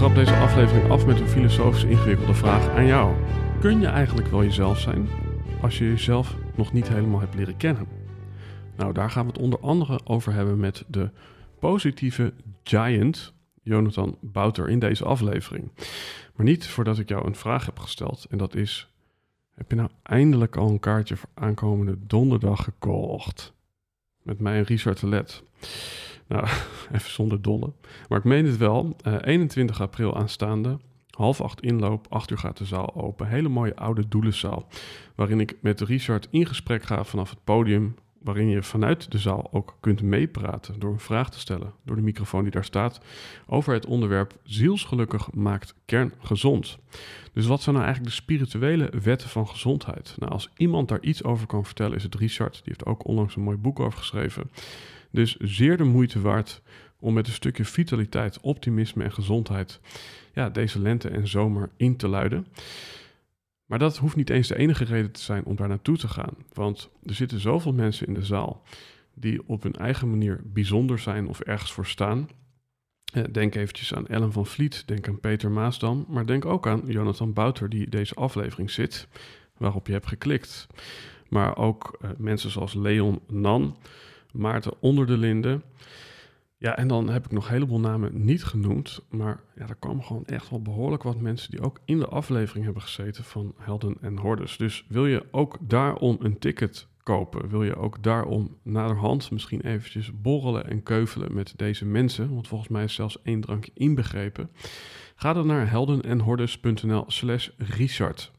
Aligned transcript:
Trap 0.00 0.14
deze 0.14 0.36
aflevering 0.36 0.90
af 0.90 1.06
met 1.06 1.20
een 1.20 1.28
filosofisch 1.28 1.84
ingewikkelde 1.84 2.34
vraag 2.34 2.68
aan 2.68 2.86
jou. 2.86 3.14
Kun 3.60 3.80
je 3.80 3.86
eigenlijk 3.86 4.28
wel 4.28 4.44
jezelf 4.44 4.78
zijn 4.78 5.08
als 5.62 5.78
je 5.78 5.84
jezelf 5.84 6.36
nog 6.54 6.72
niet 6.72 6.88
helemaal 6.88 7.20
hebt 7.20 7.34
leren 7.34 7.56
kennen? 7.56 7.86
Nou, 8.76 8.92
daar 8.92 9.10
gaan 9.10 9.26
we 9.26 9.32
het 9.32 9.40
onder 9.40 9.60
andere 9.60 10.00
over 10.04 10.32
hebben 10.32 10.60
met 10.60 10.84
de 10.86 11.10
positieve 11.58 12.32
giant 12.62 13.32
Jonathan 13.62 14.18
Bouter 14.20 14.68
in 14.68 14.78
deze 14.78 15.04
aflevering. 15.04 15.70
Maar 16.34 16.46
niet 16.46 16.66
voordat 16.66 16.98
ik 16.98 17.08
jou 17.08 17.26
een 17.26 17.36
vraag 17.36 17.66
heb 17.66 17.78
gesteld. 17.78 18.26
En 18.30 18.38
dat 18.38 18.54
is: 18.54 18.92
heb 19.54 19.70
je 19.70 19.76
nou 19.76 19.88
eindelijk 20.02 20.56
al 20.56 20.68
een 20.68 20.80
kaartje 20.80 21.16
voor 21.16 21.30
aankomende 21.34 21.96
donderdag 22.06 22.64
gekocht? 22.64 23.52
Met 24.22 24.40
mij 24.40 24.58
en 24.58 24.64
Richard 24.64 25.02
Let. 25.02 25.42
Nou, 26.30 26.46
even 26.94 27.10
zonder 27.10 27.42
dolle. 27.42 27.72
Maar 28.08 28.18
ik 28.18 28.24
meen 28.24 28.46
het 28.46 28.56
wel. 28.56 28.96
Uh, 29.06 29.14
21 29.20 29.80
april 29.80 30.16
aanstaande. 30.16 30.78
Half 31.10 31.40
acht 31.40 31.62
inloop, 31.62 32.06
acht 32.08 32.30
uur 32.30 32.38
gaat 32.38 32.56
de 32.56 32.64
zaal 32.64 32.94
open. 32.94 33.28
Hele 33.28 33.48
mooie 33.48 33.76
oude 33.76 34.08
doelenzaal. 34.08 34.68
Waarin 35.14 35.40
ik 35.40 35.56
met 35.60 35.80
Richard 35.80 36.28
in 36.30 36.46
gesprek 36.46 36.82
ga 36.82 37.04
vanaf 37.04 37.30
het 37.30 37.44
podium. 37.44 37.94
Waarin 38.22 38.48
je 38.48 38.62
vanuit 38.62 39.10
de 39.10 39.18
zaal 39.18 39.48
ook 39.52 39.76
kunt 39.80 40.02
meepraten 40.02 40.78
door 40.78 40.92
een 40.92 41.00
vraag 41.00 41.30
te 41.30 41.38
stellen. 41.38 41.72
Door 41.84 41.96
de 41.96 42.02
microfoon 42.02 42.42
die 42.42 42.52
daar 42.52 42.64
staat. 42.64 43.00
Over 43.46 43.72
het 43.72 43.86
onderwerp 43.86 44.34
zielsgelukkig 44.42 45.32
maakt 45.32 45.74
kern 45.84 46.12
gezond. 46.18 46.78
Dus 47.32 47.46
wat 47.46 47.62
zijn 47.62 47.74
nou 47.74 47.86
eigenlijk 47.86 48.16
de 48.16 48.22
spirituele 48.22 48.92
wetten 49.02 49.28
van 49.28 49.48
gezondheid? 49.48 50.14
Nou, 50.18 50.32
als 50.32 50.50
iemand 50.56 50.88
daar 50.88 51.00
iets 51.00 51.24
over 51.24 51.46
kan 51.46 51.64
vertellen 51.64 51.96
is 51.96 52.02
het 52.02 52.14
Richard. 52.14 52.52
Die 52.52 52.62
heeft 52.64 52.86
ook 52.86 53.06
onlangs 53.06 53.36
een 53.36 53.42
mooi 53.42 53.56
boek 53.56 53.80
over 53.80 53.98
geschreven. 53.98 54.50
Dus 55.10 55.36
zeer 55.36 55.76
de 55.76 55.84
moeite 55.84 56.20
waard 56.20 56.62
om 56.98 57.14
met 57.14 57.26
een 57.26 57.32
stukje 57.32 57.64
vitaliteit, 57.64 58.40
optimisme 58.40 59.04
en 59.04 59.12
gezondheid 59.12 59.80
ja, 60.34 60.50
deze 60.50 60.80
lente 60.80 61.08
en 61.08 61.28
zomer 61.28 61.70
in 61.76 61.96
te 61.96 62.08
luiden. 62.08 62.46
Maar 63.66 63.78
dat 63.78 63.96
hoeft 63.96 64.16
niet 64.16 64.30
eens 64.30 64.48
de 64.48 64.56
enige 64.56 64.84
reden 64.84 65.12
te 65.12 65.20
zijn 65.20 65.44
om 65.44 65.56
daar 65.56 65.68
naartoe 65.68 65.96
te 65.96 66.08
gaan. 66.08 66.34
Want 66.52 66.90
er 67.06 67.14
zitten 67.14 67.40
zoveel 67.40 67.72
mensen 67.72 68.06
in 68.06 68.14
de 68.14 68.24
zaal 68.24 68.62
die 69.14 69.48
op 69.48 69.62
hun 69.62 69.76
eigen 69.76 70.10
manier 70.10 70.40
bijzonder 70.44 70.98
zijn 70.98 71.28
of 71.28 71.40
ergens 71.40 71.72
voor 71.72 71.86
staan. 71.86 72.28
Denk 73.30 73.54
eventjes 73.54 73.94
aan 73.94 74.06
Ellen 74.06 74.32
van 74.32 74.46
Vliet, 74.46 74.82
denk 74.86 75.08
aan 75.08 75.20
Peter 75.20 75.50
Maasdam, 75.50 76.04
maar 76.08 76.26
denk 76.26 76.44
ook 76.44 76.66
aan 76.66 76.82
Jonathan 76.86 77.32
Bouter 77.32 77.68
die 77.68 77.88
deze 77.88 78.14
aflevering 78.14 78.70
zit, 78.70 79.08
waarop 79.56 79.86
je 79.86 79.92
hebt 79.92 80.06
geklikt. 80.06 80.66
Maar 81.28 81.56
ook 81.56 81.98
uh, 82.02 82.10
mensen 82.16 82.50
zoals 82.50 82.74
Leon 82.74 83.20
Nan, 83.26 83.76
Maarten 84.32 84.72
Onder 84.80 85.06
de 85.06 85.16
Linden. 85.16 85.62
Ja, 86.56 86.76
en 86.76 86.88
dan 86.88 87.08
heb 87.08 87.24
ik 87.24 87.30
nog 87.30 87.44
een 87.44 87.52
heleboel 87.52 87.80
namen 87.80 88.24
niet 88.24 88.44
genoemd. 88.44 89.00
Maar 89.10 89.40
ja, 89.54 89.68
er 89.68 89.74
kwamen 89.74 90.04
gewoon 90.04 90.26
echt 90.26 90.50
wel 90.50 90.62
behoorlijk 90.62 91.02
wat 91.02 91.20
mensen 91.20 91.50
die 91.50 91.62
ook 91.62 91.80
in 91.84 91.98
de 91.98 92.06
aflevering 92.06 92.64
hebben 92.64 92.82
gezeten 92.82 93.24
van 93.24 93.54
Helden 93.58 93.96
en 94.00 94.18
Hordes. 94.18 94.56
Dus 94.56 94.84
wil 94.88 95.06
je 95.06 95.26
ook 95.30 95.58
daarom 95.60 96.16
een 96.20 96.38
ticket 96.38 96.88
kopen? 97.02 97.48
Wil 97.48 97.64
je 97.64 97.76
ook 97.76 98.02
daarom 98.02 98.56
naderhand 98.62 99.30
misschien 99.30 99.60
eventjes 99.60 100.20
borrelen 100.20 100.66
en 100.66 100.82
keuvelen 100.82 101.34
met 101.34 101.52
deze 101.56 101.86
mensen? 101.86 102.34
Want 102.34 102.48
volgens 102.48 102.70
mij 102.70 102.84
is 102.84 102.94
zelfs 102.94 103.22
één 103.22 103.40
drankje 103.40 103.72
inbegrepen. 103.74 104.50
Ga 105.14 105.32
dan 105.32 105.46
naar 105.46 105.70
heldenenhordes.nl 105.70 107.04
slash 107.06 107.48
Richard. 107.56 108.32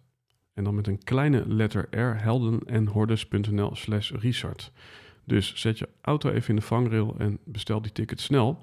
En 0.53 0.63
dan 0.63 0.75
met 0.75 0.87
een 0.87 1.03
kleine 1.03 1.43
letter 1.47 1.87
R, 1.99 2.21
heldenenhordes.nl 2.21 3.75
slash 3.75 4.11
Richard. 4.11 4.71
Dus 5.31 5.53
zet 5.55 5.79
je 5.79 5.89
auto 6.01 6.29
even 6.29 6.49
in 6.49 6.55
de 6.55 6.61
vangrail 6.61 7.15
en 7.17 7.39
bestel 7.43 7.81
die 7.81 7.91
ticket 7.91 8.21
snel. 8.21 8.59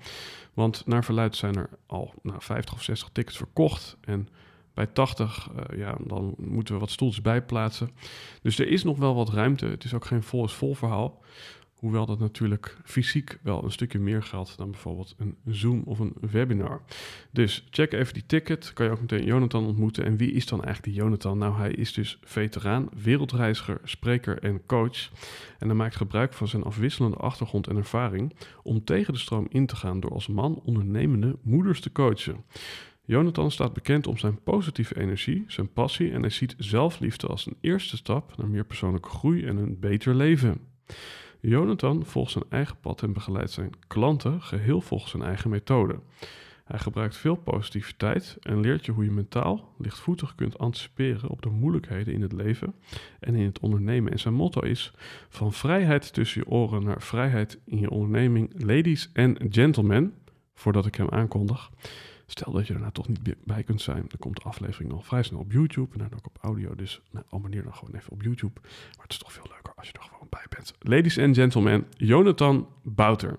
Want 0.54 0.86
naar 0.86 1.04
verluid 1.04 1.36
zijn 1.36 1.56
er 1.56 1.68
al 1.86 2.14
nou, 2.22 2.42
50 2.42 2.74
of 2.74 2.82
60 2.82 3.08
tickets 3.12 3.36
verkocht. 3.36 3.96
En 4.00 4.28
bij 4.74 4.86
80, 4.86 5.48
uh, 5.50 5.78
ja, 5.78 5.96
dan 6.06 6.34
moeten 6.36 6.74
we 6.74 6.80
wat 6.80 6.90
stoeltjes 6.90 7.22
bijplaatsen. 7.22 7.90
Dus 8.42 8.58
er 8.58 8.68
is 8.68 8.84
nog 8.84 8.98
wel 8.98 9.14
wat 9.14 9.28
ruimte. 9.28 9.66
Het 9.66 9.84
is 9.84 9.94
ook 9.94 10.04
geen 10.04 10.22
vol 10.22 10.44
is 10.44 10.52
vol 10.52 10.74
verhaal. 10.74 11.20
Hoewel 11.78 12.06
dat 12.06 12.18
natuurlijk 12.18 12.76
fysiek 12.84 13.38
wel 13.42 13.64
een 13.64 13.72
stukje 13.72 13.98
meer 13.98 14.22
geldt 14.22 14.56
dan 14.56 14.70
bijvoorbeeld 14.70 15.14
een 15.18 15.36
Zoom 15.46 15.82
of 15.84 15.98
een 15.98 16.14
webinar. 16.30 16.82
Dus 17.30 17.66
check 17.70 17.92
even 17.92 18.14
die 18.14 18.26
ticket. 18.26 18.72
Kan 18.72 18.86
je 18.86 18.92
ook 18.92 19.00
meteen 19.00 19.24
Jonathan 19.24 19.66
ontmoeten. 19.66 20.04
En 20.04 20.16
wie 20.16 20.32
is 20.32 20.46
dan 20.46 20.64
eigenlijk 20.64 20.94
die 20.94 21.02
Jonathan? 21.02 21.38
Nou, 21.38 21.56
hij 21.56 21.70
is 21.70 21.92
dus 21.92 22.18
veteraan, 22.22 22.88
wereldreiziger, 23.02 23.80
spreker 23.84 24.38
en 24.38 24.66
coach. 24.66 25.10
En 25.58 25.66
hij 25.66 25.76
maakt 25.76 25.96
gebruik 25.96 26.32
van 26.32 26.48
zijn 26.48 26.62
afwisselende 26.62 27.16
achtergrond 27.16 27.66
en 27.66 27.76
ervaring 27.76 28.34
om 28.62 28.84
tegen 28.84 29.12
de 29.12 29.18
stroom 29.18 29.46
in 29.48 29.66
te 29.66 29.76
gaan 29.76 30.00
door 30.00 30.12
als 30.12 30.26
man 30.26 30.60
ondernemende 30.64 31.38
moeders 31.42 31.80
te 31.80 31.92
coachen. 31.92 32.44
Jonathan 33.04 33.50
staat 33.50 33.72
bekend 33.72 34.06
om 34.06 34.18
zijn 34.18 34.42
positieve 34.42 35.00
energie, 35.00 35.44
zijn 35.46 35.72
passie 35.72 36.12
en 36.12 36.20
hij 36.20 36.30
ziet 36.30 36.54
zelfliefde 36.58 37.26
als 37.26 37.46
een 37.46 37.56
eerste 37.60 37.96
stap 37.96 38.36
naar 38.36 38.48
meer 38.48 38.64
persoonlijke 38.64 39.08
groei 39.08 39.44
en 39.44 39.56
een 39.56 39.78
beter 39.80 40.14
leven. 40.14 40.60
Jonathan 41.41 42.04
volgt 42.04 42.32
zijn 42.32 42.44
eigen 42.49 42.76
pad 42.81 43.03
en 43.03 43.12
begeleidt 43.12 43.50
zijn 43.50 43.72
klanten 43.87 44.43
geheel 44.43 44.81
volgens 44.81 45.10
zijn 45.10 45.22
eigen 45.22 45.50
methode. 45.50 46.00
Hij 46.65 46.78
gebruikt 46.78 47.16
veel 47.16 47.34
positiviteit 47.34 48.37
en 48.41 48.60
leert 48.60 48.84
je 48.84 48.93
hoe 48.93 49.04
je 49.04 49.10
mentaal 49.10 49.75
lichtvoetig 49.78 50.34
kunt 50.34 50.59
anticiperen 50.59 51.28
op 51.28 51.43
de 51.43 51.49
moeilijkheden 51.49 52.15
in 52.15 52.22
het 52.22 52.32
leven 52.32 52.75
en 53.21 53.34
in 53.34 53.44
het 53.44 53.59
ondernemen. 53.59 54.12
En 54.12 54.19
zijn 54.19 54.34
motto 54.34 54.60
is: 54.60 54.93
van 55.28 55.53
vrijheid 55.53 56.12
tussen 56.12 56.41
je 56.41 56.50
oren 56.50 56.84
naar 56.84 57.03
vrijheid 57.03 57.59
in 57.65 57.78
je 57.78 57.91
onderneming. 57.91 58.62
Ladies 58.65 59.10
and 59.15 59.38
gentlemen, 59.49 60.15
voordat 60.55 60.87
ik 60.87 60.94
hem 60.94 61.09
aankondig. 61.09 61.70
Stel 62.26 62.53
dat 62.53 62.66
je 62.66 62.75
er 62.75 62.81
nou 62.81 62.93
toch 62.93 63.09
niet 63.09 63.44
bij 63.44 63.62
kunt 63.62 63.81
zijn, 63.81 64.05
dan 64.09 64.19
komt 64.19 64.37
de 64.37 64.43
aflevering 64.43 64.93
al 64.93 65.00
vrij 65.00 65.22
snel 65.22 65.41
op 65.41 65.53
YouTube 65.53 65.93
en 65.93 65.99
dan 65.99 66.19
ook 66.19 66.26
op 66.26 66.38
audio. 66.41 66.75
Dus 66.75 67.00
nou, 67.10 67.25
abonneer 67.31 67.62
dan 67.62 67.75
gewoon 67.75 67.94
even 67.94 68.12
op 68.12 68.22
YouTube. 68.22 68.60
Maar 68.97 69.03
het 69.03 69.12
is 69.12 69.19
toch 69.19 69.32
veel 69.32 69.47
leuker 69.49 69.72
als 69.76 69.87
je 69.87 69.93
er 69.93 70.03
gewoon 70.03 70.17
Ladies 70.80 71.18
and 71.18 71.34
gentlemen, 71.34 71.86
Jonathan 71.96 72.66
Bouter. 72.82 73.38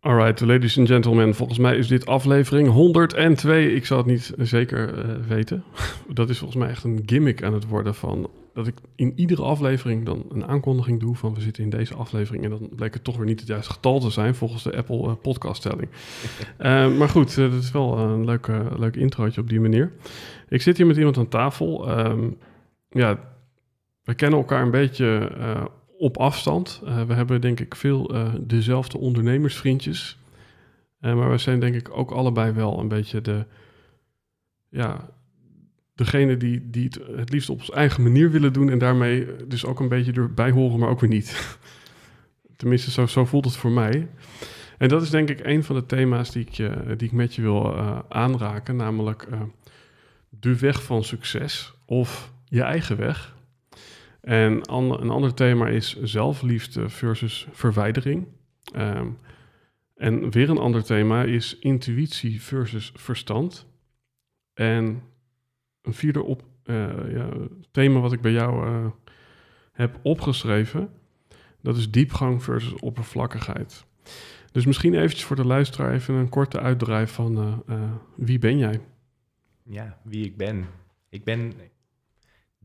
Alright, 0.00 0.40
ladies 0.40 0.78
and 0.78 0.88
gentlemen, 0.88 1.34
volgens 1.34 1.58
mij 1.58 1.76
is 1.76 1.88
dit 1.88 2.06
aflevering 2.06 2.68
102. 2.68 3.74
Ik 3.74 3.86
zal 3.86 3.96
het 3.96 4.06
niet 4.06 4.32
zeker 4.38 4.98
uh, 4.98 5.26
weten. 5.28 5.64
Dat 6.08 6.28
is 6.30 6.38
volgens 6.38 6.58
mij 6.58 6.68
echt 6.68 6.84
een 6.84 7.02
gimmick 7.06 7.42
aan 7.42 7.54
het 7.54 7.66
worden 7.66 7.94
van 7.94 8.30
dat 8.54 8.66
ik 8.66 8.74
in 8.96 9.12
iedere 9.16 9.42
aflevering 9.42 10.04
dan 10.04 10.24
een 10.32 10.44
aankondiging 10.44 11.00
doe 11.00 11.16
van 11.16 11.34
we 11.34 11.40
zitten 11.40 11.62
in 11.62 11.70
deze 11.70 11.94
aflevering 11.94 12.44
en 12.44 12.50
dan 12.50 12.68
bleek 12.76 12.94
het 12.94 13.04
toch 13.04 13.16
weer 13.16 13.26
niet 13.26 13.40
het 13.40 13.48
juiste 13.48 13.72
getal 13.72 14.00
te 14.00 14.10
zijn 14.10 14.34
volgens 14.34 14.62
de 14.62 14.76
Apple 14.76 15.06
uh, 15.06 15.12
podcaststelling. 15.22 15.88
uh, 16.58 16.92
maar 16.98 17.08
goed, 17.08 17.36
dat 17.36 17.52
is 17.52 17.70
wel 17.70 17.98
een 17.98 18.24
leuk, 18.24 18.46
leuk 18.76 18.96
introotje 18.96 19.40
op 19.40 19.48
die 19.48 19.60
manier. 19.60 19.92
Ik 20.48 20.62
zit 20.62 20.76
hier 20.76 20.86
met 20.86 20.96
iemand 20.96 21.18
aan 21.18 21.28
tafel. 21.28 21.98
Um, 21.98 22.38
ja, 22.88 23.18
we 24.02 24.14
kennen 24.14 24.38
elkaar 24.38 24.62
een 24.62 24.70
beetje 24.70 25.30
op 26.04 26.16
afstand. 26.16 26.80
we 27.06 27.14
hebben 27.14 27.40
denk 27.40 27.60
ik 27.60 27.74
veel 27.74 28.12
dezelfde 28.40 28.98
ondernemersvriendjes. 28.98 30.18
maar 31.00 31.30
we 31.30 31.38
zijn 31.38 31.60
denk 31.60 31.74
ik 31.74 31.96
ook 31.96 32.10
allebei 32.10 32.52
wel 32.52 32.78
een 32.78 32.88
beetje 32.88 33.20
de 33.20 33.46
ja, 34.68 35.10
degene 35.94 36.36
die, 36.36 36.70
die 36.70 36.84
het 36.84 37.00
het 37.16 37.30
liefst 37.30 37.50
op 37.50 37.62
zijn 37.62 37.78
eigen 37.78 38.02
manier 38.02 38.30
willen 38.30 38.52
doen 38.52 38.70
en 38.70 38.78
daarmee 38.78 39.26
dus 39.48 39.64
ook 39.64 39.80
een 39.80 39.88
beetje 39.88 40.12
erbij 40.12 40.50
horen, 40.50 40.78
maar 40.78 40.88
ook 40.88 41.00
weer 41.00 41.10
niet. 41.10 41.58
Tenminste, 42.56 42.90
zo, 42.90 43.06
zo 43.06 43.24
voelt 43.24 43.44
het 43.44 43.56
voor 43.56 43.72
mij. 43.72 44.08
En 44.78 44.88
dat 44.88 45.02
is 45.02 45.10
denk 45.10 45.28
ik 45.28 45.40
een 45.42 45.64
van 45.64 45.76
de 45.76 45.86
thema's 45.86 46.30
die 46.30 46.46
ik, 46.46 46.56
die 46.98 47.08
ik 47.08 47.12
met 47.12 47.34
je 47.34 47.42
wil 47.42 47.76
aanraken, 48.08 48.76
namelijk 48.76 49.28
de 50.28 50.58
weg 50.58 50.82
van 50.82 51.04
succes 51.04 51.74
of 51.84 52.32
je 52.44 52.62
eigen 52.62 52.96
weg. 52.96 53.33
En 54.24 54.72
een 54.72 55.10
ander 55.10 55.34
thema 55.34 55.68
is 55.68 56.02
zelfliefde 56.02 56.88
versus 56.88 57.48
verwijdering. 57.52 58.26
Um, 58.76 59.18
en 59.94 60.30
weer 60.30 60.50
een 60.50 60.58
ander 60.58 60.84
thema 60.84 61.22
is 61.22 61.58
intuïtie 61.58 62.42
versus 62.42 62.92
verstand. 62.94 63.66
En 64.54 65.02
een 65.82 65.94
vierde 65.94 66.22
op, 66.22 66.42
uh, 66.64 67.12
ja, 67.12 67.28
thema 67.70 68.00
wat 68.00 68.12
ik 68.12 68.20
bij 68.20 68.32
jou 68.32 68.68
uh, 68.68 68.86
heb 69.72 69.98
opgeschreven, 70.02 70.90
dat 71.60 71.76
is 71.76 71.90
diepgang 71.90 72.42
versus 72.42 72.74
oppervlakkigheid. 72.74 73.84
Dus 74.52 74.66
misschien 74.66 74.94
eventjes 74.94 75.24
voor 75.24 75.36
de 75.36 75.46
luisteraar 75.46 75.92
even 75.92 76.14
een 76.14 76.28
korte 76.28 76.60
uitdrijf 76.60 77.12
van 77.12 77.62
uh, 77.68 77.92
wie 78.16 78.38
ben 78.38 78.58
jij? 78.58 78.80
Ja, 79.62 79.98
wie 80.02 80.24
ik 80.24 80.36
ben. 80.36 80.66
Ik 81.08 81.24
ben 81.24 81.52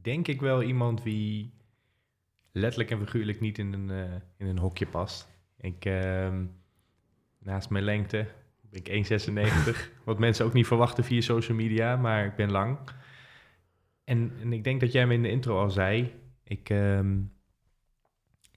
denk 0.01 0.27
ik 0.27 0.41
wel 0.41 0.63
iemand 0.63 1.03
wie 1.03 1.53
letterlijk 2.51 2.91
en 2.91 2.99
figuurlijk 2.99 3.39
niet 3.39 3.57
in 3.57 3.73
een, 3.73 4.21
in 4.37 4.45
een 4.47 4.57
hokje 4.57 4.87
past. 4.87 5.27
Ik, 5.57 5.85
ehm, 5.85 6.45
naast 7.39 7.69
mijn 7.69 7.83
lengte 7.83 8.27
ben 8.69 8.81
ik 8.83 8.87
1,96. 8.87 9.91
wat 10.03 10.19
mensen 10.19 10.45
ook 10.45 10.53
niet 10.53 10.67
verwachten 10.67 11.03
via 11.03 11.21
social 11.21 11.57
media, 11.57 11.95
maar 11.95 12.25
ik 12.25 12.35
ben 12.35 12.51
lang. 12.51 12.77
En, 14.03 14.33
en 14.41 14.53
ik 14.53 14.63
denk 14.63 14.79
dat 14.79 14.91
jij 14.91 15.07
me 15.07 15.13
in 15.13 15.21
de 15.21 15.29
intro 15.29 15.59
al 15.59 15.69
zei, 15.69 16.13
ik, 16.43 16.69
um, 16.69 17.31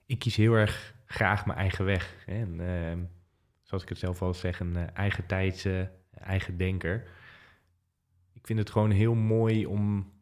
ik 0.07 0.19
kies 0.19 0.37
heel 0.37 0.55
erg 0.55 0.95
graag 1.07 1.47
mijn 1.47 1.59
eigen 1.59 1.85
weg. 1.85 2.25
Hè? 2.27 2.41
En, 2.41 2.61
uh, 2.61 3.05
zoals 3.63 3.83
ik 3.83 3.89
het 3.89 3.99
zelf 3.99 4.23
al 4.23 4.35
zeg, 4.35 4.61
een 4.61 4.77
uh, 4.77 4.83
eigen 4.93 5.27
tijdse, 5.27 5.91
eigen 6.11 6.57
denker. 6.57 7.09
Ik 8.33 8.47
vind 8.47 8.59
het 8.59 8.71
gewoon 8.71 8.91
heel 8.91 9.15
mooi 9.15 9.67
om 9.67 10.13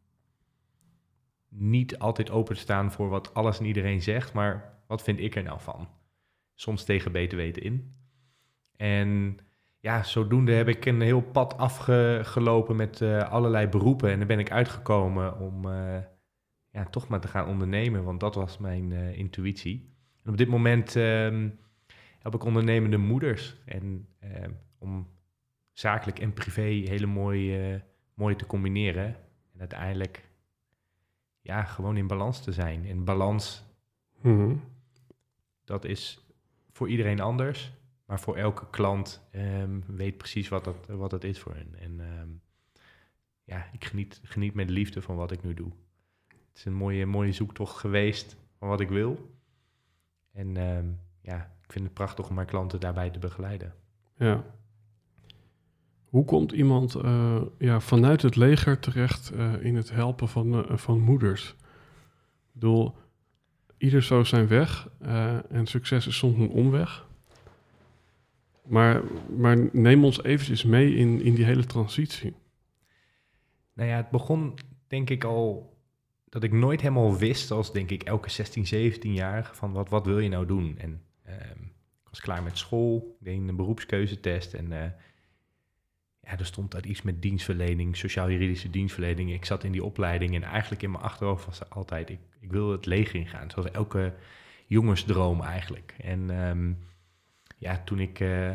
niet 1.50 1.98
altijd 1.98 2.30
open 2.30 2.54
te 2.54 2.60
staan 2.60 2.92
voor 2.92 3.08
wat 3.08 3.34
alles 3.34 3.58
en 3.58 3.64
iedereen 3.64 4.02
zegt, 4.02 4.32
maar 4.32 4.78
wat 4.86 5.02
vind 5.02 5.20
ik 5.20 5.36
er 5.36 5.42
nou 5.42 5.60
van? 5.60 5.88
Soms 6.54 6.84
tegen 6.84 7.12
beter 7.12 7.38
weten 7.38 7.62
in. 7.62 7.94
En 8.76 9.38
ja, 9.80 10.02
zodoende 10.02 10.52
heb 10.52 10.68
ik 10.68 10.84
een 10.84 11.00
heel 11.00 11.20
pad 11.20 11.56
afgelopen 11.56 12.76
met 12.76 13.00
uh, 13.00 13.30
allerlei 13.30 13.66
beroepen. 13.66 14.10
En 14.10 14.18
dan 14.18 14.26
ben 14.26 14.38
ik 14.38 14.50
uitgekomen 14.50 15.38
om 15.38 15.66
uh, 15.66 15.98
ja, 16.70 16.84
toch 16.84 17.08
maar 17.08 17.20
te 17.20 17.28
gaan 17.28 17.48
ondernemen, 17.48 18.04
want 18.04 18.20
dat 18.20 18.34
was 18.34 18.58
mijn 18.58 18.90
uh, 18.90 19.18
intuïtie. 19.18 19.94
En 20.22 20.30
op 20.30 20.36
dit 20.36 20.48
moment 20.48 20.94
um, 20.94 21.58
heb 22.18 22.34
ik 22.34 22.44
ondernemende 22.44 22.96
moeders. 22.96 23.56
En 23.64 24.08
om 24.78 25.08
zakelijk 25.72 26.18
en 26.18 26.32
privé 26.32 26.62
hele 26.62 27.06
mooi, 27.06 27.82
mooi 28.14 28.36
te 28.36 28.46
combineren. 28.46 29.04
En 29.52 29.60
uiteindelijk 29.60 30.29
ja, 31.50 31.64
gewoon 31.64 31.96
in 31.96 32.06
balans 32.06 32.40
te 32.40 32.52
zijn. 32.52 32.86
En 32.86 33.04
balans, 33.04 33.64
mm 34.20 34.36
-hmm. 34.36 34.62
dat 35.64 35.84
is 35.84 36.24
voor 36.72 36.88
iedereen 36.88 37.20
anders. 37.20 37.72
Maar 38.04 38.20
voor 38.20 38.36
elke 38.36 38.70
klant 38.70 39.28
um, 39.34 39.84
weet 39.86 40.16
precies 40.16 40.48
wat 40.48 40.64
dat, 40.64 40.86
wat 40.86 41.10
dat 41.10 41.24
is 41.24 41.38
voor 41.38 41.54
hen. 41.54 41.74
En 41.78 42.00
um, 42.00 42.40
ja, 43.44 43.66
ik 43.72 43.84
geniet, 43.84 44.20
geniet 44.24 44.54
met 44.54 44.70
liefde 44.70 45.02
van 45.02 45.16
wat 45.16 45.32
ik 45.32 45.42
nu 45.42 45.54
doe. 45.54 45.70
Het 46.28 46.58
is 46.58 46.64
een 46.64 46.74
mooie, 46.74 47.06
mooie 47.06 47.32
zoektocht 47.32 47.76
geweest 47.76 48.36
van 48.58 48.68
wat 48.68 48.80
ik 48.80 48.88
wil. 48.88 49.30
En 50.32 50.56
um, 50.56 51.00
ja, 51.20 51.54
ik 51.62 51.72
vind 51.72 51.84
het 51.84 51.94
prachtig 51.94 52.28
om 52.28 52.34
mijn 52.34 52.46
klanten 52.46 52.80
daarbij 52.80 53.10
te 53.10 53.18
begeleiden. 53.18 53.74
Ja. 54.16 54.44
Hoe 56.10 56.24
komt 56.24 56.52
iemand 56.52 56.96
uh, 56.96 57.42
ja, 57.58 57.80
vanuit 57.80 58.22
het 58.22 58.36
leger 58.36 58.78
terecht 58.78 59.32
uh, 59.34 59.64
in 59.64 59.76
het 59.76 59.90
helpen 59.90 60.28
van, 60.28 60.54
uh, 60.54 60.76
van 60.76 61.00
moeders? 61.00 61.48
Ik 61.48 61.56
bedoel, 62.52 62.94
ieder 63.76 64.02
zo 64.02 64.24
zijn 64.24 64.48
weg 64.48 64.88
en 65.48 65.66
succes 65.66 66.06
is 66.06 66.16
soms 66.16 66.38
een 66.38 66.50
omweg. 66.50 67.08
Maar, 68.62 69.02
maar 69.36 69.68
neem 69.72 70.04
ons 70.04 70.22
eventjes 70.22 70.64
mee 70.64 70.94
in, 70.94 71.22
in 71.22 71.34
die 71.34 71.44
hele 71.44 71.64
transitie. 71.64 72.34
Nou 73.74 73.88
ja, 73.88 73.96
het 73.96 74.10
begon 74.10 74.54
denk 74.86 75.10
ik 75.10 75.24
al 75.24 75.76
dat 76.28 76.42
ik 76.42 76.52
nooit 76.52 76.80
helemaal 76.80 77.16
wist, 77.16 77.50
als 77.50 77.72
denk 77.72 77.90
ik 77.90 78.02
elke 78.02 78.30
16, 78.30 78.64
17-jarige, 78.64 79.54
van 79.54 79.72
wat, 79.72 79.88
wat 79.88 80.06
wil 80.06 80.18
je 80.18 80.28
nou 80.28 80.46
doen? 80.46 80.78
En 80.78 81.02
uh, 81.26 81.34
ik 82.02 82.08
was 82.10 82.20
klaar 82.20 82.42
met 82.42 82.58
school, 82.58 83.16
deed 83.20 83.48
een 83.48 83.56
beroepskeuzetest 83.56 84.54
en 84.54 84.94
ja, 86.20 86.38
er 86.38 86.46
stond 86.46 86.70
daar 86.70 86.86
iets 86.86 87.02
met 87.02 87.22
dienstverlening, 87.22 87.96
sociaal-juridische 87.96 88.70
dienstverlening. 88.70 89.32
Ik 89.32 89.44
zat 89.44 89.64
in 89.64 89.72
die 89.72 89.84
opleiding 89.84 90.34
en 90.34 90.42
eigenlijk 90.42 90.82
in 90.82 90.90
mijn 90.90 91.02
achterhoofd 91.02 91.46
was 91.46 91.60
er 91.60 91.68
altijd, 91.68 92.10
ik, 92.10 92.20
ik 92.40 92.50
wil 92.50 92.70
het 92.70 92.86
leger 92.86 93.14
ingaan. 93.14 93.50
Zoals 93.50 93.70
elke 93.70 94.14
jongensdroom 94.66 95.40
eigenlijk. 95.40 95.94
En 95.98 96.48
um, 96.48 96.78
ja, 97.58 97.82
toen 97.84 98.00
ik 98.00 98.20
uh, 98.20 98.48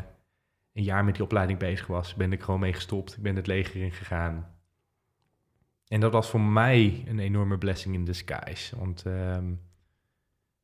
een 0.74 0.84
jaar 0.84 1.06
met 1.06 1.16
die 1.16 1.24
opleiding 1.24 1.60
bezig 1.60 1.88
was, 1.88 2.16
ben 2.16 2.32
ik 2.32 2.42
gewoon 2.42 2.60
mee 2.60 2.74
gestopt. 2.74 3.18
Ik 3.18 3.24
ben 3.24 3.36
het 3.36 3.48
leger 3.48 3.82
ingegaan. 3.82 4.56
En 5.88 6.00
dat 6.00 6.12
was 6.12 6.30
voor 6.30 6.42
mij 6.42 7.04
een 7.08 7.20
enorme 7.20 7.58
blessing 7.58 7.96
in 7.96 8.06
disguise. 8.06 8.78
Want 8.78 9.06
um, 9.06 9.62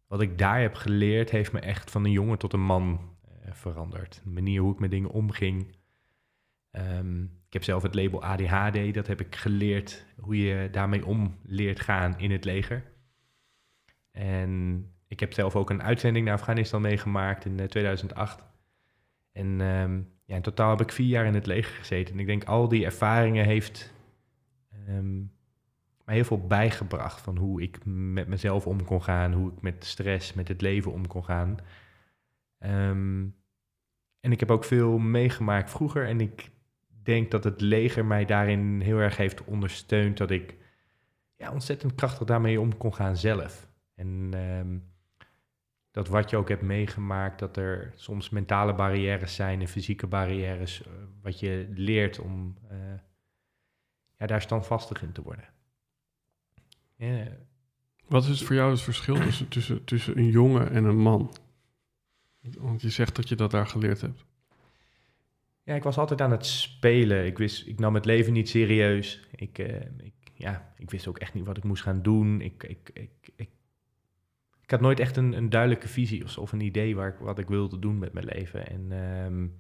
wat 0.08 0.22
ik 0.22 0.38
daar 0.38 0.62
heb 0.62 0.76
geleerd, 0.76 1.30
heeft 1.30 1.52
me 1.52 1.60
echt 1.60 1.92
van 1.92 2.06
een 2.06 2.12
jongen 2.12 2.38
tot 2.38 2.54
een 2.54 2.64
man 2.64 3.16
uh, 3.46 3.54
veranderd. 3.54 4.22
De 4.24 4.30
manier 4.30 4.62
hoe 4.62 4.74
ik 4.74 4.80
met 4.80 4.92
dingen 4.92 5.10
omging. 5.10 5.76
Um, 6.72 7.40
ik 7.48 7.54
heb 7.54 7.64
zelf 7.64 7.84
het 7.84 7.96
label 7.96 8.24
ADHD, 8.24 8.94
dat 8.94 9.08
heb 9.08 9.20
ik 9.20 9.36
geleerd 9.36 10.06
hoe 10.20 10.38
je 10.38 10.70
daarmee 10.70 11.06
om 11.06 11.38
leert 11.44 11.80
gaan 11.80 12.20
in 12.20 12.32
het 12.32 12.46
leger. 12.46 12.84
En 14.12 14.86
ik 15.08 15.20
heb 15.20 15.34
zelf 15.34 15.56
ook 15.56 15.70
een 15.70 15.84
uitzending 15.84 16.26
naar 16.26 16.34
Afghanistan 16.34 16.82
meegemaakt 16.82 17.46
in 17.46 17.68
2008. 17.68 18.40
Eh, 18.40 18.46
en 19.42 19.62
um, 19.62 20.10
ja, 20.26 20.36
in 20.36 20.42
totaal 20.42 20.70
heb 20.70 20.82
ik 20.82 20.92
vier 20.92 21.08
jaar 21.08 21.26
in 21.26 21.34
het 21.34 21.46
leger 21.46 21.76
gezeten. 21.76 22.14
En 22.14 22.20
ik 22.20 22.26
denk 22.26 22.44
al 22.44 22.68
die 22.68 22.86
ervaringen 22.86 23.46
heeft 23.46 23.94
um, 24.88 25.32
mij 26.06 26.16
heel 26.16 26.24
veel 26.24 26.48
bijgebracht 26.48 27.22
van 27.22 27.38
hoe 27.38 27.62
ik 27.62 27.80
met 27.86 28.28
mezelf 28.28 28.68
om 28.68 28.84
kon 28.84 29.04
gaan, 29.04 29.34
hoe 29.34 29.52
ik 29.52 29.62
met 29.62 29.86
stress, 29.86 30.34
met 30.34 30.48
het 30.48 30.62
leven 30.62 30.92
om 30.92 31.08
kon 31.08 31.24
gaan. 31.24 31.58
En 34.20 34.32
ik 34.32 34.40
heb 34.40 34.52
ook 34.52 34.64
veel 34.64 34.98
meegemaakt 34.98 35.72
vroeger 35.72 36.08
en 36.08 36.22
ik 36.22 36.52
denk 37.04 37.32
dat 37.32 37.44
het 37.44 37.62
leger 37.62 38.06
mij 38.06 38.26
daarin 38.26 38.82
heel 38.82 38.98
erg 38.98 39.18
heeft 39.18 39.44
ondersteund 39.44 40.18
dat 40.18 40.32
ik 40.32 40.58
ja, 41.36 41.52
ontzettend 41.52 41.96
krachtig 41.96 42.28
daarmee 42.28 42.60
om 42.60 42.78
kon 42.78 42.94
gaan 42.94 43.18
zelf. 43.18 43.70
En 43.96 44.34
um, 44.34 44.92
dat 45.92 46.08
wat 46.08 46.30
je 46.30 46.38
ook 46.38 46.50
hebt 46.50 46.62
meegemaakt, 46.62 47.40
dat 47.40 47.58
er 47.58 47.94
soms 47.96 48.30
mentale 48.30 48.76
barrières 48.76 49.36
zijn 49.36 49.62
en 49.62 49.68
fysieke 49.68 50.08
barrières, 50.08 50.82
uh, 50.82 50.88
wat 51.22 51.40
je 51.40 51.68
leert 51.74 52.20
om 52.20 52.58
uh, 52.72 52.78
ja, 54.18 54.26
daar 54.26 54.42
standvastig 54.42 55.02
in 55.02 55.12
te 55.12 55.22
worden. 55.22 55.46
Wat 58.08 58.26
is 58.26 58.44
voor 58.44 58.56
jou 58.56 58.72
het 58.72 58.82
verschil 58.82 59.16
tussen, 59.16 59.48
tussen, 59.48 59.84
tussen 59.84 60.18
een 60.18 60.30
jongen 60.30 60.72
en 60.72 60.84
een 60.84 61.00
man? 61.00 61.34
Want 62.60 62.82
je 62.82 62.90
zegt 62.90 63.16
dat 63.16 63.30
je 63.30 63.36
dat 63.36 63.52
daar 63.52 63.68
geleerd 63.68 64.02
hebt. 64.02 64.26
Ja, 65.64 65.76
ik 65.76 65.84
was 65.84 65.98
altijd 65.98 66.22
aan 66.22 66.32
het 66.32 66.46
spelen. 66.46 67.26
Ik, 67.26 67.38
wist, 67.38 67.68
ik 67.68 67.80
nam 67.80 67.94
het 67.94 68.06
leven 68.06 68.34
niet 68.34 68.50
serieus. 68.50 69.28
Ik, 69.36 69.60
uh, 69.60 69.76
ik, 69.98 70.14
ja, 70.34 70.74
ik 70.78 70.92
wist 70.92 71.08
ook 71.08 71.18
echt 71.18 71.34
niet 71.34 71.46
wat 71.46 71.58
ik 71.58 71.64
moest 71.64 71.84
gaan 71.84 72.02
doen. 72.02 72.42
Ik, 72.42 72.64
ik, 72.64 72.90
ik, 72.94 73.32
ik 73.36 73.50
ik 74.72 74.78
had 74.78 74.86
nooit 74.86 75.00
echt 75.00 75.18
een, 75.18 75.34
een 75.34 75.50
duidelijke 75.50 75.88
visie 75.88 76.24
of, 76.24 76.38
of, 76.38 76.52
een 76.52 76.62
idee 76.62 76.96
waar 76.96 77.08
ik, 77.08 77.16
wat 77.20 77.40
ik 77.40 77.48
wilde 77.48 77.80
doen 77.80 78.00
met 78.00 78.14
mijn 78.14 78.26
leven. 78.26 78.68
En 78.68 78.92
um, 78.92 79.56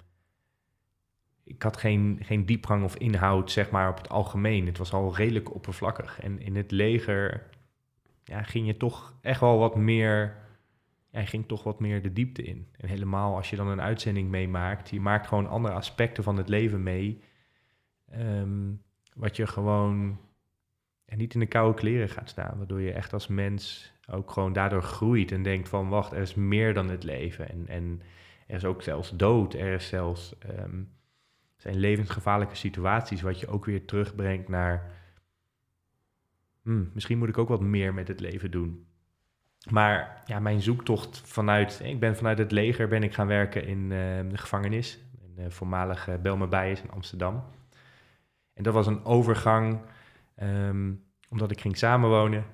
ik 1.43 1.63
had 1.63 1.77
geen, 1.77 2.20
geen 2.22 2.46
diepgang 2.46 2.84
of 2.84 2.96
inhoud, 2.96 3.51
zeg 3.51 3.70
maar, 3.70 3.89
op 3.89 3.98
het 3.98 4.10
algemeen. 4.10 4.65
Het 4.65 4.77
was 4.77 4.93
al 4.93 5.15
redelijk 5.15 5.53
oppervlakkig. 5.53 6.20
En 6.20 6.39
in 6.39 6.55
het 6.55 6.72
leger 6.72 7.50
ja, 8.24 8.43
ging 8.43 8.67
je 8.67 8.77
toch 8.77 9.17
echt 9.22 9.39
wel 9.39 9.58
wat 9.58 9.75
meer... 9.75 10.38
Ja, 11.11 11.25
ging 11.25 11.47
toch 11.47 11.63
wat 11.63 11.79
meer 11.79 12.01
de 12.01 12.13
diepte 12.13 12.43
in. 12.43 12.67
En 12.77 12.87
helemaal 12.87 13.35
als 13.35 13.49
je 13.49 13.55
dan 13.55 13.67
een 13.67 13.81
uitzending 13.81 14.29
meemaakt... 14.29 14.89
je 14.89 14.99
maakt 14.99 15.27
gewoon 15.27 15.47
andere 15.47 15.73
aspecten 15.73 16.23
van 16.23 16.37
het 16.37 16.49
leven 16.49 16.83
mee... 16.83 17.21
Um, 18.15 18.81
wat 19.13 19.35
je 19.35 19.47
gewoon 19.47 20.19
en 21.05 21.17
niet 21.17 21.33
in 21.33 21.39
de 21.39 21.45
koude 21.45 21.79
kleren 21.79 22.09
gaat 22.09 22.29
staan. 22.29 22.57
Waardoor 22.57 22.81
je 22.81 22.93
echt 22.93 23.13
als 23.13 23.27
mens 23.27 23.93
ook 24.07 24.31
gewoon 24.31 24.53
daardoor 24.53 24.83
groeit 24.83 25.31
en 25.31 25.43
denkt 25.43 25.69
van 25.69 25.89
wacht, 25.89 26.11
er 26.11 26.21
is 26.21 26.35
meer 26.35 26.73
dan 26.73 26.89
het 26.89 27.03
leven. 27.03 27.49
En, 27.49 27.67
en 27.67 28.01
er 28.47 28.55
is 28.55 28.65
ook 28.65 28.81
zelfs 28.81 29.15
dood, 29.15 29.53
er 29.53 29.73
is 29.73 29.87
zelfs 29.87 30.35
um, 30.59 30.91
zijn 31.57 31.75
levensgevaarlijke 31.75 32.55
situaties, 32.55 33.21
wat 33.21 33.39
je 33.39 33.47
ook 33.47 33.65
weer 33.65 33.85
terugbrengt 33.85 34.47
naar 34.47 34.91
hmm, 36.61 36.89
misschien 36.93 37.17
moet 37.17 37.29
ik 37.29 37.37
ook 37.37 37.49
wat 37.49 37.61
meer 37.61 37.93
met 37.93 38.07
het 38.07 38.19
leven 38.19 38.51
doen. 38.51 38.85
Maar 39.69 40.21
ja, 40.25 40.39
mijn 40.39 40.61
zoektocht 40.61 41.21
vanuit... 41.25 41.81
Ik 41.83 41.99
ben 41.99 42.15
vanuit 42.15 42.37
het 42.37 42.51
leger 42.51 42.87
ben 42.87 43.03
ik 43.03 43.13
gaan 43.13 43.27
werken 43.27 43.65
in 43.65 43.81
uh, 43.81 43.89
de 44.29 44.37
gevangenis. 44.37 44.99
In 45.21 45.43
de 45.43 45.51
voormalige 45.51 46.19
Belmer 46.21 46.47
Bijers 46.47 46.81
in 46.81 46.91
Amsterdam. 46.91 47.43
En 48.53 48.63
dat 48.63 48.73
was 48.73 48.87
een 48.87 49.05
overgang, 49.05 49.81
um, 50.43 51.03
omdat 51.29 51.51
ik 51.51 51.61
ging 51.61 51.77
samenwonen. 51.77 52.45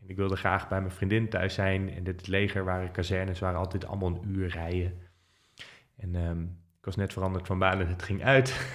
En 0.00 0.08
ik 0.08 0.16
wilde 0.16 0.36
graag 0.36 0.68
bij 0.68 0.80
mijn 0.80 0.92
vriendin 0.92 1.28
thuis 1.28 1.54
zijn. 1.54 1.94
En 1.94 2.06
het 2.06 2.26
leger 2.26 2.64
waren 2.64 2.90
kazernes, 2.90 3.38
waren 3.38 3.58
altijd 3.58 3.86
allemaal 3.86 4.08
een 4.08 4.28
uur 4.28 4.48
rijden. 4.48 4.92
En 5.96 6.14
um, 6.14 6.42
ik 6.78 6.84
was 6.84 6.96
net 6.96 7.12
veranderd 7.12 7.46
van 7.46 7.58
baan 7.58 7.80
en 7.80 7.88
het 7.88 8.02
ging 8.02 8.24
uit. 8.24 8.72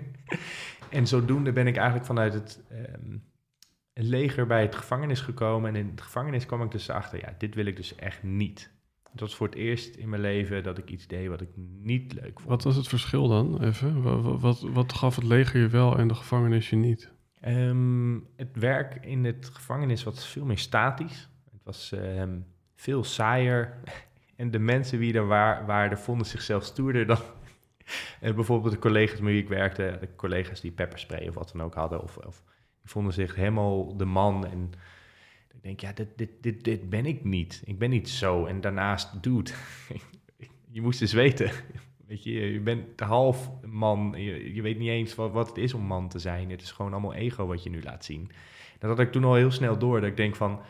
en 0.90 1.06
zodoende 1.06 1.52
ben 1.52 1.66
ik 1.66 1.76
eigenlijk 1.76 2.06
vanuit 2.06 2.34
het... 2.34 2.64
Um, 2.72 3.32
het 3.94 4.04
leger 4.04 4.46
bij 4.46 4.62
het 4.62 4.74
gevangenis 4.74 5.20
gekomen. 5.20 5.68
En 5.68 5.76
in 5.76 5.90
het 5.90 6.00
gevangenis 6.00 6.46
kwam 6.46 6.62
ik 6.62 6.70
dus 6.70 6.90
achter, 6.90 7.18
ja, 7.18 7.34
dit 7.38 7.54
wil 7.54 7.66
ik 7.66 7.76
dus 7.76 7.94
echt 7.94 8.22
niet. 8.22 8.72
Het 9.10 9.20
was 9.20 9.36
voor 9.36 9.46
het 9.46 9.56
eerst 9.56 9.94
in 9.94 10.08
mijn 10.08 10.22
leven 10.22 10.62
dat 10.62 10.78
ik 10.78 10.90
iets 10.90 11.06
deed 11.06 11.28
wat 11.28 11.40
ik 11.40 11.48
niet 11.82 12.12
leuk 12.12 12.40
vond. 12.40 12.48
Wat 12.48 12.62
was 12.62 12.76
het 12.76 12.88
verschil 12.88 13.28
dan, 13.28 13.62
even? 13.62 14.02
Wat, 14.02 14.40
wat, 14.40 14.60
wat 14.60 14.92
gaf 14.92 15.16
het 15.16 15.24
leger 15.24 15.60
je 15.60 15.68
wel 15.68 15.98
en 15.98 16.08
de 16.08 16.14
gevangenis 16.14 16.70
je 16.70 16.76
niet? 16.76 17.12
Um, 17.46 18.26
het 18.36 18.56
werk 18.56 19.04
in 19.04 19.24
het 19.24 19.50
gevangenis 19.52 20.02
was 20.02 20.26
veel 20.26 20.44
meer 20.44 20.58
statisch. 20.58 21.28
Het 21.52 21.60
was 21.64 21.92
um, 21.92 22.46
veel 22.74 23.04
saaier. 23.04 23.74
en 24.36 24.50
de 24.50 24.58
mensen 24.58 24.98
die 24.98 25.14
er 25.14 25.26
waar, 25.26 25.66
waren, 25.66 25.98
vonden 25.98 26.26
zichzelf 26.26 26.64
stoerder 26.64 27.06
dan... 27.06 27.18
bijvoorbeeld 28.20 28.72
de 28.72 28.78
collega's 28.78 29.20
met 29.20 29.32
wie 29.32 29.42
ik 29.42 29.48
werkte, 29.48 29.96
de 30.00 30.08
collega's 30.16 30.60
die 30.60 30.72
pepperspray 30.72 31.28
of 31.28 31.34
wat 31.34 31.50
dan 31.52 31.62
ook 31.62 31.74
hadden, 31.74 32.02
of, 32.02 32.16
of 32.16 32.44
vonden 32.84 33.12
zich 33.12 33.34
helemaal 33.34 33.96
de 33.96 34.04
man. 34.04 34.46
En 34.46 34.72
ik 35.54 35.62
denk, 35.62 35.80
ja, 35.80 35.92
dit, 35.92 36.08
dit, 36.16 36.30
dit, 36.40 36.64
dit 36.64 36.90
ben 36.90 37.06
ik 37.06 37.24
niet. 37.24 37.62
Ik 37.64 37.78
ben 37.78 37.90
niet 37.90 38.08
zo. 38.08 38.44
En 38.44 38.60
daarnaast, 38.60 39.22
dude, 39.22 39.50
je 40.70 40.80
moest 40.80 41.00
eens 41.00 41.12
weten. 41.12 41.50
Weet 42.06 42.22
je, 42.22 42.52
je 42.52 42.60
bent 42.60 42.98
de 42.98 43.04
half 43.04 43.50
man. 43.66 44.14
Je, 44.16 44.54
je 44.54 44.62
weet 44.62 44.78
niet 44.78 44.88
eens 44.88 45.14
wat, 45.14 45.32
wat 45.32 45.48
het 45.48 45.58
is 45.58 45.74
om 45.74 45.82
man 45.82 46.08
te 46.08 46.18
zijn. 46.18 46.50
Het 46.50 46.62
is 46.62 46.72
gewoon 46.72 46.92
allemaal 46.92 47.14
ego 47.14 47.46
wat 47.46 47.62
je 47.62 47.70
nu 47.70 47.82
laat 47.82 48.04
zien. 48.04 48.30
Dat 48.78 48.90
had 48.90 49.06
ik 49.06 49.12
toen 49.12 49.24
al 49.24 49.34
heel 49.34 49.50
snel 49.50 49.78
door. 49.78 50.00
Dat 50.00 50.10
ik 50.10 50.16
denk 50.16 50.36
van, 50.36 50.60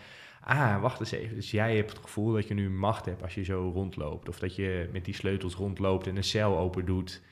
ah, 0.41 0.81
wacht 0.81 1.01
eens 1.01 1.11
even. 1.11 1.35
Dus 1.35 1.51
jij 1.51 1.77
hebt 1.77 1.91
het 1.91 1.99
gevoel 1.99 2.33
dat 2.33 2.49
je 2.49 2.55
nu 2.55 2.71
macht 2.71 3.05
hebt 3.05 3.23
als 3.23 3.35
je 3.35 3.45
zo 3.45 3.71
rondloopt. 3.75 4.29
Of 4.29 4.39
dat 4.39 4.55
je 4.55 4.89
met 4.93 5.05
die 5.05 5.15
sleutels 5.15 5.55
rondloopt 5.55 6.07
en 6.07 6.17
een 6.17 6.25
cel 6.25 6.59
open 6.59 6.85
doet. 6.85 7.23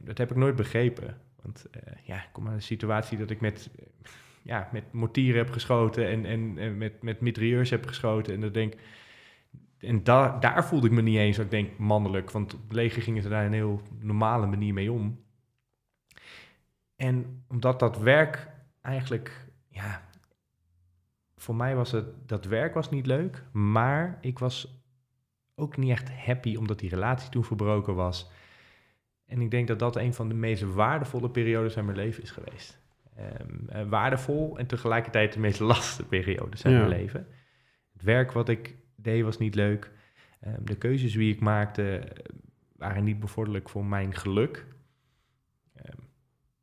Dat 0.00 0.18
heb 0.18 0.30
ik 0.30 0.36
nooit 0.36 0.56
begrepen. 0.56 1.20
Want 1.44 1.66
uh, 1.76 1.92
ja, 2.02 2.16
ik 2.16 2.28
kom 2.32 2.48
aan 2.48 2.54
de 2.54 2.60
situatie 2.60 3.18
dat 3.18 3.30
ik 3.30 3.40
met, 3.40 3.70
uh, 3.80 3.86
ja, 4.42 4.68
met 4.72 4.92
mortieren 4.92 5.44
heb 5.44 5.50
geschoten 5.50 6.08
en, 6.08 6.24
en, 6.24 6.58
en 6.58 6.78
met, 6.78 7.02
met 7.02 7.20
mitrailleurs 7.20 7.70
heb 7.70 7.86
geschoten. 7.86 8.34
En 8.34 8.40
dat 8.40 8.54
denk 8.54 8.74
en 9.84 10.04
da 10.04 10.38
daar 10.38 10.64
voelde 10.64 10.86
ik 10.86 10.92
me 10.92 11.02
niet 11.02 11.16
eens, 11.16 11.38
ik 11.38 11.50
denk, 11.50 11.78
mannelijk. 11.78 12.30
Want 12.30 12.52
het 12.52 12.72
leger 12.72 13.02
ging 13.02 13.24
er 13.24 13.30
daar 13.30 13.46
een 13.46 13.52
heel 13.52 13.80
normale 13.98 14.46
manier 14.46 14.72
mee 14.72 14.92
om. 14.92 15.22
En 16.96 17.44
omdat 17.48 17.78
dat 17.78 17.98
werk 17.98 18.48
eigenlijk, 18.80 19.46
ja, 19.68 20.02
voor 21.36 21.56
mij 21.56 21.76
was 21.76 21.92
het, 21.92 22.28
dat 22.28 22.44
werk 22.44 22.74
was 22.74 22.90
niet 22.90 23.06
leuk. 23.06 23.44
Maar 23.52 24.18
ik 24.20 24.38
was 24.38 24.82
ook 25.54 25.76
niet 25.76 25.90
echt 25.90 26.10
happy 26.10 26.56
omdat 26.56 26.78
die 26.78 26.90
relatie 26.90 27.30
toen 27.30 27.44
verbroken 27.44 27.94
was. 27.94 28.30
En 29.26 29.40
ik 29.40 29.50
denk 29.50 29.68
dat 29.68 29.78
dat 29.78 29.96
een 29.96 30.14
van 30.14 30.28
de 30.28 30.34
meest 30.34 30.62
waardevolle 30.62 31.30
periodes 31.30 31.76
in 31.76 31.84
mijn 31.84 31.96
leven 31.96 32.22
is 32.22 32.30
geweest. 32.30 32.82
Um, 33.40 33.88
waardevol 33.88 34.58
en 34.58 34.66
tegelijkertijd 34.66 35.32
de 35.32 35.40
meest 35.40 35.60
lastige 35.60 36.08
periodes 36.08 36.62
in 36.62 36.70
ja. 36.70 36.78
mijn 36.78 36.88
leven. 36.88 37.26
Het 37.92 38.02
werk 38.02 38.32
wat 38.32 38.48
ik 38.48 38.76
deed 38.96 39.22
was 39.22 39.38
niet 39.38 39.54
leuk. 39.54 39.92
Um, 40.46 40.64
de 40.64 40.76
keuzes 40.76 41.12
die 41.12 41.34
ik 41.34 41.40
maakte 41.40 41.98
eh, 41.98 42.34
waren 42.76 43.04
niet 43.04 43.20
bevorderlijk 43.20 43.68
voor 43.68 43.84
mijn 43.84 44.14
geluk. 44.14 44.66
Um, 45.76 46.08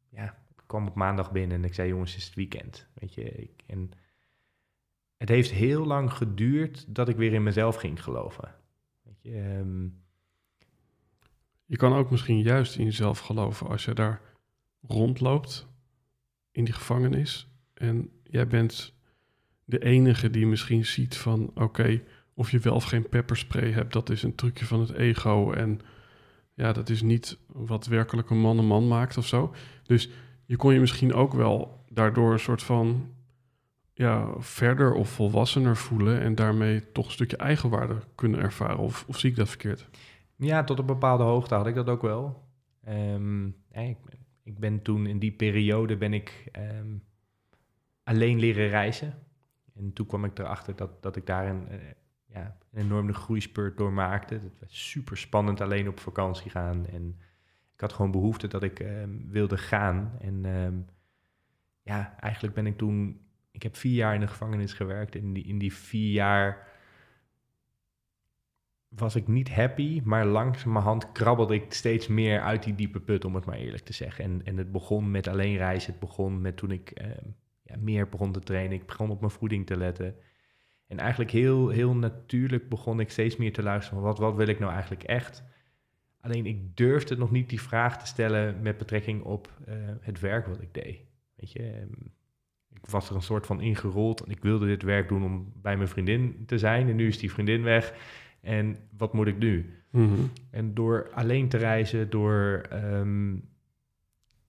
ja, 0.10 0.26
ik 0.26 0.64
kwam 0.66 0.88
op 0.88 0.96
maandag 0.96 1.32
binnen 1.32 1.58
en 1.58 1.66
ik 1.66 1.74
zei: 1.74 1.90
Jongens, 1.90 2.12
het 2.12 2.20
is 2.20 2.26
het 2.26 2.36
weekend. 2.36 2.88
Weet 2.94 3.14
je, 3.14 3.24
ik, 3.24 3.64
en 3.66 3.92
het 5.18 5.30
heeft 5.30 5.52
heel 5.52 5.86
lang 5.86 6.14
geduurd 6.14 6.96
dat 6.96 7.10
ik 7.10 7.16
weer 7.16 7.34
in 7.34 7.44
mezelf 7.44 7.76
ging 7.76 8.04
geloven. 8.04 8.56
Weet 9.04 9.22
je, 9.22 9.64
je 11.72 11.78
kan 11.78 11.94
ook 11.94 12.12
misschien 12.12 12.42
juist 12.42 12.76
in 12.76 12.84
jezelf 12.86 13.20
geloven 13.20 13.68
als 13.68 13.86
je 13.86 13.94
daar 13.94 14.22
rondloopt 14.88 15.68
in 16.52 16.64
die 16.64 16.74
gevangenis. 16.74 17.48
En 17.74 18.10
jij 18.24 18.48
bent 18.48 18.94
de 19.66 19.80
enige 19.80 20.30
die 20.30 20.48
misschien 20.48 20.86
ziet 20.86 21.18
van 21.18 21.52
oké, 21.56 22.02
of 22.34 22.52
je 22.52 22.60
wel 22.60 22.74
of 22.74 22.84
geen 22.84 23.10
pepperspray 23.10 23.72
hebt, 23.72 23.94
dat 23.94 24.10
is 24.10 24.24
een 24.24 24.36
trucje 24.36 24.66
van 24.66 24.80
het 24.80 24.92
ego. 24.92 25.52
En 25.52 25.80
ja, 26.54 26.74
dat 26.74 26.90
is 26.90 27.02
niet 27.02 27.38
wat 27.48 27.86
werkelijk 27.86 28.30
een 28.30 28.42
man 28.42 28.58
een 28.58 28.68
man 28.68 28.88
maakt 28.88 29.18
of 29.18 29.28
zo. 29.28 29.54
Dus 29.84 30.10
je 30.46 30.56
kon 30.56 30.74
je 30.74 30.80
misschien 30.80 31.14
ook 31.14 31.34
wel 31.34 31.86
daardoor 31.90 32.34
een 32.34 32.40
soort 32.40 32.64
van 32.64 33.14
ja, 33.94 34.34
verder 34.38 34.94
of 34.94 35.10
volwassener 35.10 35.78
voelen 35.78 36.22
en 36.22 36.36
daarmee 36.36 36.92
toch 36.92 37.06
een 37.06 37.12
stukje 37.12 37.38
eigenwaarde 37.38 37.96
kunnen 38.16 38.40
ervaren. 38.40 38.78
Of, 38.78 39.06
of 39.08 39.20
zie 39.20 39.30
ik 39.30 39.36
dat 39.36 39.50
verkeerd? 39.50 39.90
Ja, 40.42 40.64
tot 40.64 40.80
een 40.80 40.86
bepaalde 40.86 41.24
hoogte 41.24 41.56
had 41.56 41.68
ik 41.68 41.76
dat 41.76 41.90
ook 41.90 42.02
wel. 42.02 42.44
Um, 42.88 43.56
ik, 43.72 43.98
ik, 44.44 44.60
ben 44.60 44.82
toen 44.82 45.06
in 45.06 45.20
die 45.20 45.32
periode 45.32 45.98
ben 45.98 46.14
ik 46.14 46.50
um, 46.80 47.04
alleen 48.04 48.40
leren 48.40 48.68
reizen. 48.68 49.14
En 49.76 49.94
toen 49.94 50.06
kwam 50.06 50.26
ik 50.26 50.40
erachter 50.40 50.76
dat, 50.76 51.04
dat 51.04 51.16
ik 51.16 51.26
daar 51.26 51.48
een, 51.48 51.68
uh, 51.72 51.78
ja, 52.26 52.58
een 52.72 52.84
enorme 52.84 53.14
groeispurt 53.14 53.78
door 53.78 53.94
maakte. 53.94 54.34
Het 54.34 54.60
was 54.60 54.90
super 54.90 55.18
spannend 55.18 55.62
alleen 55.62 55.88
op 55.88 56.00
vakantie 56.00 56.52
gaan. 56.52 56.86
En 56.88 57.20
ik 57.74 57.82
had 57.82 57.94
gewoon 57.94 58.12
behoefte 58.12 58.48
dat 58.48 58.64
ik 58.64 58.80
um, 58.80 59.28
wilde 59.30 59.58
gaan. 59.58 60.18
En 60.20 60.46
ja, 61.82 62.16
eigenlijk 62.20 62.54
ben 62.54 62.66
ik 62.66 62.78
toen... 62.78 63.22
Ik 63.52 63.64
heb 63.64 63.76
vier 63.76 63.96
jaar 63.96 64.14
in 64.14 64.20
de 64.20 64.28
gevangenis 64.28 64.74
gewerkt. 64.74 65.16
En 65.16 65.22
in 65.22 65.34
die, 65.34 65.44
in 65.44 65.58
die 65.58 65.74
vier 65.74 66.12
jaar 66.12 66.71
was 68.96 69.16
ik 69.16 69.28
niet 69.28 69.50
happy, 69.50 70.02
maar 70.04 70.26
langzamerhand 70.26 71.12
krabbelde 71.12 71.56
ik 71.56 71.74
steeds 71.74 72.08
meer 72.08 72.42
uit 72.42 72.64
die 72.64 72.76
diepe 72.76 73.00
put, 73.00 73.26
om 73.26 73.36
het 73.36 73.46
maar 73.46 73.58
eerlijk 73.58 73.84
te 73.84 73.94
zeggen. 73.94 74.24
En, 74.24 74.42
en 74.44 74.58
het 74.58 74.72
begon 74.72 75.12
met 75.12 75.28
alleen 75.28 75.58
reizen, 75.58 75.92
het 75.92 76.00
begon 76.00 76.42
met 76.42 76.58
toen 76.58 76.72
ik 76.72 76.90
eh, 76.90 77.10
ja, 77.62 77.76
meer 77.80 78.10
begon 78.10 78.32
te 78.32 78.40
trainen, 78.40 78.78
ik 78.78 78.86
begon 78.86 79.10
op 79.10 79.20
mijn 79.20 79.32
voeding 79.32 79.66
te 79.66 79.78
letten. 79.78 80.16
En 80.88 80.98
eigenlijk 80.98 81.32
heel, 81.32 81.70
heel 81.70 81.96
natuurlijk 81.96 82.70
begon 82.70 83.00
ik 83.00 83.10
steeds 83.10 83.38
meer 83.38 83.54
te 83.54 83.64
luisteren 83.64 84.00
van 84.00 84.08
wat, 84.08 84.20
wat 84.20 84.36
wil 84.36 84.48
ik 84.48 84.60
nou 84.60 84.72
eigenlijk 84.72 85.04
echt? 85.04 85.44
Alleen 86.22 86.46
ik 86.46 86.78
durfde 86.78 87.18
nog 87.18 87.32
niet 87.32 87.50
die 87.50 87.62
vraag 87.62 88.00
te 88.00 88.08
stellen 88.08 88.62
met 88.62 88.78
betrekking 88.78 89.24
op 89.24 89.60
uh, 89.68 89.76
het 90.02 90.20
werk 90.20 90.48
wat 90.48 90.62
ik 90.62 90.74
deed. 90.74 91.00
Weet 91.36 91.52
je, 91.52 91.64
ehm, 91.64 91.90
ik 92.70 92.86
was 92.86 93.10
er 93.10 93.16
een 93.16 93.22
soort 93.22 93.46
van 93.46 93.62
ingerold 93.62 94.24
en 94.24 94.32
ik 94.32 94.42
wilde 94.42 94.66
dit 94.66 94.84
werk 94.84 95.08
doen 95.08 95.24
om 95.24 95.52
bij 95.56 95.78
mijn 95.78 95.90
vriendin 95.90 96.44
te 96.46 96.58
zijn. 96.58 96.90
En 96.90 96.96
nu 96.96 97.08
is 97.08 97.20
die 97.20 97.32
vriendin 97.32 97.64
weg. 97.64 97.94
En 98.42 98.78
wat 98.98 99.14
moet 99.14 99.28
ik 99.28 99.38
nu? 99.38 99.74
Mm 99.90 100.08
-hmm. 100.08 100.32
En 100.50 100.74
door 100.74 101.10
alleen 101.14 101.50
te 101.50 101.58
reizen, 101.58 102.10
door 102.10 102.62
um, 102.74 103.50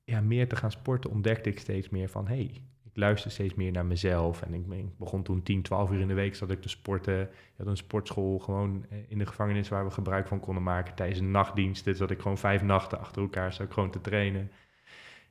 ja, 0.05 0.21
meer 0.21 0.49
te 0.49 0.57
gaan 0.57 0.71
sporten, 0.71 1.11
ontdekte 1.11 1.51
ik 1.51 1.59
steeds 1.59 1.89
meer 1.89 2.09
van... 2.09 2.27
hey, 2.27 2.63
ik 2.83 2.99
luister 2.99 3.31
steeds 3.31 3.55
meer 3.55 3.73
naar 3.73 3.87
mezelf. 3.87 4.43
En 4.43 4.55
ik, 4.55 4.67
ik, 4.71 4.99
begon 4.99 5.23
toen 5.23 5.43
10, 5.43 5.63
12 5.63 5.91
uur 5.91 6.01
in 6.01 6.09
de 6.09 6.15
week 6.15 6.35
zat 6.35 6.51
ik 6.51 6.61
te 6.61 6.69
sporten. 6.69 7.21
Ik 7.23 7.55
had 7.57 7.67
een 7.67 7.77
sportschool 7.77 8.39
gewoon 8.39 8.87
eh, 8.91 8.99
in 9.09 9.19
de 9.19 9.27
gevangenis 9.27 9.69
waar 9.69 9.85
we 9.85 9.91
gebruik 9.91 10.27
van 10.27 10.41
konden 10.41 10.63
maken. 10.63 10.95
Tijdens 10.95 11.19
een 11.19 11.31
nachtdienst 11.31 11.89
zat 11.93 12.11
ik 12.11 12.21
gewoon 12.21 12.39
vijf 12.39 12.63
nachten 12.63 12.99
achter 12.99 13.23
elkaar 13.23 13.53
zat 13.53 13.73
gewoon 13.73 13.91
te 13.91 14.01
trainen. 14.01 14.51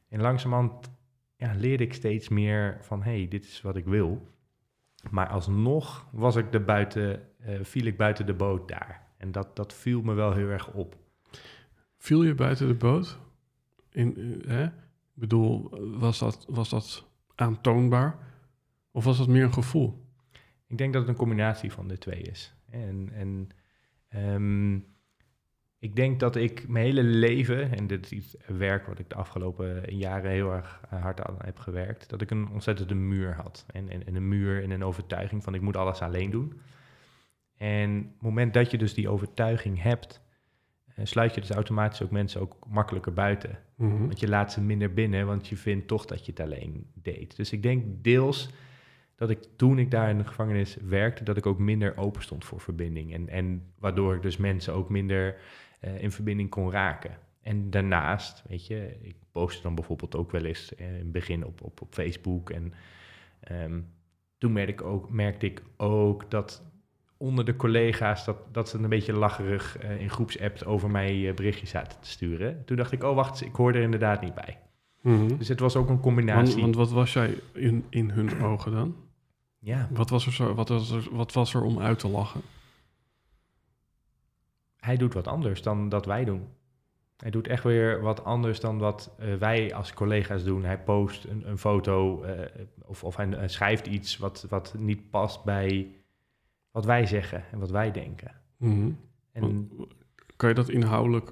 En 0.09 0.21
langzamerhand 0.21 0.91
ja, 1.35 1.53
leerde 1.57 1.83
ik 1.83 1.93
steeds 1.93 2.29
meer 2.29 2.77
van... 2.81 3.03
hey, 3.03 3.27
dit 3.27 3.43
is 3.43 3.61
wat 3.61 3.75
ik 3.75 3.85
wil. 3.85 4.29
Maar 5.09 5.27
alsnog 5.27 6.07
was 6.11 6.35
ik 6.35 6.53
er 6.53 6.63
buiten, 6.63 7.21
uh, 7.47 7.63
viel 7.63 7.85
ik 7.85 7.97
buiten 7.97 8.25
de 8.25 8.33
boot 8.33 8.67
daar. 8.67 9.07
En 9.17 9.31
dat, 9.31 9.55
dat 9.55 9.73
viel 9.73 10.01
me 10.01 10.13
wel 10.13 10.33
heel 10.33 10.47
erg 10.47 10.73
op. 10.73 10.95
Viel 11.97 12.23
je 12.23 12.35
buiten 12.35 12.67
de 12.67 12.73
boot? 12.73 13.19
In, 13.91 14.19
uh, 14.19 14.47
hè? 14.47 14.63
Ik 14.63 14.71
bedoel, 15.13 15.69
was 15.99 16.19
dat, 16.19 16.45
was 16.49 16.69
dat 16.69 17.05
aantoonbaar? 17.35 18.17
Of 18.91 19.03
was 19.03 19.17
dat 19.17 19.27
meer 19.27 19.43
een 19.43 19.53
gevoel? 19.53 20.05
Ik 20.67 20.77
denk 20.77 20.93
dat 20.93 21.01
het 21.01 21.11
een 21.11 21.17
combinatie 21.17 21.71
van 21.71 21.87
de 21.87 21.97
twee 21.97 22.21
is. 22.21 22.53
En, 22.69 23.09
en 23.13 23.49
um, 24.15 24.85
ik 25.81 25.95
denk 25.95 26.19
dat 26.19 26.35
ik 26.35 26.67
mijn 26.67 26.85
hele 26.85 27.03
leven, 27.03 27.77
en 27.77 27.87
dit 27.87 28.05
is 28.05 28.11
iets 28.11 28.35
werk 28.47 28.87
wat 28.87 28.99
ik 28.99 29.09
de 29.09 29.15
afgelopen 29.15 29.95
jaren 29.95 30.31
heel 30.31 30.51
erg 30.51 30.81
eh, 30.89 31.01
hard 31.01 31.21
aan 31.21 31.35
heb 31.37 31.57
gewerkt, 31.57 32.09
dat 32.09 32.21
ik 32.21 32.31
een 32.31 32.49
ontzettende 32.49 32.95
muur 32.95 33.35
had. 33.35 33.65
En, 33.67 33.89
en, 33.89 34.05
en 34.05 34.15
een 34.15 34.27
muur 34.27 34.63
en 34.63 34.71
een 34.71 34.83
overtuiging 34.83 35.43
van 35.43 35.53
ik 35.53 35.61
moet 35.61 35.77
alles 35.77 36.01
alleen 36.01 36.29
doen. 36.29 36.61
En 37.61 37.97
op 37.97 38.13
het 38.13 38.21
moment 38.21 38.53
dat 38.53 38.71
je 38.71 38.77
dus 38.77 38.93
die 38.93 39.09
overtuiging 39.09 39.81
hebt, 39.81 40.21
uh, 40.87 41.05
sluit 41.05 41.35
je 41.35 41.41
dus 41.41 41.49
automatisch 41.49 42.01
ook 42.01 42.11
mensen 42.11 42.41
ook 42.41 42.57
makkelijker 42.67 43.13
buiten. 43.13 43.59
Mm 43.75 43.89
-hmm. 43.89 44.05
Want 44.07 44.19
je 44.19 44.27
laat 44.27 44.51
ze 44.51 44.61
minder 44.61 44.93
binnen, 44.93 45.25
want 45.25 45.47
je 45.47 45.57
vindt 45.57 45.87
toch 45.87 46.05
dat 46.05 46.25
je 46.25 46.31
het 46.31 46.41
alleen 46.41 46.91
deed. 46.93 47.35
Dus 47.35 47.51
ik 47.51 47.63
denk 47.63 48.03
deels 48.03 48.49
dat 49.15 49.29
ik 49.29 49.39
toen 49.55 49.79
ik 49.79 49.91
daar 49.91 50.09
in 50.09 50.17
de 50.17 50.25
gevangenis 50.25 50.75
werkte, 50.75 51.23
dat 51.23 51.37
ik 51.37 51.45
ook 51.45 51.59
minder 51.59 51.97
open 51.97 52.21
stond 52.21 52.45
voor 52.45 52.59
verbinding. 52.59 53.13
En, 53.13 53.29
en 53.29 53.71
waardoor 53.79 54.15
ik 54.15 54.21
dus 54.21 54.37
mensen 54.37 54.73
ook 54.73 54.89
minder 54.89 55.35
eh, 55.79 56.01
in 56.03 56.11
verbinding 56.11 56.49
kon 56.49 56.71
raken. 56.71 57.17
En 57.41 57.69
daarnaast, 57.69 58.43
weet 58.47 58.67
je, 58.67 58.97
ik 59.01 59.15
postte 59.31 59.61
dan 59.61 59.75
bijvoorbeeld 59.75 60.15
ook 60.15 60.31
wel 60.31 60.45
eens 60.45 60.75
eh, 60.75 60.87
in 60.87 60.93
het 60.99 61.11
begin 61.11 61.45
op, 61.45 61.61
op, 61.61 61.81
op 61.81 61.93
Facebook. 61.93 62.49
En 62.49 62.73
ehm, 63.39 63.79
toen 64.37 64.51
merkte 64.51 64.73
ik, 64.73 64.81
ook, 64.81 65.09
merkte 65.09 65.45
ik 65.45 65.63
ook 65.77 66.31
dat 66.31 66.70
onder 67.21 67.45
de 67.45 67.55
collega's 67.55 68.25
dat, 68.25 68.37
dat 68.51 68.69
ze 68.69 68.77
een 68.77 68.89
beetje 68.89 69.13
lacherig 69.13 69.83
uh, 69.83 70.01
in 70.01 70.09
groepsapps 70.09 70.65
over 70.65 70.89
mij 70.89 71.33
berichtjes 71.33 71.69
zaten 71.69 71.99
te 71.99 72.09
sturen. 72.09 72.65
Toen 72.65 72.77
dacht 72.77 72.91
ik, 72.91 73.03
oh 73.03 73.15
wacht, 73.15 73.41
ik 73.41 73.55
hoor 73.55 73.73
er 73.73 73.81
inderdaad 73.81 74.21
niet 74.21 74.33
bij. 74.35 74.59
Mhm. 75.01 75.37
Dus 75.37 75.47
het 75.47 75.59
was 75.59 75.75
ook 75.75 75.89
een 75.89 75.99
combinatie. 75.99 76.61
Want, 76.61 76.75
want 76.75 76.75
wat 76.75 76.91
was 76.91 77.13
jij 77.13 77.37
in, 77.53 77.85
in 77.89 78.09
hun 78.09 78.41
ogen 78.41 78.71
dan? 78.71 78.95
ja, 79.59 79.87
Wat 79.91 80.09
was, 80.09 80.25
er 80.25 80.33
zo, 80.33 80.53
wat, 80.53 80.69
was 80.69 80.91
er, 80.91 81.07
wat 81.11 81.33
was 81.33 81.53
er 81.53 81.61
om 81.61 81.79
uit 81.79 81.99
te 81.99 82.07
lachen? 82.07 82.41
hij 84.77 84.97
doet 84.97 85.13
wat 85.13 85.27
anders 85.27 85.61
dan 85.61 85.89
dat 85.89 86.05
wij 86.05 86.25
doen. 86.25 86.47
Hij 87.17 87.31
doet 87.31 87.47
echt 87.47 87.63
weer 87.63 88.01
wat 88.01 88.23
anders 88.23 88.59
dan 88.59 88.77
wat 88.77 89.15
eh, 89.19 89.35
wij 89.35 89.73
als 89.73 89.93
collega's 89.93 90.43
doen. 90.43 90.63
Hij 90.63 90.79
post 90.79 91.23
een, 91.23 91.49
een 91.49 91.57
foto 91.57 92.25
of, 92.85 93.03
of 93.03 93.15
hij, 93.15 93.27
hij 93.27 93.47
schrijft 93.47 93.87
iets 93.87 94.17
wat, 94.17 94.45
wat 94.49 94.75
niet 94.77 95.09
past 95.09 95.43
bij 95.43 96.00
wat 96.71 96.85
wij 96.85 97.05
zeggen 97.05 97.43
en 97.51 97.59
wat 97.59 97.71
wij 97.71 97.91
denken. 97.91 98.31
Mhm. 98.57 98.91
En 99.31 99.71
kan 100.35 100.49
je 100.49 100.55
dat 100.55 100.69
inhoudelijk, 100.69 101.31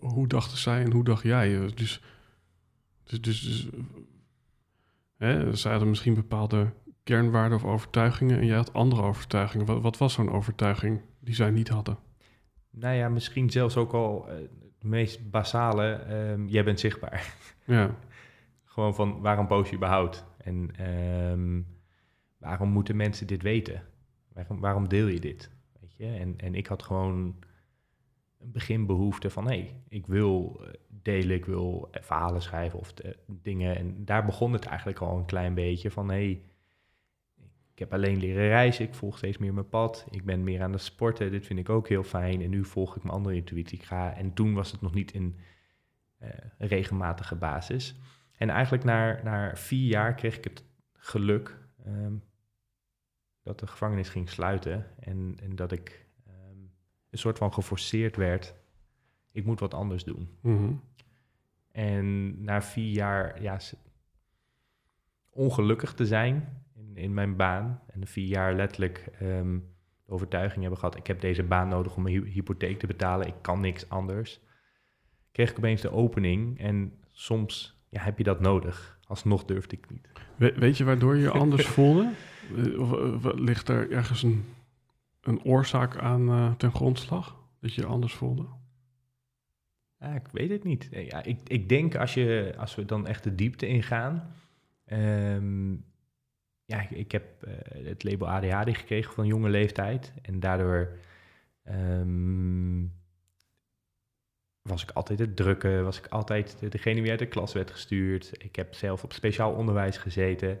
hoe 0.00 0.26
dachten 0.28 0.58
zij 0.58 0.82
en 0.84 0.92
hoe 0.92 1.04
dacht 1.04 1.22
jij? 1.22 1.54
Eh, 1.54 1.68
Dus, 1.74 2.02
dus, 3.04 3.20
dus, 3.20 3.40
dus 3.40 3.68
hè, 5.16 5.56
zij 5.56 5.70
hadden 5.70 5.88
misschien 5.88 6.14
bepaalde 6.14 6.72
kernwaarden 7.02 7.58
of 7.58 7.64
overtuigingen 7.64 8.38
en 8.38 8.46
jij 8.46 8.56
had 8.56 8.72
andere 8.72 9.02
overtuigingen. 9.02 9.66
Wat, 9.66 9.82
wat 9.82 9.98
was 9.98 10.12
zo'n 10.12 10.30
overtuiging 10.30 11.00
die 11.20 11.34
zij 11.34 11.50
niet 11.50 11.68
hadden? 11.68 11.98
nou 12.70 12.94
ja, 12.94 13.08
misschien 13.08 13.50
zelfs 13.50 13.76
ook 13.76 13.92
al 13.92 14.28
eh, 14.28 14.36
het 14.36 14.82
meest 14.82 15.30
basale, 15.30 15.92
ehm, 15.92 16.46
jij 16.46 16.64
bent 16.64 16.80
zichtbaar. 16.80 17.34
Ja, 17.66 17.94
Gewoon 18.64 18.94
van 18.94 19.20
waarom 19.20 19.46
post 19.46 19.70
je 19.70 19.76
überhaupt? 19.76 20.24
En 20.36 20.70
ehm, 20.76 21.60
waarom 22.38 22.68
moeten 22.68 22.96
mensen 22.96 23.26
dit 23.26 23.42
weten? 23.42 23.82
Waarom, 24.34 24.60
waarom 24.60 24.88
deel 24.88 25.06
je 25.06 25.20
dit? 25.20 25.50
Weet 25.80 25.96
je? 25.96 26.06
En, 26.06 26.34
en 26.36 26.54
ik 26.54 26.66
had 26.66 26.82
gewoon 26.82 27.36
een 28.38 28.50
beginbehoefte 28.52 29.30
van 29.30 29.44
hé, 29.44 29.58
hey, 29.58 29.82
ik 29.88 30.06
wil 30.06 30.60
eh, 30.62 30.68
delen, 30.88 31.36
ik 31.36 31.44
wil 31.44 31.88
eh, 31.90 32.02
verhalen 32.02 32.42
schrijven 32.42 32.78
of 32.78 32.92
de- 32.92 33.16
dingen. 33.26 33.76
En 33.76 34.04
daar 34.04 34.24
begon 34.24 34.52
het 34.52 34.64
eigenlijk 34.64 34.98
al 34.98 35.18
een 35.18 35.24
klein 35.24 35.54
beetje 35.54 35.90
van 35.90 36.08
hé, 36.08 36.14
hey, 36.14 36.42
ik 37.72 37.78
heb 37.80 37.92
alleen 37.92 38.18
leren 38.18 38.46
reizen, 38.46 38.84
ik 38.84 38.94
volg 38.94 39.16
steeds 39.16 39.38
meer 39.38 39.54
mijn 39.54 39.68
pad. 39.68 40.06
Ik 40.10 40.24
ben 40.24 40.44
meer 40.44 40.62
aan 40.62 40.72
het 40.72 40.82
sporten, 40.82 41.30
dit 41.30 41.46
vind 41.46 41.58
ik 41.58 41.68
ook 41.68 41.88
heel 41.88 42.02
fijn. 42.02 42.42
En 42.42 42.50
nu 42.50 42.64
volg 42.64 42.96
ik 42.96 43.02
mijn 43.02 43.14
andere 43.14 43.34
intuïtie. 43.34 43.78
Ik 43.78 43.84
ga, 43.84 44.14
en 44.16 44.32
toen 44.32 44.54
was 44.54 44.72
het 44.72 44.80
nog 44.80 44.94
niet 44.94 45.12
in 45.12 45.38
eh, 46.18 46.28
regelmatige 46.58 47.34
basis. 47.36 47.96
En 48.36 48.50
eigenlijk 48.50 48.84
na, 48.84 49.20
na 49.22 49.56
vier 49.56 49.88
jaar 49.88 50.14
kreeg 50.14 50.36
ik 50.36 50.44
het 50.44 50.64
geluk 50.92 51.58
ehm, 51.84 52.12
dat 53.44 53.58
de 53.58 53.66
gevangenis 53.66 54.08
ging 54.08 54.30
sluiten. 54.30 54.86
En, 54.98 55.36
en 55.42 55.56
dat 55.56 55.72
ik 55.72 56.06
ehm, 56.26 56.58
een 57.10 57.18
soort 57.18 57.38
van 57.38 57.52
geforceerd 57.52 58.16
werd. 58.16 58.54
Ik 59.32 59.44
moet 59.44 59.60
wat 59.60 59.74
anders 59.74 60.04
doen. 60.04 60.28
Mhm. 60.40 60.72
En 61.70 62.38
na 62.44 62.62
vier 62.62 62.90
jaar 62.90 63.42
ja, 63.42 63.58
ongelukkig 65.30 65.94
te 65.94 66.06
zijn 66.06 66.64
in, 66.74 66.96
in 66.96 67.14
mijn 67.14 67.36
baan. 67.36 67.82
En 67.86 68.06
vier 68.06 68.26
jaar 68.26 68.54
letterlijk 68.54 69.08
ehm, 69.18 69.58
de 70.04 70.12
overtuiging 70.12 70.60
hebben 70.60 70.78
gehad... 70.78 70.96
ik 70.96 71.06
heb 71.06 71.20
deze 71.20 71.42
baan 71.42 71.68
nodig 71.68 71.96
om 71.96 72.02
mijn 72.02 72.14
hy- 72.14 72.30
hypotheek 72.30 72.78
te 72.78 72.86
betalen. 72.86 73.26
Ik 73.26 73.42
kan 73.42 73.60
niks 73.60 73.88
anders. 73.88 74.40
Kreeg 75.32 75.50
ik 75.50 75.58
opeens 75.58 75.80
de 75.80 75.90
opening. 75.90 76.58
En 76.58 76.98
soms 77.10 77.82
ja, 77.88 78.02
heb 78.02 78.18
je 78.18 78.24
dat 78.24 78.40
nodig. 78.40 78.98
Alsnog 79.14 79.44
durfde 79.44 79.76
ik 79.76 79.90
niet. 79.90 80.08
We- 80.36 80.54
weet 80.56 80.76
je 80.76 80.84
waardoor 80.84 81.14
je 81.16 81.22
je 81.22 81.30
anders 81.30 81.66
voelde? 81.76 82.12
Eh, 82.56 82.80
Of, 82.80 83.24
eh, 83.24 83.30
ligt 83.34 83.68
er 83.68 83.90
ergens 83.90 84.22
een, 84.22 84.44
een 85.20 85.42
oorzaak 85.44 85.96
aan 85.96 86.28
eh, 86.28 86.52
ten 86.52 86.72
grondslag? 86.72 87.36
Dat 87.60 87.74
je 87.74 87.80
je 87.80 87.86
anders 87.86 88.14
voelde? 88.14 88.46
Ja, 89.98 90.14
ik 90.14 90.26
weet 90.32 90.50
het 90.50 90.64
niet. 90.64 90.88
Ja, 90.90 91.22
ik, 91.22 91.38
ik 91.46 91.68
denk 91.68 91.94
als, 91.96 92.14
je, 92.14 92.54
als 92.58 92.74
we 92.74 92.84
dan 92.84 93.06
echt 93.06 93.24
de 93.24 93.34
diepte 93.34 93.66
ingaan. 93.66 94.34
ehm, 94.84 95.72
ja, 96.64 96.80
ik, 96.82 96.90
ik 96.90 97.12
heb 97.12 97.42
eh, 97.42 97.84
het 97.86 98.04
label 98.04 98.28
ADHD 98.28 98.76
gekregen 98.76 99.12
van 99.14 99.26
jonge 99.26 99.48
leeftijd. 99.48 100.12
En 100.22 100.40
daardoor 100.40 100.88
ehm, 101.62 102.82
was 104.68 104.82
ik 104.82 104.90
altijd 104.90 105.18
het 105.18 105.36
drukke, 105.36 105.82
was 105.82 105.98
ik 105.98 106.06
altijd 106.06 106.56
de- 106.60 106.68
degene 106.68 107.00
die 107.00 107.10
uit 107.10 107.18
de 107.18 107.26
klas 107.26 107.52
werd 107.52 107.70
gestuurd. 107.70 108.32
Ik 108.44 108.56
heb 108.56 108.74
zelf 108.74 109.04
op 109.04 109.12
speciaal 109.12 109.52
onderwijs 109.52 109.96
gezeten. 109.96 110.58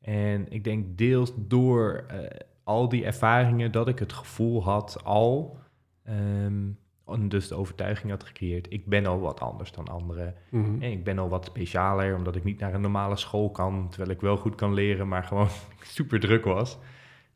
En 0.00 0.46
ik 0.52 0.64
denk 0.64 0.98
deels 0.98 1.32
door 1.36 2.04
eh, 2.08 2.18
al 2.64 2.88
die 2.88 3.04
ervaringen 3.04 3.72
dat 3.72 3.88
ik 3.88 3.98
het 3.98 4.12
gevoel 4.12 4.62
had 4.64 5.04
al. 5.04 5.58
ehm, 6.04 6.66
en 7.06 7.28
dus 7.28 7.48
de 7.48 7.54
overtuiging 7.54 8.10
had 8.10 8.24
gecreëerd. 8.24 8.72
Ik 8.72 8.86
ben 8.86 9.06
al 9.06 9.20
wat 9.20 9.40
anders 9.40 9.72
dan 9.72 9.88
anderen. 9.88 10.34
Mhm. 10.50 10.82
En 10.82 10.90
ik 10.92 11.04
ben 11.04 11.18
al 11.18 11.28
wat 11.28 11.44
specialer, 11.44 12.16
omdat 12.16 12.36
ik 12.36 12.44
niet 12.44 12.58
naar 12.60 12.74
een 12.74 12.80
normale 12.80 13.16
school 13.16 13.50
kan. 13.50 13.88
Terwijl 13.88 14.10
ik 14.10 14.20
wel 14.20 14.36
goed 14.36 14.54
kan 14.54 14.74
leren, 14.74 15.08
maar 15.08 15.24
gewoon 15.24 15.48
super 15.96 16.20
druk 16.20 16.44
was. 16.44 16.78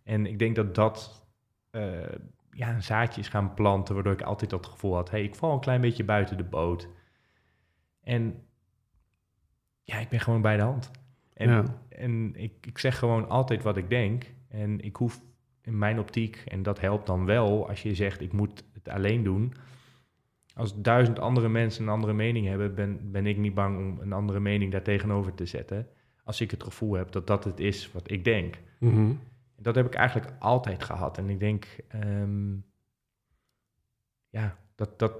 En 0.05 0.27
ik 0.27 0.39
denk 0.39 0.57
dat 0.57 0.75
dat 0.75 1.27
eh, 1.71 1.83
ja, 2.53 2.75
een 2.75 2.83
zaadje 2.83 3.21
is 3.21 3.29
gaan 3.29 3.55
planten, 3.55 3.95
waardoor 3.95 4.13
ik 4.13 4.23
altijd 4.23 4.51
dat 4.51 4.67
gevoel 4.67 4.95
had: 4.95 5.11
hey, 5.11 5.23
ik 5.23 5.35
val 5.35 5.53
een 5.53 5.61
klein 5.61 5.81
beetje 5.81 6.05
buiten 6.05 6.37
de 6.37 6.45
boot. 6.45 6.89
En 8.01 8.47
ja, 9.83 9.99
ik 9.99 10.09
ben 10.09 10.21
gewoon 10.21 10.43
bij 10.43 10.57
de 10.57 10.63
hand. 10.63 10.91
En, 11.35 11.49
Ja. 11.51 11.65
en 11.89 12.35
ik, 12.37 12.67
ik 12.67 12.79
zeg 12.79 12.99
gewoon 12.99 13.29
altijd 13.29 13.63
wat 13.63 13.77
ik 13.77 13.89
denk. 13.91 14.25
En 14.49 14.81
ik 14.81 14.97
hoef 14.97 15.21
in 15.63 15.79
mijn 15.79 15.99
optiek, 15.99 16.43
en 16.47 16.63
dat 16.63 16.81
helpt 16.81 17.07
dan 17.07 17.25
wel 17.25 17.69
als 17.69 17.83
je 17.83 17.95
zegt: 17.95 18.21
ik 18.21 18.33
moet 18.33 18.65
het 18.73 18.89
alleen 18.89 19.23
doen. 19.23 19.55
Als 20.55 20.81
duizend 20.81 21.19
andere 21.19 21.49
mensen 21.49 21.83
een 21.83 21.89
andere 21.89 22.13
mening 22.13 22.47
hebben, 22.47 22.75
ben, 22.75 23.11
ben 23.11 23.27
ik 23.27 23.37
niet 23.37 23.55
bang 23.55 23.79
om 23.79 24.01
een 24.01 24.13
andere 24.13 24.41
mening 24.41 24.73
daar 24.73 24.83
tegenover 24.83 25.35
te 25.35 25.47
zetten. 25.47 25.89
Als 26.25 26.41
ik 26.41 26.51
het 26.51 26.63
gevoel 26.63 26.93
heb 26.95 27.13
dat 27.13 27.27
dat 27.27 27.45
het 27.45 27.61
is 27.61 27.93
wat 27.93 28.11
ik 28.11 28.25
denk. 28.25 28.59
Mhm. 28.79 29.13
Dat 29.63 29.75
heb 29.75 29.87
ik 29.87 29.95
eigenlijk 29.95 30.33
altijd 30.39 30.85
gehad. 30.85 31.19
En 31.19 31.31
ik 31.31 31.41
denk, 31.41 31.67
ehm, 31.89 32.55
ja, 34.29 34.57
dat, 34.75 34.99
dat 34.99 35.13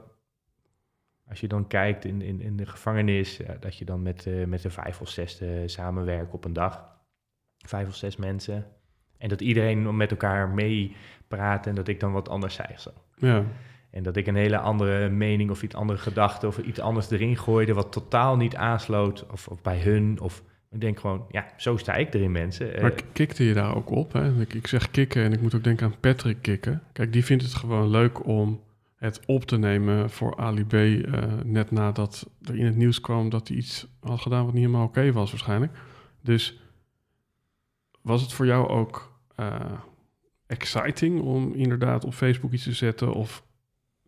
als 1.29 1.41
je 1.41 1.49
dan 1.49 1.67
kijkt 1.67 2.05
in, 2.05 2.23
in, 2.23 2.41
in 2.41 2.57
de 2.57 2.67
gevangenis, 2.67 3.37
ja, 3.37 3.57
dat 3.61 3.77
je 3.77 3.85
dan 3.85 4.03
met, 4.03 4.27
eh, 4.27 4.45
met 4.45 4.63
de 4.63 4.71
vijf 4.71 5.01
of 5.01 5.09
zes 5.09 5.41
eh, 5.41 5.49
samenwerkt 5.67 6.33
op 6.33 6.45
een 6.45 6.53
dag. 6.53 6.91
Vijf 7.59 7.89
of 7.89 7.95
zes 7.95 8.17
mensen. 8.17 8.67
En 9.19 9.29
dat 9.29 9.41
iedereen 9.41 9.97
met 9.97 10.11
elkaar 10.11 10.49
meepraat 10.49 11.67
en 11.67 11.75
dat 11.75 11.89
ik 11.89 12.01
dan 12.01 12.13
wat 12.13 12.29
anders 12.29 12.55
zei. 12.55 12.69
Zo. 12.77 12.91
Ja. 13.17 13.45
En 13.91 14.03
dat 14.03 14.17
ik 14.17 14.27
een 14.27 14.37
hele 14.37 14.59
andere 14.59 15.09
mening 15.09 15.51
of 15.51 15.63
iets 15.63 15.75
andere 15.75 15.99
gedachte 15.99 16.47
of 16.47 16.59
iets 16.59 16.81
anders 16.81 17.11
erin 17.11 17.37
gooide, 17.37 17.75
wat 17.75 17.93
totaal 17.93 18.37
niet 18.37 18.57
aansloot 18.57 19.27
of, 19.31 19.49
of 19.49 19.63
bij 19.63 19.81
hun. 19.81 20.21
Of 20.21 20.43
ik 20.73 20.81
denk 20.81 21.01
gewoon, 21.01 21.27
ja, 21.31 21.47
zo 21.57 21.77
sta 21.77 21.95
ik 21.95 22.15
erin, 22.15 22.33
mensen. 22.33 22.75
Eh, 22.75 22.83
Maar 22.83 22.95
kikte 23.13 23.45
je 23.45 23.55
daar 23.55 23.77
ook 23.77 23.91
op? 23.91 24.13
Hè? 24.13 24.41
Ik, 24.41 24.55
ik 24.55 24.67
zeg 24.67 24.91
kikken 24.91 25.23
en 25.23 25.33
ik 25.33 25.41
moet 25.41 25.55
ook 25.55 25.65
denken 25.65 25.87
aan 25.87 26.01
Patrick 26.01 26.43
kikken. 26.43 26.83
Kijk, 26.93 27.13
die 27.13 27.25
vindt 27.25 27.43
het 27.43 27.55
gewoon 27.55 27.91
leuk 27.91 28.27
om 28.27 28.61
het 28.97 29.21
op 29.27 29.45
te 29.45 29.59
nemen 29.59 30.11
voor 30.11 30.37
Ali 30.37 30.65
B. 30.65 30.73
eh, 30.73 31.23
net 31.45 31.71
nadat 31.71 32.31
er 32.43 32.57
in 32.59 32.65
het 32.67 32.77
nieuws 32.77 33.01
kwam 33.01 33.29
dat 33.29 33.49
hij 33.49 33.57
iets 33.57 33.87
had 34.01 34.21
gedaan 34.21 34.45
wat 34.45 34.55
niet 34.55 34.65
helemaal 34.65 34.87
oké 34.87 35.13
was 35.13 35.31
waarschijnlijk. 35.31 35.73
Dus 36.21 36.61
was 38.03 38.23
het 38.23 38.33
voor 38.33 38.47
jou 38.47 38.69
ook 38.69 39.13
eh, 39.37 39.61
exciting 40.47 41.21
om 41.21 41.53
inderdaad 41.55 42.05
op 42.05 42.13
Facebook 42.15 42.53
iets 42.53 42.63
te 42.65 42.73
zetten 42.73 43.13
of 43.13 43.45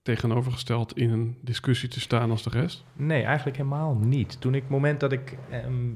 tegenovergesteld 0.03 0.96
in 0.96 1.11
een 1.11 1.38
discussie 1.40 1.88
te 1.88 2.00
staan 2.00 2.31
als 2.31 2.42
de 2.42 2.50
rest? 2.50 2.85
Nee, 2.92 3.22
eigenlijk 3.22 3.57
helemaal 3.57 3.94
niet. 3.94 4.40
Toen 4.40 4.55
ik, 4.55 4.62
het 4.62 4.70
moment 4.70 5.00
dat 5.00 5.12
ik 5.12 5.37
ehm, 5.50 5.90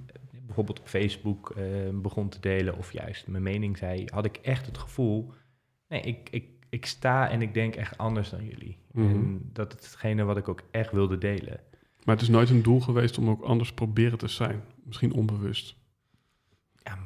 bijvoorbeeld 0.49 0.81
op 0.81 0.89
Facebook 0.89 1.51
ehm, 1.51 2.01
begon 2.01 2.29
te 2.29 2.41
delen 2.41 2.77
of 2.77 2.93
juist 2.93 3.27
mijn 3.27 3.43
mening 3.43 3.79
zei, 3.79 4.05
had 4.13 4.25
ik 4.25 4.37
echt 4.37 4.67
het 4.67 4.79
gevoel, 4.79 5.33
nee, 5.89 6.01
ik, 6.01 6.29
ik, 6.31 6.49
ik 6.69 6.87
sta 6.87 7.31
en 7.31 7.43
ik 7.43 7.55
denk 7.55 7.75
echt 7.75 7.99
anders 7.99 8.31
dan 8.31 8.45
jullie. 8.45 8.79
Mhm. 8.93 9.09
En 9.09 9.51
dat 9.53 9.79
is 9.79 9.85
hetgene 9.85 10.25
wat 10.25 10.37
ik 10.37 10.49
ook 10.49 10.63
echt 10.71 10.93
wilde 10.93 11.19
delen. 11.19 11.61
Maar 12.05 12.15
het 12.15 12.25
is 12.25 12.29
nooit 12.29 12.51
een 12.51 12.63
doel 12.63 12.81
geweest 12.81 13.19
om 13.19 13.29
ook 13.29 13.43
anders 13.43 13.73
proberen 13.73 14.19
te 14.19 14.29
zijn. 14.29 14.63
Misschien 14.85 15.13
onbewust. 15.13 15.77
Ja, 16.83 16.99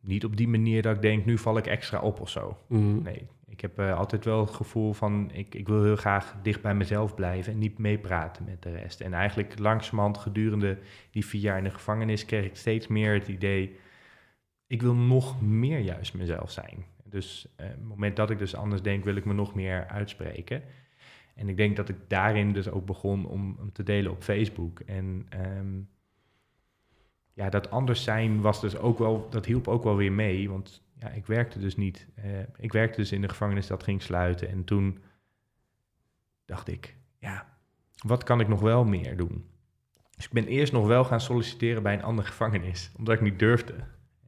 niet 0.00 0.24
op 0.24 0.36
die 0.36 0.48
manier 0.48 0.82
dat 0.82 0.96
ik 0.96 1.02
denk, 1.02 1.24
nu 1.24 1.38
val 1.38 1.56
ik 1.56 1.66
extra 1.66 2.00
op 2.00 2.20
of 2.20 2.28
zo. 2.30 2.56
Mhm. 2.66 3.02
Nee, 3.02 3.26
ik 3.60 3.66
heb 3.76 3.78
eh, 3.78 3.98
altijd 3.98 4.24
wel 4.24 4.40
het 4.40 4.54
gevoel 4.54 4.92
van, 4.92 5.30
ik, 5.32 5.54
ik 5.54 5.68
wil 5.68 5.82
heel 5.82 5.96
graag 5.96 6.34
dicht 6.42 6.62
bij 6.62 6.74
mezelf 6.74 7.14
blijven 7.14 7.52
en 7.52 7.58
niet 7.58 7.78
meepraten 7.78 8.44
met 8.44 8.62
de 8.62 8.70
rest. 8.70 9.00
En 9.00 9.14
eigenlijk 9.14 9.58
langzamerhand 9.58 10.18
gedurende 10.18 10.78
die 11.10 11.26
vier 11.26 11.40
jaar 11.40 11.58
in 11.58 11.64
de 11.64 11.70
gevangenis 11.70 12.24
kreeg 12.24 12.44
ik 12.44 12.56
steeds 12.56 12.86
meer 12.86 13.14
het 13.14 13.28
idee, 13.28 13.78
ik 14.66 14.82
wil 14.82 14.94
nog 14.94 15.42
meer 15.42 15.78
juist 15.78 16.14
mezelf 16.14 16.50
zijn. 16.50 16.84
Dus 17.04 17.46
uh, 17.60 17.66
op 17.66 17.72
het 17.72 17.88
moment 17.88 18.16
dat 18.16 18.30
ik 18.30 18.38
dus 18.38 18.54
anders 18.54 18.82
denk, 18.82 19.04
wil 19.04 19.16
ik 19.16 19.24
me 19.24 19.32
nog 19.32 19.54
meer 19.54 19.86
uitspreken. 19.86 20.62
En 21.34 21.48
ik 21.48 21.56
denk 21.56 21.76
dat 21.76 21.88
ik 21.88 21.96
daarin 22.08 22.52
dus 22.52 22.68
ook 22.68 22.86
begon 22.86 23.26
om, 23.26 23.56
om 23.60 23.72
te 23.72 23.82
delen 23.82 24.12
op 24.12 24.22
Facebook. 24.22 24.80
En 24.80 25.26
um, 25.58 25.88
ja, 27.40 27.50
dat 27.50 27.70
anders 27.70 28.02
zijn 28.02 28.40
was 28.40 28.60
dus 28.60 28.76
ook 28.76 28.98
wel, 28.98 29.26
dat 29.30 29.46
hielp 29.46 29.68
ook 29.68 29.84
wel 29.84 29.96
weer 29.96 30.12
mee. 30.12 30.50
Want 30.50 30.82
ja, 30.98 31.08
ik 31.08 31.26
werkte 31.26 31.58
dus 31.58 31.76
niet. 31.76 32.06
Uh, 32.24 32.24
ik 32.56 32.72
werkte 32.72 33.00
dus 33.00 33.12
in 33.12 33.20
de 33.20 33.28
gevangenis 33.28 33.66
dat 33.66 33.82
ging 33.82 34.02
sluiten. 34.02 34.48
En 34.48 34.64
toen 34.64 34.98
dacht 36.44 36.68
ik, 36.68 36.96
ja, 37.18 37.58
wat 38.06 38.24
kan 38.24 38.40
ik 38.40 38.48
nog 38.48 38.60
wel 38.60 38.84
meer 38.84 39.16
doen? 39.16 39.48
Dus 40.16 40.24
ik 40.24 40.32
ben 40.32 40.46
eerst 40.46 40.72
nog 40.72 40.86
wel 40.86 41.04
gaan 41.04 41.20
solliciteren 41.20 41.82
bij 41.82 41.94
een 41.94 42.02
andere 42.02 42.28
gevangenis, 42.28 42.90
omdat 42.96 43.14
ik 43.14 43.20
niet 43.20 43.38
durfde. 43.38 43.74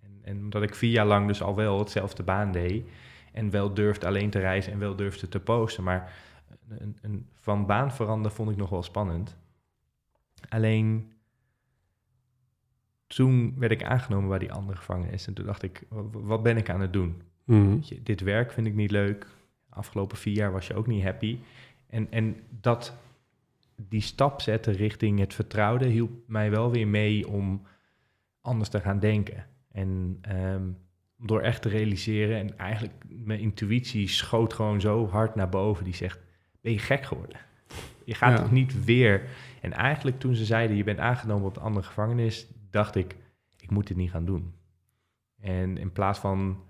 En, 0.00 0.20
en 0.22 0.38
omdat 0.38 0.62
ik 0.62 0.74
vier 0.74 0.90
jaar 0.90 1.06
lang 1.06 1.26
dus 1.26 1.42
al 1.42 1.54
wel 1.54 1.78
hetzelfde 1.78 2.22
baan 2.22 2.52
deed. 2.52 2.88
En 3.32 3.50
wel 3.50 3.74
durfde 3.74 4.06
alleen 4.06 4.30
te 4.30 4.38
reizen 4.38 4.72
en 4.72 4.78
wel 4.78 4.96
durfde 4.96 5.28
te 5.28 5.40
posten. 5.40 5.84
Maar 5.84 6.12
een, 6.68 6.98
een, 7.02 7.28
van 7.34 7.66
baan 7.66 7.92
veranderen 7.92 8.36
vond 8.36 8.50
ik 8.50 8.56
nog 8.56 8.70
wel 8.70 8.82
spannend. 8.82 9.36
Alleen 10.48 11.11
toen 13.14 13.54
werd 13.58 13.72
ik 13.72 13.84
aangenomen 13.84 14.28
bij 14.28 14.38
die 14.38 14.52
andere 14.52 14.78
gevangenis. 14.78 15.26
En 15.26 15.34
toen 15.34 15.46
dacht 15.46 15.62
ik, 15.62 15.82
wat 16.12 16.42
ben 16.42 16.56
ik 16.56 16.70
aan 16.70 16.80
het 16.80 16.92
doen? 16.92 17.22
Mhm. 17.44 17.76
Je, 17.80 18.02
dit 18.02 18.20
werk 18.20 18.52
vind 18.52 18.66
ik 18.66 18.74
niet 18.74 18.90
leuk. 18.90 19.26
Afgelopen 19.68 20.16
vier 20.16 20.34
jaar 20.34 20.52
was 20.52 20.66
je 20.66 20.74
ook 20.74 20.86
niet 20.86 21.02
happy. 21.02 21.38
En, 21.86 22.06
en 22.10 22.36
dat, 22.60 22.94
die 23.76 24.00
stap 24.00 24.40
zetten 24.40 24.72
richting 24.74 25.18
het 25.18 25.34
vertrouwde 25.34 25.86
hielp 25.88 26.10
mij 26.26 26.50
wel 26.50 26.70
weer 26.70 26.88
mee 26.88 27.28
om 27.28 27.62
anders 28.40 28.68
te 28.70 28.80
gaan 28.80 28.98
denken. 28.98 29.46
En 29.72 30.18
ehm, 30.20 30.62
door 31.18 31.40
echt 31.40 31.62
te 31.62 31.68
realiseren, 31.68 32.38
en 32.38 32.58
eigenlijk 32.58 32.94
mijn 33.08 33.40
intuïtie 33.40 34.08
schoot 34.08 34.52
gewoon 34.52 34.80
zo 34.80 35.08
hard 35.08 35.34
naar 35.34 35.48
boven, 35.48 35.84
die 35.84 35.94
zegt, 35.94 36.20
ben 36.60 36.72
je 36.72 36.78
gek 36.78 37.04
geworden? 37.04 37.36
Je 38.04 38.14
gaat 38.14 38.36
Ja. 38.36 38.42
toch 38.42 38.52
niet 38.52 38.84
weer... 38.84 39.22
En 39.60 39.72
eigenlijk 39.72 40.18
toen 40.18 40.34
ze 40.34 40.44
zeiden, 40.44 40.76
je 40.76 40.84
bent 40.84 40.98
aangenomen 40.98 41.46
op 41.46 41.54
de 41.54 41.60
andere 41.60 41.86
gevangenis, 41.86 42.46
dacht 42.72 42.94
ik, 42.94 43.16
ik 43.58 43.70
moet 43.70 43.86
dit 43.86 43.96
niet 43.96 44.10
gaan 44.10 44.24
doen. 44.24 44.54
En 45.40 45.76
in 45.78 45.92
plaats 45.92 46.18
van... 46.18 46.62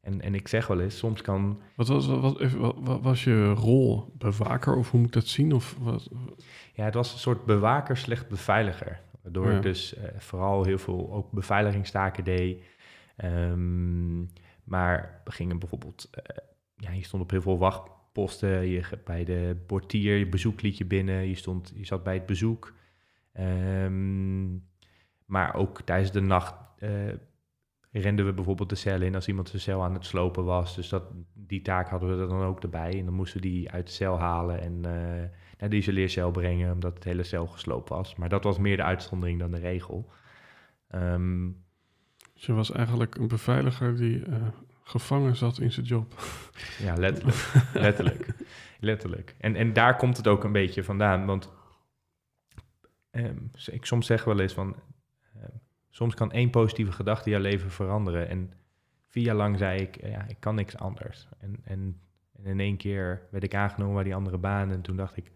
En, 0.00 0.20
en 0.20 0.34
ik 0.34 0.48
zeg 0.48 0.66
wel 0.66 0.80
eens, 0.80 0.98
soms 0.98 1.22
kan 1.22 1.60
Wat 1.76 1.88
was, 1.88 2.06
wat, 2.06 2.20
wat, 2.20 2.40
even, 2.40 2.60
wat, 2.60 2.76
wat 2.80 3.00
was 3.02 3.24
je 3.24 3.52
rol? 3.52 4.12
Bewaker 4.18 4.76
of 4.76 4.90
hoe 4.90 5.00
moet 5.00 5.08
ik 5.08 5.14
dat 5.14 5.26
zien? 5.26 5.52
Of 5.52 5.76
wat? 5.80 6.10
Ja, 6.74 6.84
het 6.84 6.94
was 6.94 7.12
een 7.12 7.18
soort 7.18 7.44
bewaker, 7.44 7.96
slecht 7.96 8.28
beveiliger. 8.28 9.00
Waardoor 9.22 9.50
Ja. 9.50 9.56
ik 9.56 9.62
dus 9.62 9.94
eh, 9.94 10.18
vooral 10.18 10.64
heel 10.64 10.78
veel 10.78 11.12
ook 11.12 11.30
beveiligingstaken 11.30 12.24
deed. 12.24 12.64
Ehm, 13.16 14.20
maar 14.64 15.20
we 15.24 15.32
gingen 15.32 15.58
bijvoorbeeld, 15.58 16.08
eh, 16.10 16.36
ja, 16.76 16.90
je 16.90 17.04
stond 17.04 17.22
op 17.22 17.30
heel 17.30 17.42
veel 17.42 17.58
wachtposten. 17.58 18.66
Je, 18.66 18.82
bij 19.04 19.24
de 19.24 19.56
portier, 19.66 20.16
je 20.16 20.28
bezoek 20.28 20.62
liet 20.62 20.78
je 20.78 20.84
binnen. 20.84 21.28
Je, 21.28 21.34
stond, 21.34 21.72
je 21.74 21.86
zat 21.86 22.02
bij 22.02 22.14
het 22.14 22.26
bezoek. 22.26 22.74
Ehm, 23.32 24.48
maar 25.32 25.54
ook 25.54 25.80
tijdens 25.80 26.12
de 26.12 26.20
nacht 26.20 26.54
eh, 26.78 26.90
renden 27.90 28.26
we 28.26 28.32
bijvoorbeeld 28.32 28.68
de 28.68 28.74
cel 28.74 29.00
in 29.00 29.14
als 29.14 29.28
iemand 29.28 29.48
zijn 29.48 29.62
cel 29.62 29.82
aan 29.82 29.94
het 29.94 30.06
slopen 30.06 30.44
was. 30.44 30.74
Dus 30.74 30.88
dat, 30.88 31.02
die 31.34 31.62
taak 31.62 31.88
hadden 31.88 32.16
we 32.16 32.22
er 32.22 32.28
dan 32.28 32.42
ook 32.42 32.62
erbij. 32.62 32.98
En 32.98 33.04
dan 33.04 33.14
moesten 33.14 33.40
we 33.40 33.48
die 33.48 33.70
uit 33.70 33.86
de 33.86 33.92
cel 33.92 34.18
halen 34.18 34.60
en 34.60 34.84
eh, 34.84 35.28
naar 35.58 35.70
de 35.70 35.76
isoleercel 35.76 36.30
brengen, 36.30 36.72
omdat 36.72 36.94
het 36.94 37.04
hele 37.04 37.22
cel 37.22 37.46
gesloopt 37.46 37.88
was. 37.88 38.16
Maar 38.16 38.28
dat 38.28 38.44
was 38.44 38.58
meer 38.58 38.76
de 38.76 38.82
uitzondering 38.82 39.38
dan 39.38 39.50
de 39.50 39.58
regel. 39.58 40.10
Ehm, 40.88 41.50
Dus 42.34 42.46
je 42.46 42.52
was 42.52 42.72
eigenlijk 42.72 43.14
een 43.14 43.28
beveiliger 43.28 43.96
die 43.96 44.24
eh, 44.24 44.46
gevangen 44.82 45.36
zat 45.36 45.58
in 45.58 45.72
zijn 45.72 45.86
job. 45.86 46.14
ja, 46.86 46.94
letterlijk. 46.96 47.52
letterlijk. 47.74 48.26
letterlijk. 48.80 49.34
En, 49.38 49.56
en 49.56 49.72
daar 49.72 49.96
komt 49.96 50.16
het 50.16 50.26
ook 50.28 50.44
een 50.44 50.52
beetje 50.52 50.84
vandaan. 50.84 51.26
Want 51.26 51.52
ehm, 53.10 53.38
ik 53.70 53.84
soms 53.84 54.06
zeg 54.06 54.24
wel 54.24 54.40
eens 54.40 54.54
van... 54.54 54.76
soms 55.92 56.14
kan 56.14 56.32
één 56.32 56.50
positieve 56.50 56.92
gedachte 56.92 57.30
jouw 57.30 57.40
leven 57.40 57.70
veranderen. 57.70 58.28
En 58.28 58.52
vier 59.06 59.24
jaar 59.24 59.34
lang 59.36 59.58
zei 59.58 59.80
ik, 59.80 60.06
ja, 60.06 60.26
ik 60.28 60.36
kan 60.40 60.54
niks 60.54 60.76
anders. 60.76 61.28
En, 61.38 61.56
en, 61.64 62.00
en 62.32 62.44
in 62.44 62.60
één 62.60 62.76
keer 62.76 63.26
werd 63.30 63.44
ik 63.44 63.54
aangenomen 63.54 63.94
bij 63.94 64.04
die 64.04 64.14
andere 64.14 64.38
baan. 64.38 64.70
En 64.70 64.80
toen 64.82 64.96
dacht 64.96 65.16
ik, 65.16 65.32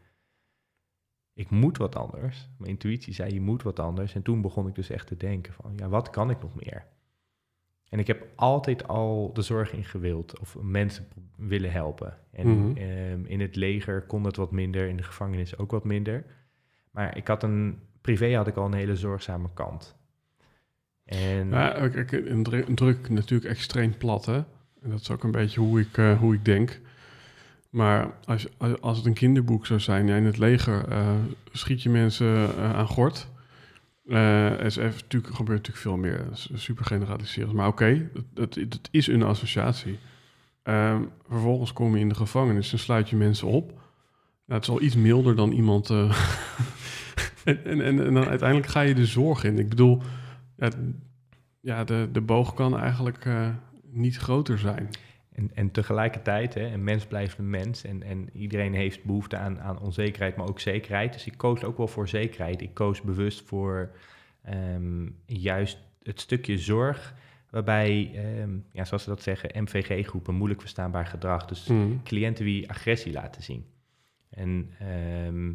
ik 1.35 1.51
moet 1.51 1.77
wat 1.77 1.97
anders. 1.97 2.49
Mijn 2.59 2.71
intuïtie 2.71 3.15
zei, 3.15 3.33
je 3.35 3.41
moet 3.41 3.63
wat 3.63 3.79
anders. 3.81 4.15
En 4.15 4.23
toen 4.23 4.41
begon 4.41 4.69
ik 4.69 4.75
dus 4.75 4.91
echt 4.91 5.07
te 5.07 5.17
denken 5.17 5.53
van, 5.53 5.73
ja, 5.77 5.89
wat 5.89 6.11
kan 6.11 6.31
ik 6.31 6.41
nog 6.43 6.55
meer? 6.55 6.87
En 7.89 7.99
ik 7.99 8.07
heb 8.07 8.27
altijd 8.35 8.89
al 8.89 9.33
de 9.33 9.43
zorg 9.43 9.73
in 9.73 9.85
gewild 9.85 10.39
of 10.41 10.57
mensen 10.63 11.09
willen 11.37 11.73
helpen. 11.73 12.19
En 12.33 12.49
Mhm. 12.49 12.77
ehm, 12.77 13.25
in 13.25 13.41
het 13.41 13.57
leger 13.57 14.03
kon 14.03 14.25
het 14.25 14.37
wat 14.37 14.51
minder, 14.51 14.89
in 14.89 14.97
de 14.97 15.03
gevangenis 15.03 15.59
ook 15.59 15.71
wat 15.71 15.85
minder. 15.85 16.25
Maar 16.91 17.17
ik 17.17 17.29
had 17.29 17.43
een, 17.43 17.81
privé 18.01 18.35
had 18.37 18.47
ik 18.47 18.57
al 18.57 18.65
een 18.67 18.73
hele 18.75 18.97
zorgzame 18.97 19.49
kant. 19.55 19.97
En 21.07 21.49
Ja, 21.51 21.77
een 21.77 22.75
druk 22.75 23.09
natuurlijk 23.09 23.51
extreem 23.51 23.97
plat, 23.97 24.25
hè? 24.27 24.37
En 24.83 24.91
dat 24.91 25.01
is 25.01 25.11
ook 25.11 25.25
een 25.25 25.31
beetje 25.31 25.61
hoe 25.61 25.81
ik, 25.81 25.99
eh, 25.99 26.19
hoe 26.19 26.35
ik 26.35 26.45
denk. 26.45 26.81
Maar 27.71 28.11
als, 28.25 28.47
als- 28.81 28.97
het 28.97 29.07
een 29.07 29.13
kinderboek 29.15 29.67
zou 29.67 29.81
zijn, 29.81 30.07
ja, 30.07 30.17
in 30.17 30.25
het 30.25 30.39
leger 30.39 30.89
eh, 30.89 31.15
schiet 31.53 31.83
je 31.83 31.89
mensen 31.91 32.57
eh, 32.57 32.75
aan 32.75 32.87
gort. 32.87 33.29
Even, 34.09 34.83
natuurlijk, 34.83 35.35
gebeurt 35.35 35.59
natuurlijk 35.59 35.77
veel 35.77 35.97
meer, 35.97 36.25
super 36.55 36.85
generaliserend. 36.85 37.53
Maar 37.53 37.67
oké, 37.69 38.11
het, 38.35 38.55
het, 38.55 38.73
het 38.73 38.89
is 38.91 39.07
een 39.07 39.23
associatie. 39.23 39.99
Ehm, 40.63 41.03
vervolgens 41.29 41.73
kom 41.73 41.95
je 41.95 42.01
in 42.01 42.09
de 42.09 42.15
gevangenis 42.15 42.73
en 42.73 42.79
sluit 42.79 43.09
je 43.09 43.17
mensen 43.17 43.49
op. 43.49 43.69
Nou, 43.69 43.81
het 44.61 44.63
is 44.63 44.69
al 44.69 44.83
iets 44.83 44.97
milder 44.97 45.37
dan 45.37 45.53
iemand... 45.53 45.91
en, 45.91 46.15
en, 47.45 47.65
en, 47.81 48.07
en 48.07 48.15
dan 48.15 48.27
uiteindelijk 48.29 48.69
ga 48.71 48.81
je 48.81 48.95
de 48.95 49.07
zorg 49.07 49.45
in. 49.45 49.59
Ik 49.59 49.69
bedoel, 49.69 50.03
ja, 50.57 50.71
ja, 51.61 51.85
de, 51.85 52.09
de 52.13 52.21
boog 52.21 52.55
kan 52.55 52.79
eigenlijk 52.79 53.25
eh, 53.25 53.49
niet 53.83 54.17
groter 54.17 54.59
zijn. 54.59 54.89
En, 55.33 55.51
en 55.55 55.71
tegelijkertijd, 55.71 56.55
hè, 56.55 56.67
een 56.73 56.85
mens 56.85 57.07
blijft 57.07 57.39
een 57.39 57.51
mens 57.51 57.85
en, 57.85 58.03
en 58.03 58.29
iedereen 58.33 58.75
heeft 58.75 59.05
behoefte 59.05 59.37
aan, 59.37 59.61
aan 59.61 59.79
onzekerheid, 59.81 60.37
maar 60.37 60.49
ook 60.49 60.61
zekerheid. 60.61 61.13
Dus 61.13 61.27
ik 61.27 61.37
koos 61.37 61.65
ook 61.65 61.77
wel 61.77 61.89
voor 61.89 62.09
zekerheid. 62.09 62.61
Ik 62.61 62.75
koos 62.75 63.01
bewust 63.01 63.43
voor 63.43 63.91
ehm, 64.43 65.09
juist 65.27 65.79
het 66.03 66.21
stukje 66.21 66.59
zorg, 66.59 67.15
waarbij, 67.51 68.11
ehm, 68.15 68.51
ja, 68.73 68.85
zoals 68.85 69.03
ze 69.03 69.09
dat 69.09 69.23
zeggen, 69.23 69.63
MVG-groepen, 69.63 70.35
moeilijk 70.35 70.61
verstaanbaar 70.61 71.07
gedrag. 71.07 71.45
Dus 71.47 71.67
Mm. 71.67 72.03
cliënten 72.03 72.45
die 72.45 72.71
agressie 72.71 73.13
laten 73.13 73.43
zien. 73.43 73.65
En, 74.31 74.71
ehm, 74.79 75.53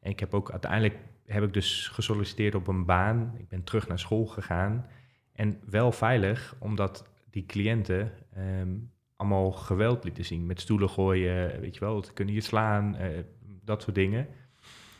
en 0.00 0.10
ik 0.10 0.20
heb 0.20 0.34
ook 0.34 0.50
uiteindelijk 0.50 0.96
heb 1.26 1.42
ik 1.42 1.52
dus 1.52 1.88
gesolliciteerd 1.88 2.54
op 2.54 2.66
een 2.68 2.84
baan. 2.84 3.34
Ik 3.38 3.48
ben 3.48 3.64
terug 3.64 3.88
naar 3.88 3.98
school 3.98 4.26
gegaan. 4.26 4.86
En 5.32 5.60
wel 5.66 5.92
veilig, 5.92 6.56
omdat 6.58 7.08
die 7.30 7.46
cliënten 7.46 8.12
ehm, 8.34 8.72
allemaal 9.16 9.52
geweld 9.52 10.04
lieten 10.04 10.24
zien. 10.24 10.46
Met 10.46 10.60
stoelen 10.60 10.90
gooien, 10.90 11.60
weet 11.60 11.74
je 11.74 11.80
wel, 11.80 12.04
ze 12.04 12.12
kunnen 12.12 12.34
je 12.34 12.40
slaan, 12.40 12.96
eh, 12.96 13.08
dat 13.64 13.82
soort 13.82 13.94
dingen. 13.94 14.26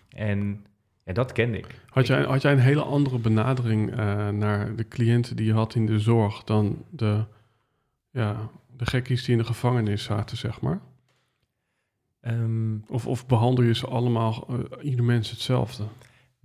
En 0.08 0.66
ja, 1.04 1.12
dat 1.12 1.32
kende 1.32 1.58
ik. 1.58 1.80
Had, 1.88 2.06
jij, 2.06 2.22
had 2.22 2.42
jij 2.42 2.52
een 2.52 2.58
hele 2.58 2.82
andere 2.82 3.18
benadering 3.18 3.90
eh, 3.90 4.28
naar 4.28 4.76
de 4.76 4.88
cliënten 4.88 5.36
die 5.36 5.46
je 5.46 5.52
had 5.52 5.74
in 5.74 5.86
de 5.86 5.98
zorg 5.98 6.44
dan 6.44 6.84
de, 6.90 7.24
ja, 8.10 8.50
de 8.76 8.86
gekkies 8.86 9.24
die 9.24 9.32
in 9.32 9.38
de 9.40 9.46
gevangenis 9.46 10.04
zaten, 10.04 10.36
zeg 10.36 10.60
maar? 10.60 10.80
Ehm, 12.20 12.78
Of, 12.88 13.06
of 13.06 13.26
behandel 13.26 13.64
je 13.64 13.74
ze 13.74 13.86
allemaal, 13.86 14.46
eh, 14.48 14.84
ieder 14.84 15.04
mens 15.04 15.30
hetzelfde? 15.30 15.84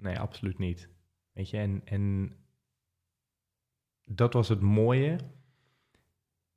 Nee, 0.01 0.19
absoluut 0.19 0.57
niet. 0.57 0.89
Weet 1.31 1.49
je, 1.49 1.57
en, 1.57 1.81
en 1.85 2.35
dat 4.05 4.33
was 4.33 4.49
het 4.49 4.62
mooie. 4.62 5.17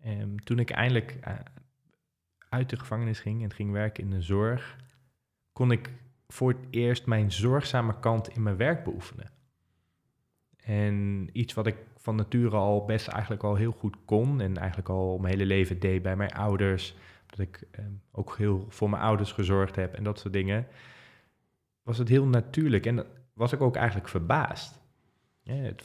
Ehm, 0.01 0.37
toen 0.37 0.59
ik 0.59 0.71
eindelijk 0.71 1.19
eh, 1.21 1.35
uit 2.49 2.71
de 2.71 2.79
gevangenis 2.79 3.21
ging 3.21 3.43
en 3.43 3.53
ging 3.53 3.73
werken 3.73 4.05
in 4.05 4.11
de 4.11 4.23
zorg, 4.23 4.77
kon 5.53 5.71
ik 5.71 5.91
voor 6.29 6.51
het 6.51 6.67
eerst 6.71 7.07
mijn 7.07 7.33
zorgzame 7.33 7.99
kant 7.99 8.29
in 8.29 8.43
mijn 8.43 8.57
werk 8.57 8.85
beoefenen. 8.85 9.31
En 10.57 11.29
iets 11.33 11.55
wat 11.55 11.67
ik 11.67 11.77
van 11.97 12.17
nature 12.17 12.57
al 12.57 12.85
best 12.85 13.09
eigenlijk 13.09 13.43
al 13.43 13.55
heel 13.55 13.73
goed 13.73 13.97
kon 14.05 14.41
en 14.41 14.57
eigenlijk 14.57 14.89
al 14.89 15.19
mijn 15.19 15.33
hele 15.33 15.47
leven 15.47 15.81
deed 15.81 16.03
bij 16.03 16.17
mijn 16.17 16.33
ouders, 16.33 16.97
dat 17.27 17.39
ik 17.39 17.67
ehm, 17.71 17.93
ook 18.11 18.37
heel 18.37 18.67
voor 18.69 18.91
mijn 18.91 19.03
ouders 19.03 19.33
gezorgd 19.33 19.77
heb 19.77 19.95
en 19.95 20.05
dat 20.05 20.19
soort 20.19 20.33
dingen, 20.33 20.67
was 21.83 21.99
het 21.99 22.09
heel 22.09 22.27
natuurlijk. 22.27 22.87
En 22.87 23.07
was 23.43 23.53
ik 23.53 23.61
ook 23.61 23.77
eigenlijk 23.77 24.09
verbaasd. 24.09 24.81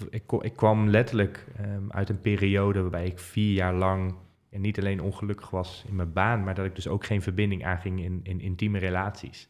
Ik, 0.10 0.32
ik 0.40 0.56
kwam 0.56 0.90
letterlijk 0.90 1.46
ehm, 1.56 1.90
uit 1.90 2.10
een 2.10 2.22
periode 2.22 2.82
waarbij 2.82 3.06
ik 3.06 3.20
vier 3.20 3.54
jaar 3.54 3.74
lang 3.74 4.16
en 4.50 4.62
niet 4.62 4.80
alleen 4.80 5.02
ongelukkig 5.02 5.50
was 5.50 5.84
in 5.88 5.96
mijn 5.96 6.14
baan, 6.14 6.44
maar 6.44 6.56
dat 6.56 6.66
ik 6.66 6.76
dus 6.76 6.88
ook 6.88 7.06
geen 7.06 7.22
verbinding 7.22 7.66
aanging 7.66 8.04
in, 8.04 8.20
in 8.24 8.40
intieme 8.40 8.80
relaties. 8.80 9.50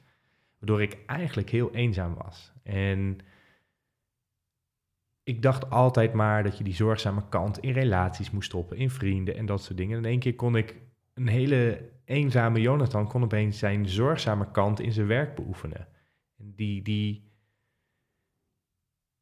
Waardoor 0.59 0.81
ik 0.81 0.97
eigenlijk 1.05 1.49
heel 1.49 1.73
eenzaam 1.73 2.15
was. 2.15 2.51
En 2.63 3.17
ik 5.23 5.41
dacht 5.41 5.69
altijd 5.69 6.13
maar 6.13 6.43
dat 6.43 6.57
je 6.57 6.63
die 6.63 6.75
zorgzame 6.75 7.27
kant 7.29 7.59
in 7.59 7.71
relaties 7.71 8.31
moest 8.31 8.49
stoppen, 8.49 8.77
in 8.77 8.89
vrienden 8.89 9.35
en 9.35 9.45
dat 9.45 9.63
soort 9.63 9.77
dingen. 9.77 9.97
En 9.97 10.03
in 10.03 10.09
één 10.09 10.19
keer 10.19 10.35
kon 10.35 10.55
ik 10.55 10.75
een 11.13 11.27
hele 11.27 11.89
eenzame 12.05 12.61
Jonathan 12.61 13.07
kon 13.07 13.23
opeens 13.23 13.59
zijn 13.59 13.89
zorgzame 13.89 14.51
kant 14.51 14.79
in 14.79 14.91
zijn 14.91 15.07
werk 15.07 15.35
beoefenen. 15.35 15.87
En 16.37 16.53
die, 16.55 16.81
die, 16.81 17.26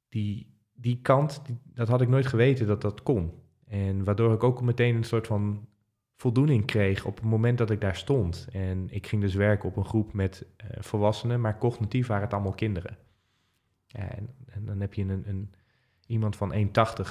die, 0.10 0.54
die 0.74 1.00
kant, 1.02 1.42
dat 1.64 1.88
had 1.88 2.02
ik 2.02 2.08
nooit 2.08 2.26
geweten 2.26 2.68
dat 2.68 2.82
dat 2.82 3.04
kon. 3.04 3.32
En 3.68 4.04
waardoor 4.04 4.34
ik 4.34 4.44
ook 4.44 4.62
meteen 4.62 4.96
een 4.96 5.04
soort 5.04 5.28
van 5.28 5.68
voldoening 6.16 6.66
kreeg 6.66 7.06
op 7.06 7.16
het 7.16 7.26
moment 7.26 7.58
dat 7.58 7.70
ik 7.70 7.82
daar 7.82 7.96
stond. 7.96 8.48
En 8.52 8.88
ik 8.90 9.08
ging 9.08 9.22
dus 9.22 9.34
werken 9.34 9.70
op 9.70 9.78
een 9.78 9.86
groep 9.86 10.14
met 10.14 10.46
uh, 10.64 10.68
volwassenen, 10.80 11.42
maar 11.42 11.58
cognitief 11.58 12.08
waren 12.08 12.24
het 12.24 12.34
allemaal 12.34 12.54
kinderen. 12.54 12.98
En, 13.92 14.30
dan 14.60 14.80
heb 14.80 14.94
je 14.94 15.02
een, 15.02 15.24
een 15.28 15.54
iemand 16.08 16.36
van 16.36 16.54
1,80 16.54 16.60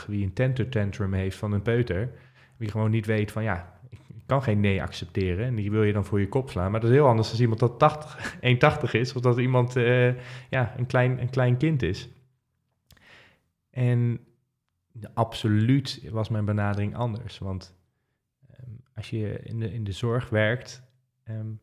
wie 0.07 0.25
een 0.25 0.33
tenter 0.33 0.69
tantrum 0.69 1.13
heeft 1.13 1.37
van 1.37 1.53
een 1.53 1.63
peuter, 1.63 2.11
wie 2.57 2.71
gewoon 2.71 2.91
niet 2.91 3.07
weet 3.07 3.33
van 3.33 3.43
ja, 3.43 3.79
ik 3.91 4.01
kan 4.27 4.43
geen 4.43 4.61
nee 4.61 4.83
accepteren 4.83 5.47
en 5.47 5.55
die 5.55 5.71
wil 5.71 5.83
je 5.83 5.93
dan 5.93 6.05
voor 6.05 6.21
je 6.21 6.29
kop 6.29 6.51
slaan. 6.51 6.71
Maar 6.71 6.81
dat 6.81 6.91
is 6.91 6.97
heel 6.97 7.07
anders 7.07 7.31
als 7.31 7.41
iemand 7.41 7.61
dat 7.61 7.79
80, 7.79 8.37
1,80 8.85 8.91
is 9.01 9.15
of 9.15 9.23
dat 9.23 9.39
iemand 9.39 9.77
uh, 9.77 10.15
ja, 10.51 10.75
een, 10.77 10.87
klein, 10.87 11.21
een 11.21 11.31
klein 11.31 11.57
kind 11.57 11.83
is. 11.83 12.09
En 13.75 14.21
absoluut 15.15 16.09
was 16.11 16.29
mijn 16.29 16.45
benadering 16.45 16.97
anders, 16.97 17.39
want 17.39 17.77
um, 18.51 18.81
als 18.95 19.11
je 19.11 19.41
in 19.43 19.59
de, 19.59 19.73
in 19.73 19.85
de 19.85 19.93
zorg 19.93 20.29
werkt, 20.29 20.83
um, 21.29 21.61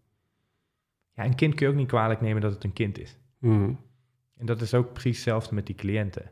ja, 1.14 1.26
een 1.26 1.36
kind 1.36 1.56
kun 1.56 1.66
je 1.66 1.72
ook 1.72 1.78
niet 1.78 1.88
kwalijk 1.88 2.22
nemen 2.22 2.42
dat 2.42 2.54
het 2.54 2.64
een 2.64 2.74
kind 2.74 3.00
is. 3.00 3.18
Mm. 3.38 3.80
En 4.38 4.46
dat 4.46 4.62
is 4.62 4.74
ook 4.74 4.94
precies 4.94 5.16
hetzelfde 5.16 5.56
met 5.56 5.66
die 5.66 5.76
cliënten. 5.76 6.24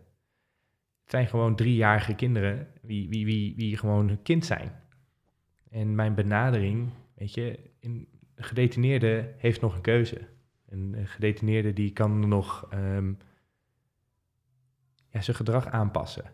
Het 1.02 1.12
zijn 1.12 1.28
gewoon 1.28 1.56
driejarige 1.56 2.16
kinderen 2.16 2.68
wie, 2.82 3.10
wie, 3.10 3.26
wie, 3.26 3.56
wie 3.56 3.78
gewoon 3.78 4.10
een 4.10 4.22
kind 4.22 4.46
zijn. 4.46 4.72
En 5.70 5.96
mijn 5.96 6.16
benadering, 6.16 6.90
weet 7.16 7.34
je, 7.34 7.60
een 7.80 8.08
gedetineerde 8.36 9.34
heeft 9.38 9.62
nog 9.62 9.76
een 9.76 9.82
keuze. 9.82 10.28
Een 10.66 11.08
gedetineerde 11.08 11.74
die 11.74 11.94
kan 11.94 12.28
nog 12.28 12.70
um, 12.74 13.18
ja, 15.12 15.22
zijn 15.22 15.38
gedrag 15.38 15.68
aanpassen. 15.68 16.32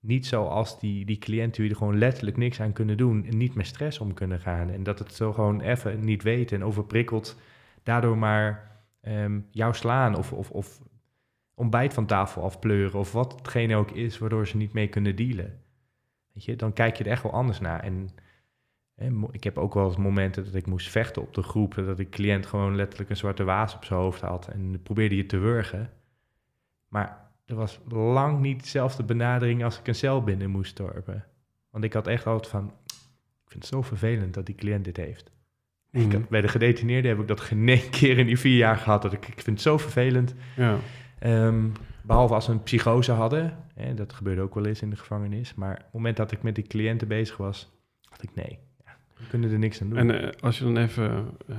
Niet 0.00 0.26
zoals 0.26 0.80
die, 0.80 1.04
die 1.04 1.18
cliënten 1.18 1.62
die 1.62 1.70
er 1.70 1.76
gewoon 1.76 1.98
letterlijk 1.98 2.36
niks 2.36 2.60
aan 2.60 2.72
kunnen 2.72 2.96
doen 2.96 3.24
en 3.24 3.36
niet 3.36 3.54
met 3.54 3.66
stress 3.66 3.98
om 3.98 4.14
kunnen 4.14 4.40
gaan. 4.40 4.70
En 4.70 4.82
dat 4.82 4.98
het 4.98 5.14
zo 5.14 5.32
gewoon 5.32 5.60
even 5.60 6.04
niet 6.04 6.22
weten 6.22 6.56
en 6.56 6.64
overprikkeld, 6.64 7.40
daardoor 7.82 8.18
maar 8.18 8.70
um, 9.02 9.46
jou 9.50 9.74
slaan 9.74 10.16
of, 10.16 10.32
of, 10.32 10.50
of 10.50 10.80
ontbijt 11.54 11.94
van 11.94 12.06
tafel 12.06 12.42
afpleuren 12.42 12.98
of 12.98 13.12
wat 13.12 13.32
hetgene 13.32 13.76
ook 13.76 13.90
is 13.90 14.18
waardoor 14.18 14.46
ze 14.46 14.56
niet 14.56 14.72
mee 14.72 14.88
kunnen 14.88 15.16
dealen. 15.16 15.60
Weet 16.32 16.44
je, 16.44 16.56
dan 16.56 16.72
kijk 16.72 16.96
je 16.96 17.04
er 17.04 17.10
echt 17.10 17.22
wel 17.22 17.32
anders 17.32 17.60
naar. 17.60 17.80
En, 17.80 18.10
ik 19.30 19.44
heb 19.44 19.58
ook 19.58 19.74
wel 19.74 19.86
eens 19.86 19.96
momenten 19.96 20.44
dat 20.44 20.54
ik 20.54 20.66
moest 20.66 20.90
vechten 20.90 21.22
op 21.22 21.34
de 21.34 21.42
groep, 21.42 21.74
dat 21.74 21.98
ik 21.98 22.10
cliënt 22.10 22.46
gewoon 22.46 22.76
letterlijk 22.76 23.10
een 23.10 23.16
zwarte 23.16 23.44
waas 23.44 23.74
op 23.74 23.84
zijn 23.84 24.00
hoofd 24.00 24.20
had 24.20 24.48
en 24.48 24.82
probeerde 24.82 25.16
je 25.16 25.26
te 25.26 25.38
wurgen. 25.38 25.90
Maar 26.88 27.21
er 27.44 27.54
was 27.54 27.80
lang 27.88 28.40
niet 28.40 28.62
dezelfde 28.62 29.02
benadering 29.02 29.64
als 29.64 29.78
ik 29.78 29.88
een 29.88 29.94
cel 29.94 30.22
binnen 30.22 30.50
moest 30.50 30.70
storpen. 30.70 31.24
Want 31.70 31.84
ik 31.84 31.92
had 31.92 32.06
echt 32.06 32.26
altijd 32.26 32.50
van, 32.50 32.72
ik 33.44 33.50
vind 33.50 33.62
het 33.62 33.72
zo 33.72 33.82
vervelend 33.82 34.34
dat 34.34 34.46
die 34.46 34.54
cliënt 34.54 34.84
dit 34.84 34.96
heeft. 34.96 35.30
Mm 35.90 36.10
-hmm. 36.10 36.26
bij 36.30 36.40
de 36.40 36.48
gedetineerden 36.48 37.10
heb 37.10 37.20
ik 37.20 37.28
dat 37.28 37.40
geen 37.40 37.80
keer 37.90 38.18
in 38.18 38.26
die 38.26 38.38
vier 38.38 38.56
jaar 38.56 38.76
gehad. 38.76 39.02
Dat 39.02 39.12
ik, 39.12 39.28
ik 39.28 39.40
vind 39.40 39.46
het 39.46 39.60
zo 39.60 39.78
vervelend. 39.78 40.34
Ja. 40.56 40.78
Um, 41.24 41.72
behalve 42.02 42.34
als 42.34 42.44
ze 42.44 42.50
een 42.50 42.62
psychose 42.62 43.12
hadden. 43.12 43.56
Hè, 43.74 43.94
dat 43.94 44.12
gebeurde 44.12 44.42
ook 44.42 44.54
wel 44.54 44.66
eens 44.66 44.82
in 44.82 44.90
de 44.90 44.96
gevangenis. 44.96 45.54
Maar 45.54 45.72
op 45.72 45.82
het 45.82 45.92
moment 45.92 46.16
dat 46.16 46.32
ik 46.32 46.42
met 46.42 46.54
die 46.54 46.66
cliënten 46.66 47.08
bezig 47.08 47.36
was, 47.36 47.72
dacht 48.00 48.22
ik 48.22 48.34
nee, 48.34 48.58
ja, 48.84 48.96
we 49.16 49.26
kunnen 49.28 49.52
er 49.52 49.58
niks 49.58 49.82
aan 49.82 49.88
doen. 49.88 49.98
En 49.98 50.22
uh, 50.22 50.28
als 50.40 50.58
je 50.58 50.64
dan 50.64 50.76
even 50.76 51.36
uh, 51.46 51.56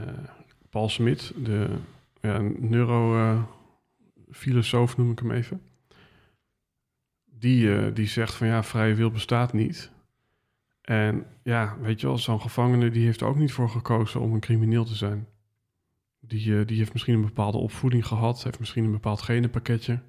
Paul 0.70 0.90
Smit, 0.90 1.34
de 1.44 1.68
ja, 2.22 2.42
neurofilosoof 2.58 4.92
uh, 4.92 4.98
noem 4.98 5.12
ik 5.12 5.20
hem 5.20 5.32
even. 5.32 5.62
Die, 7.44 7.94
die 7.94 8.08
zegt 8.08 8.34
van 8.34 8.48
ja, 8.48 8.64
vrije 8.64 8.96
wil 8.96 9.12
bestaat 9.12 9.54
niet. 9.54 9.92
En 10.82 11.26
ja, 11.44 11.78
weet 11.80 12.02
je 12.02 12.08
wel, 12.08 12.18
zo'n 12.18 12.42
gevangene 12.42 12.90
die 12.90 13.06
heeft 13.06 13.22
er 13.22 13.28
ook 13.28 13.36
niet 13.36 13.52
voor 13.52 13.70
gekozen 13.70 14.22
om 14.22 14.34
een 14.34 14.40
crimineel 14.40 14.86
te 14.86 14.96
zijn. 14.96 15.28
Die, 16.20 16.48
uh, 16.48 16.68
die 16.68 16.78
heeft 16.78 16.94
misschien 16.94 17.14
een 17.14 17.26
bepaalde 17.26 17.58
opvoeding 17.58 18.08
gehad, 18.08 18.44
heeft 18.44 18.60
misschien 18.60 18.84
een 18.84 18.92
bepaald 18.92 19.22
genenpakketje. 19.22 20.00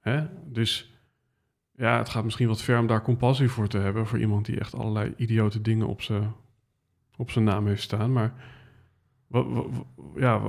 Hè? 0.00 0.26
Dus 0.44 0.92
ja, 1.72 1.98
het 1.98 2.08
gaat 2.08 2.24
misschien 2.24 2.48
wat 2.48 2.62
ver 2.62 2.78
om 2.78 2.86
daar 2.86 3.02
compassie 3.02 3.48
voor 3.48 3.68
te 3.68 3.78
hebben. 3.78 4.06
Voor 4.06 4.18
iemand 4.18 4.46
die 4.46 4.60
echt 4.60 4.74
allerlei 4.74 5.14
idiote 5.16 5.60
dingen 5.60 5.86
op 5.86 6.02
zijn 6.02 6.32
op 7.16 7.30
zijn 7.30 7.44
naam 7.44 7.66
heeft 7.66 7.82
staan. 7.82 8.12
Maar 8.12 8.32
wat, 9.26 9.46
ja, 10.16 10.40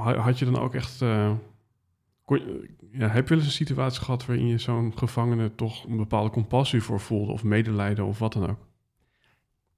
had 0.00 0.38
je 0.38 0.44
dan 0.44 0.58
ook 0.58 0.74
echt. 0.74 1.00
Uh, 1.00 1.32
kon, 2.26 2.68
ja, 2.90 3.08
heb 3.08 3.22
je 3.22 3.28
wel 3.28 3.38
eens 3.38 3.46
een 3.46 3.66
situatie 3.66 4.02
gehad 4.02 4.26
waarin 4.26 4.46
je 4.46 4.58
zo'n 4.58 4.98
gevangene 4.98 5.54
toch 5.54 5.84
een 5.84 5.96
bepaalde 5.96 6.30
compassie 6.30 6.82
voor 6.82 7.00
voelde, 7.00 7.32
of 7.32 7.44
medelijden 7.44 8.04
of 8.04 8.18
wat 8.18 8.32
dan 8.32 8.50
ook? 8.50 8.66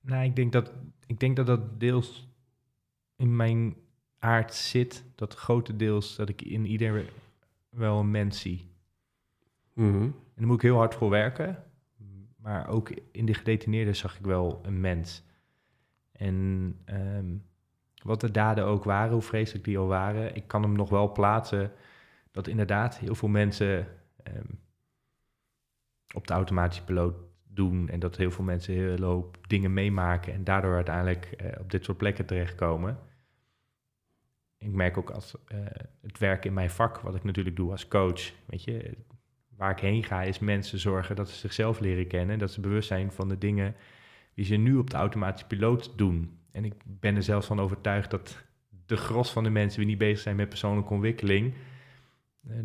Nou, 0.01 0.25
ik 0.25 0.37
denk 0.37 0.53
dat 0.53 0.73
ik 1.09 1.21
denk 1.21 1.37
dat, 1.37 1.47
dat 1.47 1.81
deels 1.81 2.29
in 3.17 3.37
mijn 3.37 3.77
aard 4.19 4.55
zit, 4.55 5.05
dat 5.15 5.35
grotendeels 5.35 6.17
dat 6.17 6.29
ik 6.29 6.43
in 6.43 6.67
ieder 6.67 7.13
wel 7.71 7.99
een 7.99 8.11
mens 8.11 8.41
zie. 8.41 8.71
Mm 9.73 9.93
-hmm. 9.93 10.03
En 10.03 10.35
daar 10.35 10.47
moet 10.47 10.57
ik 10.57 10.63
heel 10.63 10.77
hard 10.77 10.95
voor 10.95 11.11
werken. 11.11 11.63
Maar 12.37 12.69
ook 12.69 12.91
in 13.13 13.27
de 13.27 13.35
gedetineerden 13.35 13.97
zag 13.97 14.19
ik 14.19 14.25
wel 14.25 14.61
een 14.63 14.81
mens. 14.81 15.23
En 16.13 16.77
um, 16.87 17.45
wat 18.03 18.21
de 18.21 18.31
daden 18.31 18.65
ook 18.65 18.85
waren, 18.85 19.13
hoe 19.13 19.23
vreselijk 19.23 19.65
die 19.65 19.79
al 19.79 19.87
waren, 19.87 20.35
ik 20.35 20.47
kan 20.47 20.63
hem 20.63 20.73
nog 20.73 20.89
wel 20.89 21.13
plaatsen 21.13 21.73
dat 22.31 22.47
inderdaad 22.47 22.99
heel 22.99 23.15
veel 23.15 23.29
mensen 23.29 23.87
um, 24.37 24.61
op 26.15 26.27
de 26.27 26.33
automatische 26.33 26.85
piloot 26.85 27.17
doen 27.45 27.89
en 27.89 28.01
dat 28.01 28.17
heel 28.17 28.31
veel 28.31 28.45
mensen 28.45 28.75
heel 28.75 29.01
hoop 29.01 29.39
dingen 29.47 29.73
meemaken 29.73 30.33
en 30.33 30.45
daardoor 30.45 30.75
uiteindelijk 30.75 31.35
uh, 31.43 31.49
op 31.59 31.71
dit 31.71 31.85
soort 31.85 31.99
plekken 31.99 32.27
terechtkomen. 32.27 32.99
Ik 34.59 34.73
merk 34.73 34.97
ook 34.97 35.11
als 35.11 35.35
uh, 35.35 35.59
het 36.03 36.19
werk 36.19 36.45
in 36.45 36.53
mijn 36.53 36.71
vak, 36.71 37.01
wat 37.01 37.15
ik 37.15 37.25
natuurlijk 37.25 37.57
doe 37.57 37.71
als 37.71 37.89
coach, 37.89 38.33
weet 38.47 38.65
je, 38.65 38.97
waar 39.57 39.71
ik 39.71 39.79
heen 39.79 40.05
ga, 40.05 40.23
is 40.23 40.39
mensen 40.39 40.79
zorgen 40.79 41.17
dat 41.17 41.29
ze 41.29 41.37
zichzelf 41.37 41.81
leren 41.81 42.07
kennen, 42.07 42.39
dat 42.39 42.51
ze 42.51 42.61
bewust 42.61 42.89
zijn 42.89 43.13
van 43.13 43.29
de 43.29 43.39
dingen 43.39 43.75
die 44.35 44.45
ze 44.45 44.57
nu 44.57 44.77
op 44.77 44.91
de 44.91 44.97
automatische 44.97 45.47
piloot 45.47 45.99
doen. 45.99 46.39
En 46.51 46.65
ik 46.65 46.75
ben 46.85 47.17
er 47.17 47.23
zelfs 47.23 47.47
van 47.47 47.61
overtuigd 47.61 48.11
dat 48.11 48.45
de 48.87 48.97
gros 48.97 49.33
van 49.33 49.45
de 49.45 49.51
mensen 49.51 49.79
die 49.79 49.89
niet 49.89 49.99
bezig 49.99 50.19
zijn 50.19 50.37
met 50.37 50.49
persoonlijke 50.49 50.93
ontwikkeling, 50.93 51.55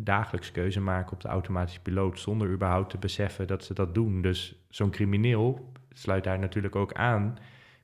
dagelijks 0.00 0.52
keuze 0.52 0.80
maken 0.80 1.12
op 1.12 1.20
de 1.20 1.28
automatische 1.28 1.80
piloot 1.80 2.20
zonder 2.20 2.50
überhaupt 2.50 2.90
te 2.90 2.98
beseffen 2.98 3.46
dat 3.46 3.64
ze 3.64 3.74
dat 3.74 3.94
doen. 3.94 4.22
Dus 4.22 4.64
zo'n 4.68 4.90
crimineel 4.90 5.72
sluit 5.90 6.24
daar 6.24 6.38
natuurlijk 6.38 6.76
ook 6.76 6.92
aan, 6.92 7.38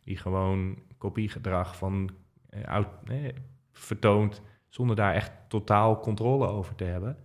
die 0.04 0.16
gewoon 0.16 0.78
kopiegedrag 0.98 1.76
van 1.76 2.10
eh, 2.48 2.76
eh, 2.76 3.34
vertoont 3.72 4.42
zonder 4.68 4.96
daar 4.96 5.14
echt 5.14 5.32
totaal 5.48 6.00
controle 6.00 6.46
over 6.46 6.74
te 6.74 6.84
hebben. 6.84 7.16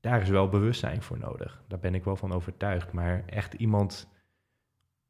Daar 0.00 0.20
is 0.20 0.28
wel 0.28 0.48
bewustzijn 0.48 1.02
voor 1.02 1.18
nodig. 1.18 1.62
Daar 1.68 1.78
ben 1.78 1.94
ik 1.94 2.04
wel 2.04 2.16
van 2.16 2.32
overtuigd. 2.32 2.92
Maar 2.92 3.24
echt 3.26 3.54
iemand 3.54 4.08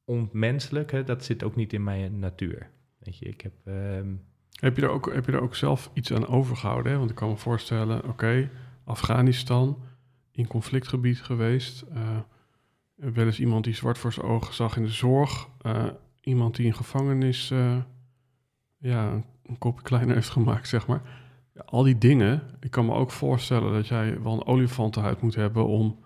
ontmenselijk, 0.05 1.07
dat 1.07 1.25
zit 1.25 1.43
ook 1.43 1.57
niet 1.57 1.73
in 1.73 1.85
mijn 1.85 2.19
natuur. 2.19 2.71
Weet 2.99 3.19
je, 3.19 3.25
ik 3.25 3.41
heb. 3.41 3.53
Um, 3.65 4.25
heb 4.61 4.77
je, 4.77 4.83
er 4.83 4.89
ook, 4.89 5.13
heb 5.15 5.27
je 5.27 5.33
er 5.33 5.43
ook 5.43 5.55
zelf 5.55 5.91
iets 5.93 6.13
aan 6.13 6.27
overgehouden? 6.27 6.93
Hè? 6.93 6.99
Want 6.99 7.11
ik 7.11 7.17
kan 7.17 7.29
me 7.29 7.37
voorstellen, 7.37 8.05
oké, 8.09 8.51
Afghanistan, 8.85 9.83
in 10.31 10.47
conflictgebied 10.47 11.23
geweest. 11.23 11.85
Uh, 11.95 12.19
wel 12.95 13.27
eens 13.27 13.41
iemand 13.41 13.65
die 13.65 13.75
zwart 13.75 13.99
voor 13.99 14.13
zijn 14.13 14.27
ogen 14.27 14.55
zag 14.55 14.77
in 14.77 14.83
de 14.83 14.89
zorg. 14.89 15.49
Uh, 15.63 15.87
iemand 16.21 16.57
die 16.57 16.67
in 16.67 16.75
gevangenis 16.75 17.51
uh, 17.51 17.77
ja, 18.79 19.23
een, 19.43 19.59
kopje 19.59 19.83
kleiner 19.83 20.15
heeft 20.15 20.29
gemaakt, 20.29 20.69
zeg 20.69 20.87
maar. 20.87 21.03
Ja, 21.55 21.61
al 21.61 21.83
die 21.83 21.99
dingen, 21.99 22.43
ik 22.61 22.71
kan 22.71 22.87
me 22.87 22.93
ook 22.93 23.11
voorstellen 23.11 23.73
dat 23.73 23.87
jij 23.87 24.23
wel 24.23 24.33
een 24.33 24.47
olifantenhuid 24.47 25.21
moet 25.21 25.35
hebben 25.35 25.67
om, 25.67 26.05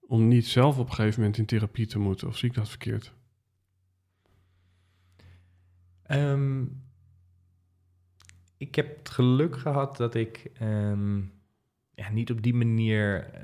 om 0.00 0.28
niet 0.28 0.46
zelf 0.46 0.78
op 0.78 0.88
een 0.88 0.94
gegeven 0.94 1.20
moment 1.20 1.38
in 1.38 1.46
therapie 1.46 1.86
te 1.86 1.98
moeten. 1.98 2.28
Of 2.28 2.36
zie 2.36 2.48
ik 2.48 2.54
dat 2.54 2.68
verkeerd? 2.68 3.14
Um, 6.10 6.83
ik 8.66 8.74
heb 8.74 8.98
het 8.98 9.10
geluk 9.10 9.56
gehad 9.56 9.96
dat 9.96 10.14
ik 10.14 10.50
um, 10.62 11.32
ja, 11.94 12.10
niet 12.10 12.30
op 12.30 12.42
die 12.42 12.54
manier 12.54 13.30
uh, 13.34 13.40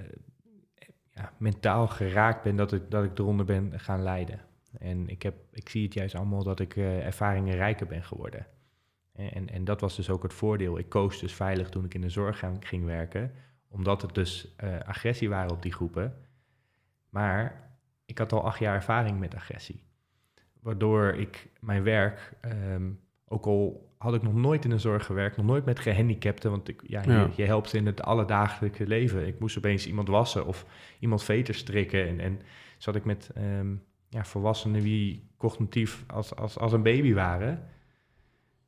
ja, 1.11 1.33
mentaal 1.37 1.88
geraakt 1.88 2.42
ben 2.42 2.56
dat 2.56 2.72
ik, 2.72 2.90
dat 2.90 3.04
ik 3.04 3.18
eronder 3.18 3.46
ben 3.46 3.80
gaan 3.80 4.02
lijden. 4.02 4.40
En 4.78 5.09
ik, 5.09 5.22
heb, 5.22 5.35
ik 5.52 5.68
zie 5.68 5.85
het 5.85 5.94
juist 5.94 6.14
allemaal 6.14 6.42
dat 6.42 6.61
ik 6.61 6.76
uh, 6.76 7.06
ervaringen 7.06 7.56
rijker 7.56 7.87
ben 7.87 8.04
geworden. 8.04 8.46
En, 9.28 9.48
en 9.48 9.64
dat 9.64 9.80
was 9.80 9.96
dus 9.96 10.11
ook 10.11 10.22
het 10.22 10.35
voordeel. 10.35 10.78
Ik 10.78 10.88
koos 10.88 11.20
dus 11.20 11.33
veilig 11.35 11.68
toen 11.68 11.85
ik 11.85 11.94
in 11.94 12.00
de 12.00 12.09
zorg 12.09 12.42
ging 12.61 12.85
werken, 12.85 13.33
omdat 13.68 14.02
het 14.02 14.14
dus 14.14 14.54
eh, 14.56 14.78
agressie 14.78 15.28
waren 15.28 15.50
op 15.50 15.62
die 15.62 15.72
groepen. 15.72 16.14
Maar 17.09 17.70
ik 18.04 18.18
had 18.18 18.33
al 18.33 18.44
acht 18.44 18.59
jaar 18.59 18.74
ervaring 18.74 19.18
met 19.18 19.35
agressie. 19.35 19.83
Waardoor 20.61 21.14
ik 21.14 21.48
mijn 21.61 21.83
werk, 21.83 22.33
ehm, 22.40 22.90
ook 23.33 23.47
al 23.47 23.88
had 23.99 24.14
ik 24.14 24.23
nog 24.23 24.35
nooit 24.35 24.64
in 24.64 24.71
de 24.71 24.79
zorg 24.79 25.07
gewerkt, 25.07 25.37
nog 25.37 25.47
nooit 25.47 25.64
met 25.64 25.79
gehandicapten, 25.79 26.51
want 26.51 26.69
ik, 26.69 26.83
ja, 26.87 27.03
Ja. 27.07 27.21
Je, 27.23 27.29
je 27.37 27.45
helpt 27.45 27.69
ze 27.69 27.77
in 27.77 27.87
het 27.87 28.03
alledagelijkse 28.03 28.87
leven. 28.87 29.27
Ik 29.27 29.38
moest 29.40 29.57
opeens 29.59 29.87
iemand 29.87 30.09
wassen 30.09 30.47
of 30.47 30.66
iemand 30.99 31.23
veters 31.23 31.59
strikken. 31.59 32.09
En, 32.09 32.21
en 32.21 32.40
zat 32.79 32.97
ik 32.97 33.05
met 33.05 33.31
ehm, 33.35 33.75
ja, 34.09 34.25
volwassenen 34.25 34.83
die 34.83 35.29
cognitief 35.37 36.05
als, 36.07 36.35
als, 36.37 36.59
als 36.59 36.73
een 36.73 36.83
baby 36.83 37.12
waren, 37.14 37.69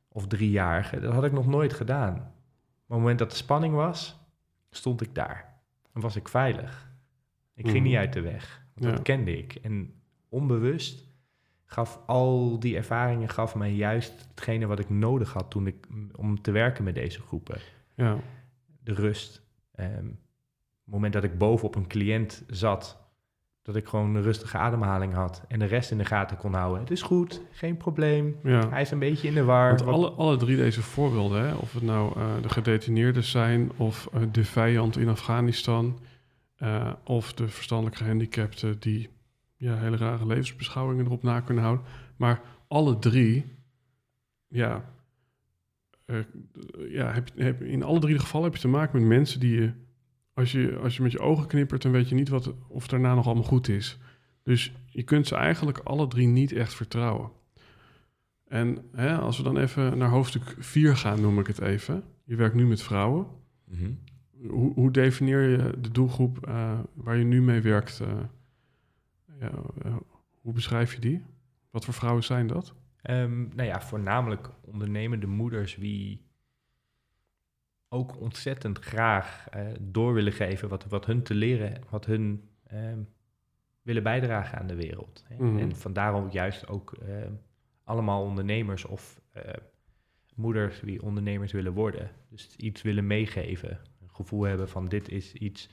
of 0.07 0.27
driejarigen. 0.27 1.01
Dat 1.01 1.13
had 1.13 1.23
ik 1.23 1.31
nog 1.31 1.47
nooit 1.47 1.73
gedaan. 1.73 2.13
Maar 2.13 2.21
op 2.21 2.89
het 2.89 2.97
moment 2.97 3.19
dat 3.19 3.29
de 3.29 3.35
spanning 3.35 3.73
was, 3.73 4.19
stond 4.69 5.01
ik 5.01 5.15
daar. 5.15 5.61
En 5.93 6.01
was 6.01 6.15
ik 6.15 6.27
veilig. 6.27 6.91
Ik 7.55 7.63
ging 7.65 7.77
Mhm. 7.77 7.87
niet 7.87 7.95
uit 7.97 8.13
de 8.13 8.21
weg. 8.21 8.61
Want 8.73 8.85
Ja. 8.85 8.91
Dat 8.91 9.01
kende 9.01 9.37
ik. 9.37 9.55
En 9.55 9.93
onbewust 10.29 11.07
gaf 11.73 11.99
al 12.05 12.59
die 12.59 12.75
ervaringen 12.75 13.29
gaf 13.29 13.55
mij 13.55 13.73
juist 13.73 14.27
hetgene 14.29 14.65
wat 14.65 14.79
ik 14.79 14.89
nodig 14.89 15.33
had 15.33 15.49
toen 15.49 15.67
ik 15.67 15.87
om 16.15 16.41
te 16.41 16.51
werken 16.51 16.83
met 16.83 16.95
deze 16.95 17.21
groepen. 17.21 17.57
Ja, 17.95 18.17
De 18.83 18.93
rust. 18.93 19.41
Ehm, 19.75 20.05
het 20.83 20.93
moment 20.93 21.13
dat 21.13 21.23
ik 21.23 21.37
bovenop 21.37 21.75
een 21.75 21.87
cliënt 21.87 22.43
zat, 22.47 22.97
dat 23.61 23.75
ik 23.75 23.87
gewoon 23.87 24.15
een 24.15 24.21
rustige 24.21 24.57
ademhaling 24.57 25.13
had 25.13 25.43
en 25.47 25.59
de 25.59 25.65
rest 25.65 25.91
in 25.91 25.97
de 25.97 26.05
gaten 26.05 26.37
kon 26.37 26.53
houden. 26.53 26.79
Het 26.79 26.91
is 26.91 27.01
goed, 27.01 27.41
geen 27.51 27.77
probleem. 27.77 28.35
ja. 28.43 28.69
Hij 28.69 28.81
is 28.81 28.91
een 28.91 28.99
beetje 28.99 29.27
in 29.27 29.33
de 29.33 29.43
war. 29.43 29.69
Want 29.69 29.81
alle, 29.89 30.09
alle 30.09 30.37
drie 30.37 30.57
deze 30.57 30.81
voorbeelden, 30.81 31.47
hè, 31.47 31.53
of 31.53 31.73
het 31.73 31.83
nou 31.83 32.19
eh, 32.19 32.25
de 32.41 32.49
gedetineerden 32.49 33.23
zijn, 33.23 33.71
of 33.77 34.09
eh, 34.13 34.21
de 34.31 34.45
vijand 34.45 34.97
in 34.97 35.09
Afghanistan, 35.09 35.99
eh, 36.55 36.93
of 37.03 37.33
de 37.33 37.47
verstandelijk 37.47 37.95
gehandicapten 37.95 38.79
die 38.79 39.09
ja, 39.63 39.77
hele 39.77 39.97
rare 39.97 40.25
levensbeschouwingen 40.25 41.05
erop 41.05 41.23
na 41.23 41.39
kunnen 41.39 41.63
houden. 41.63 41.85
Maar 42.17 42.41
alle 42.67 42.99
drie, 42.99 43.45
ja, 44.47 44.93
eh, 46.05 46.17
ja 46.89 47.11
heb, 47.11 47.29
heb, 47.35 47.61
in 47.61 47.83
alle 47.83 47.99
drie 47.99 48.13
de 48.13 48.19
gevallen 48.19 48.45
heb 48.45 48.55
je 48.55 48.61
te 48.61 48.67
maken 48.67 48.99
met 48.99 49.07
mensen 49.07 49.39
die 49.39 49.61
je, 49.61 49.71
als 50.33 50.51
je, 50.51 50.77
als 50.77 50.95
je 50.95 51.03
met 51.03 51.11
je 51.11 51.19
ogen 51.19 51.47
knippert, 51.47 51.81
dan 51.81 51.91
weet 51.91 52.09
je 52.09 52.15
niet 52.15 52.29
wat, 52.29 52.53
of 52.67 52.87
daarna 52.87 53.15
nog 53.15 53.25
allemaal 53.25 53.43
goed 53.43 53.67
is. 53.67 53.97
Dus 54.43 54.73
je 54.85 55.03
kunt 55.03 55.27
ze 55.27 55.35
eigenlijk 55.35 55.77
alle 55.77 56.07
drie 56.07 56.27
niet 56.27 56.51
echt 56.51 56.73
vertrouwen. 56.73 57.31
En 58.47 58.77
hè, 58.91 59.17
als 59.17 59.37
we 59.37 59.43
dan 59.43 59.57
even 59.57 59.97
naar 59.97 60.09
hoofdstuk 60.09 60.55
4 60.59 60.97
gaan, 60.97 61.21
noem 61.21 61.39
ik 61.39 61.47
het 61.47 61.59
even. 61.59 62.03
Je 62.23 62.35
werkt 62.35 62.55
nu 62.55 62.65
met 62.65 62.81
vrouwen. 62.81 63.27
Mhm. 63.67 63.91
Hoe, 64.47 64.73
hoe 64.73 64.91
definieer 64.91 65.41
je 65.41 65.73
de 65.81 65.91
doelgroep 65.91 66.47
eh, 66.47 66.79
waar 66.93 67.17
je 67.17 67.23
nu 67.23 67.41
mee 67.41 67.61
werkt? 67.61 67.99
eh, 67.99 68.07
ja, 69.43 69.51
eh, 69.83 69.95
hoe 70.41 70.53
beschrijf 70.53 70.93
je 70.93 70.99
die? 70.99 71.25
Wat 71.69 71.85
voor 71.85 71.93
vrouwen 71.93 72.23
zijn 72.23 72.47
dat? 72.47 72.73
Ehm, 73.01 73.41
nou 73.41 73.63
ja, 73.63 73.81
voornamelijk 73.81 74.49
ondernemende 74.61 75.27
moeders 75.27 75.75
die 75.75 76.25
ook 77.89 78.19
ontzettend 78.19 78.79
graag 78.79 79.49
eh, 79.49 79.67
door 79.81 80.13
willen 80.13 80.33
geven 80.33 80.69
wat, 80.69 80.85
wat 80.85 81.05
hun 81.05 81.23
te 81.23 81.35
leren, 81.35 81.81
wat 81.89 82.05
hun 82.05 82.49
ehm, 82.63 82.99
willen 83.81 84.03
bijdragen 84.03 84.57
aan 84.57 84.67
de 84.67 84.75
wereld. 84.75 85.23
Hè. 85.27 85.35
Mhm. 85.35 85.57
En 85.57 85.75
vandaar 85.75 86.13
ook 86.13 86.31
juist 86.31 86.67
ook 86.67 86.93
ehm, 86.93 87.33
allemaal 87.83 88.23
ondernemers 88.23 88.85
of 88.85 89.21
eh, 89.31 89.53
moeders 90.35 90.79
die 90.79 91.01
ondernemers 91.01 91.51
willen 91.51 91.73
worden. 91.73 92.11
Dus 92.29 92.55
iets 92.55 92.81
willen 92.81 93.07
meegeven, 93.07 93.79
een 94.01 94.15
gevoel 94.15 94.43
hebben 94.43 94.69
van 94.69 94.87
dit 94.87 95.09
is 95.09 95.33
iets 95.33 95.69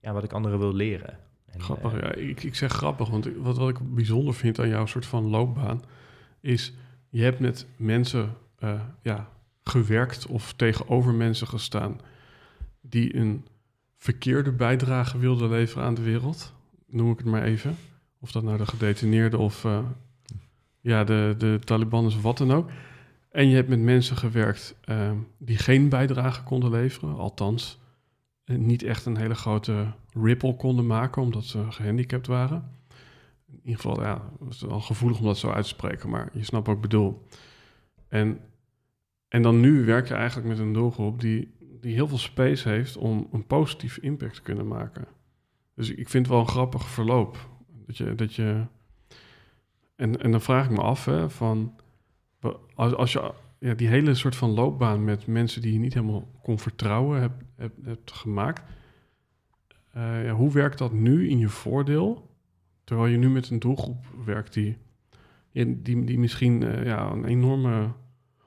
ja, 0.00 0.12
wat 0.12 0.24
ik 0.24 0.32
anderen 0.32 0.58
wil 0.58 0.74
leren. 0.74 1.18
En, 1.46 1.60
Grappig, 1.60 1.92
eh, 1.92 2.00
ja. 2.00 2.14
Ik, 2.14 2.42
ik 2.42 2.54
zeg 2.54 2.72
grappig, 2.72 3.08
want 3.08 3.28
wat, 3.36 3.56
wat 3.56 3.68
ik 3.68 3.94
bijzonder 3.94 4.34
vind 4.34 4.60
aan 4.60 4.68
jouw 4.68 4.86
soort 4.86 5.06
van 5.06 5.24
loopbaan... 5.24 5.82
is, 6.40 6.72
je 7.08 7.22
hebt 7.22 7.38
met 7.38 7.66
mensen 7.76 8.34
eh, 8.58 8.80
ja, 9.02 9.28
gewerkt 9.62 10.26
of 10.26 10.52
tegenover 10.52 11.14
mensen 11.14 11.46
gestaan... 11.46 12.00
die 12.80 13.16
een 13.16 13.46
verkeerde 13.96 14.52
bijdrage 14.52 15.18
wilden 15.18 15.48
leveren 15.48 15.84
aan 15.84 15.94
de 15.94 16.02
wereld. 16.02 16.52
Noem 16.86 17.10
ik 17.10 17.18
het 17.18 17.26
maar 17.26 17.42
even. 17.42 17.76
Of 18.20 18.32
dat 18.32 18.42
nou 18.42 18.58
de 18.58 18.66
gedetineerden 18.66 19.38
of 19.38 19.64
eh, 19.64 19.78
ja, 20.80 21.04
de, 21.04 21.34
de 21.38 21.58
Taliban 21.64 22.06
is 22.06 22.14
of 22.14 22.22
wat 22.22 22.38
dan 22.38 22.52
ook. 22.52 22.70
En 23.30 23.48
je 23.48 23.54
hebt 23.54 23.68
met 23.68 23.80
mensen 23.80 24.16
gewerkt 24.16 24.74
die 25.38 25.58
geen 25.58 25.88
bijdrage 25.88 26.42
konden 26.42 26.70
leveren. 26.70 27.16
Althans, 27.16 27.78
niet 28.46 28.82
echt 28.82 29.06
een 29.06 29.16
hele 29.16 29.34
grote 29.34 29.92
ripple 30.12 30.56
konden 30.56 30.86
maken 30.86 31.22
omdat 31.22 31.44
ze 31.44 31.70
gehandicapt 31.70 32.26
waren. 32.26 32.74
In 33.46 33.60
ieder 33.62 33.80
geval, 33.80 34.02
ja, 34.02 34.30
het 34.44 34.54
is 34.54 34.60
wel 34.60 34.80
gevoelig 34.80 35.18
om 35.18 35.24
dat 35.24 35.38
zo 35.38 35.50
uit 35.50 35.62
te 35.62 35.68
spreken, 35.68 36.10
maar 36.10 36.28
je 36.32 36.44
snapt 36.44 36.66
wat 36.66 36.76
ik 36.76 36.82
bedoel. 36.82 37.26
En, 38.08 38.40
en 39.28 39.42
dan 39.42 39.60
nu 39.60 39.84
werk 39.84 40.08
je 40.08 40.14
eigenlijk 40.14 40.48
met 40.48 40.58
een 40.58 40.72
doelgroep 40.72 41.20
die, 41.20 41.54
die 41.80 41.94
heel 41.94 42.08
veel 42.08 42.18
space 42.18 42.68
heeft 42.68 42.96
om 42.96 43.28
een 43.32 43.46
positieve 43.46 44.00
impact 44.00 44.34
te 44.34 44.42
kunnen 44.42 44.66
maken. 44.66 45.06
Dus 45.74 45.90
ik 45.90 46.08
vind 46.08 46.26
het 46.26 46.34
wel 46.34 46.44
een 46.44 46.50
grappig 46.50 46.88
verloop. 46.88 47.48
Dat 47.86 47.96
je, 47.96 48.14
dat 48.14 48.34
je, 48.34 48.66
en, 49.96 50.22
en 50.22 50.30
dan 50.30 50.40
vraag 50.40 50.64
ik 50.64 50.70
me 50.70 50.80
af, 50.80 51.04
hè, 51.04 51.30
van, 51.30 51.80
als, 52.74 52.94
als 52.94 53.12
je 53.12 53.32
ja, 53.58 53.74
die 53.74 53.88
hele 53.88 54.14
soort 54.14 54.36
van 54.36 54.50
loopbaan 54.50 55.04
met 55.04 55.26
mensen 55.26 55.62
die 55.62 55.72
je 55.72 55.78
niet 55.78 55.94
helemaal 55.94 56.28
kon 56.42 56.58
vertrouwen 56.58 57.36
hebt, 57.82 58.12
gemaakt, 58.12 58.62
eh, 59.92 60.24
ja, 60.24 60.32
hoe 60.32 60.52
werkt 60.52 60.78
dat 60.78 60.92
nu 60.92 61.28
in 61.28 61.38
je 61.38 61.48
voordeel? 61.48 62.30
Terwijl 62.84 63.08
je 63.08 63.16
nu 63.16 63.30
met 63.30 63.50
een 63.50 63.58
doelgroep 63.58 64.04
werkt 64.24 64.52
die, 64.52 64.76
die, 65.52 66.04
die 66.04 66.18
misschien 66.18 66.62
eh, 66.62 66.84
ja, 66.84 67.10
een 67.10 67.24
enorme 67.24 67.92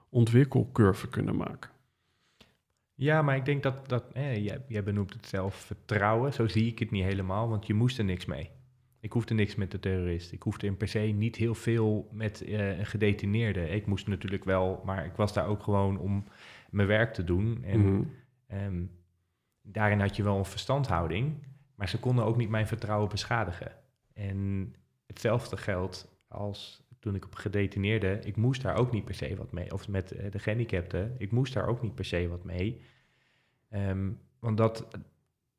ontwikkelcurve 0.10 1.08
kunnen 1.08 1.36
maken. 1.36 1.70
Ja, 2.96 3.22
maar 3.22 3.36
ik 3.36 3.46
denk 3.46 3.64
dat, 3.64 3.90
dat 3.90 4.04
jij, 4.14 4.62
jij 4.68 4.84
benoemt 4.84 5.14
het 5.14 5.26
zelf 5.26 5.56
vertrouwen. 5.56 6.34
Zo 6.34 6.48
zie 6.48 6.66
ik 6.66 6.80
het 6.80 6.92
niet 6.92 7.04
helemaal, 7.04 7.50
want 7.50 7.68
je 7.68 7.74
moest 7.74 7.98
er 7.98 8.04
niks 8.04 8.26
mee. 8.26 8.50
Ik 9.00 9.12
hoefde 9.12 9.34
niks 9.34 9.56
met 9.56 9.72
de 9.72 9.80
terrorist. 9.80 10.32
Ik 10.32 10.42
hoefde 10.44 10.68
in 10.68 10.78
per 10.78 10.88
se 10.88 11.00
niet 11.00 11.36
heel 11.36 11.56
veel 11.56 12.10
met 12.12 12.42
eh, 12.42 12.78
een 12.78 12.86
gedetineerde. 12.86 13.70
Ik 13.70 13.86
moest 13.86 14.08
natuurlijk 14.08 14.44
wel, 14.44 14.82
maar 14.86 15.06
ik 15.06 15.16
was 15.16 15.34
daar 15.34 15.48
ook 15.48 15.64
gewoon 15.64 16.00
om 16.00 16.24
mijn 16.70 16.88
werk 16.88 17.14
te 17.14 17.24
doen. 17.24 17.64
En 17.64 17.80
Mhm. 17.80 18.04
ehm, 18.48 18.84
daarin 19.62 20.00
had 20.00 20.16
je 20.16 20.24
wel 20.24 20.38
een 20.38 20.46
verstandhouding, 20.46 21.34
maar 21.76 21.90
ze 21.90 22.00
konden 22.00 22.26
ook 22.26 22.38
niet 22.38 22.50
mijn 22.50 22.68
vertrouwen 22.68 23.10
beschadigen. 23.10 23.72
En 24.14 24.74
hetzelfde 25.08 25.58
geldt 25.58 26.18
als 26.28 26.88
toen 27.00 27.16
ik 27.16 27.26
op 27.26 27.36
gedetineerde, 27.36 28.20
ik 28.24 28.36
moest 28.36 28.62
daar 28.62 28.76
ook 28.78 28.92
niet 28.92 29.06
per 29.06 29.14
se 29.16 29.36
wat 29.36 29.52
mee. 29.52 29.74
Of 29.74 29.88
met 29.88 30.12
eh, 30.12 30.32
de 30.32 30.40
gehandicapten, 30.40 31.16
ik 31.18 31.32
moest 31.32 31.54
daar 31.54 31.68
ook 31.68 31.82
niet 31.82 31.96
per 31.96 32.06
se 32.06 32.28
wat 32.28 32.44
mee. 32.44 32.82
Ehm, 33.70 34.10
want 34.40 34.58
dat 34.58 34.88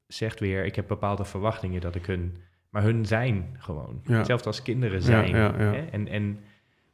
zegt 0.07 0.41
weer, 0.41 0.65
ik 0.65 0.75
heb 0.77 0.89
bepaalde 0.89 1.25
verwachtingen 1.25 1.81
dat 1.81 1.95
ik 1.95 2.07
hun... 2.07 2.37
Maar 2.71 2.83
hun 2.83 3.07
zijn 3.07 3.57
gewoon. 3.59 4.01
Ja. 4.05 4.17
Hetzelfde 4.17 4.47
als 4.47 4.63
kinderen 4.63 5.03
zijn. 5.03 5.29
ja. 5.29 5.55
Hè? 5.55 5.87
En, 5.87 6.09
en 6.09 6.41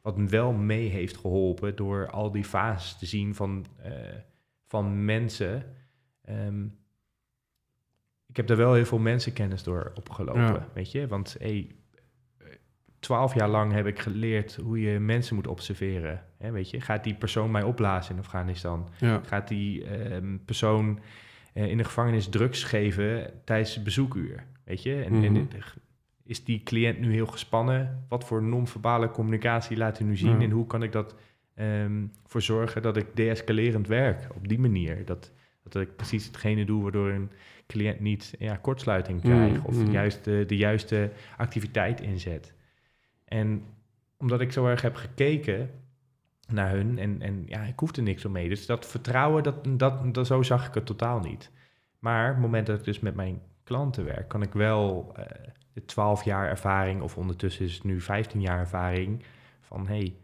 wat 0.01 0.17
me 0.17 0.27
wel 0.27 0.53
mee 0.53 0.87
heeft 0.89 1.17
geholpen 1.17 1.75
door 1.75 2.09
al 2.09 2.31
die 2.31 2.43
fases 2.43 2.97
te 2.97 3.05
zien 3.05 3.35
van, 3.35 3.65
eh, 3.83 3.91
van 4.67 5.05
mensen. 5.05 5.75
Ehm, 6.23 6.65
ik 8.27 8.35
heb 8.37 8.47
daar 8.47 8.57
wel 8.57 8.73
heel 8.73 8.85
veel 8.85 8.99
mensenkennis 8.99 9.63
door 9.63 9.91
opgelopen, 9.95 10.67
weet 10.73 10.91
je. 10.91 11.07
Want 11.07 11.35
hey, 11.39 11.75
twaalf 12.99 13.33
jaar 13.33 13.49
lang 13.49 13.71
heb 13.71 13.85
ik 13.85 13.99
geleerd 13.99 14.55
hoe 14.55 14.81
je 14.81 14.99
mensen 14.99 15.35
moet 15.35 15.47
observeren. 15.47 16.23
Hè, 16.37 16.51
weet 16.51 16.69
je, 16.69 16.81
gaat 16.81 17.03
die 17.03 17.15
persoon 17.15 17.51
mij 17.51 17.63
opblazen 17.63 18.13
in 18.13 18.21
Afghanistan? 18.21 18.89
ja. 18.99 19.21
Gaat 19.25 19.47
die 19.47 19.85
ehm, 19.85 20.37
persoon 20.45 20.99
eh, 21.53 21.69
in 21.69 21.77
de 21.77 21.83
gevangenis 21.83 22.29
drugs 22.29 22.63
geven 22.63 23.41
tijdens 23.45 23.75
het 23.75 23.83
bezoekuur? 23.83 24.45
Weet 24.67 24.83
je? 24.83 25.01
En, 25.01 25.23
en 25.23 25.33
Mhm. 25.33 25.45
is 26.23 26.43
die 26.43 26.63
cliënt 26.63 26.99
nu 26.99 27.11
heel 27.11 27.27
gespannen? 27.27 28.05
Wat 28.09 28.23
voor 28.23 28.43
non-verbale 28.43 29.09
communicatie 29.09 29.77
laat 29.77 29.97
hij 29.97 30.07
nu 30.07 30.17
zien? 30.17 30.41
En 30.41 30.51
hoe 30.51 30.67
kan 30.67 30.83
ik 30.83 30.91
dat 30.91 31.15
ehm, 31.55 32.05
voor 32.25 32.41
zorgen 32.41 32.81
dat 32.81 32.97
ik 32.97 33.05
deescalerend 33.13 33.87
werk 33.87 34.27
op 34.35 34.47
die 34.47 34.59
manier? 34.59 35.05
Dat, 35.05 35.31
dat 35.63 35.81
ik 35.81 35.95
precies 35.95 36.25
hetgene 36.25 36.65
doe 36.65 36.83
waardoor 36.83 37.09
een 37.09 37.31
cliënt 37.67 37.99
niet 37.99 38.35
ja, 38.39 38.55
kortsluiting 38.55 39.21
krijgt 39.21 39.65
of 39.65 39.75
mhm. 39.75 39.91
juist 39.91 40.23
de, 40.23 40.43
de 40.47 40.57
juiste 40.57 41.11
activiteit 41.37 42.01
inzet. 42.01 42.53
En 43.25 43.63
omdat 44.17 44.41
ik 44.41 44.51
zo 44.51 44.67
erg 44.67 44.81
heb 44.81 44.95
gekeken 44.95 45.69
naar 46.47 46.71
hun 46.71 46.99
en, 46.99 47.21
en 47.21 47.43
ja, 47.45 47.61
ik 47.61 47.79
hoefde 47.79 48.01
niks 48.01 48.25
om 48.25 48.31
mee. 48.31 48.49
Dus 48.49 48.65
dat 48.65 48.85
vertrouwen, 48.87 49.43
dat, 49.43 49.65
dat, 49.79 50.13
dat, 50.13 50.27
zo 50.27 50.41
zag 50.41 50.67
ik 50.67 50.73
het 50.73 50.85
totaal 50.85 51.19
niet. 51.19 51.51
Maar 51.99 52.27
op 52.27 52.33
het 52.33 52.43
moment 52.43 52.67
dat 52.67 52.79
ik 52.79 52.85
dus 52.85 52.99
met 52.99 53.15
mijn 53.15 53.41
klanten 53.67 54.05
werk, 54.05 54.27
kan 54.27 54.41
ik 54.41 54.53
wel 54.53 55.11
eh, 55.15 55.25
de 55.73 55.85
12 55.85 56.23
jaar 56.23 56.49
ervaring, 56.49 57.01
of 57.01 57.17
ondertussen 57.17 57.65
is 57.65 57.73
het 57.73 57.83
nu 57.83 58.01
15 58.01 58.41
jaar 58.41 58.59
ervaring, 58.59 59.23
van 59.61 59.87
hey, 59.87 60.15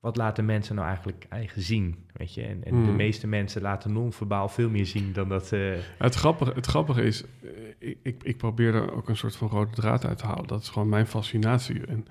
wat 0.00 0.16
laten 0.16 0.44
mensen 0.44 0.74
nou 0.74 0.86
eigenlijk 0.86 1.26
eigen 1.28 1.62
zien, 1.62 2.06
weet 2.12 2.34
je? 2.34 2.42
En, 2.42 2.64
en 2.64 2.82
de 2.82 2.88
Hmm. 2.88 2.96
meeste 2.96 3.26
mensen 3.26 3.62
laten 3.62 3.92
non-verbaal 3.92 4.48
veel 4.48 4.70
meer 4.70 4.86
zien 4.86 5.12
dan 5.12 5.28
dat 5.28 5.46
ze... 5.46 5.82
Het 5.98 6.14
grappige, 6.14 6.52
het 6.54 6.66
grappige 6.66 7.02
is, 7.02 7.24
eh, 7.42 7.50
ik, 7.78 7.98
ik, 8.02 8.22
ik 8.22 8.36
probeer 8.36 8.74
er 8.74 8.92
ook 8.92 9.08
een 9.08 9.16
soort 9.16 9.36
van 9.36 9.48
rode 9.48 9.70
draad 9.74 10.04
uit 10.04 10.18
te 10.18 10.26
halen. 10.26 10.46
Dat 10.46 10.62
is 10.62 10.68
gewoon 10.68 10.88
mijn 10.88 11.06
fascinatie. 11.06 11.86
En 11.86 12.06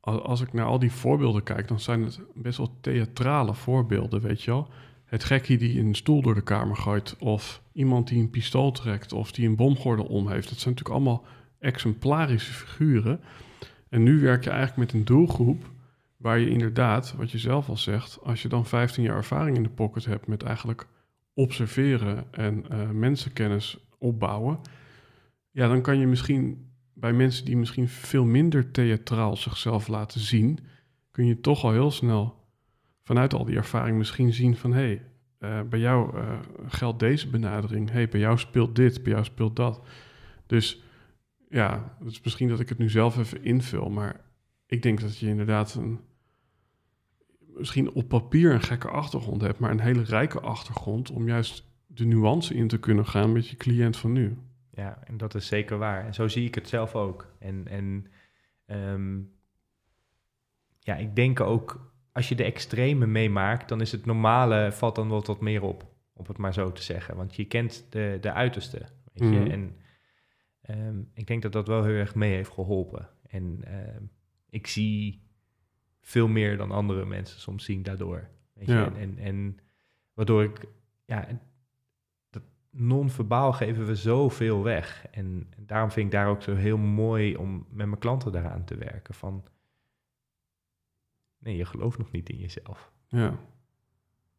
als, 0.00 0.20
als 0.20 0.40
ik 0.40 0.52
naar 0.52 0.66
al 0.66 0.78
die 0.78 0.92
voorbeelden 0.92 1.42
kijk, 1.42 1.68
dan 1.68 1.80
zijn 1.80 2.02
het 2.02 2.20
best 2.34 2.58
wel 2.58 2.76
theatrale 2.80 3.54
voorbeelden, 3.54 4.20
weet 4.20 4.42
je 4.42 4.50
wel. 4.50 4.68
Het 5.12 5.24
gekkie 5.24 5.58
die 5.58 5.80
een 5.80 5.94
stoel 5.94 6.22
door 6.22 6.34
de 6.34 6.42
kamer 6.42 6.76
gooit, 6.76 7.16
of 7.18 7.62
iemand 7.72 8.08
die 8.08 8.20
een 8.20 8.30
pistool 8.30 8.72
trekt, 8.72 9.12
of 9.12 9.32
die 9.32 9.48
een 9.48 9.56
bomgordel 9.56 10.04
om 10.04 10.28
heeft. 10.28 10.48
Dat 10.48 10.58
zijn 10.58 10.74
natuurlijk 10.74 11.04
allemaal 11.04 11.24
exemplarische 11.58 12.52
figuren. 12.52 13.20
En 13.88 14.02
nu 14.02 14.20
werk 14.20 14.44
je 14.44 14.50
eigenlijk 14.50 14.78
met 14.78 14.92
een 14.92 15.04
doelgroep 15.04 15.70
waar 16.16 16.38
je 16.38 16.50
inderdaad, 16.50 17.14
wat 17.16 17.30
je 17.30 17.38
zelf 17.38 17.68
al 17.68 17.76
zegt, 17.76 18.18
als 18.22 18.42
je 18.42 18.48
dan 18.48 18.66
15 18.66 19.02
jaar 19.02 19.16
ervaring 19.16 19.56
in 19.56 19.62
de 19.62 19.68
pocket 19.68 20.04
hebt 20.04 20.26
met 20.26 20.42
eigenlijk 20.42 20.86
observeren 21.34 22.24
en 22.30 22.68
eh, 22.68 22.90
mensenkennis 22.90 23.78
opbouwen, 23.98 24.58
ja, 25.50 25.68
dan 25.68 25.82
kan 25.82 25.98
je 25.98 26.06
misschien 26.06 26.70
bij 26.94 27.12
mensen 27.12 27.44
die 27.44 27.56
misschien 27.56 27.88
veel 27.88 28.24
minder 28.24 28.70
theatraal 28.70 29.36
zichzelf 29.36 29.88
laten 29.88 30.20
zien, 30.20 30.58
kun 31.10 31.26
je 31.26 31.40
toch 31.40 31.64
al 31.64 31.72
heel 31.72 31.90
snel 31.90 32.41
vanuit 33.12 33.34
al 33.34 33.44
die 33.44 33.56
ervaring 33.56 33.98
misschien 33.98 34.32
zien 34.32 34.56
van 34.56 34.72
hé, 34.72 34.80
hey, 34.80 35.02
eh, 35.38 35.68
bij 35.68 35.78
jou 35.78 36.16
eh, 36.16 36.38
geldt 36.66 36.98
deze 36.98 37.28
benadering, 37.28 37.90
hey, 37.90 38.08
bij 38.08 38.20
jou 38.20 38.38
speelt 38.38 38.76
dit, 38.76 39.02
bij 39.02 39.12
jou 39.12 39.24
speelt 39.24 39.56
dat. 39.56 39.86
Dus 40.46 40.82
ja, 41.48 41.96
het 41.98 42.10
is 42.10 42.20
misschien 42.22 42.48
dat 42.48 42.60
ik 42.60 42.68
het 42.68 42.78
nu 42.78 42.90
zelf 42.90 43.18
even 43.18 43.44
invul, 43.44 43.90
maar 43.90 44.20
ik 44.66 44.82
denk 44.82 45.00
dat 45.00 45.18
je 45.18 45.26
inderdaad 45.26 45.74
een, 45.74 46.00
misschien 47.56 47.92
op 47.92 48.08
papier 48.08 48.52
een 48.52 48.62
gekke 48.62 48.88
achtergrond 48.88 49.40
hebt, 49.40 49.58
maar 49.58 49.70
een 49.70 49.80
hele 49.80 50.02
rijke 50.02 50.40
achtergrond 50.40 51.10
om 51.10 51.26
juist 51.26 51.64
de 51.86 52.04
nuance 52.04 52.54
in 52.54 52.68
te 52.68 52.78
kunnen 52.78 53.06
gaan 53.06 53.32
met 53.32 53.48
je 53.48 53.56
cliënt 53.56 53.96
van 53.96 54.12
nu. 54.12 54.38
Ja, 54.70 55.02
en 55.04 55.16
dat 55.16 55.34
is 55.34 55.46
zeker 55.46 55.78
waar. 55.78 56.06
En 56.06 56.14
zo 56.14 56.28
zie 56.28 56.46
ik 56.46 56.54
het 56.54 56.68
zelf 56.68 56.94
ook. 56.94 57.34
En, 57.38 57.68
en 57.68 58.06
ehm, 58.66 59.20
ja, 60.78 60.96
ik 60.96 61.16
denk 61.16 61.40
ook, 61.40 61.91
als 62.12 62.28
je 62.28 62.34
de 62.34 62.44
extreme 62.44 63.06
meemaakt, 63.06 63.68
dan 63.68 63.80
is 63.80 63.92
het 63.92 64.06
normale, 64.06 64.72
valt 64.72 64.94
dan 64.94 65.08
wat, 65.08 65.26
wat 65.26 65.40
meer 65.40 65.62
op, 65.62 65.86
om 66.12 66.24
het 66.26 66.38
maar 66.38 66.52
zo 66.52 66.72
te 66.72 66.82
zeggen. 66.82 67.16
Want 67.16 67.36
je 67.36 67.44
kent 67.44 67.86
de, 67.90 68.18
de 68.20 68.32
uiterste, 68.32 68.78
weet 69.12 69.32
je. 69.32 69.38
Mhm. 69.38 69.50
En 69.50 69.76
ehm, 70.60 71.00
ik 71.14 71.26
denk 71.26 71.42
dat 71.42 71.52
dat 71.52 71.66
wel 71.66 71.84
heel 71.84 71.94
erg 71.94 72.14
mee 72.14 72.34
heeft 72.34 72.50
geholpen. 72.50 73.08
En 73.28 73.58
ehm, 73.64 74.02
ik 74.50 74.66
zie 74.66 75.22
veel 76.00 76.28
meer 76.28 76.56
dan 76.56 76.70
andere 76.70 77.04
mensen 77.06 77.40
soms 77.40 77.64
zien 77.64 77.82
daardoor. 77.82 78.28
Weet 78.52 78.66
je? 78.66 78.72
Ja. 78.72 78.84
En, 78.84 78.96
en, 78.96 79.18
en 79.18 79.58
waardoor 80.14 80.42
ik, 80.42 80.64
ja, 81.04 81.28
non-verbaal 82.72 83.52
geven 83.52 83.86
we 83.86 83.96
zoveel 83.96 84.62
weg. 84.62 85.06
En 85.10 85.48
daarom 85.56 85.90
vind 85.90 86.06
ik 86.06 86.12
daar 86.12 86.28
ook 86.28 86.42
zo 86.42 86.54
heel 86.54 86.78
mooi 86.78 87.36
om 87.36 87.66
met 87.70 87.86
mijn 87.86 87.98
klanten 87.98 88.32
daaraan 88.32 88.64
te 88.64 88.76
werken. 88.76 89.14
Van, 89.14 89.44
nee, 91.42 91.56
je 91.56 91.64
gelooft 91.64 91.98
nog 91.98 92.10
niet 92.10 92.28
in 92.28 92.38
jezelf. 92.38 92.92
Ja, 93.08 93.38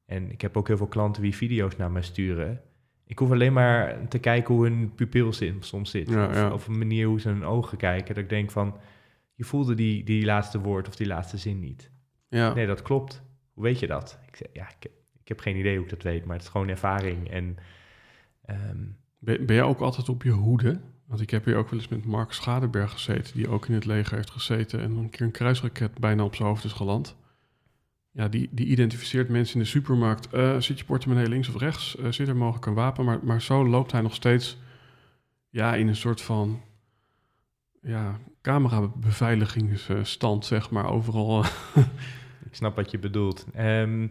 En 0.06 0.32
ik 0.32 0.41
heb 0.41 0.58
ook 0.58 0.68
heel 0.68 0.78
veel 0.78 0.88
klanten 0.88 1.22
die 1.22 1.36
video's 1.36 1.76
naar 1.76 1.91
mij 1.91 2.01
sturen. 2.01 2.62
Ik 3.06 3.20
hoef 3.20 3.32
alleen 3.32 3.54
maar 3.54 4.08
te 4.08 4.20
kijken 4.20 4.54
hoe 4.54 4.64
hun 4.68 4.95
pupil 4.95 5.34
zit, 5.34 5.66
soms 5.66 5.89
zit. 5.91 6.10
Ja, 6.10 6.28
of, 6.28 6.36
ja. 6.36 6.51
of 6.54 6.68
een 6.68 6.78
manier 6.78 7.08
hoe 7.08 7.20
ze 7.20 7.30
hun 7.30 7.43
ogen 7.43 7.78
kijken. 7.78 8.16
Dat 8.16 8.24
ik 8.24 8.30
denk 8.30 8.51
van, 8.51 8.78
je 9.36 9.43
voelde 9.43 9.76
die, 9.76 10.04
die 10.04 10.26
laatste 10.26 10.60
woord 10.60 10.88
of 10.88 10.95
die 10.95 11.08
laatste 11.08 11.38
zin 11.38 11.60
niet. 11.60 11.91
ja. 12.30 12.54
Nee, 12.54 12.68
dat 12.68 12.82
klopt. 12.82 13.22
Hoe 13.54 13.64
weet 13.64 13.80
je 13.80 13.88
dat? 13.88 14.20
Ik 14.28 14.36
zeg, 14.36 14.47
ja, 14.54 14.64
ik 14.68 14.76
heb, 14.84 14.91
ik 15.22 15.28
heb 15.28 15.39
geen 15.39 15.58
idee 15.58 15.76
hoe 15.76 15.84
ik 15.84 15.89
dat 15.89 16.04
weet, 16.04 16.26
maar 16.26 16.36
het 16.36 16.45
is 16.45 16.51
gewoon 16.51 16.68
ervaring. 16.70 17.30
En 17.30 17.58
ehm, 18.45 18.86
Ben, 19.20 19.45
ben 19.45 19.56
jij 19.56 19.66
ook 19.66 19.80
altijd 19.80 20.10
op 20.10 20.24
je 20.24 20.30
hoede? 20.32 20.80
Want 21.14 21.26
ik 21.26 21.32
heb 21.32 21.45
hier 21.45 21.55
ook 21.55 21.70
wel 21.70 21.80
eens 21.80 21.89
met 21.89 22.05
Mark 22.05 22.32
Schadeberg 22.32 22.91
gezeten, 22.91 23.36
die 23.36 23.47
ook 23.47 23.68
in 23.68 23.74
het 23.74 23.86
leger 23.86 24.16
heeft 24.16 24.30
gezeten 24.30 24.80
en 24.80 24.95
een 24.95 25.09
keer 25.09 25.26
een 25.26 25.32
kruisraket 25.32 25.99
bijna 25.99 26.24
op 26.24 26.36
zijn 26.36 26.47
hoofd 26.47 26.64
is 26.64 26.72
geland. 26.72 27.16
Ja, 28.11 28.28
die, 28.28 28.49
die 28.51 28.66
identificeert 28.66 29.30
mensen 29.30 29.55
in 29.55 29.61
de 29.61 29.68
supermarkt. 29.68 30.30
Eh, 30.30 30.59
zit 30.59 30.80
je 30.80 30.86
portemonnee 30.86 31.28
links 31.28 31.49
of 31.49 31.57
rechts? 31.57 31.95
Eh, 31.95 32.11
zit 32.11 32.28
er 32.28 32.36
mogelijk 32.36 32.66
een 32.66 32.74
wapen? 32.74 33.05
Maar, 33.05 33.20
maar 33.24 33.41
zo 33.41 33.68
loopt 33.68 33.91
hij 33.91 34.01
nog 34.01 34.14
steeds 34.14 34.57
ja, 35.49 35.76
in 35.76 35.88
een 35.88 35.95
soort 35.95 36.22
van 36.22 36.61
ja, 37.82 38.20
camerabeveiligingsstand, 38.41 40.45
zeg 40.45 40.70
maar, 40.70 40.89
overal. 40.89 41.43
ik 42.49 42.55
snap 42.55 42.76
wat 42.76 42.91
je 42.91 42.99
bedoelt. 42.99 43.45
Ehm, 43.53 44.07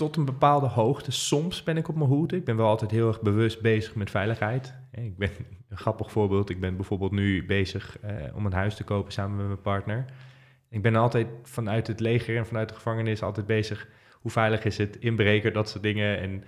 tot 0.00 0.16
een 0.16 0.24
bepaalde 0.24 0.66
hoogte, 0.66 1.10
soms 1.10 1.62
ben 1.62 1.76
ik 1.76 1.88
op 1.88 1.94
mijn 1.96 2.08
hoede. 2.08 2.36
Ik 2.36 2.44
ben 2.44 2.56
wel 2.56 2.66
altijd 2.66 2.90
heel 2.90 3.08
erg 3.08 3.20
bewust 3.20 3.60
bezig 3.60 3.94
met 3.94 4.10
veiligheid. 4.10 4.74
Eh, 4.90 5.04
Ik 5.04 5.18
ben 5.18 5.30
een 5.68 5.76
grappig 5.76 6.10
voorbeeld. 6.10 6.50
Ik 6.50 6.60
ben 6.60 6.76
bijvoorbeeld 6.76 7.10
nu 7.10 7.46
bezig 7.46 7.98
eh, 8.00 8.12
om 8.34 8.46
een 8.46 8.52
huis 8.52 8.74
te 8.74 8.84
kopen 8.84 9.12
samen 9.12 9.36
met 9.36 9.46
mijn 9.46 9.60
partner. 9.60 10.04
Ik 10.68 10.82
ben 10.82 10.96
altijd 10.96 11.26
vanuit 11.42 11.86
het 11.86 12.00
leger 12.00 12.36
en 12.36 12.46
vanuit 12.46 12.68
de 12.68 12.74
gevangenis 12.74 13.22
altijd 13.22 13.46
bezig. 13.46 13.88
Hoe 14.20 14.30
veilig 14.30 14.64
is 14.64 14.78
het? 14.78 14.96
Inbreker, 14.96 15.52
dat 15.52 15.68
soort 15.68 15.82
dingen. 15.82 16.18
En 16.18 16.44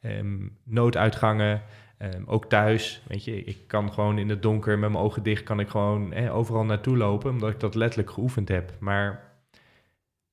ehm, 0.00 0.48
nooduitgangen. 0.64 1.62
Ehm, 1.98 2.22
ook 2.26 2.46
thuis, 2.46 3.02
weet 3.08 3.24
je, 3.24 3.44
ik 3.44 3.58
kan 3.66 3.92
gewoon 3.92 4.18
in 4.18 4.28
het 4.28 4.42
donker 4.42 4.78
met 4.78 4.90
mijn 4.90 5.04
ogen 5.04 5.22
dicht, 5.22 5.42
kan 5.42 5.60
ik 5.60 5.68
gewoon 5.68 6.12
eh, 6.12 6.36
overal 6.36 6.64
naartoe 6.64 6.96
lopen, 6.96 7.30
omdat 7.30 7.50
ik 7.50 7.60
dat 7.60 7.74
letterlijk 7.74 8.10
geoefend 8.10 8.48
heb. 8.48 8.72
Maar 8.78 9.32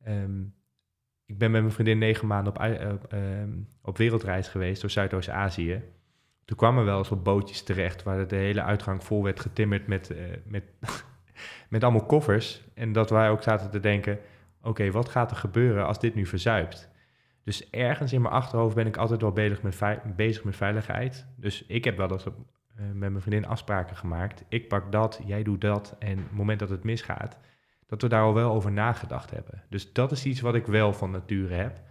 ehm, 0.03 0.41
ik 1.33 1.39
ben 1.39 1.51
met 1.51 1.61
mijn 1.61 1.73
vriendin 1.73 1.97
negen 1.97 2.27
maanden 2.27 2.53
op, 2.53 2.59
ehm, 2.59 3.49
op 3.81 3.97
wereldreis 3.97 4.47
geweest 4.47 4.81
door 4.81 4.89
Zuidoost-Azië. 4.89 5.81
Toen 6.45 6.57
kwamen 6.57 6.83
we 6.83 6.89
wel 6.89 6.97
eens 6.97 7.11
op 7.11 7.23
bootjes 7.23 7.63
terecht, 7.63 8.03
waar 8.03 8.27
de 8.27 8.35
hele 8.35 8.61
uitgang 8.61 9.03
vol 9.03 9.23
werd 9.23 9.39
getimmerd 9.39 9.87
met, 9.87 10.09
eh, 10.09 10.23
met, 10.45 10.63
met 11.69 11.83
allemaal 11.83 12.05
koffers. 12.05 12.63
En 12.73 12.91
dat 12.91 13.09
wij 13.09 13.29
ook 13.29 13.43
zaten 13.43 13.69
te 13.71 13.79
denken, 13.79 14.19
oké, 14.61 14.91
wat 14.91 15.09
gaat 15.09 15.31
er 15.31 15.37
gebeuren 15.37 15.85
als 15.85 15.99
dit 15.99 16.15
nu 16.15 16.25
verzuipt? 16.25 16.89
Dus 17.43 17.69
ergens 17.69 18.13
in 18.13 18.21
mijn 18.21 18.33
achterhoofd 18.33 18.75
ben 18.75 18.87
ik 18.87 18.97
altijd 18.97 19.21
wel 19.21 19.31
bezig 19.31 19.61
met, 19.61 19.79
bezig 20.15 20.43
met 20.43 20.55
veiligheid. 20.55 21.27
Dus 21.35 21.65
ik 21.65 21.83
heb 21.83 21.97
wel 21.97 22.11
eens 22.11 22.25
eh, 22.25 22.31
met 22.75 23.09
mijn 23.11 23.21
vriendin 23.21 23.47
afspraken 23.47 23.95
gemaakt. 23.95 24.43
Ik 24.49 24.67
pak 24.67 24.91
dat, 24.91 25.21
jij 25.25 25.43
doet 25.43 25.61
dat. 25.61 25.95
En 25.99 26.17
op 26.17 26.23
het 26.23 26.37
moment 26.37 26.59
dat 26.59 26.69
het 26.69 26.83
misgaat, 26.83 27.37
dat 27.87 28.01
we 28.01 28.07
daar 28.07 28.23
al 28.23 28.33
wel 28.33 28.51
over 28.53 28.71
nagedacht 28.71 29.31
hebben. 29.31 29.63
Dus 29.69 29.93
dat 29.93 30.11
is 30.11 30.25
iets 30.25 30.41
wat 30.41 30.55
ik 30.55 30.65
wel 30.65 30.93
van 30.93 31.11
nature 31.11 31.53
heb. 31.53 31.81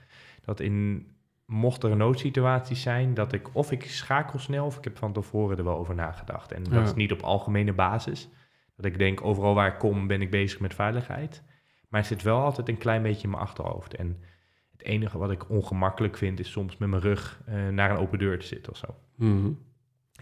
Dat 0.45 0.61
in, 0.61 1.07
mocht 1.47 1.83
er 1.83 1.97
noodsituaties 1.97 2.83
zijn, 2.83 3.15
dat 3.15 3.33
ik 3.33 3.49
of 3.55 3.73
ik 3.73 3.85
schakel 3.85 4.39
snel 4.39 4.67
of 4.67 4.77
ik 4.79 4.85
heb 4.85 4.99
van 4.99 5.13
tevoren 5.13 5.59
er 5.59 5.65
wel 5.65 5.77
over 5.79 5.95
nagedacht. 5.95 6.53
En 6.53 6.63
dat 6.63 6.73
Ja. 6.73 6.83
is 6.83 6.95
niet 6.95 7.13
op 7.13 7.21
algemene 7.23 7.73
basis. 7.73 8.29
Dat 8.77 8.85
ik 8.85 8.99
denk, 8.99 9.25
overal 9.25 9.55
waar 9.55 9.73
ik 9.73 9.79
kom 9.79 10.07
ben 10.07 10.23
ik 10.23 10.31
bezig 10.31 10.61
met 10.61 10.75
veiligheid. 10.75 11.43
Maar 11.89 12.01
het 12.01 12.09
zit 12.09 12.23
wel 12.23 12.41
altijd 12.41 12.69
een 12.69 12.79
klein 12.79 13.03
beetje 13.03 13.23
in 13.23 13.31
mijn 13.31 13.43
achterhoofd. 13.43 13.95
En 13.95 14.21
het 14.73 14.83
enige 14.83 15.19
wat 15.19 15.31
ik 15.31 15.51
ongemakkelijk 15.51 16.17
vind 16.17 16.41
is 16.41 16.51
soms 16.51 16.77
met 16.77 16.89
mijn 16.89 17.03
rug 17.03 17.41
eh, 17.47 17.69
naar 17.69 17.91
een 17.91 17.97
open 17.97 18.19
deur 18.19 18.39
te 18.39 18.47
zitten 18.47 18.73
of 18.73 18.79
zo. 18.79 18.87
Mhm. 19.17 19.51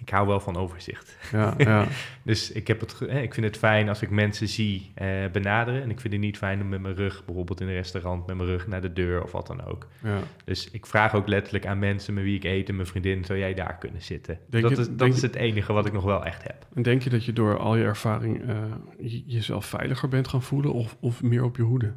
Ik 0.01 0.09
hou 0.11 0.26
wel 0.26 0.40
van 0.40 0.57
overzicht. 0.57 1.16
Ja, 1.32 1.55
ja. 1.59 1.86
Dus 2.22 2.53
ik, 2.53 2.66
heb 2.66 2.80
het, 2.80 3.01
ik 3.01 3.34
vind 3.34 3.46
het 3.46 3.57
fijn 3.57 3.88
als 3.88 4.03
ik 4.03 4.11
mensen 4.11 4.48
zie 4.48 4.90
eh, 4.94 5.09
benaderen. 5.32 5.82
En 5.82 5.90
ik 5.90 6.01
vind 6.01 6.12
het 6.12 6.22
niet 6.22 6.36
fijn 6.38 6.61
om 6.61 6.68
met 6.68 6.80
mijn 6.80 6.94
rug, 6.94 7.24
bijvoorbeeld 7.24 7.61
in 7.61 7.66
een 7.68 7.72
restaurant, 7.74 8.26
met 8.26 8.36
mijn 8.36 8.48
rug 8.48 8.66
naar 8.66 8.80
de 8.80 8.92
deur 8.92 9.22
of 9.22 9.32
wat 9.32 9.46
dan 9.46 9.64
ook. 9.64 9.86
ja. 10.03 10.18
Dus 10.44 10.70
ik 10.70 10.86
vraag 10.86 11.14
ook 11.14 11.28
letterlijk 11.28 11.66
aan 11.66 11.78
mensen 11.78 12.14
met 12.14 12.22
wie 12.24 12.36
ik 12.36 12.44
eet 12.44 12.68
en 12.68 12.74
mijn 12.74 12.86
vriendin, 12.86 13.24
zou 13.24 13.38
jij 13.38 13.55
daar 13.55 13.78
kunnen 13.78 14.03
zitten? 14.03 14.38
Denk 14.48 14.62
dat 14.64 14.76
je- 14.76 14.80
is, 14.82 14.88
dat 14.90 15.09
is 15.09 15.22
het 15.22 15.34
enige 15.34 15.72
wat 15.72 15.86
ik 15.86 15.92
nog 15.92 16.05
wel 16.05 16.24
echt 16.24 16.42
heb. 16.42 16.66
En 16.74 16.82
denk 16.82 17.03
je 17.03 17.11
dat 17.11 17.24
je 17.24 17.32
door 17.32 17.59
al 17.59 17.76
je 17.76 17.84
ervaring 17.84 18.48
eh, 18.48 18.57
je- 18.98 19.22
jezelf 19.26 19.66
veiliger 19.66 20.09
bent 20.09 20.28
gaan 20.28 20.42
voelen 20.42 20.72
of, 20.72 20.96
of 21.01 21.22
meer 21.22 21.42
op 21.44 21.57
je 21.57 21.62
hoede? 21.62 21.92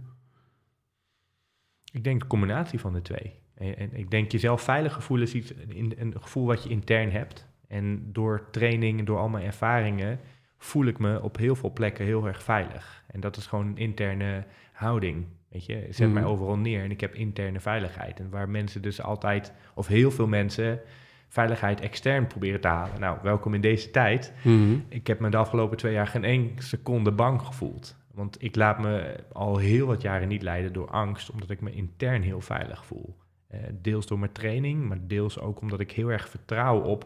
Ik 1.91 2.03
denk 2.03 2.21
de 2.21 2.27
combinatie 2.27 2.79
van 2.79 2.93
de 2.93 3.01
twee. 3.01 3.33
En, 3.55 3.77
en 3.77 3.89
ik 3.93 4.11
denk 4.11 4.31
jezelf 4.31 4.61
veilig 4.61 5.03
voelen 5.03 5.27
is 5.27 5.33
iets, 5.33 5.53
een, 5.69 5.93
een 5.97 6.13
gevoel 6.21 6.45
wat 6.45 6.63
je 6.63 6.69
intern 6.69 7.11
hebt. 7.11 7.47
En 7.73 8.09
door 8.11 8.47
training 8.51 8.99
en 8.99 9.05
door 9.05 9.17
al 9.17 9.29
mijn 9.29 9.45
ervaringen 9.45 10.19
voel 10.57 10.85
ik 10.85 10.99
me 10.99 11.21
op 11.21 11.37
heel 11.37 11.55
veel 11.55 11.73
plekken 11.73 12.05
heel 12.05 12.27
erg 12.27 12.43
veilig. 12.43 13.03
En 13.07 13.19
dat 13.19 13.37
is 13.37 13.47
gewoon 13.47 13.67
een 13.67 13.77
interne 13.77 14.43
houding. 14.73 15.25
Weet 15.49 15.65
je, 15.65 15.87
zet 15.89 16.05
Mhm. 16.07 16.13
mij 16.13 16.23
overal 16.25 16.57
neer 16.57 16.83
en 16.83 16.91
ik 16.91 17.01
heb 17.01 17.15
interne 17.15 17.59
veiligheid. 17.59 18.19
En 18.19 18.29
waar 18.29 18.49
mensen 18.49 18.81
dus 18.81 19.01
altijd, 19.01 19.53
of 19.75 19.87
heel 19.87 20.11
veel 20.11 20.27
mensen, 20.27 20.79
veiligheid 21.27 21.81
extern 21.81 22.27
proberen 22.27 22.61
te 22.61 22.67
halen. 22.67 22.99
Nou, 22.99 23.17
welkom 23.23 23.53
in 23.53 23.61
deze 23.61 23.91
tijd. 23.91 24.33
Mhm. 24.43 24.75
Ik 24.89 25.07
heb 25.07 25.19
me 25.19 25.29
de 25.29 25.37
afgelopen 25.37 25.77
twee 25.77 25.93
jaar 25.93 26.07
geen 26.07 26.23
één 26.23 26.51
seconde 26.57 27.11
bang 27.11 27.41
gevoeld. 27.41 27.95
Want 28.13 28.43
ik 28.43 28.55
laat 28.55 28.79
me 28.79 29.15
al 29.31 29.57
heel 29.57 29.87
wat 29.87 30.01
jaren 30.01 30.27
niet 30.27 30.41
leiden 30.41 30.73
door 30.73 30.89
angst, 30.89 31.31
omdat 31.31 31.49
ik 31.49 31.61
me 31.61 31.71
intern 31.71 32.21
heel 32.21 32.41
veilig 32.41 32.85
voel. 32.85 33.15
Eh, 33.47 33.59
deels 33.81 34.07
door 34.07 34.19
mijn 34.19 34.31
training, 34.31 34.87
maar 34.87 34.97
deels 35.01 35.39
ook 35.39 35.61
omdat 35.61 35.79
ik 35.79 35.91
heel 35.91 36.09
erg 36.11 36.29
vertrouw 36.29 36.79
op 36.81 37.05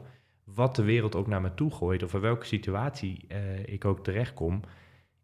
wat 0.54 0.76
de 0.76 0.84
wereld 0.84 1.16
ook 1.16 1.28
naar 1.28 1.42
me 1.42 1.54
toe 1.54 1.72
gooit, 1.72 2.04
of 2.04 2.14
in 2.14 2.20
welke 2.20 2.46
situatie 2.46 3.26
eh, 3.28 3.68
ik 3.68 3.86
ook 3.86 4.04
terechtkom. 4.04 4.62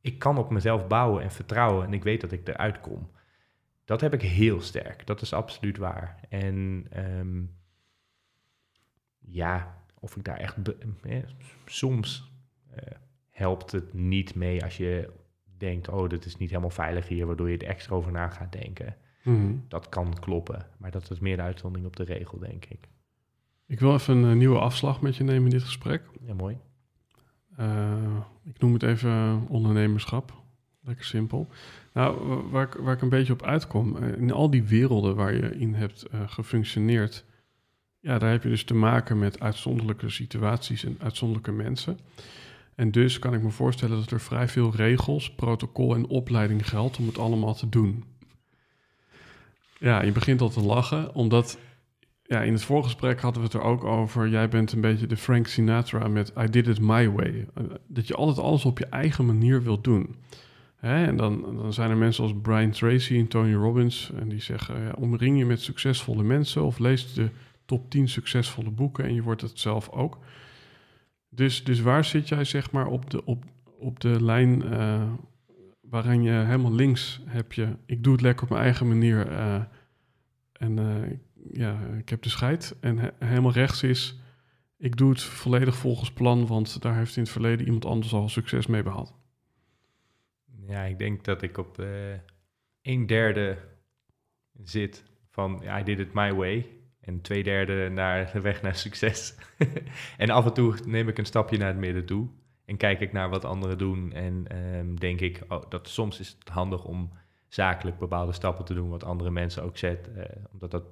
Ik 0.01 0.19
kan 0.19 0.37
op 0.37 0.49
mezelf 0.49 0.87
bouwen 0.87 1.23
en 1.23 1.31
vertrouwen 1.31 1.85
en 1.85 1.93
ik 1.93 2.03
weet 2.03 2.21
dat 2.21 2.31
ik 2.31 2.47
eruit 2.47 2.79
kom. 2.79 3.11
dat 3.85 4.01
heb 4.01 4.13
ik 4.13 4.21
heel 4.21 4.61
sterk. 4.61 5.07
Dat 5.07 5.21
is 5.21 5.33
absoluut 5.33 5.77
waar. 5.77 6.19
En 6.29 6.87
ehm, 6.89 7.43
ja, 9.19 9.83
of 9.99 10.15
ik 10.15 10.23
daar 10.23 10.37
echt... 10.37 10.57
Eh, 11.03 11.17
soms 11.65 12.31
uh, 12.71 12.77
helpt 13.29 13.71
het 13.71 13.93
niet 13.93 14.35
mee 14.35 14.63
als 14.63 14.77
je 14.77 15.09
denkt... 15.57 15.89
oh, 15.89 16.09
dit 16.09 16.25
is 16.25 16.37
niet 16.37 16.49
helemaal 16.49 16.69
veilig 16.69 17.07
hier... 17.07 17.25
waardoor 17.25 17.49
je 17.49 17.57
er 17.57 17.67
extra 17.67 17.95
over 17.95 18.11
na 18.11 18.29
gaat 18.29 18.51
denken. 18.51 18.95
Mhm. 19.23 19.55
Dat 19.67 19.89
kan 19.89 20.19
kloppen. 20.19 20.67
Maar 20.77 20.91
dat 20.91 21.11
is 21.11 21.19
meer 21.19 21.35
de 21.35 21.41
uitzondering 21.41 21.87
op 21.87 21.95
de 21.95 22.03
regel, 22.03 22.39
denk 22.39 22.65
ik. 22.65 22.87
Ik 23.67 23.79
wil 23.79 23.93
even 23.93 24.17
een 24.17 24.37
nieuwe 24.37 24.59
afslag 24.59 25.01
met 25.01 25.15
je 25.15 25.23
nemen 25.23 25.43
in 25.43 25.49
dit 25.49 25.63
gesprek. 25.63 26.01
Ja, 26.25 26.33
mooi. 26.33 26.57
Uh, 27.59 28.17
ik 28.43 28.59
noem 28.59 28.73
het 28.73 28.83
even 28.83 29.45
ondernemerschap. 29.47 30.41
Lekker 30.81 31.05
simpel. 31.05 31.47
Nou, 31.93 32.17
waar 32.49 32.63
ik, 32.63 32.73
waar 32.73 32.93
ik 32.93 33.01
een 33.01 33.09
beetje 33.09 33.33
op 33.33 33.43
uitkom, 33.43 33.97
uh, 33.97 34.17
in 34.17 34.31
al 34.31 34.49
die 34.49 34.63
werelden 34.63 35.15
waar 35.15 35.33
je 35.33 35.57
in 35.57 35.73
hebt 35.73 36.05
uh, 36.13 36.21
gefunctioneerd, 36.25 37.25
ja, 37.99 38.17
daar 38.17 38.31
heb 38.31 38.43
je 38.43 38.49
dus 38.49 38.63
te 38.63 38.73
maken 38.73 39.19
met 39.19 39.39
uitzonderlijke 39.39 40.09
situaties 40.09 40.85
en 40.85 40.97
uitzonderlijke 40.99 41.51
mensen. 41.51 41.99
En 42.75 42.91
dus 42.91 43.19
kan 43.19 43.33
ik 43.33 43.41
me 43.41 43.49
voorstellen 43.49 43.97
dat 43.97 44.11
er 44.11 44.19
vrij 44.19 44.47
veel 44.47 44.75
regels, 44.75 45.31
protocol 45.31 45.95
en 45.95 46.07
opleiding 46.07 46.69
geldt 46.69 46.97
om 46.97 47.07
het 47.07 47.17
allemaal 47.17 47.53
te 47.53 47.69
doen. 47.69 48.03
Ja, 49.79 50.03
je 50.03 50.11
begint 50.11 50.41
al 50.41 50.49
te 50.49 50.61
lachen, 50.61 51.15
omdat 51.15 51.57
ja, 52.23 52.41
in 52.41 52.53
het 52.53 52.63
voorgesprek 52.63 53.21
hadden 53.21 53.41
we 53.41 53.47
het 53.47 53.57
er 53.57 53.63
ook 53.63 53.83
over. 53.83 54.29
Jij 54.29 54.49
bent 54.49 54.71
een 54.71 54.81
beetje 54.81 55.07
de 55.07 55.17
Frank 55.17 55.47
Sinatra 55.47 56.07
met 56.07 56.33
I 56.37 56.49
did 56.49 56.67
it 56.67 56.79
my 56.79 57.09
way. 57.09 57.47
Dat 57.87 58.07
je 58.07 58.15
altijd 58.15 58.45
alles 58.45 58.65
op 58.65 58.77
je 58.77 58.85
eigen 58.85 59.25
manier 59.25 59.63
wilt 59.63 59.83
doen. 59.83 60.15
Hè? 60.75 61.05
En 61.05 61.15
dan, 61.15 61.41
dan 61.41 61.73
zijn 61.73 61.89
er 61.89 61.97
mensen 61.97 62.23
als 62.23 62.33
Brian 62.41 62.71
Tracy 62.71 63.17
en 63.17 63.27
Tony 63.27 63.53
Robbins. 63.53 64.11
En 64.19 64.29
die 64.29 64.41
zeggen, 64.41 64.95
omring 64.95 65.37
je 65.37 65.45
met 65.45 65.61
succesvolle 65.61 66.23
mensen... 66.23 66.63
of 66.63 66.79
lees 66.79 67.13
de 67.13 67.29
top 67.65 67.89
10 67.89 68.09
succesvolle 68.09 68.69
boeken 68.69 69.03
en 69.03 69.13
je 69.13 69.21
wordt 69.21 69.41
het 69.41 69.59
zelf 69.59 69.89
ook. 69.89 70.17
Dus, 71.29 71.63
dus 71.63 71.81
waar 71.81 72.05
zit 72.05 72.29
jij 72.29 72.43
zeg 72.43 72.71
maar 72.71 72.87
op 72.87 73.09
de, 73.09 73.25
op, 73.25 73.43
op 73.79 73.99
de 73.99 74.23
lijn... 74.23 74.65
Uh, 74.65 75.03
waarin 75.81 76.21
je 76.21 76.31
helemaal 76.31 76.73
links 76.73 77.21
heb 77.25 77.53
je... 77.53 77.67
ik 77.85 78.03
doe 78.03 78.13
het 78.13 78.21
lekker 78.21 78.43
op 78.43 78.49
mijn 78.49 78.63
eigen 78.63 78.87
manier... 78.87 79.31
Uh, 79.31 79.61
en 80.53 80.79
uh, 80.79 80.85
ja, 81.51 81.79
ik 81.97 82.09
heb 82.09 82.21
de 82.21 82.29
scheid. 82.29 82.75
En 82.79 82.97
he 82.97 83.09
helemaal 83.19 83.51
rechts 83.51 83.83
is, 83.83 84.19
ik 84.77 84.97
doe 84.97 85.09
het 85.09 85.23
volledig 85.23 85.75
volgens 85.75 86.11
plan, 86.11 86.47
want 86.47 86.81
daar 86.81 86.95
heeft 86.95 87.15
in 87.15 87.23
het 87.23 87.31
verleden 87.31 87.65
iemand 87.65 87.85
anders 87.85 88.13
al 88.13 88.29
succes 88.29 88.67
mee 88.67 88.83
behaald. 88.83 89.13
Ja, 90.67 90.83
ik 90.83 90.97
denk 90.97 91.23
dat 91.23 91.41
ik 91.41 91.57
op 91.57 91.79
uh, 91.79 91.87
een 92.81 93.07
derde 93.07 93.57
zit 94.63 95.03
van 95.29 95.63
I 95.79 95.83
did 95.83 95.99
it 95.99 96.13
my 96.13 96.33
way. 96.33 96.67
En 96.99 97.21
twee 97.21 97.43
derde 97.43 97.89
naar 97.89 98.31
de 98.31 98.41
weg 98.41 98.61
naar 98.61 98.75
succes. 98.75 99.35
en 100.17 100.29
af 100.29 100.45
en 100.45 100.53
toe 100.53 100.75
neem 100.85 101.07
ik 101.07 101.17
een 101.17 101.25
stapje 101.25 101.57
naar 101.57 101.67
het 101.67 101.77
midden 101.77 102.05
toe. 102.05 102.27
En 102.65 102.77
kijk 102.77 102.99
ik 102.99 103.11
naar 103.11 103.29
wat 103.29 103.45
anderen 103.45 103.77
doen. 103.77 104.13
En 104.13 104.57
um, 104.75 104.99
denk 104.99 105.19
ik, 105.21 105.41
oh, 105.47 105.69
dat 105.69 105.87
soms 105.87 106.19
is 106.19 106.35
het 106.39 106.49
handig 106.49 106.85
om 106.85 107.11
zakelijk 107.47 107.97
bepaalde 107.97 108.33
stappen 108.33 108.65
te 108.65 108.73
doen, 108.73 108.89
wat 108.89 109.03
andere 109.03 109.31
mensen 109.31 109.63
ook 109.63 109.77
zetten. 109.77 110.17
Uh, 110.17 110.23
omdat 110.51 110.71
dat 110.71 110.83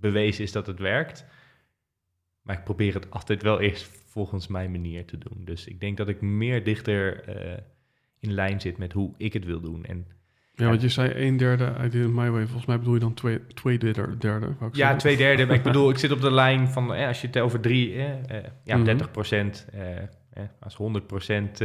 bewezen 0.00 0.44
is 0.44 0.52
dat 0.52 0.66
het 0.66 0.78
werkt. 0.78 1.24
Maar 2.42 2.56
ik 2.56 2.64
probeer 2.64 2.94
het 2.94 3.10
altijd 3.10 3.42
wel 3.42 3.60
eerst 3.60 3.90
volgens 4.06 4.46
mijn 4.46 4.70
manier 4.70 5.04
te 5.04 5.18
doen. 5.18 5.44
Dus 5.44 5.66
ik 5.66 5.80
denk 5.80 5.96
dat 5.96 6.08
ik 6.08 6.20
meer 6.20 6.64
dichter 6.64 7.28
uh, 7.28 7.56
in 8.20 8.32
lijn 8.32 8.60
zit 8.60 8.78
met 8.78 8.92
hoe 8.92 9.14
ik 9.16 9.32
het 9.32 9.44
wil 9.44 9.60
doen. 9.60 9.84
En, 9.84 10.06
ja, 10.58 10.64
ja, 10.64 10.70
want 10.70 10.82
je 10.82 10.88
zei 10.88 11.26
een 11.26 11.36
derde, 11.36 11.74
I 11.84 11.88
did 11.88 12.04
it 12.04 12.12
my 12.12 12.30
way. 12.30 12.44
Volgens 12.44 12.66
mij 12.66 12.78
bedoel 12.78 12.94
je 12.94 13.00
dan 13.00 13.14
twee, 13.14 13.46
twee 13.46 13.78
derde. 13.78 14.16
derde 14.18 14.46
ja, 14.46 14.68
zeggen. 14.72 14.98
twee 14.98 15.16
derde. 15.16 15.46
Maar 15.46 15.56
ik 15.56 15.62
bedoel, 15.72 15.90
ik 15.90 15.98
zit 15.98 16.10
op 16.10 16.20
de 16.20 16.32
lijn 16.32 16.68
van, 16.68 16.94
eh, 16.94 17.06
als 17.06 17.20
je 17.20 17.26
het 17.26 17.38
over 17.38 17.60
drie, 17.60 17.94
eh, 17.94 18.12
eh, 18.12 18.44
ja, 18.64 18.74
mm 18.74 18.74
-hmm. 18.74 18.84
30 18.84 19.10
procent, 19.10 19.66
eh, 19.72 20.42
als 20.60 20.74
100 20.74 21.06
procent 21.06 21.62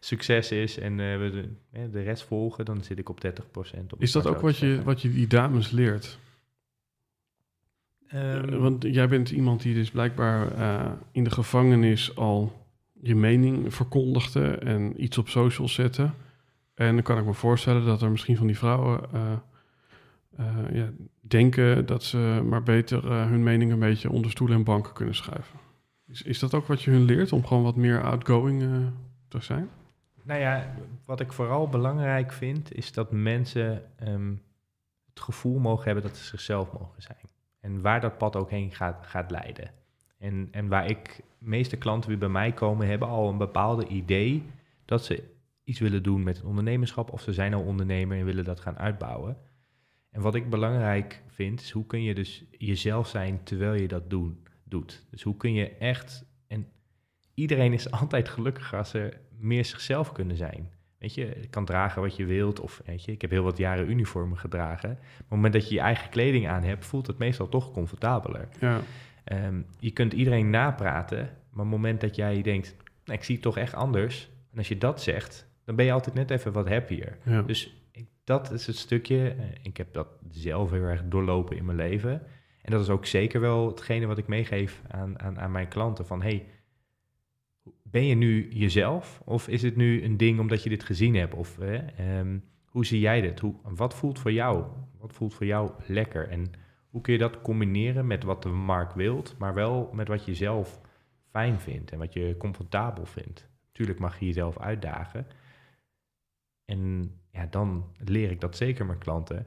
succes 0.00 0.52
is 0.52 0.78
en 0.78 0.96
we 0.96 1.48
de, 1.70 1.90
de, 1.90 2.02
rest 2.02 2.22
volgen, 2.24 2.64
dan 2.64 2.82
zit 2.82 2.98
ik 2.98 3.08
op 3.08 3.20
30 3.20 3.50
procent. 3.50 3.92
Is 3.98 4.12
dat 4.12 4.26
ook 4.26 4.40
wat 4.40 4.58
je, 4.58 4.80
wat 4.84 5.02
je 5.02 5.12
die 5.12 5.26
dames 5.26 5.70
leert? 5.70 6.18
Um, 8.14 8.58
Want 8.58 8.82
jij 8.82 9.08
bent 9.08 9.30
iemand 9.30 9.62
die 9.62 9.74
dus 9.74 9.90
blijkbaar 9.90 10.58
uh, 10.58 10.92
in 11.12 11.24
de 11.24 11.30
gevangenis 11.30 12.16
al 12.16 12.66
je 13.00 13.14
mening 13.14 13.74
verkondigde 13.74 14.58
en 14.58 15.02
iets 15.02 15.18
op 15.18 15.28
social 15.28 15.68
zette. 15.68 16.10
En 16.74 16.94
dan 16.94 17.02
kan 17.02 17.18
ik 17.18 17.24
me 17.24 17.32
voorstellen 17.32 17.84
dat 17.84 18.02
er 18.02 18.10
misschien 18.10 18.36
van 18.36 18.46
die 18.46 18.58
vrouwen 18.58 19.00
uh, 19.14 19.32
uh, 20.40 20.46
ja, 20.72 20.90
denken 21.20 21.86
dat 21.86 22.02
ze 22.02 22.42
maar 22.48 22.62
beter 22.62 23.12
hun 23.12 23.42
mening 23.42 23.72
een 23.72 23.78
beetje 23.78 24.10
onder 24.10 24.30
stoelen 24.30 24.56
en 24.56 24.64
banken 24.64 24.92
kunnen 24.92 25.14
schuiven. 25.14 25.58
Is, 26.06 26.22
is 26.22 26.38
dat 26.38 26.54
ook 26.54 26.66
wat 26.66 26.82
je 26.82 26.90
hun 26.90 27.04
leert 27.04 27.32
om 27.32 27.46
gewoon 27.46 27.62
wat 27.62 27.76
meer 27.76 28.02
outgoing 28.02 28.62
te 29.28 29.40
zijn? 29.40 29.68
Nou 30.22 30.40
ja, 30.40 30.74
wat 31.04 31.20
ik 31.20 31.32
vooral 31.32 31.68
belangrijk 31.68 32.32
vind, 32.32 32.74
is 32.74 32.92
dat 32.92 33.12
mensen 33.12 33.82
um, 34.08 34.42
het 35.08 35.20
gevoel 35.20 35.58
mogen 35.58 35.84
hebben 35.84 36.02
dat 36.02 36.16
ze 36.16 36.24
zichzelf 36.24 36.72
mogen 36.72 37.02
zijn. 37.02 37.18
En 37.66 37.80
waar 37.80 38.00
dat 38.00 38.18
pad 38.18 38.36
ook 38.36 38.50
heen 38.50 38.72
gaat, 38.72 39.06
gaat 39.06 39.30
leiden. 39.30 39.70
En, 40.18 40.48
en 40.50 40.68
waar 40.68 40.90
ik, 40.90 41.20
de 41.38 41.46
meeste 41.46 41.76
klanten 41.76 42.08
die 42.08 42.18
bij 42.18 42.28
mij 42.28 42.52
komen, 42.52 42.86
hebben 42.86 43.08
al 43.08 43.28
een 43.28 43.38
bepaalde 43.38 43.86
idee 43.86 44.42
dat 44.84 45.04
ze 45.04 45.22
iets 45.64 45.80
willen 45.80 46.02
doen 46.02 46.22
met 46.22 46.36
het 46.36 46.46
ondernemerschap. 46.46 47.12
Of 47.12 47.20
ze 47.20 47.32
zijn 47.32 47.54
al 47.54 47.62
ondernemer 47.62 48.18
en 48.18 48.24
willen 48.24 48.44
dat 48.44 48.60
gaan 48.60 48.78
uitbouwen. 48.78 49.36
En 50.10 50.20
wat 50.20 50.34
ik 50.34 50.50
belangrijk 50.50 51.22
vind, 51.26 51.60
is 51.60 51.70
hoe 51.70 51.86
kun 51.86 52.02
je 52.02 52.14
dus 52.14 52.44
jezelf 52.50 53.08
zijn 53.08 53.42
terwijl 53.42 53.74
je 53.74 53.88
dat 53.88 54.10
doen, 54.10 54.46
doet. 54.64 55.06
Dus 55.10 55.22
hoe 55.22 55.36
kun 55.36 55.52
je 55.52 55.68
echt, 55.70 56.24
en 56.46 56.68
iedereen 57.34 57.72
is 57.72 57.90
altijd 58.00 58.28
gelukkiger 58.28 58.78
als 58.78 58.90
ze 58.90 59.16
meer 59.38 59.64
zichzelf 59.64 60.12
kunnen 60.12 60.36
zijn. 60.36 60.72
Weet 60.98 61.14
je, 61.14 61.38
je 61.40 61.48
kan 61.48 61.64
dragen 61.64 62.02
wat 62.02 62.16
je 62.16 62.24
wilt. 62.24 62.60
Of 62.60 62.82
weet 62.84 63.04
je, 63.04 63.12
ik 63.12 63.20
heb 63.20 63.30
heel 63.30 63.42
wat 63.42 63.58
jaren 63.58 63.90
uniformen 63.90 64.38
gedragen. 64.38 64.88
Maar 64.88 64.98
op 64.98 65.18
het 65.18 65.28
moment 65.28 65.52
dat 65.52 65.68
je 65.68 65.74
je 65.74 65.80
eigen 65.80 66.10
kleding 66.10 66.48
aan 66.48 66.62
hebt, 66.62 66.86
voelt 66.86 67.06
het 67.06 67.18
meestal 67.18 67.48
toch 67.48 67.72
comfortabeler. 67.72 68.48
Ja. 68.60 68.80
Um, 69.32 69.66
je 69.78 69.90
kunt 69.90 70.12
iedereen 70.12 70.50
napraten, 70.50 71.18
maar 71.18 71.64
op 71.64 71.70
het 71.72 71.80
moment 71.80 72.00
dat 72.00 72.16
jij 72.16 72.42
denkt, 72.42 72.76
nou, 73.04 73.18
ik 73.18 73.24
zie 73.24 73.34
het 73.34 73.44
toch 73.44 73.56
echt 73.56 73.74
anders. 73.74 74.30
En 74.52 74.58
als 74.58 74.68
je 74.68 74.78
dat 74.78 75.02
zegt, 75.02 75.46
dan 75.64 75.76
ben 75.76 75.84
je 75.84 75.92
altijd 75.92 76.14
net 76.14 76.30
even 76.30 76.52
wat 76.52 76.68
happier. 76.68 77.18
Ja. 77.22 77.42
Dus 77.42 77.88
ik, 77.92 78.06
dat 78.24 78.52
is 78.52 78.66
het 78.66 78.76
stukje. 78.76 79.34
Uh, 79.36 79.44
ik 79.62 79.76
heb 79.76 79.92
dat 79.92 80.08
zelf 80.30 80.70
heel 80.70 80.82
erg 80.82 81.02
doorlopen 81.04 81.56
in 81.56 81.64
mijn 81.64 81.76
leven. 81.76 82.22
En 82.62 82.72
dat 82.72 82.80
is 82.80 82.88
ook 82.88 83.06
zeker 83.06 83.40
wel 83.40 83.66
hetgene 83.66 84.06
wat 84.06 84.18
ik 84.18 84.26
meegeef 84.26 84.82
aan, 84.88 85.20
aan, 85.20 85.40
aan 85.40 85.52
mijn 85.52 85.68
klanten. 85.68 86.06
Van 86.06 86.22
hey, 86.22 86.46
ben 87.90 88.06
je 88.06 88.14
nu 88.14 88.48
jezelf? 88.52 89.20
Of 89.24 89.48
is 89.48 89.62
het 89.62 89.76
nu 89.76 90.02
een 90.02 90.16
ding 90.16 90.40
omdat 90.40 90.62
je 90.62 90.68
dit 90.68 90.84
gezien 90.84 91.14
hebt? 91.14 91.34
Of 91.34 91.58
um, 92.00 92.44
hoe 92.66 92.86
zie 92.86 93.00
jij 93.00 93.20
dit? 93.20 93.40
Hoe, 93.40 93.54
wat 93.62 93.94
voelt 93.94 94.18
voor 94.18 94.32
jou? 94.32 94.64
Wat 94.98 95.12
voelt 95.12 95.34
voor 95.34 95.46
jou 95.46 95.70
lekker? 95.86 96.28
En 96.28 96.50
hoe 96.88 97.00
kun 97.00 97.12
je 97.12 97.18
dat 97.18 97.42
combineren 97.42 98.06
met 98.06 98.24
wat 98.24 98.42
de 98.42 98.48
markt 98.48 98.94
wilt, 98.94 99.34
maar 99.38 99.54
wel 99.54 99.90
met 99.92 100.08
wat 100.08 100.24
je 100.24 100.34
zelf 100.34 100.80
fijn 101.30 101.60
vindt 101.60 101.92
en 101.92 101.98
wat 101.98 102.12
je 102.12 102.36
comfortabel 102.38 103.06
vindt? 103.06 103.48
Tuurlijk 103.72 103.98
mag 103.98 104.18
je 104.18 104.26
jezelf 104.26 104.58
uitdagen. 104.58 105.26
En 106.64 107.12
ja, 107.30 107.46
dan 107.46 107.92
leer 108.04 108.30
ik 108.30 108.40
dat 108.40 108.56
zeker 108.56 108.86
mijn 108.86 108.98
klanten. 108.98 109.46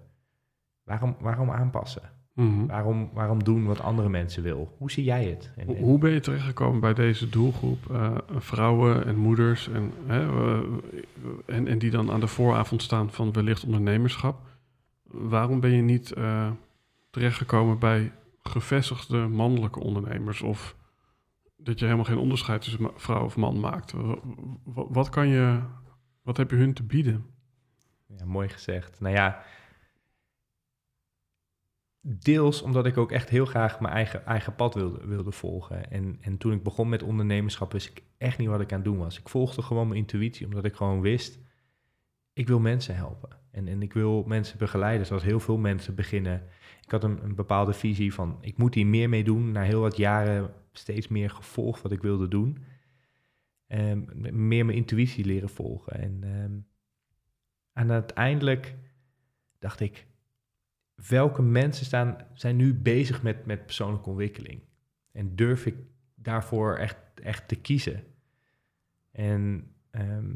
Waarom, 0.84 1.16
waarom 1.20 1.52
aanpassen? 1.52 2.19
Mhm. 2.34 2.48
Mm 2.48 2.58
-hmm. 2.58 2.68
waarom, 2.68 3.10
waarom 3.14 3.44
doen 3.44 3.66
wat 3.66 3.82
andere 3.82 4.10
mensen 4.10 4.44
wil? 4.44 4.76
Hoe 4.78 4.92
zie 4.92 5.04
jij 5.04 5.26
het? 5.26 5.52
En, 5.56 5.68
en... 5.68 5.84
Hoe 5.84 5.98
ben 5.98 6.12
je 6.12 6.20
terechtgekomen 6.20 6.80
bij 6.80 6.94
deze 6.94 7.30
doelgroep? 7.30 7.86
Uh, 7.92 8.18
vrouwen 8.28 9.06
en 9.06 9.16
moeders 9.16 9.70
en, 9.70 9.94
hè, 10.06 10.26
uh, 10.26 10.64
en, 11.46 11.68
en 11.68 11.80
die 11.80 11.92
dan 11.92 12.12
aan 12.12 12.20
de 12.20 12.28
vooravond 12.28 12.82
staan 12.82 13.12
van 13.12 13.32
wellicht 13.32 13.66
ondernemerschap. 13.66 14.42
Waarom 15.04 15.60
ben 15.60 15.72
je 15.72 15.82
niet 15.82 16.14
uh, 16.18 16.52
terechtgekomen 17.10 17.80
bij 17.80 18.12
gevestigde 18.42 19.18
mannelijke 19.18 19.80
ondernemers? 19.80 20.42
Of 20.42 20.76
dat 21.58 21.80
je 21.80 21.86
helemaal 21.86 22.06
geen 22.06 22.18
onderscheid 22.18 22.62
tussen 22.62 22.92
vrouw 22.96 23.24
of 23.24 23.38
man 23.38 23.60
maakt? 23.60 23.94
Wat, 24.64 24.88
wat 24.90 25.10
kan 25.10 25.28
je, 25.28 25.60
wat 26.22 26.38
heb 26.38 26.52
je 26.52 26.58
hun 26.58 26.74
te 26.74 26.84
bieden? 26.84 27.26
Ja, 28.18 28.26
mooi 28.26 28.50
gezegd. 28.50 29.00
Nou 29.00 29.16
ja, 29.16 29.44
deels 32.02 32.62
omdat 32.62 32.86
ik 32.86 32.98
ook 32.98 33.12
echt 33.12 33.30
heel 33.30 33.46
graag 33.46 33.80
mijn 33.80 33.94
eigen, 33.94 34.26
eigen 34.26 34.56
pad 34.56 34.74
wilde, 34.74 35.08
wilde 35.08 35.32
volgen. 35.32 35.92
En, 35.92 36.18
en 36.22 36.38
toen 36.38 36.54
ik 36.54 36.64
begon 36.64 36.90
met 36.90 37.04
ondernemerschap, 37.04 37.72
wist 37.72 37.90
ik 37.90 38.04
echt 38.18 38.38
niet 38.38 38.48
wat 38.48 38.62
ik 38.62 38.72
aan 38.72 38.80
het 38.80 38.88
doen 38.88 38.98
was. 38.98 39.20
Ik 39.20 39.30
volgde 39.30 39.62
gewoon 39.62 39.88
mijn 39.88 40.00
intuïtie, 40.00 40.46
omdat 40.46 40.66
ik 40.66 40.76
gewoon 40.76 41.02
wist, 41.02 41.40
ik 42.34 42.48
wil 42.48 42.60
mensen 42.60 42.96
helpen. 42.96 43.38
En, 43.52 43.68
en 43.68 43.82
ik 43.82 43.94
wil 43.94 44.24
mensen 44.24 44.58
begeleiden, 44.58 45.06
zoals 45.06 45.24
heel 45.24 45.40
veel 45.40 45.58
mensen 45.58 45.96
beginnen. 45.96 46.44
Ik 46.82 46.92
had 46.92 47.04
een, 47.04 47.24
een 47.24 47.36
bepaalde 47.36 47.74
visie 47.74 48.14
van, 48.14 48.38
ik 48.42 48.58
moet 48.58 48.76
hier 48.76 48.88
meer 48.88 49.10
mee 49.10 49.24
doen. 49.24 49.52
Na 49.52 49.62
heel 49.62 49.82
wat 49.82 49.98
jaren 49.98 50.54
steeds 50.72 51.08
meer 51.08 51.30
gevolgd 51.30 51.82
wat 51.82 51.92
ik 51.92 52.02
wilde 52.02 52.28
doen. 52.28 52.58
Um, 53.68 54.06
meer 54.48 54.66
mijn 54.66 54.78
intuïtie 54.78 55.26
leren 55.26 55.50
volgen. 55.50 56.00
En, 56.00 56.24
en 57.74 57.92
uiteindelijk 57.92 58.76
dacht 59.60 59.80
ik, 59.80 60.08
welke 61.08 61.42
mensen 61.42 61.86
staan, 61.86 62.18
zijn 62.34 62.56
nu 62.56 62.74
bezig 62.74 63.24
met, 63.24 63.46
met 63.46 63.66
persoonlijke 63.66 64.10
ontwikkeling? 64.10 64.62
En 65.12 65.36
durf 65.36 65.66
ik 65.66 65.76
daarvoor 66.16 66.76
echt, 66.76 66.98
echt 67.24 67.48
te 67.48 67.56
kiezen? 67.56 68.04
En 69.12 69.72
ehm, 69.92 70.32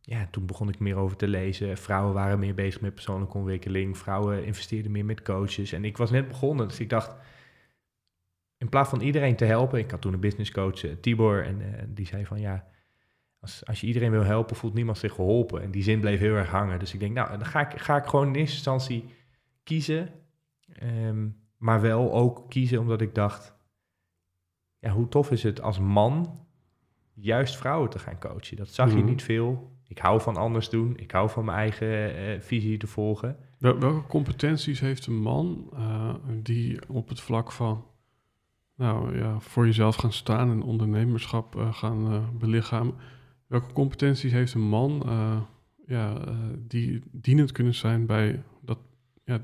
ja, 0.00 0.28
toen 0.30 0.46
begon 0.46 0.68
ik 0.68 0.78
meer 0.78 0.96
over 0.96 1.16
te 1.16 1.28
lezen. 1.28 1.76
Vrouwen 1.76 2.14
waren 2.14 2.38
meer 2.38 2.54
bezig 2.54 2.80
met 2.80 2.94
persoonlijke 2.94 3.36
ontwikkeling. 3.36 3.98
Vrouwen 3.98 4.44
investeerden 4.44 4.92
meer 4.92 5.04
met 5.04 5.22
coaches. 5.22 5.72
En 5.72 5.84
ik 5.84 5.96
was 5.96 6.10
net 6.10 6.28
begonnen, 6.28 6.68
dus 6.68 6.80
ik 6.80 6.90
dacht, 6.90 7.14
in 8.58 8.68
plaats 8.68 8.90
van 8.90 9.00
iedereen 9.00 9.36
te 9.36 9.44
helpen, 9.44 9.78
ik 9.78 9.90
had 9.90 10.00
toen 10.00 10.12
een 10.12 10.20
businesscoach, 10.20 10.84
uh, 10.84 10.92
Tibor, 11.00 11.44
en 11.44 11.60
uh, 11.60 11.66
die 11.88 12.06
zei 12.06 12.26
van 12.26 12.40
ja, 12.40 12.66
als, 13.40 13.64
als 13.64 13.80
je 13.80 13.86
iedereen 13.86 14.10
wil 14.10 14.24
helpen, 14.24 14.56
voelt 14.56 14.74
niemand 14.74 14.98
zich 14.98 15.12
geholpen. 15.12 15.62
En 15.62 15.70
die 15.70 15.82
zin 15.82 16.00
bleef 16.00 16.18
heel 16.18 16.34
erg 16.34 16.50
hangen. 16.50 16.78
Dus 16.78 16.94
ik 16.94 17.00
denk, 17.00 17.14
nou, 17.14 17.28
dan 17.30 17.46
ga 17.46 17.70
ik, 17.70 17.80
ga 17.80 17.96
ik 17.96 18.06
gewoon 18.06 18.26
in 18.26 18.34
eerste 18.34 18.54
instantie 18.54 19.04
kiezen. 19.66 20.08
Um, 20.82 21.36
maar 21.56 21.80
wel 21.80 22.12
ook 22.14 22.44
kiezen 22.50 22.80
omdat 22.80 23.00
ik 23.00 23.14
dacht, 23.14 23.54
ja, 24.78 24.90
hoe 24.90 25.08
tof 25.08 25.30
is 25.30 25.42
het 25.42 25.60
als 25.62 25.78
man 25.78 26.38
juist 27.14 27.56
vrouwen 27.56 27.90
te 27.90 27.98
gaan 27.98 28.18
coachen? 28.18 28.56
Dat 28.56 28.68
zag 28.68 28.90
je 28.90 28.96
Mhm. 28.96 29.04
niet 29.04 29.22
veel. 29.22 29.74
Ik 29.88 29.98
hou 29.98 30.20
van 30.20 30.36
anders 30.36 30.68
doen. 30.68 30.96
Ik 30.96 31.10
hou 31.10 31.30
van 31.30 31.44
mijn 31.44 31.58
eigen 31.58 32.16
eh, 32.16 32.40
visie 32.40 32.78
te 32.78 32.86
volgen. 32.86 33.36
Wel- 33.58 33.78
welke 33.78 34.06
competenties 34.06 34.80
heeft 34.80 35.06
een 35.06 35.20
man 35.20 35.68
eh, 35.72 36.14
die 36.42 36.88
op 36.88 37.08
het 37.08 37.20
vlak 37.20 37.52
van 37.52 37.84
nou, 38.74 39.18
ja, 39.18 39.40
voor 39.40 39.66
jezelf 39.66 39.96
gaan 39.96 40.12
staan 40.12 40.50
en 40.50 40.62
ondernemerschap 40.62 41.56
eh, 41.56 41.74
gaan 41.74 42.30
belichamen? 42.38 42.94
Welke 43.46 43.72
competenties 43.72 44.32
heeft 44.32 44.54
een 44.54 44.68
man 44.68 45.02
ja, 45.86 46.18
die 46.58 47.02
dienend 47.12 47.52
kunnen 47.52 47.74
zijn 47.74 48.06
bij 48.06 48.42
dat, 48.62 48.78
ja, 49.26 49.40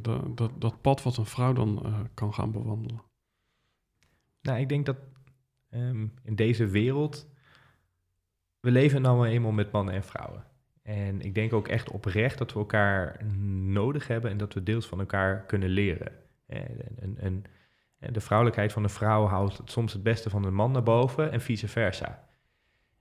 dat, 0.00 0.36
dat, 0.36 0.50
dat 0.60 0.80
pad 0.80 1.02
wat 1.02 1.16
een 1.16 1.26
vrouw 1.26 1.52
dan 1.52 1.84
eh, 1.84 2.00
kan 2.14 2.34
gaan 2.34 2.52
bewandelen? 2.52 3.02
Nou, 4.40 4.60
ik 4.60 4.68
denk 4.68 4.86
dat 4.86 4.96
ehm, 5.70 6.06
in 6.22 6.34
deze 6.34 6.66
wereld, 6.66 7.28
we 8.60 8.70
leven 8.70 9.02
nou 9.02 9.26
eenmaal 9.26 9.52
met 9.52 9.72
mannen 9.72 9.94
en 9.94 10.04
vrouwen. 10.04 10.44
En 10.82 11.20
ik 11.20 11.34
denk 11.34 11.52
ook 11.52 11.68
echt 11.68 11.90
oprecht 11.90 12.38
dat 12.38 12.52
we 12.52 12.58
elkaar 12.58 13.24
nodig 13.72 14.06
hebben 14.06 14.30
en 14.30 14.36
dat 14.36 14.54
we 14.54 14.62
deels 14.62 14.86
van 14.86 14.98
elkaar 14.98 15.44
kunnen 15.44 15.68
leren. 15.68 16.12
En, 16.46 17.18
en, 17.18 17.44
de 17.98 18.20
vrouwelijkheid 18.20 18.72
van 18.72 18.82
de 18.82 18.88
vrouw 18.88 19.26
houdt 19.26 19.60
soms 19.64 19.92
het 19.92 20.02
beste 20.02 20.30
van 20.30 20.42
de 20.42 20.50
man 20.50 20.72
naar 20.72 20.82
boven 20.82 21.32
en 21.32 21.40
vice 21.40 21.68
versa. 21.68 22.27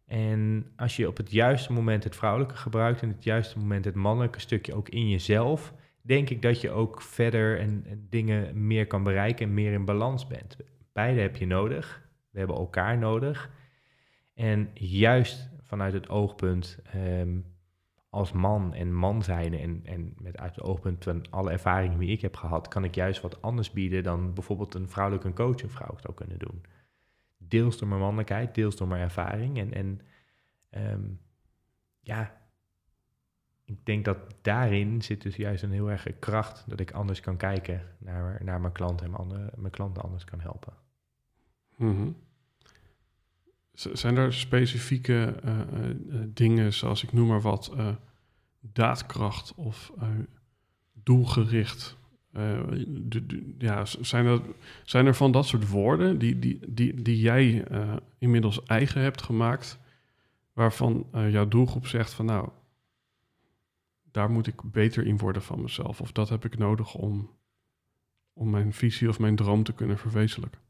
En 0.08 0.72
als 0.76 0.96
je 0.96 1.08
op 1.08 1.18
het 1.18 1.32
juiste 1.32 1.74
moment 1.74 2.04
het 2.04 2.16
vrouwelijke 2.16 2.56
gebruikt 2.56 3.02
en 3.02 3.10
het 3.10 3.24
juiste 3.24 3.60
moment 3.60 3.86
het 3.86 3.96
mannelijke 3.96 4.40
stukje 4.40 4.74
ook 4.74 4.90
in 4.90 5.10
jezelf, 5.10 5.74
denk 6.02 6.30
ik 6.30 6.42
dat 6.42 6.62
je 6.62 6.72
ook 6.72 7.02
verder 7.02 7.60
en, 7.60 7.84
en 7.88 8.08
dingen 8.10 8.68
meer 8.68 8.88
kan 8.88 9.04
bereiken 9.04 9.48
en 9.48 9.54
meer 9.54 9.72
in 9.72 9.86
balans 9.86 10.28
bent. 10.28 10.58
Beide 10.94 11.22
heb 11.22 11.36
je 11.36 11.46
nodig. 11.46 12.02
We 12.30 12.40
hebben 12.40 12.58
elkaar 12.58 12.98
nodig. 12.98 13.50
En 14.34 14.70
juist 14.74 15.50
vanuit 15.62 15.94
het 15.94 16.10
oogpunt 16.10 16.80
ehm, 16.94 17.40
als 18.10 18.32
man 18.32 18.74
en 18.74 18.94
man 18.94 19.24
zijn 19.24 19.54
en, 19.54 19.82
en 19.84 20.14
met 20.18 20.38
uit 20.38 20.56
het 20.56 20.64
oogpunt 20.64 21.04
van 21.04 21.26
alle 21.30 21.52
ervaringen 21.52 22.00
die 22.00 22.10
ik 22.10 22.22
heb 22.22 22.36
gehad, 22.36 22.68
kan 22.68 22.84
ik 22.84 22.96
juist 22.96 23.22
wat 23.22 23.42
anders 23.42 23.72
bieden 23.72 24.04
dan 24.04 24.34
bijvoorbeeld 24.34 24.74
een 24.74 24.90
vrouwelijke 24.90 25.34
coach 25.34 25.62
een 25.62 25.70
vrouw 25.70 25.96
zou 25.98 26.14
kunnen 26.14 26.40
doen. 26.40 26.62
Deels 27.48 27.78
door 27.78 27.88
mijn 27.88 28.02
mannelijkheid, 28.02 28.56
deels 28.56 28.76
door 28.76 28.88
mijn 28.88 29.02
ervaring. 29.02 29.58
En, 29.58 29.74
en 29.74 30.02
ehm, 30.70 31.10
ja, 32.00 32.42
ik 33.66 33.86
denk 33.86 34.06
dat 34.06 34.18
daarin 34.42 35.02
zit 35.02 35.22
dus 35.22 35.36
juist 35.36 35.64
een 35.64 35.72
heel 35.72 35.92
erg 35.92 36.08
kracht 36.20 36.64
dat 36.70 36.80
ik 36.80 36.92
anders 36.92 37.20
kan 37.20 37.38
kijken 37.38 37.82
naar, 37.98 38.44
naar 38.44 38.62
mijn 38.62 38.74
klant 38.74 39.02
en 39.02 39.10
mijn, 39.10 39.22
andere, 39.22 39.52
mijn 39.56 39.72
klanten 39.72 40.04
anders 40.04 40.24
kan 40.24 40.40
helpen. 40.40 40.74
Z- 43.74 43.92
Zijn 43.92 44.18
er 44.18 44.34
specifieke 44.34 45.36
eh, 45.44 45.62
eh, 45.62 45.90
eh, 45.90 45.96
dingen, 46.28 46.74
zoals 46.74 47.04
ik 47.04 47.14
noem 47.14 47.28
maar 47.28 47.42
wat, 47.42 47.76
daadkracht 48.60 49.54
of 49.56 49.92
doelgericht? 50.94 51.98
De- 52.32 53.56
ja, 53.58 53.86
zijn, 53.86 54.26
er, 54.26 54.42
zijn 54.84 55.06
er 55.06 55.16
van 55.16 55.32
dat 55.32 55.46
soort 55.46 55.70
woorden 55.70 56.18
die, 56.20 56.40
die, 56.40 56.60
die, 56.68 57.02
die 57.02 57.20
jij 57.20 57.64
eh, 57.64 57.96
inmiddels 58.18 58.64
eigen 58.64 59.02
hebt 59.02 59.22
gemaakt, 59.22 59.80
waarvan 60.54 61.08
eh, 61.12 61.32
jouw 61.32 61.48
doelgroep 61.48 61.88
zegt 61.88 62.14
van 62.14 62.26
nou, 62.26 62.50
daar 64.12 64.30
moet 64.30 64.48
ik 64.48 64.72
beter 64.72 65.06
in 65.06 65.18
worden 65.18 65.42
van 65.42 65.62
mezelf, 65.62 66.02
of 66.02 66.12
dat 66.12 66.30
heb 66.30 66.46
ik 66.46 66.58
nodig 66.58 66.96
om, 66.96 67.30
om 68.34 68.50
mijn 68.50 68.74
visie 68.74 69.10
of 69.10 69.20
mijn 69.20 69.36
droom 69.36 69.64
te 69.64 69.74
kunnen 69.74 69.98
verwezenlijken? 69.98 70.62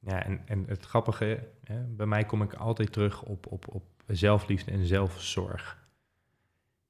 Ja, 0.00 0.24
en, 0.24 0.42
en 0.46 0.64
het 0.66 0.84
grappige, 0.84 1.48
hè, 1.64 1.82
bij 1.82 2.06
mij 2.06 2.24
kom 2.24 2.42
ik 2.42 2.54
altijd 2.54 2.92
terug 2.92 3.22
op, 3.22 3.46
op, 3.46 3.74
op 3.74 3.84
zelfliefde 4.06 4.70
en 4.70 4.86
zelfzorg. 4.86 5.86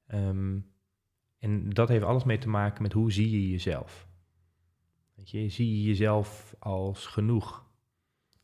Ehm, 0.07 0.59
en 1.39 1.69
dat 1.69 1.87
heeft 1.87 2.03
alles 2.03 2.23
mee 2.23 2.37
te 2.37 2.49
maken 2.49 2.81
met 2.81 2.93
hoe 2.93 3.11
zie 3.11 3.31
je 3.31 3.49
jezelf. 3.49 4.07
Weet 5.15 5.29
je, 5.29 5.49
zie 5.49 5.77
je 5.77 5.83
jezelf 5.83 6.55
als 6.59 7.05
genoeg? 7.05 7.67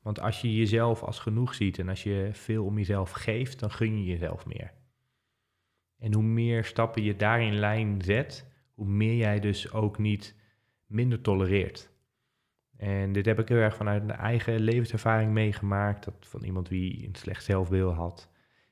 Want 0.02 0.20
als 0.20 0.42
je 0.42 0.56
jezelf 0.56 1.04
als 1.04 1.20
genoeg 1.20 1.54
ziet 1.54 1.80
en 1.80 1.90
als 1.90 2.04
je 2.04 2.30
veel 2.32 2.66
om 2.66 2.78
jezelf 2.78 3.12
geeft, 3.12 3.60
dan 3.60 3.72
gun 3.72 4.00
je 4.00 4.06
jezelf 4.06 4.46
meer. 4.46 4.74
En 5.98 6.14
hoe 6.14 6.24
meer 6.24 6.66
stappen 6.66 7.04
je 7.04 7.16
daarin 7.16 7.60
lijn 7.60 8.02
zet, 8.02 8.46
hoe 8.74 8.88
meer 8.88 9.16
jij 9.16 9.40
dus 9.40 9.72
ook 9.72 9.98
niet 9.98 10.36
minder 10.86 11.22
tolereert. 11.22 11.94
En 12.78 13.12
dit 13.12 13.26
heb 13.26 13.40
ik 13.40 13.48
heel 13.48 13.58
erg 13.58 13.76
vanuit 13.76 14.06
mijn 14.06 14.20
eigen 14.20 14.60
levenservaring 14.60 15.32
meegemaakt. 15.32 16.06
Dat 16.06 16.16
van 16.20 16.44
iemand 16.44 16.68
die 16.68 17.08
een 17.08 17.16
slecht 17.16 17.44
zelfbeeld 17.44 17.96
had. 17.96 18.32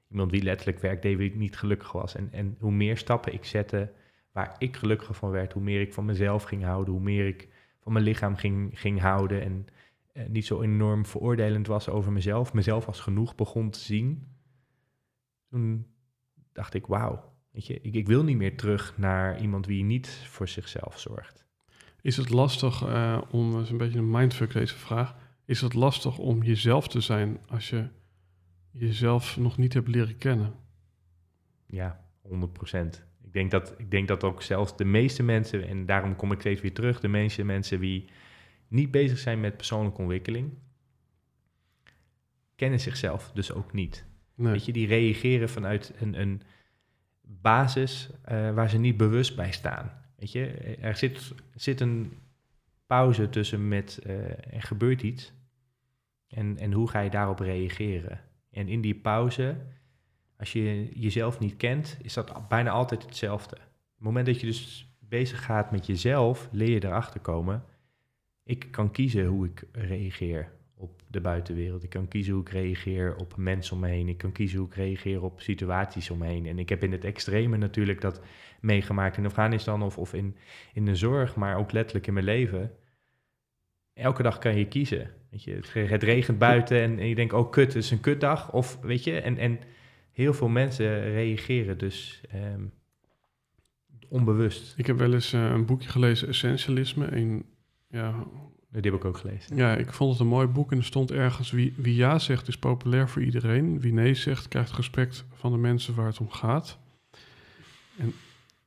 Iemand 0.09 0.31
die 0.31 0.43
letterlijk 0.43 0.79
werk 0.79 1.01
deed 1.01 1.17
wie 1.17 1.35
niet 1.35 1.57
gelukkig 1.57 1.91
was. 1.91 2.15
En, 2.15 2.29
en 2.31 2.55
hoe 2.59 2.71
meer 2.71 2.97
stappen 2.97 3.33
ik 3.33 3.45
zette 3.45 3.93
waar 4.33 4.55
ik 4.57 4.75
gelukkiger 4.75 5.15
van 5.15 5.29
werd, 5.29 5.53
hoe 5.53 5.63
meer 5.63 5.81
ik 5.81 5.93
van 5.93 6.05
mezelf 6.05 6.43
ging 6.43 6.63
houden, 6.63 6.93
hoe 6.93 7.03
meer 7.03 7.27
ik 7.27 7.49
van 7.79 7.93
mijn 7.93 8.05
lichaam 8.05 8.35
ging, 8.35 8.79
ging 8.79 8.99
houden. 8.99 9.41
En 9.41 9.67
eh, 10.13 10.27
niet 10.27 10.45
zo 10.45 10.61
enorm 10.61 11.05
veroordelend 11.05 11.67
was 11.67 11.89
over 11.89 12.11
mezelf, 12.11 12.53
mezelf 12.53 12.87
als 12.87 12.99
genoeg 12.99 13.35
begon 13.35 13.69
te 13.69 13.79
zien. 13.79 14.27
Toen 15.49 15.87
dacht 16.51 16.73
ik, 16.73 16.85
wauw, 16.85 17.33
weet 17.51 17.65
je, 17.65 17.81
ik, 17.81 17.93
ik 17.93 18.07
wil 18.07 18.23
niet 18.23 18.37
meer 18.37 18.57
terug 18.57 18.97
naar 18.97 19.41
iemand 19.41 19.65
die 19.65 19.83
niet 19.83 20.07
voor 20.07 20.47
zichzelf 20.47 20.99
zorgt. 20.99 21.45
Is 22.01 22.17
het 22.17 22.29
lastig 22.29 22.83
eh, 22.83 23.21
om, 23.31 23.51
dat 23.51 23.61
is 23.61 23.69
een 23.69 23.77
beetje 23.77 23.99
een 23.99 24.11
mindfuck 24.11 24.53
deze 24.53 24.77
vraag, 24.77 25.15
is 25.45 25.61
het 25.61 25.73
lastig 25.73 26.17
om 26.17 26.43
jezelf 26.43 26.87
te 26.87 27.01
zijn 27.01 27.39
als 27.47 27.69
je 27.69 27.87
jezelf 28.71 29.37
nog 29.37 29.57
niet 29.57 29.73
hebt 29.73 29.87
leren 29.87 30.17
kennen? 30.17 30.53
Ja, 31.65 32.05
100 32.21 32.51
Ik 33.33 33.39
denk, 33.39 33.51
dat, 33.51 33.73
ik 33.77 33.91
denk 33.91 34.07
dat 34.07 34.23
ook 34.23 34.41
zelfs 34.41 34.77
de 34.77 34.85
meeste 34.85 35.23
mensen, 35.23 35.67
en 35.67 35.85
daarom 35.85 36.15
kom 36.15 36.31
ik 36.31 36.39
steeds 36.39 36.61
weer 36.61 36.73
terug, 36.73 36.99
de 36.99 37.07
meeste 37.07 37.43
mensen 37.43 37.79
die 37.79 38.05
niet 38.67 38.91
bezig 38.91 39.17
zijn 39.17 39.39
met 39.39 39.57
persoonlijke 39.57 40.01
ontwikkeling, 40.01 40.53
kennen 42.55 42.79
zichzelf 42.79 43.31
dus 43.33 43.51
ook 43.51 43.73
niet. 43.73 44.05
Nee. 44.35 44.51
Weet 44.51 44.65
je, 44.65 44.71
die 44.71 44.87
reageren 44.87 45.49
vanuit 45.49 45.93
een, 45.99 46.19
een 46.19 46.41
basis 47.21 48.09
eh, 48.23 48.53
waar 48.53 48.69
ze 48.69 48.77
niet 48.77 48.97
bewust 48.97 49.35
bij 49.35 49.51
staan. 49.51 49.91
Weet 50.15 50.31
je, 50.31 50.45
er 50.81 50.95
zit, 50.95 51.33
zit 51.55 51.81
een 51.81 52.13
pauze 52.85 53.29
tussen 53.29 53.67
met 53.67 53.97
eh, 53.97 54.53
er 54.53 54.61
gebeurt 54.61 55.01
iets 55.01 55.33
en, 56.27 56.57
en 56.57 56.71
hoe 56.71 56.89
ga 56.89 56.99
je 56.99 57.09
daarop 57.09 57.39
reageren. 57.39 58.19
En 58.51 58.67
in 58.67 58.81
die 58.81 58.95
pauze, 58.95 59.57
als 60.37 60.53
je 60.53 60.89
jezelf 60.93 61.39
niet 61.39 61.57
kent, 61.57 61.97
is 62.01 62.13
dat 62.13 62.47
bijna 62.47 62.69
altijd 62.69 63.03
hetzelfde. 63.03 63.55
Op 63.55 63.95
het 63.95 64.03
moment 64.03 64.25
dat 64.25 64.39
je 64.39 64.45
dus 64.45 64.93
bezig 64.99 65.45
gaat 65.45 65.71
met 65.71 65.85
jezelf, 65.85 66.49
leer 66.51 66.69
je 66.69 66.83
erachter 66.83 67.19
komen. 67.19 67.63
Ik 68.43 68.67
kan 68.71 68.91
kiezen 68.91 69.25
hoe 69.25 69.45
ik 69.45 69.63
reageer 69.71 70.51
op 70.75 71.01
de 71.07 71.21
buitenwereld. 71.21 71.83
Ik 71.83 71.89
kan 71.89 72.07
kiezen 72.07 72.33
hoe 72.33 72.41
ik 72.41 72.49
reageer 72.49 73.15
op 73.15 73.35
mensen 73.37 73.75
om 73.75 73.81
me 73.81 73.87
heen. 73.87 74.07
Ik 74.07 74.17
kan 74.17 74.31
kiezen 74.31 74.59
hoe 74.59 74.67
ik 74.67 74.75
reageer 74.75 75.23
op 75.23 75.41
situaties 75.41 76.09
om 76.09 76.17
me 76.17 76.27
heen. 76.27 76.45
En 76.45 76.59
ik 76.59 76.69
heb 76.69 76.83
in 76.83 76.91
het 76.91 77.03
extreme 77.03 77.57
natuurlijk 77.57 78.01
dat 78.01 78.21
meegemaakt 78.61 79.17
in 79.17 79.25
Afghanistan 79.25 79.81
of, 79.81 79.97
of 79.97 80.13
in, 80.13 80.35
in 80.73 80.85
de 80.85 80.95
zorg, 80.95 81.35
maar 81.35 81.57
ook 81.57 81.71
letterlijk 81.71 82.07
in 82.07 82.13
mijn 82.13 82.25
leven. 82.25 82.71
Elke 83.93 84.23
dag 84.23 84.37
kan 84.37 84.57
je 84.57 84.67
kiezen. 84.67 85.11
Weet 85.29 85.43
je, 85.43 85.59
het, 85.73 86.03
regent 86.03 86.37
buiten 86.37 86.81
en, 86.81 86.99
en 86.99 87.07
je 87.07 87.15
denkt, 87.15 87.33
oh 87.33 87.51
kut, 87.51 87.73
het 87.73 87.83
is 87.83 87.91
een 87.91 87.99
kutdag. 87.99 88.51
Of 88.51 88.79
weet 88.81 89.03
je, 89.03 89.19
en, 89.19 89.37
en 89.37 89.59
heel 90.13 90.33
veel 90.33 90.47
mensen 90.47 91.01
reageren 91.01 91.77
dus 91.77 92.21
ehm, 92.29 92.65
onbewust. 94.07 94.73
Ik 94.77 94.85
heb 94.87 94.97
wel 94.97 95.13
eens 95.13 95.33
eh, 95.33 95.49
een 95.49 95.65
boekje 95.65 95.89
gelezen, 95.89 96.27
Essentialisme. 96.27 97.05
En, 97.05 97.43
ja, 97.89 98.25
Die 98.69 98.81
heb 98.81 98.93
ik 98.93 99.05
ook 99.05 99.17
gelezen. 99.17 99.55
ja, 99.55 99.75
ik 99.75 99.93
vond 99.93 100.11
het 100.11 100.19
een 100.19 100.27
mooi 100.27 100.47
boek 100.47 100.71
en 100.71 100.77
er 100.77 100.83
stond 100.83 101.11
ergens... 101.11 101.51
Wie, 101.51 101.73
wie 101.77 101.95
ja 101.95 102.19
zegt 102.19 102.47
is 102.47 102.57
populair 102.57 103.09
voor 103.09 103.21
iedereen. 103.21 103.79
Wie 103.79 103.93
nee 103.93 104.13
zegt 104.13 104.47
krijgt 104.47 104.71
respect 104.71 105.25
van 105.33 105.51
de 105.51 105.57
mensen 105.57 105.95
waar 105.95 106.07
het 106.07 106.19
om 106.19 106.29
gaat. 106.29 106.79
En 107.97 108.13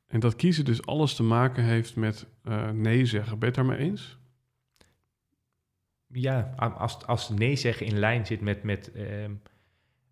En 0.07 0.19
dat 0.19 0.35
kiezen 0.35 0.65
dus 0.65 0.85
alles 0.85 1.15
te 1.15 1.23
maken 1.23 1.63
heeft 1.63 1.95
met 1.95 2.25
eh, 2.43 2.69
nee 2.69 3.05
zeggen. 3.05 3.39
Ben 3.39 3.51
je 3.51 3.55
het 3.59 3.67
daarmee 3.67 3.87
eens? 3.89 4.17
Ja, 6.07 6.53
als, 6.57 7.05
als 7.05 7.29
nee 7.29 7.55
zeggen 7.55 7.85
in 7.85 7.99
lijn 7.99 8.25
zit 8.25 8.41
met, 8.41 8.63
met 8.63 8.91
ehm, 8.91 9.31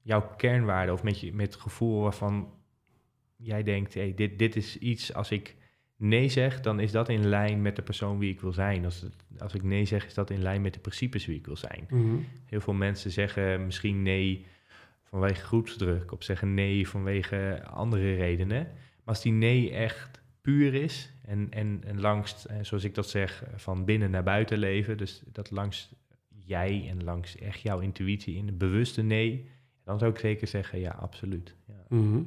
jouw 0.05 0.35
kernwaarde 0.35 0.91
of 0.91 1.03
met, 1.03 1.19
je, 1.19 1.33
met 1.33 1.53
het 1.53 1.61
gevoel 1.61 2.01
waarvan 2.01 2.53
jij 3.35 3.63
denkt, 3.63 3.93
hey, 3.93 4.13
dit, 4.13 4.39
dit 4.39 4.55
is 4.55 4.77
iets, 4.77 5.13
als 5.13 5.31
ik 5.31 5.55
nee 5.95 6.29
zeg, 6.29 6.61
dan 6.61 6.79
is 6.79 6.91
dat 6.91 7.09
in 7.09 7.27
lijn 7.27 7.61
met 7.61 7.75
de 7.75 7.81
persoon 7.81 8.19
wie 8.19 8.31
ik 8.31 8.41
wil 8.41 8.53
zijn. 8.53 8.85
Als, 8.85 9.01
het, 9.01 9.15
als 9.39 9.53
ik 9.53 9.63
nee 9.63 9.85
zeg, 9.85 10.05
is 10.05 10.13
dat 10.13 10.29
in 10.29 10.41
lijn 10.41 10.61
met 10.61 10.73
de 10.73 10.79
principes 10.79 11.25
wie 11.25 11.37
ik 11.37 11.45
wil 11.45 11.55
zijn. 11.55 11.87
Heel 12.45 12.61
veel 12.61 12.73
mensen 12.73 13.11
zeggen 13.11 13.65
misschien 13.65 14.01
nee 14.01 14.45
vanwege 15.03 15.45
groepsdruk 15.45 16.11
of 16.11 16.23
zeggen 16.23 16.53
nee 16.53 16.87
vanwege 16.87 17.63
andere 17.65 18.15
redenen. 18.15 18.63
Maar 18.63 19.15
als 19.15 19.21
die 19.21 19.31
nee 19.31 19.71
echt 19.71 20.21
puur 20.41 20.73
is 20.73 21.13
en, 21.23 21.47
en, 21.49 21.81
en 21.85 21.99
langs, 21.99 22.47
eh, 22.47 22.57
zoals 22.61 22.83
ik 22.83 22.95
dat 22.95 23.09
zeg, 23.09 23.43
van 23.55 23.85
binnen 23.85 24.11
naar 24.11 24.23
buiten 24.23 24.57
leven, 24.57 24.97
dus 24.97 25.23
dat 25.31 25.51
langs 25.51 25.93
jij 26.27 26.87
en 26.89 27.03
langs 27.03 27.37
echt 27.37 27.61
jouw 27.61 27.79
intuïtie 27.79 28.35
in 28.35 28.45
de 28.45 28.53
bewuste 28.53 29.01
nee, 29.01 29.53
dan 29.85 29.99
zou 29.99 30.11
ik 30.11 30.19
zeker 30.19 30.47
zeggen 30.47 30.79
ja, 30.79 30.91
absoluut. 30.91 31.55
Ja. 31.67 31.85
Mhm. 31.97 32.21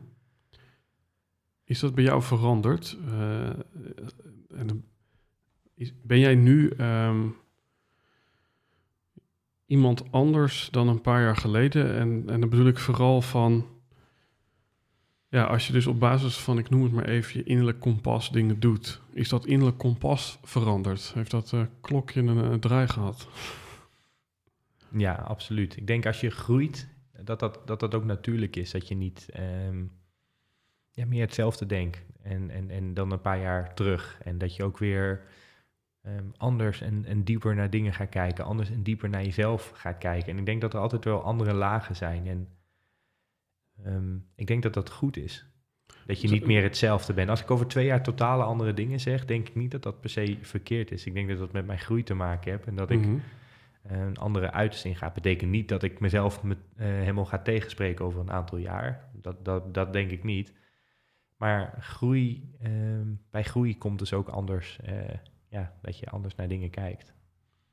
Is 1.64 1.78
dat 1.80 1.94
bij 1.94 2.04
jou 2.04 2.22
veranderd? 2.22 2.96
Eh, 3.06 3.48
en 4.58 4.66
dan 4.66 4.82
is- 5.74 5.92
ben 6.02 6.18
jij 6.18 6.34
nu 6.34 6.68
ehm, 6.70 7.26
iemand 9.66 10.12
anders 10.12 10.68
dan 10.70 10.88
een 10.88 11.00
paar 11.00 11.22
jaar 11.22 11.36
geleden? 11.36 11.94
En, 11.94 12.24
en 12.26 12.40
dan 12.40 12.48
bedoel 12.48 12.66
ik 12.66 12.78
vooral 12.78 13.22
van... 13.22 13.66
Ja, 15.30 15.44
als 15.44 15.66
je 15.66 15.72
dus 15.72 15.86
op 15.86 16.00
basis 16.00 16.36
van, 16.38 16.58
ik 16.58 16.70
noem 16.70 16.82
het 16.82 16.92
maar 16.92 17.04
even, 17.08 17.38
je 17.38 17.44
innerlijk 17.44 17.80
kompas 17.80 18.30
dingen 18.30 18.60
doet. 18.60 19.00
Is 19.12 19.28
dat 19.28 19.46
innerlijk 19.46 19.78
kompas 19.78 20.38
veranderd? 20.42 21.12
Heeft 21.14 21.30
dat 21.30 21.52
eh, 21.52 21.62
klokje 21.80 22.20
een, 22.20 22.36
een 22.36 22.60
draai 22.60 22.88
gehad? 22.88 23.28
Ja, 24.90 25.12
absoluut. 25.14 25.76
Ik 25.76 25.86
denk 25.86 26.06
als 26.06 26.20
je 26.20 26.30
groeit, 26.30 26.88
dat 27.24 27.40
dat, 27.40 27.60
dat, 27.64 27.80
dat 27.80 27.94
ook 27.94 28.04
natuurlijk 28.04 28.56
is. 28.56 28.70
Dat 28.70 28.88
je 28.88 28.94
niet 28.94 29.28
ehm, 29.32 29.84
ja, 30.90 31.06
meer 31.06 31.20
hetzelfde 31.20 31.66
denkt. 31.66 32.04
En, 32.22 32.50
en, 32.50 32.70
en 32.70 32.94
dan 32.94 33.12
een 33.12 33.20
paar 33.20 33.40
jaar 33.40 33.74
terug. 33.74 34.18
En 34.22 34.38
dat 34.38 34.56
je 34.56 34.64
ook 34.64 34.78
weer 34.78 35.22
ehm, 36.02 36.24
anders 36.36 36.80
en, 36.80 37.04
en 37.04 37.24
dieper 37.24 37.54
naar 37.54 37.70
dingen 37.70 37.92
gaat 37.92 38.08
kijken. 38.08 38.44
Anders 38.44 38.70
en 38.70 38.82
dieper 38.82 39.08
naar 39.08 39.24
jezelf 39.24 39.70
gaat 39.74 39.98
kijken. 39.98 40.32
En 40.32 40.38
ik 40.38 40.46
denk 40.46 40.60
dat 40.60 40.74
er 40.74 40.80
altijd 40.80 41.04
wel 41.04 41.22
andere 41.22 41.52
lagen 41.52 41.96
zijn. 41.96 42.26
En 42.26 42.48
ehm, 43.84 44.16
ik 44.34 44.46
denk 44.46 44.62
dat 44.62 44.74
dat 44.74 44.90
goed 44.90 45.16
is. 45.16 45.46
Dat 46.06 46.20
je 46.20 46.28
niet 46.28 46.46
meer 46.46 46.62
hetzelfde 46.62 47.12
bent. 47.12 47.28
Als 47.28 47.42
ik 47.42 47.50
over 47.50 47.66
twee 47.66 47.86
jaar 47.86 48.02
totale 48.02 48.42
andere 48.42 48.74
dingen 48.74 49.00
zeg, 49.00 49.24
denk 49.24 49.48
ik 49.48 49.54
niet 49.54 49.70
dat 49.70 49.82
dat 49.82 50.00
per 50.00 50.10
se 50.10 50.38
verkeerd 50.40 50.90
is. 50.90 51.06
Ik 51.06 51.14
denk 51.14 51.28
dat 51.28 51.38
dat 51.38 51.52
met 51.52 51.66
mijn 51.66 51.78
groei 51.78 52.02
te 52.02 52.14
maken 52.14 52.50
heeft. 52.50 52.66
En 52.66 52.74
dat 52.74 52.90
ik 52.90 52.98
Mhm. 52.98 53.18
Een 53.88 54.16
andere 54.16 54.50
uitsting 54.50 54.98
gaat. 54.98 55.14
Betekent 55.14 55.50
niet 55.50 55.68
dat 55.68 55.82
ik 55.82 56.00
mezelf 56.00 56.42
met, 56.42 56.58
eh, 56.76 56.86
helemaal 56.86 57.24
ga 57.24 57.38
tegenspreken 57.38 58.04
over 58.04 58.20
een 58.20 58.30
aantal 58.30 58.58
jaar. 58.58 59.10
Dat, 59.12 59.44
dat, 59.44 59.74
dat 59.74 59.92
denk 59.92 60.10
ik 60.10 60.24
niet. 60.24 60.52
Maar 61.36 61.74
groei, 61.80 62.50
ehm, 62.60 63.14
bij 63.30 63.44
groei 63.44 63.78
komt 63.78 63.98
dus 63.98 64.12
ook 64.12 64.28
anders, 64.28 64.80
eh, 64.80 65.14
ja, 65.48 65.72
dat 65.82 65.98
je 65.98 66.06
anders 66.06 66.34
naar 66.34 66.48
dingen 66.48 66.70
kijkt. 66.70 67.14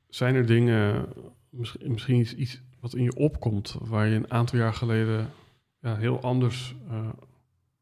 Zijn 0.09 0.36
er 0.36 0.45
dingen, 0.45 1.07
misschien, 1.49 1.91
misschien 1.91 2.20
iets, 2.20 2.36
iets 2.36 2.61
wat 2.80 2.95
in 2.95 3.03
je 3.03 3.16
opkomt, 3.16 3.78
waar 3.82 4.07
je 4.07 4.16
een 4.16 4.32
aantal 4.32 4.59
jaar 4.59 4.74
geleden 4.74 5.30
ja, 5.80 5.95
heel 5.95 6.22
anders 6.22 6.76
eh, 6.89 7.09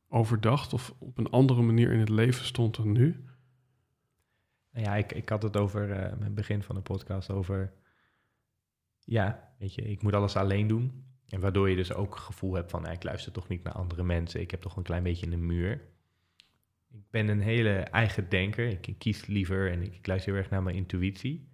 over 0.08 0.42
dacht 0.42 0.74
of 0.74 0.94
op 1.00 1.18
een 1.18 1.30
andere 1.30 1.62
manier 1.62 1.92
in 1.92 2.00
het 2.00 2.10
leven 2.10 2.46
stond 2.46 2.76
dan 2.76 2.92
nu? 2.92 3.26
Nou 4.72 4.86
ja, 4.86 4.96
ik, 4.96 5.12
ik 5.12 5.30
had 5.30 5.44
het 5.44 5.58
over, 5.58 5.88
met 5.88 6.24
het 6.24 6.36
begin 6.36 6.64
van 6.64 6.76
de 6.76 6.82
podcast, 6.82 7.32
over, 7.32 7.74
ja, 9.06 9.54
weet 9.60 9.74
je, 9.74 9.82
ik 9.82 10.02
moet 10.02 10.14
alles 10.14 10.36
alleen 10.36 10.68
doen. 10.68 11.04
En 11.28 11.40
waardoor 11.40 11.70
je 11.70 11.76
dus 11.76 11.94
ook 11.94 12.14
het 12.14 12.24
gevoel 12.24 12.54
hebt 12.54 12.72
van, 12.72 12.90
ik 12.90 13.04
luister 13.04 13.32
toch 13.32 13.48
niet 13.48 13.64
naar 13.64 13.74
andere 13.74 14.04
mensen. 14.04 14.42
Ik 14.42 14.52
heb 14.52 14.62
toch 14.62 14.76
een 14.78 14.84
klein 14.84 15.04
beetje 15.04 15.32
een 15.32 15.46
muur. 15.46 15.82
Ik 16.92 17.10
ben 17.10 17.28
een 17.28 17.42
hele 17.42 17.70
eigen 17.70 18.30
denker. 18.30 18.68
Ik, 18.68 18.88
ik 18.88 19.00
kies 19.00 19.26
liever 19.26 19.72
en 19.72 19.82
ik, 19.82 19.96
ik 19.96 20.08
luister 20.08 20.32
heel 20.32 20.42
erg 20.42 20.52
naar 20.52 20.64
mijn 20.64 20.76
intuïtie. 20.76 21.52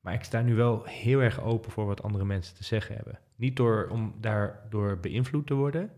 Maar 0.00 0.14
ik 0.14 0.24
sta 0.24 0.40
nu 0.40 0.54
wel 0.54 0.84
heel 0.84 1.20
erg 1.20 1.40
open 1.40 1.70
voor 1.70 1.86
wat 1.86 2.02
andere 2.02 2.24
mensen 2.24 2.56
te 2.56 2.64
zeggen 2.64 2.96
hebben. 2.96 3.18
Niet 3.36 3.56
door, 3.56 3.88
om 3.88 4.14
daardoor 4.20 5.00
beïnvloed 5.00 5.46
te 5.46 5.54
worden, 5.54 5.90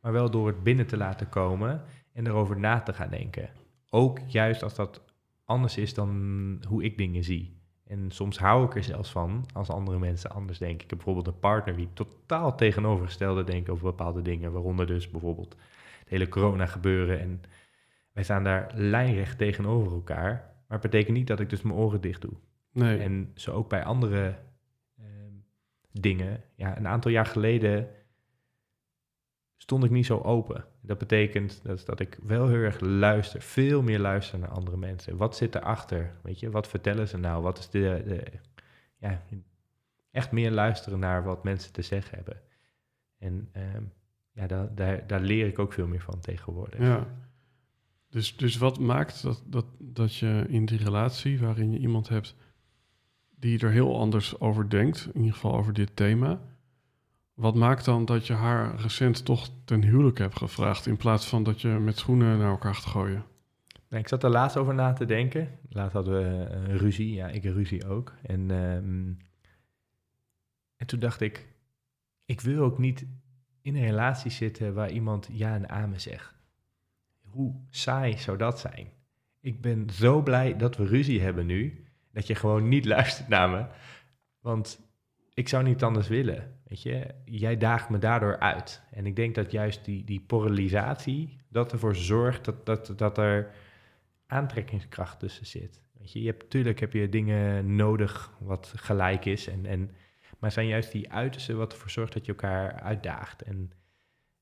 maar 0.00 0.12
wel 0.12 0.30
door 0.30 0.46
het 0.46 0.62
binnen 0.62 0.86
te 0.86 0.96
laten 0.96 1.28
komen 1.28 1.82
en 2.12 2.26
erover 2.26 2.58
na 2.58 2.80
te 2.80 2.92
gaan 2.92 3.10
denken. 3.10 3.50
Ook 3.90 4.18
juist 4.26 4.62
als 4.62 4.74
dat 4.74 5.04
anders 5.44 5.76
is 5.76 5.94
dan 5.94 6.64
hoe 6.68 6.84
ik 6.84 6.98
dingen 6.98 7.24
zie. 7.24 7.55
En 7.86 8.10
soms 8.10 8.38
hou 8.38 8.64
ik 8.64 8.74
er 8.74 8.82
zelfs 8.82 9.10
van 9.10 9.46
als 9.52 9.70
andere 9.70 9.98
mensen 9.98 10.30
anders 10.30 10.58
denken. 10.58 10.84
Ik 10.84 10.90
heb 10.90 10.98
bijvoorbeeld 10.98 11.26
een 11.26 11.40
partner 11.40 11.76
die 11.76 11.88
totaal 11.92 12.56
tegenovergestelde 12.56 13.44
denkt 13.44 13.68
over 13.68 13.84
bepaalde 13.84 14.22
dingen. 14.22 14.52
Waaronder 14.52 14.86
dus 14.86 15.10
bijvoorbeeld 15.10 15.56
het 15.98 16.08
hele 16.08 16.28
corona 16.28 16.66
gebeuren. 16.66 17.20
En 17.20 17.42
wij 18.12 18.22
staan 18.22 18.44
daar 18.44 18.70
lijnrecht 18.74 19.38
tegenover 19.38 19.92
elkaar. 19.92 20.32
Maar 20.32 20.78
het 20.78 20.90
betekent 20.90 21.16
niet 21.16 21.26
dat 21.26 21.40
ik 21.40 21.50
dus 21.50 21.62
mijn 21.62 21.78
oren 21.78 22.00
dicht 22.00 22.20
doe. 22.20 22.32
Nee. 22.72 22.98
En 22.98 23.30
zo 23.34 23.52
ook 23.52 23.68
bij 23.68 23.84
andere 23.84 24.38
ehm, 24.98 25.32
dingen. 25.92 26.42
Ja, 26.54 26.76
een 26.76 26.88
aantal 26.88 27.10
jaar 27.10 27.26
geleden 27.26 27.88
stond 29.56 29.84
ik 29.84 29.90
niet 29.90 30.06
zo 30.06 30.18
open. 30.18 30.64
Dat 30.80 30.98
betekent 30.98 31.60
dat, 31.62 31.86
dat 31.86 32.00
ik 32.00 32.18
wel 32.22 32.48
heel 32.48 32.58
erg 32.58 32.80
luister, 32.80 33.42
veel 33.42 33.82
meer 33.82 33.98
luister 33.98 34.38
naar 34.38 34.48
andere 34.48 34.76
mensen. 34.76 35.16
Wat 35.16 35.36
zit 35.36 35.54
erachter? 35.54 36.14
Weet 36.22 36.40
je, 36.40 36.50
wat 36.50 36.68
vertellen 36.68 37.08
ze 37.08 37.18
nou? 37.18 37.42
Wat 37.42 37.58
is 37.58 37.70
de, 37.70 38.02
de 38.06 38.22
ja, 38.98 39.22
echt 40.10 40.32
meer 40.32 40.50
luisteren 40.50 40.98
naar 40.98 41.24
wat 41.24 41.44
mensen 41.44 41.72
te 41.72 41.82
zeggen 41.82 42.16
hebben. 42.16 42.40
En 43.18 43.48
ehm, 43.52 43.82
ja, 44.32 44.46
daar, 44.46 44.74
daar, 44.74 45.06
daar 45.06 45.20
leer 45.20 45.46
ik 45.46 45.58
ook 45.58 45.72
veel 45.72 45.86
meer 45.86 46.00
van 46.00 46.20
tegenwoordig. 46.20 46.80
Ja. 46.80 47.06
Dus, 48.10 48.36
dus 48.36 48.56
wat 48.56 48.78
maakt 48.78 49.22
dat, 49.22 49.42
dat, 49.46 49.66
dat 49.78 50.14
je 50.14 50.44
in 50.48 50.64
die 50.64 50.78
relatie 50.78 51.40
waarin 51.40 51.72
je 51.72 51.78
iemand 51.78 52.08
hebt 52.08 52.34
die 53.38 53.58
er 53.58 53.70
heel 53.70 53.98
anders 53.98 54.40
over 54.40 54.70
denkt, 54.70 55.08
in 55.12 55.20
ieder 55.20 55.34
geval 55.34 55.56
over 55.56 55.72
dit 55.72 55.96
thema, 55.96 56.40
wat 57.36 57.54
maakt 57.54 57.84
dan 57.84 58.04
dat 58.04 58.26
je 58.26 58.32
haar 58.32 58.74
recent 58.76 59.24
toch 59.24 59.48
ten 59.64 59.82
huwelijk 59.82 60.18
hebt 60.18 60.36
gevraagd 60.36 60.86
in 60.86 60.96
plaats 60.96 61.26
van 61.26 61.42
dat 61.42 61.60
je 61.60 61.68
met 61.68 61.98
schoenen 61.98 62.38
naar 62.38 62.50
elkaar 62.50 62.74
gaat 62.74 62.84
gooien? 62.84 63.24
Nou, 63.88 64.02
ik 64.02 64.08
zat 64.08 64.22
er 64.22 64.30
laatst 64.30 64.56
over 64.56 64.74
na 64.74 64.92
te 64.92 65.04
denken. 65.04 65.58
Laatst 65.68 65.92
hadden 65.92 66.14
we 66.14 66.44
eh, 66.44 66.76
ruzie. 66.76 67.14
Ja, 67.14 67.28
ik 67.28 67.44
ruzie 67.44 67.86
ook. 67.86 68.14
En, 68.22 68.50
ehm, 68.50 69.12
en 70.76 70.86
toen 70.86 70.98
dacht 70.98 71.20
ik, 71.20 71.48
ik 72.24 72.40
wil 72.40 72.62
ook 72.62 72.78
niet 72.78 73.06
in 73.62 73.76
een 73.76 73.84
relatie 73.84 74.30
zitten 74.30 74.74
waar 74.74 74.90
iemand 74.90 75.28
ja 75.32 75.54
en 75.54 75.68
amen 75.68 76.00
zegt. 76.00 76.34
Hoe 77.20 77.54
saai 77.70 78.18
zou 78.18 78.38
dat 78.38 78.60
zijn? 78.60 78.88
Ik 79.40 79.60
ben 79.60 79.90
zo 79.90 80.22
blij 80.22 80.56
dat 80.56 80.76
we 80.76 80.84
ruzie 80.84 81.20
hebben 81.20 81.46
nu, 81.46 81.84
dat 82.12 82.26
je 82.26 82.34
gewoon 82.34 82.68
niet 82.68 82.84
luistert 82.94 83.28
naar 83.28 83.50
me. 83.50 83.66
Want 84.40 84.80
ik 85.34 85.48
zou 85.48 85.64
niet 85.64 85.82
anders 85.82 86.08
willen. 86.08 86.55
Weet 86.68 86.82
je, 86.82 87.14
jij 87.24 87.56
daagt 87.56 87.88
me 87.88 87.98
daardoor 87.98 88.38
uit. 88.38 88.82
En 88.90 89.06
ik 89.06 89.16
denk 89.16 89.34
dat 89.34 89.50
juist 89.50 89.84
die, 89.84 90.04
die 90.04 90.20
polarisatie, 90.20 91.36
dat 91.48 91.72
ervoor 91.72 91.96
zorgt 91.96 92.44
dat, 92.44 92.66
dat, 92.66 92.92
dat 92.96 93.18
er 93.18 93.50
aantrekkingskracht 94.26 95.18
tussen 95.18 95.46
zit. 95.46 95.82
Weet 95.98 96.12
je, 96.12 96.20
je 96.20 96.26
hebt, 96.26 96.50
tuurlijk 96.50 96.80
heb 96.80 96.92
je 96.92 97.08
dingen 97.08 97.76
nodig 97.76 98.32
wat 98.38 98.72
gelijk 98.76 99.24
is. 99.24 99.48
En, 99.48 99.66
en, 99.66 99.90
maar 100.38 100.52
zijn 100.52 100.66
juist 100.66 100.92
die 100.92 101.12
uitersten 101.12 101.56
wat 101.56 101.72
ervoor 101.72 101.90
zorgt 101.90 102.12
dat 102.12 102.24
je 102.26 102.32
elkaar 102.32 102.80
uitdaagt. 102.80 103.42
En 103.42 103.72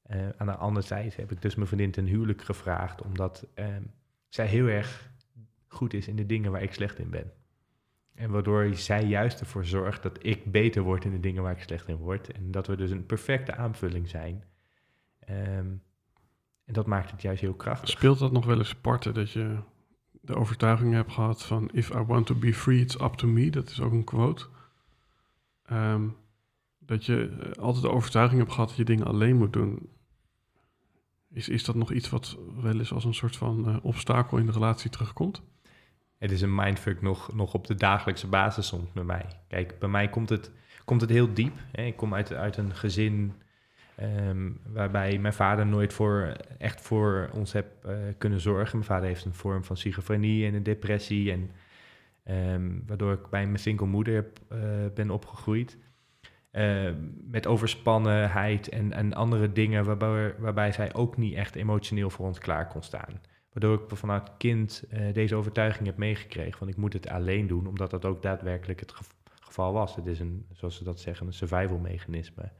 eh, 0.02 0.28
aan 0.36 0.46
de 0.46 0.56
andere 0.56 0.86
zijde 0.86 1.14
heb 1.16 1.32
ik 1.32 1.42
dus 1.42 1.54
mijn 1.54 1.68
vriendin 1.68 1.90
ten 1.90 2.06
huwelijk 2.06 2.42
gevraagd, 2.42 3.02
omdat 3.02 3.46
ehm, 3.54 3.82
zij 4.28 4.46
heel 4.46 4.66
erg 4.66 5.10
goed 5.66 5.94
is 5.94 6.08
in 6.08 6.16
de 6.16 6.26
dingen 6.26 6.52
waar 6.52 6.62
ik 6.62 6.72
slecht 6.74 6.98
in 6.98 7.10
ben. 7.10 7.32
En 8.14 8.30
waardoor 8.30 8.74
zij 8.74 9.04
juist 9.04 9.40
ervoor 9.40 9.64
zorgt 9.64 10.02
dat 10.02 10.18
ik 10.22 10.52
beter 10.52 10.82
word 10.82 11.04
in 11.04 11.10
de 11.10 11.20
dingen 11.20 11.42
waar 11.42 11.56
ik 11.56 11.62
slecht 11.62 11.88
in 11.88 11.96
word. 11.96 12.32
En 12.32 12.50
dat 12.50 12.66
we 12.66 12.76
dus 12.76 12.90
een 12.90 13.06
perfecte 13.06 13.54
aanvulling 13.54 14.08
zijn. 14.08 14.44
Ehm, 15.18 15.72
en 16.64 16.72
dat 16.72 16.86
maakt 16.86 17.10
het 17.10 17.22
juist 17.22 17.40
heel 17.40 17.54
krachtig. 17.54 17.88
Speelt 17.88 18.18
dat 18.18 18.32
nog 18.32 18.44
wel 18.44 18.58
eens 18.58 18.74
parten 18.74 19.14
dat 19.14 19.30
je 19.30 19.58
de 20.10 20.34
overtuiging 20.34 20.92
hebt 20.92 21.12
gehad 21.12 21.42
van 21.42 21.70
if 21.72 21.90
I 21.90 21.98
want 21.98 22.26
to 22.26 22.34
be 22.34 22.54
free, 22.54 22.80
it's 22.80 23.00
up 23.00 23.12
to 23.12 23.26
me. 23.26 23.50
Dat 23.50 23.70
is 23.70 23.80
ook 23.80 23.92
een 23.92 24.04
quote. 24.04 24.46
Ehm, 25.62 26.08
dat 26.78 27.04
je 27.04 27.28
eh, 27.28 27.62
altijd 27.62 27.84
de 27.84 27.90
overtuiging 27.90 28.40
hebt 28.40 28.52
gehad 28.52 28.68
dat 28.68 28.76
je 28.78 28.84
dingen 28.84 29.06
alleen 29.06 29.36
moet 29.36 29.52
doen. 29.52 29.88
Is, 31.30 31.48
is 31.48 31.64
dat 31.64 31.74
nog 31.74 31.92
iets 31.92 32.10
wat 32.10 32.38
wel 32.60 32.78
eens 32.78 32.92
als 32.92 33.04
een 33.04 33.14
soort 33.14 33.36
van 33.36 33.68
eh, 33.68 33.76
obstakel 33.82 34.38
in 34.38 34.46
de 34.46 34.52
relatie 34.52 34.90
terugkomt? 34.90 35.42
Het 36.24 36.32
is 36.32 36.40
een 36.40 36.54
mindfuck 36.54 37.02
nog, 37.02 37.34
nog 37.34 37.54
op 37.54 37.66
de 37.66 37.74
dagelijkse 37.74 38.26
basis 38.26 38.66
soms 38.66 38.92
bij 38.92 39.04
mij. 39.04 39.26
Kijk, 39.48 39.78
bij 39.78 39.88
mij 39.88 40.08
komt 40.08 40.28
het, 40.28 40.50
komt 40.84 41.00
het 41.00 41.10
heel 41.10 41.34
diep. 41.34 41.54
Hè. 41.72 41.82
Ik 41.82 41.96
kom 41.96 42.14
uit, 42.14 42.32
uit 42.32 42.56
een 42.56 42.74
gezin 42.74 43.34
Ehm, 43.94 44.50
waarbij 44.66 45.18
mijn 45.18 45.34
vader 45.34 45.66
nooit 45.66 45.92
voor, 45.92 46.36
echt 46.58 46.80
voor 46.80 47.30
ons 47.32 47.52
heb 47.52 47.84
eh, 47.84 47.96
kunnen 48.18 48.40
zorgen. 48.40 48.76
Mijn 48.76 48.90
vader 48.90 49.08
heeft 49.08 49.24
een 49.24 49.34
vorm 49.34 49.64
van 49.64 49.76
schizofrenie 49.76 50.46
en 50.46 50.54
een 50.54 50.62
depressie. 50.62 51.32
En, 51.32 51.50
ehm, 52.24 52.70
waardoor 52.86 53.12
ik 53.12 53.28
bij 53.30 53.46
mijn 53.46 53.58
single 53.58 53.86
moeder 53.86 54.26
eh, 54.48 54.58
ben 54.94 55.10
opgegroeid. 55.10 55.78
Ehm, 56.50 56.94
met 57.30 57.46
overspannenheid 57.46 58.68
en, 58.68 58.92
en 58.92 59.14
andere 59.14 59.52
dingen 59.52 59.84
waarbij, 59.84 60.34
waarbij 60.38 60.72
zij 60.72 60.94
ook 60.94 61.16
niet 61.16 61.34
echt 61.34 61.54
emotioneel 61.54 62.10
voor 62.10 62.26
ons 62.26 62.38
klaar 62.38 62.68
kon 62.68 62.82
staan. 62.82 63.20
Waardoor 63.54 63.74
ik 63.74 63.96
vanuit 63.96 64.36
kind 64.36 64.84
uh, 64.92 65.12
deze 65.12 65.34
overtuiging 65.34 65.86
heb 65.86 65.96
meegekregen 65.96 66.58
van 66.58 66.68
ik 66.68 66.76
moet 66.76 66.92
het 66.92 67.08
alleen 67.08 67.46
doen, 67.46 67.66
omdat 67.66 67.90
dat 67.90 68.04
ook 68.04 68.22
daadwerkelijk 68.22 68.80
het 68.80 68.94
geval 69.40 69.72
was. 69.72 69.96
Het 69.96 70.06
is 70.06 70.20
een, 70.20 70.46
zoals 70.52 70.76
ze 70.76 70.84
dat 70.84 71.00
zeggen, 71.00 71.26
een 71.26 71.32
survival 71.32 71.78
mechanisme 71.78 72.52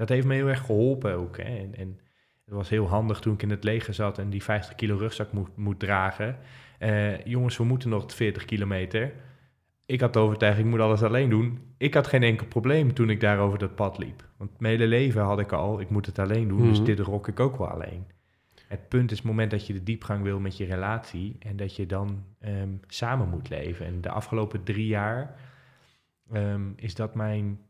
dat 0.00 0.08
heeft 0.08 0.26
me 0.26 0.34
heel 0.34 0.48
erg 0.48 0.64
geholpen 0.66 1.14
ook. 1.14 1.36
Hè. 1.36 1.44
En, 1.44 1.74
en, 1.76 1.98
het 2.44 2.54
was 2.54 2.68
heel 2.68 2.88
handig 2.88 3.20
toen 3.20 3.34
ik 3.34 3.42
in 3.42 3.50
het 3.50 3.64
leger 3.64 3.94
zat 3.94 4.18
en 4.18 4.30
die 4.30 4.42
50 4.42 4.74
kilo 4.74 4.96
rugzak 4.96 5.32
moet, 5.32 5.56
moet 5.56 5.78
dragen. 5.78 6.38
Uh, 6.80 7.24
jongens, 7.24 7.56
we 7.56 7.64
moeten 7.64 7.90
nog 7.90 8.14
40 8.14 8.44
kilometer. 8.44 9.12
Ik 9.86 10.00
had 10.00 10.12
de 10.12 10.18
overtuiging, 10.18 10.64
ik 10.66 10.72
moet 10.72 10.80
alles 10.80 11.02
alleen 11.02 11.30
doen. 11.30 11.58
Ik 11.76 11.94
had 11.94 12.06
geen 12.06 12.22
enkel 12.22 12.46
probleem 12.46 12.94
toen 12.94 13.10
ik 13.10 13.20
daar 13.20 13.38
over 13.38 13.58
dat 13.58 13.74
pad 13.74 13.98
liep. 13.98 14.28
Want 14.36 14.60
mijn 14.60 14.72
hele 14.72 14.86
leven 14.86 15.22
had 15.22 15.38
ik 15.38 15.52
al, 15.52 15.80
ik 15.80 15.90
moet 15.90 16.06
het 16.06 16.18
alleen 16.18 16.48
doen, 16.48 16.62
dus 16.62 16.76
mhm. 16.76 16.86
dit 16.86 16.98
rok 16.98 17.28
ik 17.28 17.40
ook 17.40 17.58
wel 17.58 17.68
alleen. 17.68 18.06
Het 18.70 18.88
punt 18.88 19.10
is 19.10 19.16
het 19.16 19.26
moment 19.26 19.50
dat 19.50 19.66
je 19.66 19.72
de 19.72 19.82
diepgang 19.82 20.22
wil 20.22 20.40
met 20.40 20.56
je 20.56 20.64
relatie 20.64 21.36
en 21.38 21.56
dat 21.56 21.76
je 21.76 21.86
dan 21.86 22.24
um, 22.40 22.80
samen 22.86 23.28
moet 23.28 23.48
leven. 23.48 23.86
En 23.86 24.00
de 24.00 24.10
afgelopen 24.10 24.62
drie 24.62 24.86
jaar 24.86 25.40
um, 26.32 26.72
is 26.76 26.94
dat 26.94 27.14
mijn 27.14 27.60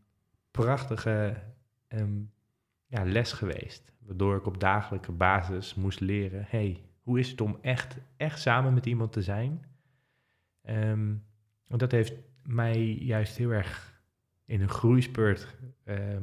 prachtige 0.51 1.42
um, 1.88 2.30
ja, 2.86 3.05
les 3.05 3.32
geweest. 3.32 3.92
Waardoor 3.98 4.36
ik 4.36 4.46
op 4.46 4.61
dagelijkse 4.61 5.12
basis 5.12 5.74
moest 5.74 6.01
leren: 6.01 6.44
hey, 6.48 6.82
hoe 7.03 7.18
is 7.18 7.30
het 7.30 7.40
om 7.40 7.59
echt, 7.61 7.96
echt 8.16 8.40
samen 8.40 8.74
met 8.74 8.86
iemand 8.86 9.12
te 9.12 9.22
zijn? 9.22 9.64
Um, 10.68 11.24
dat 11.66 11.92
heeft 11.92 12.14
mij 12.42 12.94
juist 12.94 13.36
heel 13.36 13.51
erg 13.51 14.03
in 14.44 14.61
een 14.61 14.68
groeispurt 14.68 15.57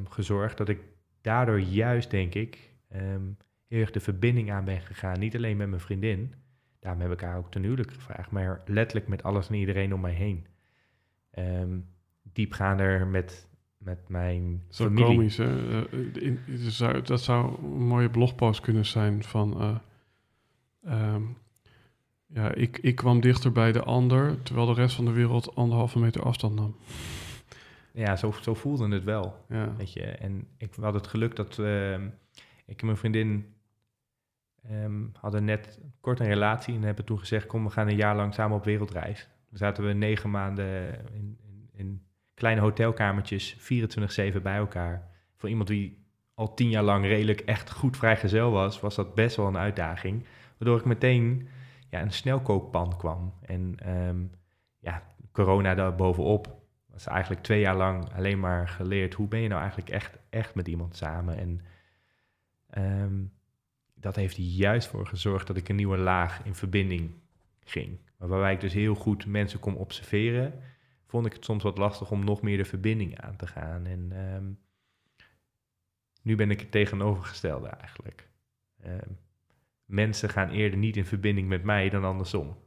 gezorgd. 0.03 0.57
Dat 0.57 0.69
ik 0.69 0.79
daardoor 1.21 1.59
juist, 1.59 2.11
denk 2.11 2.33
ik, 2.33 2.75
heel 3.67 3.79
erg 3.79 3.91
de 3.91 3.99
verbinding 3.99 4.51
aan 4.51 4.65
ben 4.65 4.81
gegaan. 4.81 5.19
Niet 5.19 5.35
alleen 5.35 5.57
met 5.57 5.69
mijn 5.69 5.81
vriendin, 5.81 6.33
daarom 6.79 7.01
heb 7.01 7.11
ik 7.11 7.21
haar 7.21 7.37
ook 7.37 7.51
ten 7.51 7.63
huwelijk 7.63 7.93
gevraagd, 7.93 8.31
maar 8.31 8.61
letterlijk 8.65 9.07
met 9.07 9.23
alles 9.23 9.47
en 9.47 9.55
iedereen 9.55 9.93
om 9.93 10.01
mij 10.01 10.13
heen. 10.13 10.47
Um, 11.37 11.85
diepgaander 12.23 13.07
met 13.07 13.47
met 13.77 14.09
mijn 14.09 14.63
Zo 14.69 14.83
familie. 14.83 15.05
komisch, 15.05 15.37
hè? 15.37 15.91
Uh, 15.91 17.03
dat 17.03 17.21
zou 17.21 17.63
een 17.63 17.87
mooie 17.87 18.09
blogpost 18.09 18.61
kunnen 18.61 18.85
zijn 18.85 19.23
van... 19.23 19.81
Uh, 20.83 21.13
um, 21.13 21.37
ja, 22.25 22.53
ik, 22.53 22.77
ik 22.77 22.95
kwam 22.95 23.19
dichter 23.19 23.51
bij 23.51 23.71
de 23.71 23.83
ander, 23.83 24.41
terwijl 24.41 24.67
de 24.67 24.73
rest 24.73 24.95
van 24.95 25.05
de 25.05 25.11
wereld 25.11 25.55
anderhalve 25.55 25.99
meter 25.99 26.23
afstand 26.23 26.55
nam. 26.55 26.75
Ja, 27.91 28.15
zo, 28.15 28.33
zo 28.41 28.53
voelde 28.53 28.87
het 28.87 29.03
wel. 29.03 29.45
Ja. 29.49 29.75
Weet 29.75 29.93
je? 29.93 30.01
En 30.01 30.47
ik 30.57 30.73
had 30.81 30.93
het 30.93 31.07
geluk 31.07 31.35
dat 31.35 31.57
uh, 31.57 31.93
ik 32.65 32.79
en 32.79 32.85
mijn 32.85 32.97
vriendin 32.97 33.45
um, 34.71 35.11
hadden 35.19 35.45
net 35.45 35.79
kort 36.01 36.19
een 36.19 36.27
relatie 36.27 36.75
en 36.75 36.81
hebben 36.81 37.05
toen 37.05 37.19
gezegd: 37.19 37.45
Kom, 37.45 37.63
we 37.63 37.69
gaan 37.69 37.87
een 37.87 37.95
jaar 37.95 38.15
lang 38.15 38.33
samen 38.33 38.57
op 38.57 38.63
wereldreis. 38.63 39.27
Dan 39.49 39.57
zaten 39.57 39.85
we 39.85 39.93
negen 39.93 40.29
maanden 40.29 41.05
in, 41.13 41.37
in, 41.41 41.69
in 41.73 42.01
kleine 42.33 42.61
hotelkamertjes, 42.61 43.55
24-7 44.33 44.41
bij 44.41 44.57
elkaar. 44.57 45.09
Voor 45.35 45.49
iemand 45.49 45.67
die 45.67 46.05
al 46.33 46.53
tien 46.53 46.69
jaar 46.69 46.83
lang 46.83 47.05
redelijk 47.05 47.39
echt 47.39 47.71
goed 47.71 47.97
vrijgezel 47.97 48.51
was, 48.51 48.79
was 48.79 48.95
dat 48.95 49.15
best 49.15 49.35
wel 49.35 49.47
een 49.47 49.57
uitdaging. 49.57 50.25
Waardoor 50.57 50.79
ik 50.79 50.85
meteen 50.85 51.47
ja, 51.89 52.01
een 52.01 52.11
snelkookpan 52.11 52.97
kwam. 52.97 53.33
En 53.41 53.77
um, 54.07 54.31
ja, 54.79 55.03
corona 55.31 55.75
daar 55.75 55.95
bovenop. 55.95 56.55
Was 56.87 57.07
eigenlijk 57.07 57.41
twee 57.41 57.59
jaar 57.59 57.75
lang 57.75 58.13
alleen 58.13 58.39
maar 58.39 58.67
geleerd 58.67 59.13
hoe 59.13 59.27
ben 59.27 59.39
je 59.39 59.47
nou 59.47 59.59
eigenlijk 59.59 59.89
echt, 59.89 60.17
echt 60.29 60.55
met 60.55 60.67
iemand 60.67 60.95
samen. 60.95 61.37
En 61.37 61.61
um, 63.01 63.31
dat 63.99 64.15
heeft 64.15 64.37
er 64.37 64.43
juist 64.43 64.87
voor 64.87 65.07
gezorgd 65.07 65.47
dat 65.47 65.57
ik 65.57 65.69
een 65.69 65.75
nieuwe 65.75 65.97
laag 65.97 66.45
in 66.45 66.55
verbinding 66.55 67.11
ging. 67.63 67.99
Waarbij 68.17 68.53
ik 68.53 68.59
dus 68.59 68.73
heel 68.73 68.95
goed 68.95 69.25
mensen 69.25 69.59
kon 69.59 69.75
observeren 69.75 70.53
vond 71.07 71.25
ik 71.25 71.33
het 71.33 71.45
soms 71.45 71.63
wat 71.63 71.77
lastig 71.77 72.11
om 72.11 72.23
nog 72.23 72.41
meer 72.41 72.57
de 72.57 72.65
verbinding 72.65 73.19
aan 73.21 73.35
te 73.35 73.47
gaan. 73.47 73.85
En 73.85 74.11
ehm, 74.11 74.45
nu 76.21 76.35
ben 76.35 76.51
ik 76.51 76.59
het 76.59 76.71
tegenovergestelde 76.71 77.67
eigenlijk. 77.67 78.29
Ehm, 78.81 79.09
mensen 79.85 80.29
gaan 80.29 80.49
eerder 80.49 80.79
niet 80.79 80.97
in 80.97 81.05
verbinding 81.05 81.47
met 81.47 81.63
mij 81.63 81.89
dan 81.89 82.03
andersom. 82.03 82.57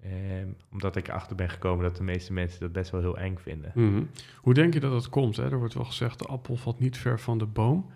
Ehm, 0.00 0.48
omdat 0.70 0.96
ik 0.96 1.08
achter 1.08 1.36
ben 1.36 1.50
gekomen 1.50 1.84
dat 1.84 1.96
de 1.96 2.02
meeste 2.02 2.32
mensen 2.32 2.60
dat 2.60 2.72
best 2.72 2.90
wel 2.90 3.00
heel 3.00 3.18
eng 3.18 3.36
vinden. 3.36 3.72
Mhm. 3.74 4.04
Hoe 4.36 4.54
denk 4.54 4.74
je 4.74 4.80
dat 4.80 4.92
dat 4.92 5.08
komt? 5.08 5.36
Hè? 5.36 5.50
Er 5.50 5.58
wordt 5.58 5.74
wel 5.74 5.84
gezegd, 5.84 6.18
de 6.18 6.26
appel 6.26 6.56
valt 6.56 6.78
niet 6.78 6.98
ver 6.98 7.20
van 7.20 7.38
de 7.38 7.46
boom. 7.46 7.90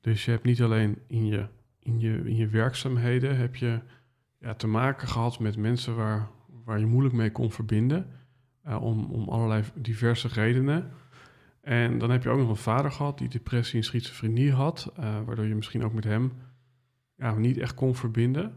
Dus 0.00 0.24
je 0.24 0.30
hebt 0.30 0.44
niet 0.44 0.62
alleen 0.62 0.98
in 1.06 1.26
je, 1.26 1.46
in 1.78 2.00
je, 2.00 2.22
in 2.24 2.36
je 2.36 2.46
werkzaamheden 2.46 3.36
heb 3.36 3.56
je, 3.56 3.80
ja, 4.38 4.54
te 4.54 4.66
maken 4.66 5.08
gehad 5.08 5.38
met 5.38 5.56
mensen 5.56 5.96
waar, 5.96 6.28
waar 6.64 6.78
je 6.78 6.86
moeilijk 6.86 7.14
mee 7.14 7.32
kon 7.32 7.52
verbinden. 7.52 8.06
Uh, 8.66 8.82
om, 8.82 9.04
om 9.04 9.28
allerlei 9.28 9.62
diverse 9.74 10.28
redenen. 10.28 10.90
En 11.60 11.98
dan 11.98 12.10
heb 12.10 12.22
je 12.22 12.28
ook 12.28 12.38
nog 12.38 12.48
een 12.48 12.56
vader 12.56 12.92
gehad 12.92 13.18
die 13.18 13.28
depressie 13.28 13.78
en 13.78 13.84
schizofrenie 13.84 14.52
had, 14.52 14.92
uh, 14.98 15.04
waardoor 15.26 15.46
je 15.46 15.54
misschien 15.54 15.84
ook 15.84 15.92
met 15.92 16.04
hem 16.04 16.32
ja, 17.16 17.34
niet 17.34 17.58
echt 17.58 17.74
kon 17.74 17.94
verbinden. 17.94 18.54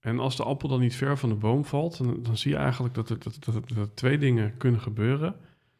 En 0.00 0.18
als 0.18 0.36
de 0.36 0.44
appel 0.44 0.68
dan 0.68 0.80
niet 0.80 0.94
ver 0.94 1.18
van 1.18 1.28
de 1.28 1.34
boom 1.34 1.64
valt, 1.64 1.98
dan, 1.98 2.22
dan 2.22 2.36
zie 2.36 2.50
je 2.50 2.56
eigenlijk 2.56 2.94
dat 2.94 3.10
er, 3.10 3.18
dat, 3.18 3.44
dat, 3.44 3.68
dat 3.68 3.96
twee 3.96 4.18
dingen 4.18 4.56
kunnen 4.56 4.80
gebeuren. 4.80 5.36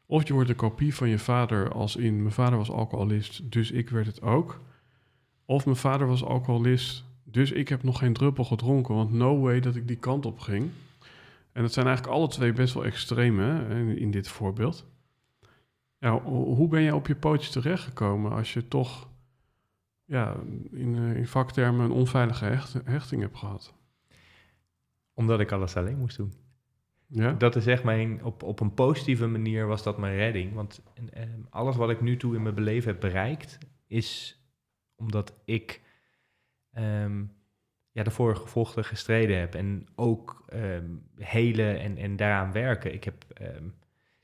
Of 0.06 0.26
je 0.26 0.32
wordt 0.32 0.48
een 0.48 0.56
kopie 0.56 0.94
van 0.94 1.08
je 1.08 1.18
vader, 1.18 1.72
als 1.72 1.96
in 1.96 2.22
mijn 2.22 2.34
vader 2.34 2.58
was 2.58 2.70
alcoholist, 2.70 3.52
dus 3.52 3.70
ik 3.70 3.90
werd 3.90 4.06
het 4.06 4.22
ook. 4.22 4.60
Of 5.46 5.64
mijn 5.64 5.76
vader 5.76 6.06
was 6.06 6.24
alcoholist, 6.24 7.04
dus 7.24 7.52
ik 7.52 7.68
heb 7.68 7.82
nog 7.82 7.98
geen 7.98 8.12
druppel 8.12 8.44
gedronken, 8.44 8.94
want 8.94 9.12
no 9.12 9.38
way 9.38 9.60
dat 9.60 9.76
ik 9.76 9.88
die 9.88 9.96
kant 9.96 10.26
op 10.26 10.38
ging. 10.38 10.70
En 11.52 11.62
dat 11.62 11.72
zijn 11.72 11.86
eigenlijk 11.86 12.16
alle 12.16 12.28
twee 12.28 12.52
best 12.52 12.74
wel 12.74 12.84
extreme 12.84 13.66
in, 13.68 13.98
in 13.98 14.10
dit 14.10 14.28
voorbeeld. 14.28 14.86
Ja, 15.98 16.20
hoe 16.22 16.68
ben 16.68 16.80
je 16.80 16.94
op 16.94 17.06
je 17.06 17.16
pootje 17.16 17.50
terechtgekomen 17.50 18.32
als 18.32 18.52
je 18.52 18.68
toch 18.68 19.08
ja, 20.04 20.36
in, 20.70 20.96
eh, 20.96 21.16
in 21.16 21.26
vaktermen 21.26 21.84
een 21.84 21.90
onveilige 21.90 22.58
hechting 22.84 23.22
hebt 23.22 23.36
gehad? 23.36 23.74
Omdat 25.14 25.40
ik 25.40 25.52
alles 25.52 25.76
alleen 25.76 25.98
moest 25.98 26.16
doen. 26.16 26.32
Ja? 27.06 27.32
Dat 27.32 27.56
is 27.56 27.66
echt 27.66 27.84
mijn, 27.84 28.24
op, 28.24 28.42
op 28.42 28.60
een 28.60 28.74
positieve 28.74 29.26
manier 29.26 29.66
was 29.66 29.82
dat 29.82 29.98
mijn 29.98 30.16
redding. 30.16 30.54
Want 30.54 30.82
alles 31.50 31.76
wat 31.76 31.90
ik 31.90 32.00
nu 32.00 32.16
toe 32.16 32.34
in 32.34 32.42
mijn 32.42 32.54
beleven 32.54 32.90
heb 32.90 33.00
bereikt, 33.00 33.58
is 33.86 34.35
omdat 34.96 35.34
ik 35.44 35.82
um, 36.78 37.32
ja, 37.90 38.02
daarvoor 38.02 38.36
gevolgd 38.36 38.86
gestreden 38.86 39.38
heb. 39.38 39.54
En 39.54 39.86
ook 39.94 40.44
um, 40.54 41.08
helen 41.16 41.80
en, 41.80 41.96
en 41.96 42.16
daaraan 42.16 42.52
werken. 42.52 42.94
Ik 42.94 43.04
heb 43.04 43.24
um, 43.40 43.74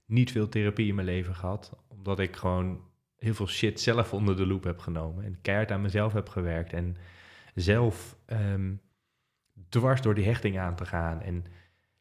niet 0.06 0.30
veel 0.30 0.48
therapie 0.48 0.88
in 0.88 0.94
mijn 0.94 1.06
leven 1.06 1.34
gehad, 1.34 1.72
omdat 1.88 2.18
ik 2.18 2.36
gewoon 2.36 2.80
heel 3.16 3.34
veel 3.34 3.48
shit 3.48 3.80
zelf 3.80 4.12
onder 4.12 4.36
de 4.36 4.46
loep 4.46 4.64
heb 4.64 4.78
genomen. 4.78 5.24
En 5.24 5.38
keihard 5.42 5.70
aan 5.70 5.82
mezelf 5.82 6.12
heb 6.12 6.28
gewerkt. 6.28 6.72
En 6.72 6.96
zelf 7.54 8.16
dwars 9.68 10.00
door 10.00 10.14
die 10.14 10.24
hechting 10.24 10.58
aan 10.58 10.76
te 10.76 10.86
gaan. 10.86 11.20
En 11.20 11.44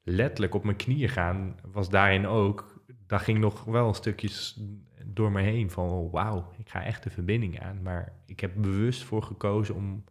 letterlijk 0.03 0.53
op 0.53 0.63
mijn 0.63 0.77
knieën 0.77 1.09
gaan 1.09 1.55
was 1.71 1.89
daarin 1.89 2.27
ook. 2.27 2.83
Daar 3.07 3.19
ging 3.19 3.39
nog 3.39 3.63
wel 3.63 3.87
een 3.87 3.93
stukje 3.93 4.29
door 5.05 5.31
me 5.31 5.41
heen 5.41 5.69
van 5.69 5.89
oh, 5.89 6.11
wauw, 6.11 6.51
ik 6.57 6.69
ga 6.69 6.83
echt 6.83 7.03
de 7.03 7.09
verbinding 7.09 7.59
aan. 7.59 7.81
Maar 7.81 8.13
ik 8.25 8.39
heb 8.39 8.53
bewust 8.55 9.03
voor 9.03 9.23
gekozen 9.23 9.75
om 9.75 10.03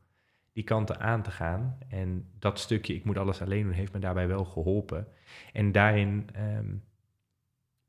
die 0.53 0.65
kanten 0.65 1.01
aan 1.01 1.23
te 1.23 1.31
gaan. 1.31 1.79
En 1.89 2.31
dat 2.39 2.59
stukje, 2.59 2.95
ik 2.95 3.05
moet 3.05 3.19
alles 3.19 3.43
alleen 3.43 3.63
doen, 3.63 3.73
heeft 3.73 3.93
me 3.93 3.99
daarbij 3.99 4.29
wel 4.29 4.45
geholpen. 4.45 5.07
En 5.53 5.73
daarin, 5.73 6.29
um, 6.37 6.85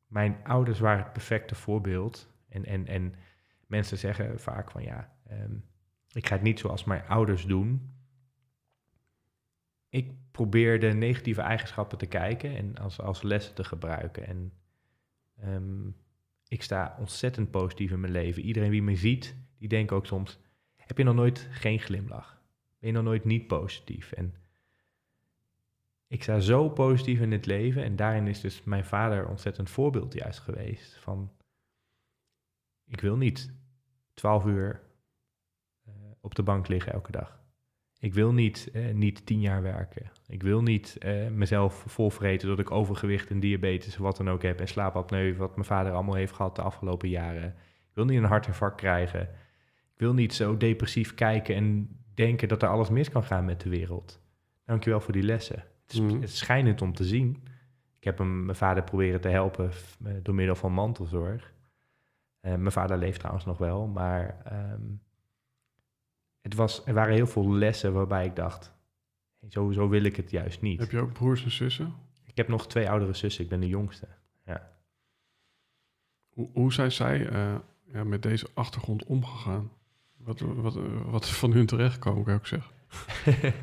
mijn 0.07 0.37
ouders 0.43 0.79
waren 0.79 1.03
het 1.03 1.13
perfecte 1.13 1.55
voorbeeld. 1.55 2.29
En, 2.49 2.65
en, 2.65 2.87
en 2.87 3.15
mensen 3.67 3.97
zeggen 3.97 4.39
vaak 4.39 4.71
van 4.71 4.83
ja, 4.83 5.13
um, 5.31 5.63
ik 6.11 6.27
ga 6.27 6.33
het 6.33 6.43
niet 6.43 6.59
zoals 6.59 6.83
mijn 6.83 7.07
ouders 7.07 7.45
doen. 7.45 7.95
Ik 9.89 10.11
probeer 10.31 10.79
de 10.79 10.93
negatieve 10.93 11.41
eigenschappen 11.41 11.97
te 11.97 12.05
kijken 12.05 12.55
en 12.55 12.77
als, 12.77 13.01
als 13.01 13.21
lessen 13.21 13.55
te 13.55 13.63
gebruiken. 13.63 14.27
En 14.27 14.53
um, 15.45 15.95
ik 16.51 16.63
sta 16.63 16.95
ontzettend 16.99 17.51
positief 17.51 17.91
in 17.91 17.99
mijn 17.99 18.11
leven. 18.11 18.43
Iedereen 18.43 18.69
wie 18.69 18.81
me 18.81 18.95
ziet, 18.95 19.35
die 19.57 19.67
denkt 19.67 19.91
ook 19.91 20.05
soms, 20.05 20.39
heb 20.75 20.97
je 20.97 21.03
nog 21.03 21.15
nooit 21.15 21.47
geen 21.51 21.79
glimlach? 21.79 22.41
ben 22.79 22.89
je 22.89 22.95
nog 22.95 23.03
nooit 23.03 23.25
niet 23.25 23.47
positief. 23.47 24.11
En 24.11 24.35
ik 26.07 26.23
sta 26.23 26.39
zo 26.39 26.69
positief 26.69 27.19
in 27.19 27.31
het 27.31 27.45
leven 27.45 27.83
en 27.83 27.95
daarin 27.95 28.27
is 28.27 28.41
dus 28.41 28.63
mijn 28.63 28.85
vader 28.85 29.27
ontzettend 29.27 29.69
voorbeeld 29.69 30.13
juist 30.13 30.39
geweest 30.39 30.97
van 30.97 31.31
ik 32.85 33.01
wil 33.01 33.17
niet 33.17 33.53
twaalf 34.13 34.45
uur 34.45 34.81
op 36.21 36.35
de 36.35 36.43
bank 36.43 36.67
liggen 36.67 36.93
elke 36.93 37.11
dag. 37.11 37.40
Ik 38.01 38.13
wil 38.13 38.33
niet, 38.33 38.69
eh, 38.73 38.93
niet 38.93 39.25
tien 39.25 39.39
jaar 39.39 39.61
werken. 39.61 40.11
Ik 40.27 40.43
wil 40.43 40.61
niet 40.61 40.97
eh, 40.97 41.27
mezelf 41.27 41.83
volvreten 41.87 42.47
dat 42.47 42.59
ik 42.59 42.71
overgewicht 42.71 43.29
en 43.29 43.39
diabetes 43.39 43.97
wat 43.97 44.17
dan 44.17 44.29
ook 44.29 44.41
heb 44.41 44.59
en 44.59 44.67
slaapapneu, 44.67 45.35
wat 45.35 45.55
mijn 45.55 45.67
vader 45.67 45.91
allemaal 45.93 46.15
heeft 46.15 46.33
gehad 46.33 46.55
de 46.55 46.61
afgelopen 46.61 47.09
jaren. 47.09 47.47
Ik 47.89 47.93
wil 47.97 48.05
niet 48.05 48.17
een 48.17 48.23
hartinfarct 48.23 48.75
krijgen. 48.77 49.21
Ik 49.93 49.97
wil 50.07 50.13
niet 50.13 50.33
zo 50.33 50.57
depressief 50.57 51.13
kijken 51.15 51.55
en 51.55 51.89
denken 52.13 52.47
dat 52.47 52.61
er 52.61 52.69
alles 52.69 52.89
mis 52.89 53.09
kan 53.09 53.23
gaan 53.23 53.45
met 53.45 53.61
de 53.61 53.69
wereld. 53.69 54.21
Dankjewel 54.65 54.99
voor 54.99 55.13
die 55.13 55.23
lessen. 55.23 55.63
Het 55.83 55.93
is, 55.93 55.99
Mhm. 55.99 56.13
het 56.13 56.29
is 56.29 56.37
schijnend 56.37 56.81
om 56.81 56.93
te 56.93 57.03
zien. 57.03 57.43
Ik 57.97 58.03
heb 58.03 58.17
hem, 58.17 58.45
mijn 58.45 58.57
vader 58.57 58.83
proberen 58.83 59.21
te 59.21 59.27
helpen 59.29 59.69
eh, 60.05 60.13
door 60.23 60.35
middel 60.35 60.55
van 60.55 60.71
mantelzorg. 60.73 61.53
Eh, 62.39 62.55
mijn 62.55 62.71
vader 62.71 62.97
leeft 62.97 63.19
trouwens 63.19 63.45
nog 63.45 63.57
wel, 63.57 63.87
maar 63.87 64.41
ehm, 64.45 64.81
het 66.41 66.55
was, 66.55 66.85
er 66.85 66.93
waren 66.93 67.13
heel 67.13 67.27
veel 67.27 67.53
lessen 67.53 67.93
waarbij 67.93 68.25
ik 68.25 68.35
dacht, 68.35 68.73
zo 69.49 69.89
wil 69.89 70.03
ik 70.03 70.15
het 70.15 70.31
juist 70.31 70.61
niet. 70.61 70.79
Heb 70.79 70.91
je 70.91 70.99
ook 70.99 71.13
broers 71.13 71.43
en 71.43 71.51
zussen? 71.51 71.93
Ik 72.25 72.37
heb 72.37 72.47
nog 72.47 72.67
twee 72.67 72.89
oudere 72.89 73.13
zussen, 73.13 73.43
ik 73.43 73.49
ben 73.49 73.59
de 73.59 73.67
jongste. 73.67 74.07
Hoe, 76.31 76.49
hoe 76.53 76.73
zijn 76.73 76.91
zij 76.91 77.27
eh, 77.27 77.55
ja, 77.93 78.03
met 78.03 78.23
deze 78.23 78.47
achtergrond 78.53 79.03
omgegaan? 79.03 79.71
Wat, 80.17 80.39
wat, 80.39 80.77
wat 81.05 81.29
van 81.29 81.51
hun 81.51 81.65
terechtkomen, 81.65 82.23
kan 82.23 82.35
ik 82.35 82.45
zeggen? 82.45 82.71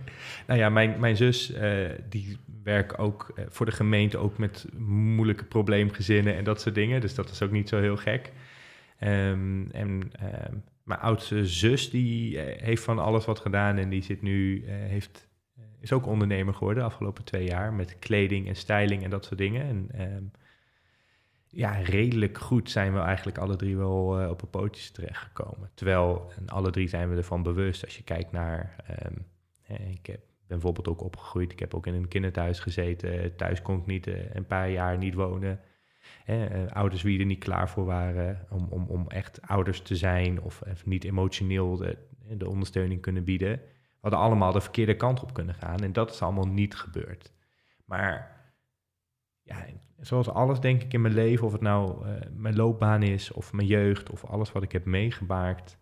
nou 0.47 0.59
ja, 0.59 0.69
mijn, 0.69 1.01
mijn 1.01 1.17
zus, 1.17 1.53
eh, 1.53 1.91
die 2.09 2.39
werkt 2.63 2.99
ook 2.99 3.33
eh, 3.35 3.45
voor 3.49 3.67
de 3.67 3.73
gemeente, 3.73 4.19
ook 4.19 4.39
met 4.39 4.67
moeilijke 4.79 5.45
probleemgezinnen 5.45 6.37
en 6.37 6.45
dat 6.45 6.61
soort 6.61 6.75
dingen. 6.75 7.01
Dus 7.01 7.15
dat 7.15 7.31
is 7.31 7.43
ook 7.43 7.51
niet 7.51 7.69
zo 7.69 7.81
heel 7.81 7.97
gek. 7.97 8.33
Ehm, 8.99 9.71
en 9.71 10.11
ehm, 10.13 10.55
mijn 10.89 11.01
oudste 11.01 11.47
zus, 11.47 11.91
die 11.91 12.41
eh, 12.41 12.63
heeft 12.63 12.83
van 12.83 12.99
alles 12.99 13.25
wat 13.25 13.39
gedaan 13.39 13.77
en 13.77 13.89
die 13.89 14.03
zit 14.03 14.23
nu, 14.23 14.65
eh, 14.65 14.75
heeft, 14.75 15.29
eh, 15.57 15.63
is 15.81 15.93
ook 15.93 16.07
ondernemer 16.07 16.55
geworden 16.55 16.83
de 16.83 16.89
afgelopen 16.89 17.25
twee 17.25 17.45
jaar 17.45 17.73
met 17.73 17.99
kleding 17.99 18.49
en 18.49 18.57
styling 18.57 19.05
en 19.05 19.11
dat 19.11 19.25
soort 19.25 19.39
dingen. 19.39 19.63
En 19.63 19.89
ehm, 19.93 20.25
ja, 21.49 21.73
redelijk 21.73 22.39
goed 22.39 22.71
zijn 22.71 22.93
we 22.93 22.99
eigenlijk 22.99 23.39
alle 23.39 23.57
drie 23.57 23.77
wel 23.77 24.29
op 24.31 24.43
een 24.43 24.51
pootjes 24.51 24.91
terechtgekomen. 24.91 25.71
Terwijl, 25.75 26.33
en 26.39 26.49
alle 26.49 26.71
drie 26.71 26.89
zijn 26.89 27.11
we 27.11 27.17
ervan 27.17 27.43
bewust, 27.43 27.85
als 27.85 27.97
je 27.97 28.03
kijkt 28.03 28.33
naar... 28.33 28.77
ehm, 28.87 29.15
eh, 29.63 29.91
ik 29.91 30.07
heb, 30.07 30.21
ben 30.21 30.59
bijvoorbeeld 30.59 30.89
ook 30.89 31.03
opgegroeid, 31.03 31.53
ik 31.53 31.59
heb 31.59 31.75
ook 31.75 31.87
in 31.87 31.95
een 31.95 32.09
kinderthuis 32.09 32.61
gezeten. 32.61 33.37
Thuis 33.37 33.63
kon 33.63 33.79
ik 33.79 33.87
niet 33.87 34.07
een 34.33 34.47
paar 34.47 34.71
jaar 34.71 34.99
niet 34.99 35.15
wonen. 35.15 35.61
Eh, 36.29 36.67
ouders 36.73 37.03
wie 37.03 37.19
er 37.19 37.27
niet 37.27 37.39
klaar 37.39 37.69
voor 37.69 37.85
waren 37.85 38.47
om, 38.51 38.67
om, 38.71 38.87
om 38.87 39.07
echt 39.07 39.43
ouders 39.43 39.83
te 39.83 39.97
zijn... 39.97 40.41
of 40.41 40.63
eh, 40.63 40.73
niet 40.85 41.05
emotioneel 41.05 41.77
de, 41.77 41.97
de 42.37 42.49
ondersteuning 42.49 43.01
kunnen 43.01 43.25
bieden. 43.25 43.61
Hadden 44.01 44.21
allemaal 44.21 44.53
de 44.53 44.61
verkeerde 44.61 44.97
kant 44.97 45.23
op 45.23 45.35
kunnen 45.35 45.55
gaan 45.55 45.79
en 45.79 45.93
dat 45.93 46.11
is 46.11 46.23
allemaal 46.23 46.49
niet 46.49 46.75
gebeurd. 46.75 47.33
Maar 47.85 48.43
ja, 49.43 49.67
zoals 50.01 50.29
alles 50.29 50.61
denk 50.61 50.83
ik 50.83 50.93
in 50.93 51.01
mijn 51.01 51.15
leven, 51.15 51.47
of 51.47 51.53
het 51.53 51.61
nou 51.61 52.07
eh, 52.07 52.13
mijn 52.33 52.57
loopbaan 52.57 53.03
is 53.03 53.33
of 53.33 53.53
mijn 53.53 53.67
jeugd 53.67 54.11
of 54.11 54.25
alles 54.25 54.53
wat 54.53 54.63
ik 54.63 54.73
heb 54.73 54.85
meegemaakt, 54.85 55.79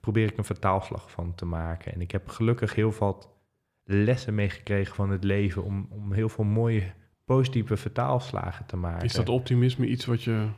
probeer 0.00 0.30
ik 0.30 0.38
een 0.38 0.44
vertaalslag 0.44 1.10
van 1.10 1.34
te 1.34 1.44
maken. 1.44 1.92
En 1.92 2.00
ik 2.00 2.10
heb 2.10 2.28
gelukkig 2.28 2.74
heel 2.74 2.92
veel 2.92 3.38
lessen 3.84 4.34
meegekregen 4.34 4.94
van 4.94 5.10
het 5.10 5.24
leven 5.24 5.64
om, 5.64 5.86
om 5.90 6.12
heel 6.12 6.28
veel 6.28 6.44
mooie 6.44 6.92
positieve 7.24 7.76
vertaalslagen 7.76 8.66
te 8.66 8.76
maken. 8.76 9.04
Is 9.04 9.12
dat 9.12 9.28
optimisme 9.28 9.86
iets 9.86 10.04
wat 10.04 10.22
je 10.22 10.48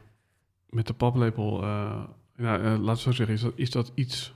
met 0.69 0.87
de 0.87 0.95
paplepel... 0.95 1.62
eh 1.62 2.05
nou, 2.37 2.62
eh, 2.62 2.79
laat 2.83 2.99
zo 2.99 3.12
zeggen, 3.12 3.35
is 3.35 3.41
dat, 3.41 3.53
is 3.57 3.71
dat 3.71 3.93
iets 3.95 4.35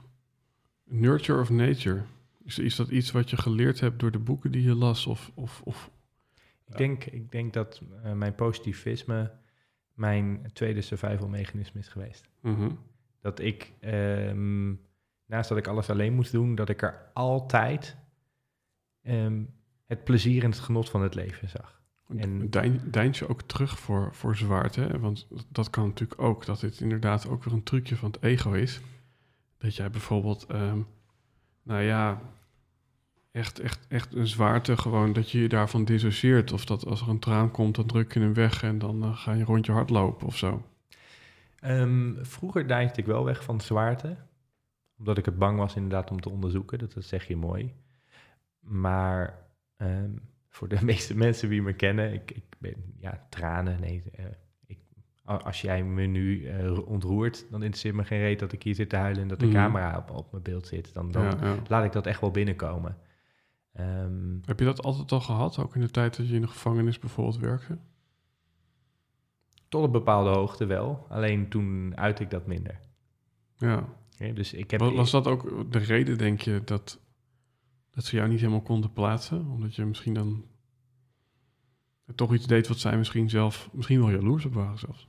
nurture 0.84 1.40
of 1.40 1.50
nature? 1.50 2.02
Is, 2.44 2.58
is 2.58 2.76
dat 2.76 2.88
iets 2.88 3.10
wat 3.10 3.30
je 3.30 3.36
geleerd 3.36 3.80
hebt 3.80 4.00
door 4.00 4.10
de 4.10 4.18
boeken 4.18 4.52
die 4.52 4.62
je 4.62 4.74
las? 4.74 5.06
Of, 5.06 5.30
of, 5.34 5.60
of 5.64 5.90
Ik 6.66 6.76
denk, 6.76 7.04
ik 7.04 7.32
denk 7.32 7.52
dat 7.52 7.82
eh, 8.02 8.12
mijn 8.12 8.34
positivisme 8.34 9.38
mijn 9.94 10.50
tweede 10.52 10.80
survival 10.80 11.28
mechanisme 11.28 11.80
is 11.80 11.88
geweest. 11.88 12.28
Mhm. 12.40 12.70
Dat 13.20 13.40
ik, 13.40 13.72
ehm, 13.80 14.74
naast 15.26 15.48
dat 15.48 15.58
ik 15.58 15.66
alles 15.66 15.90
alleen 15.90 16.14
moest 16.14 16.32
doen, 16.32 16.54
dat 16.54 16.68
ik 16.68 16.82
er 16.82 17.10
altijd 17.14 17.96
ehm, 19.02 19.42
het 19.86 20.04
plezier 20.04 20.44
en 20.44 20.50
het 20.50 20.58
genot 20.58 20.90
van 20.90 21.02
het 21.02 21.14
leven 21.14 21.48
zag. 21.48 21.79
En- 22.16 22.50
Dein, 22.90 23.12
je 23.12 23.28
ook 23.28 23.42
terug 23.42 23.78
voor, 23.78 24.08
voor 24.14 24.36
zwaarte? 24.36 24.98
Want 25.00 25.26
dat 25.48 25.70
kan 25.70 25.86
natuurlijk 25.86 26.20
ook, 26.20 26.46
dat 26.46 26.60
dit 26.60 26.80
inderdaad 26.80 27.28
ook 27.28 27.44
weer 27.44 27.54
een 27.54 27.62
trucje 27.62 27.96
van 27.96 28.10
het 28.10 28.22
ego 28.22 28.52
is. 28.52 28.80
Dat 29.58 29.76
jij 29.76 29.90
bijvoorbeeld, 29.90 30.46
ehm, 30.46 30.78
nou 31.62 31.82
ja, 31.82 32.20
echt, 33.30 33.58
echt, 33.60 33.86
echt 33.88 34.14
een 34.14 34.26
zwaarte 34.26 34.76
gewoon, 34.76 35.12
dat 35.12 35.30
je 35.30 35.40
je 35.40 35.48
daarvan 35.48 35.84
dissocieert. 35.84 36.52
Of 36.52 36.64
dat 36.64 36.86
als 36.86 37.00
er 37.00 37.08
een 37.08 37.18
traan 37.18 37.50
komt, 37.50 37.74
dan 37.74 37.86
druk 37.86 38.14
je 38.14 38.20
hem 38.20 38.34
weg 38.34 38.62
en 38.62 38.78
dan 38.78 39.02
eh, 39.02 39.16
ga 39.16 39.32
je 39.32 39.44
rond 39.44 39.66
je 39.66 39.72
hart 39.72 39.90
lopen 39.90 40.26
of 40.26 40.36
zo. 40.36 40.62
Ehm, 41.60 42.24
vroeger 42.24 42.68
deinsde 42.68 43.00
ik 43.00 43.06
wel 43.06 43.24
weg 43.24 43.44
van 43.44 43.60
zwaarte, 43.60 44.16
omdat 44.98 45.18
ik 45.18 45.24
het 45.24 45.38
bang 45.38 45.58
was 45.58 45.74
inderdaad 45.74 46.10
om 46.10 46.20
te 46.20 46.30
onderzoeken. 46.30 46.78
Dat, 46.78 46.92
dat 46.92 47.04
zeg 47.04 47.26
je 47.28 47.36
mooi. 47.36 47.74
Maar 48.60 49.38
ehm, 49.76 50.10
voor 50.50 50.68
de 50.68 50.84
meeste 50.90 51.16
mensen 51.16 51.48
die 51.48 51.62
me 51.62 51.72
kennen, 51.72 52.12
ik, 52.12 52.30
ik 52.30 52.44
ben, 52.58 52.74
ja, 52.98 53.26
tranen, 53.30 53.80
nee. 53.80 54.02
eh, 54.14 54.24
ik, 54.66 54.78
als 55.24 55.60
jij 55.60 55.84
me 55.84 56.02
nu 56.06 56.46
eh, 56.46 56.88
ontroert, 56.88 57.46
dan 57.50 57.60
interesseert 57.62 57.94
me 57.94 58.04
geen 58.04 58.20
reet 58.20 58.38
dat 58.38 58.52
ik 58.52 58.62
hier 58.62 58.74
zit 58.74 58.88
te 58.88 58.96
huilen 58.96 59.22
en 59.22 59.28
dat 59.28 59.40
de 59.40 59.46
Mhm. 59.46 59.54
camera 59.54 59.98
op, 59.98 60.10
op 60.16 60.30
mijn 60.32 60.42
beeld 60.42 60.66
zit. 60.66 60.94
Dan, 60.94 61.10
dan 61.10 61.22
Ja, 61.22 61.36
ja. 61.40 61.54
laat 61.68 61.84
ik 61.84 61.92
dat 61.92 62.06
echt 62.06 62.20
wel 62.20 62.30
binnenkomen. 62.30 62.96
Ehm, 63.72 64.38
Heb 64.44 64.58
je 64.58 64.64
dat 64.64 64.82
altijd 64.82 65.12
al 65.12 65.20
gehad, 65.20 65.58
ook 65.58 65.74
in 65.74 65.80
de 65.80 65.90
tijd 65.90 66.16
dat 66.16 66.28
je 66.28 66.34
in 66.34 66.40
de 66.40 66.46
gevangenis 66.48 66.98
bijvoorbeeld 66.98 67.38
werkte? 67.38 67.78
tot 69.68 69.84
een 69.84 69.90
bepaalde 69.90 70.30
hoogte 70.30 70.66
wel, 70.66 71.06
alleen 71.08 71.48
toen 71.48 71.96
uit 71.96 72.20
ik 72.20 72.30
dat 72.30 72.46
minder. 72.46 72.80
Ja. 73.56 73.84
Ja, 74.16 74.32
dus 74.32 74.52
ik 74.52 74.70
heb, 74.70 74.80
was 74.80 75.10
dat 75.10 75.26
ook 75.26 75.72
de 75.72 75.78
reden, 75.78 76.18
denk 76.18 76.40
je, 76.40 76.62
dat, 76.64 77.00
dat 77.90 78.04
ze 78.04 78.16
jou 78.16 78.28
niet 78.28 78.38
helemaal 78.40 78.62
konden 78.62 78.92
plaatsen? 78.92 79.46
Omdat 79.46 79.74
je 79.74 79.84
misschien 79.84 80.14
dan 80.14 80.44
toch 82.14 82.34
iets 82.34 82.46
deed 82.46 82.68
wat 82.68 82.78
zij 82.78 82.96
misschien 82.98 83.30
zelf, 83.30 83.68
misschien 83.72 84.00
wel 84.00 84.10
jaloers 84.10 84.44
op 84.44 84.54
waren 84.54 84.78
zelfs. 84.78 85.08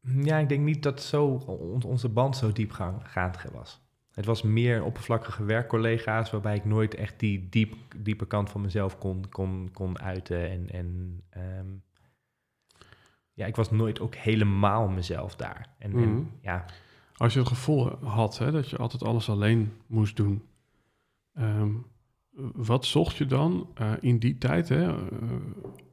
Ja, 0.00 0.38
ik 0.38 0.48
denk 0.48 0.64
niet 0.64 0.82
dat 0.82 1.02
zo 1.02 1.26
on- 1.26 1.82
onze 1.82 2.08
band 2.08 2.36
zo 2.36 2.52
diepgaand 2.52 3.42
was. 3.52 3.80
Het 4.12 4.24
was 4.26 4.42
meer 4.42 4.82
oppervlakkige 4.84 5.44
werkcollega's 5.44 6.30
waarbij 6.30 6.56
ik 6.56 6.64
nooit 6.64 6.94
echt 6.94 7.20
die 7.20 7.48
diep, 7.48 7.74
diepe 7.96 8.26
kant 8.26 8.50
van 8.50 8.60
mezelf 8.60 8.98
kon, 8.98 9.28
kon, 9.28 9.70
kon 9.72 9.98
uiten. 10.00 10.50
En, 10.50 10.70
en 10.70 11.20
ehm, 11.30 11.66
ja, 13.32 13.46
ik 13.46 13.56
was 13.56 13.70
nooit 13.70 14.00
ook 14.00 14.14
helemaal 14.14 14.88
mezelf 14.88 15.36
daar. 15.36 15.74
En, 15.78 15.90
Mhm. 15.90 16.02
en 16.02 16.30
ja, 16.40 16.64
Als 17.18 17.32
je 17.32 17.38
het 17.38 17.48
gevoel 17.48 17.90
had 18.04 18.38
hè, 18.38 18.50
dat 18.50 18.70
je 18.70 18.76
altijd 18.76 19.02
alles 19.02 19.28
alleen 19.28 19.72
moest 19.86 20.16
doen, 20.16 20.42
ehm, 21.34 21.72
wat 22.52 22.84
zocht 22.84 23.16
je 23.16 23.26
dan 23.26 23.70
eh, 23.74 23.92
in 24.00 24.18
die 24.18 24.38
tijd 24.38 24.68
hè, 24.68 24.88
eh, 24.88 25.34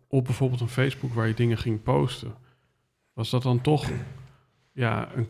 op 0.08 0.26
bijvoorbeeld 0.26 0.62
een 0.62 0.68
Facebook 0.68 1.14
waar 1.14 1.28
je 1.28 1.34
dingen 1.34 1.58
ging 1.58 1.84
posten? 1.84 2.36
Was 3.14 3.30
dat 3.30 3.44
dan 3.44 3.62
toch 3.62 3.92
ja, 4.72 5.16
een, 5.16 5.30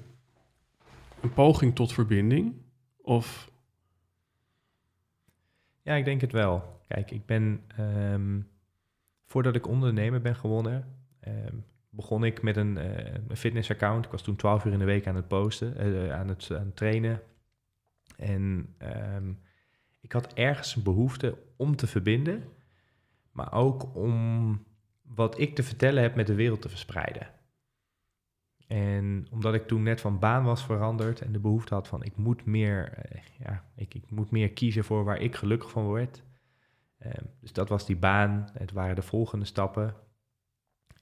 een 1.22 1.34
poging 1.34 1.76
tot 1.76 1.93
verbinding? 1.93 2.54
Of 3.02 3.52
ja, 5.82 5.93
ik 5.93 6.06
denk 6.06 6.22
het 6.22 6.32
wel. 6.32 6.80
Kijk, 6.88 7.12
ik 7.12 7.26
ben, 7.26 7.62
ehm, 7.68 8.39
voordat 9.26 9.56
ik 9.56 9.68
ondernemer 9.68 10.22
ben 10.22 10.36
gewonnen, 10.36 10.96
ehm, 11.20 11.56
begon 11.96 12.24
ik 12.24 12.41
met 12.41 12.58
een, 12.58 12.78
eh, 12.78 13.14
een 13.28 13.38
fitnessaccount. 13.38 14.06
Ik 14.06 14.12
was 14.12 14.22
toen 14.22 14.36
12 14.36 14.66
uur 14.66 14.74
in 14.74 14.80
de 14.80 14.86
week 14.86 15.08
aan 15.08 15.16
het 15.16 15.28
posten, 15.28 15.78
eh, 15.78 16.14
aan, 16.14 16.28
het, 16.28 16.52
aan 16.52 16.74
trainen. 16.74 17.22
En 18.18 18.76
ehm, 18.78 19.34
ik 20.02 20.12
had 20.12 20.34
ergens 20.34 20.76
een 20.76 20.84
behoefte 20.84 21.38
om 21.56 21.76
te 21.76 21.88
verbinden, 21.88 22.43
maar 23.32 23.54
ook 23.54 23.96
om 23.96 24.64
wat 25.02 25.39
ik 25.39 25.56
te 25.56 25.64
vertellen 25.64 26.02
heb 26.02 26.16
met 26.16 26.28
de 26.28 26.36
wereld 26.36 26.62
te 26.62 26.70
verspreiden. 26.70 27.28
En 28.68 29.28
omdat 29.32 29.54
ik 29.54 29.68
toen 29.68 29.84
net 29.84 30.02
van 30.02 30.20
baan 30.20 30.43
was 30.43 30.66
veranderd 30.66 31.22
en 31.22 31.32
de 31.32 31.39
behoefte 31.39 31.74
had 31.74 31.88
van 31.88 32.04
ik 32.04 32.18
moet 32.18 32.46
meer, 32.46 32.93
eh, 32.93 33.22
ja, 33.39 33.66
ik, 33.76 33.93
ik 33.93 34.12
moet 34.12 34.32
meer 34.32 34.52
kiezen 34.52 34.84
voor 34.84 35.04
waar 35.04 35.22
ik 35.22 35.36
gelukkig 35.36 35.70
van 35.70 35.84
word. 35.84 36.24
Ehm, 36.98 37.24
dus 37.39 37.54
dat 37.54 37.70
was 37.70 37.86
die 37.86 37.98
baan, 37.98 38.50
het 38.54 38.72
waren 38.72 38.96
de 38.96 39.02
volgende 39.02 39.46
stappen. 39.46 39.96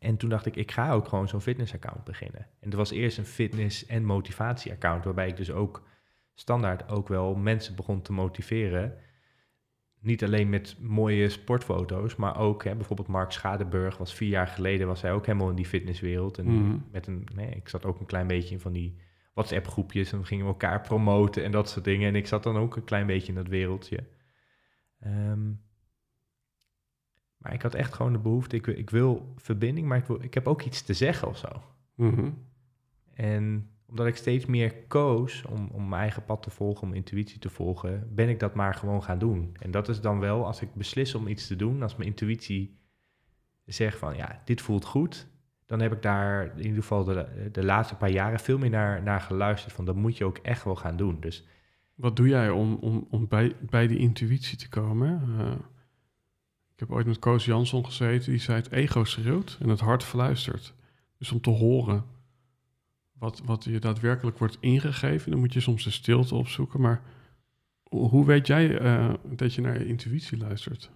En 0.04 0.18
toen 0.18 0.30
dacht 0.30 0.46
ik, 0.46 0.56
ik 0.56 0.72
ga 0.72 0.92
ook 0.92 1.08
gewoon 1.08 1.28
zo'n 1.28 1.42
fitnessaccount 1.42 2.04
beginnen. 2.04 2.48
En 2.60 2.72
er 2.72 2.78
was 2.78 2.92
eerst 2.92 3.18
een 3.18 3.26
fitness- 3.26 3.86
en 3.86 4.06
motivatieaccount, 4.06 5.04
waarbij 5.04 5.28
ik 5.28 5.38
dus 5.38 5.52
ook 5.52 5.88
standaard 6.34 6.90
ook 6.90 7.08
wel 7.08 7.36
mensen 7.36 7.76
begon 7.76 8.02
te 8.02 8.14
motiveren. 8.14 8.98
Niet 10.00 10.24
alleen 10.24 10.50
met 10.50 10.76
mooie 10.80 11.30
sportfoto's, 11.30 12.16
maar 12.16 12.40
ook 12.40 12.64
hè, 12.64 12.76
bijvoorbeeld 12.76 13.08
Mark 13.08 13.32
Schadeburg 13.32 13.98
was 13.98 14.14
vier 14.14 14.30
jaar 14.30 14.48
geleden, 14.48 14.88
was 14.88 15.02
hij 15.02 15.14
ook 15.14 15.26
helemaal 15.26 15.50
in 15.50 15.56
die 15.56 15.66
fitnesswereld. 15.66 16.38
En 16.38 16.46
Mhm. 16.46 16.78
met 16.92 17.08
een, 17.08 17.28
nee, 17.36 17.50
ik 17.50 17.70
zat 17.70 17.86
ook 17.86 18.00
een 18.00 18.06
klein 18.06 18.28
beetje 18.28 18.54
in 18.54 18.60
van 18.62 18.74
die 18.74 18.98
WhatsApp 19.34 19.68
groepjes 19.68 20.12
en 20.12 20.18
dan 20.18 20.28
gingen 20.28 20.46
we 20.46 20.52
elkaar 20.52 20.82
promoten 20.82 21.44
en 21.44 21.52
dat 21.52 21.70
soort 21.70 21.86
dingen. 21.86 22.08
En 22.08 22.16
ik 22.16 22.28
zat 22.28 22.44
dan 22.44 22.58
ook 22.58 22.76
een 22.76 22.84
klein 22.84 23.06
beetje 23.08 23.28
in 23.28 23.36
dat 23.38 23.48
wereldje. 23.48 24.00
Ehm, 25.00 25.52
maar 27.44 27.54
ik 27.54 27.62
had 27.62 27.74
echt 27.74 27.94
gewoon 27.94 28.12
de 28.14 28.20
behoefte, 28.20 28.56
ik, 28.56 28.66
wil- 28.66 28.78
ik 28.78 28.90
wil 28.90 29.34
verbinding, 29.38 29.88
maar 29.88 29.98
ik, 29.98 30.06
wil, 30.06 30.24
ik 30.24 30.34
heb 30.34 30.48
ook 30.48 30.62
iets 30.62 30.82
te 30.82 30.94
zeggen 30.94 31.28
of 31.28 31.38
zo. 31.38 31.48
Mhm. 31.96 32.30
En 33.14 33.68
omdat 33.88 34.08
ik 34.08 34.16
steeds 34.16 34.46
meer 34.46 34.74
koos 34.88 35.46
om, 35.50 35.70
om 35.72 35.90
mijn 35.90 36.02
eigen 36.02 36.26
pad 36.26 36.44
te 36.44 36.50
volgen, 36.50 36.88
om 36.88 36.94
intuïtie 36.94 37.40
te 37.40 37.50
volgen, 37.50 38.08
ben 38.16 38.30
ik 38.30 38.40
dat 38.40 38.54
maar 38.54 38.74
gewoon 38.74 39.04
gaan 39.04 39.20
doen. 39.20 39.56
En 39.60 39.72
dat 39.72 39.90
is 39.90 40.02
dan 40.02 40.20
wel, 40.20 40.46
als 40.46 40.62
ik 40.62 40.74
beslis 40.74 41.16
om 41.16 41.28
iets 41.28 41.48
te 41.48 41.56
doen, 41.56 41.82
als 41.82 41.96
mijn 41.96 42.10
intuïtie 42.10 42.78
zegt 43.66 43.98
van 43.98 44.16
ja, 44.16 44.42
dit 44.46 44.62
voelt 44.62 44.86
goed, 44.86 45.28
dan 45.66 45.80
heb 45.80 45.92
ik 45.94 46.02
daar 46.02 46.52
in 46.58 46.66
ieder 46.66 46.82
geval 46.82 47.04
de, 47.04 47.50
de 47.52 47.64
laatste 47.66 47.96
paar 47.96 48.12
jaren 48.12 48.40
veel 48.40 48.58
meer 48.58 48.70
naar, 48.70 49.04
naar 49.04 49.22
geluisterd. 49.22 49.74
Van 49.74 49.86
dat 49.86 49.96
moet 49.96 50.18
je 50.18 50.26
ook 50.26 50.38
echt 50.38 50.64
wel 50.64 50.76
gaan 50.76 50.98
doen. 50.98 51.20
Dus 51.20 51.48
Wat 51.96 52.16
doe 52.16 52.28
jij 52.28 52.50
om, 52.50 52.74
om, 52.82 53.08
om 53.10 53.28
bij, 53.28 53.56
bij 53.70 53.88
die 53.88 53.98
intuïtie 53.98 54.58
te 54.58 54.70
komen? 54.70 55.22
Ik 55.60 55.73
heb 56.84 56.92
ooit 56.92 57.06
met 57.06 57.20
Koos 57.20 57.46
Jansson 57.46 57.86
gezeten, 57.86 58.32
die 58.32 58.40
zei 58.40 58.58
het 58.58 58.72
ego 58.72 59.04
schreeuwt 59.04 59.58
en 59.62 59.70
het 59.70 59.80
hart 59.80 60.04
fluistert. 60.04 60.74
Dus 61.18 61.32
om 61.32 61.42
te 61.42 61.50
horen 61.50 62.06
wat, 63.12 63.42
wat 63.46 63.64
je 63.64 63.80
daadwerkelijk 63.80 64.38
wordt 64.38 64.58
ingegeven, 64.60 65.32
dan 65.32 65.40
moet 65.40 65.54
je 65.54 65.60
soms 65.60 65.84
de 65.84 65.92
stilte 65.92 66.36
opzoeken. 66.36 66.82
Maar 66.82 67.02
hoe 67.84 68.26
weet 68.26 68.48
jij 68.48 68.78
eh, 68.78 69.14
dat 69.24 69.54
je 69.54 69.62
naar 69.62 69.80
je 69.80 69.88
intuïtie 69.88 70.38
luistert? 70.38 70.92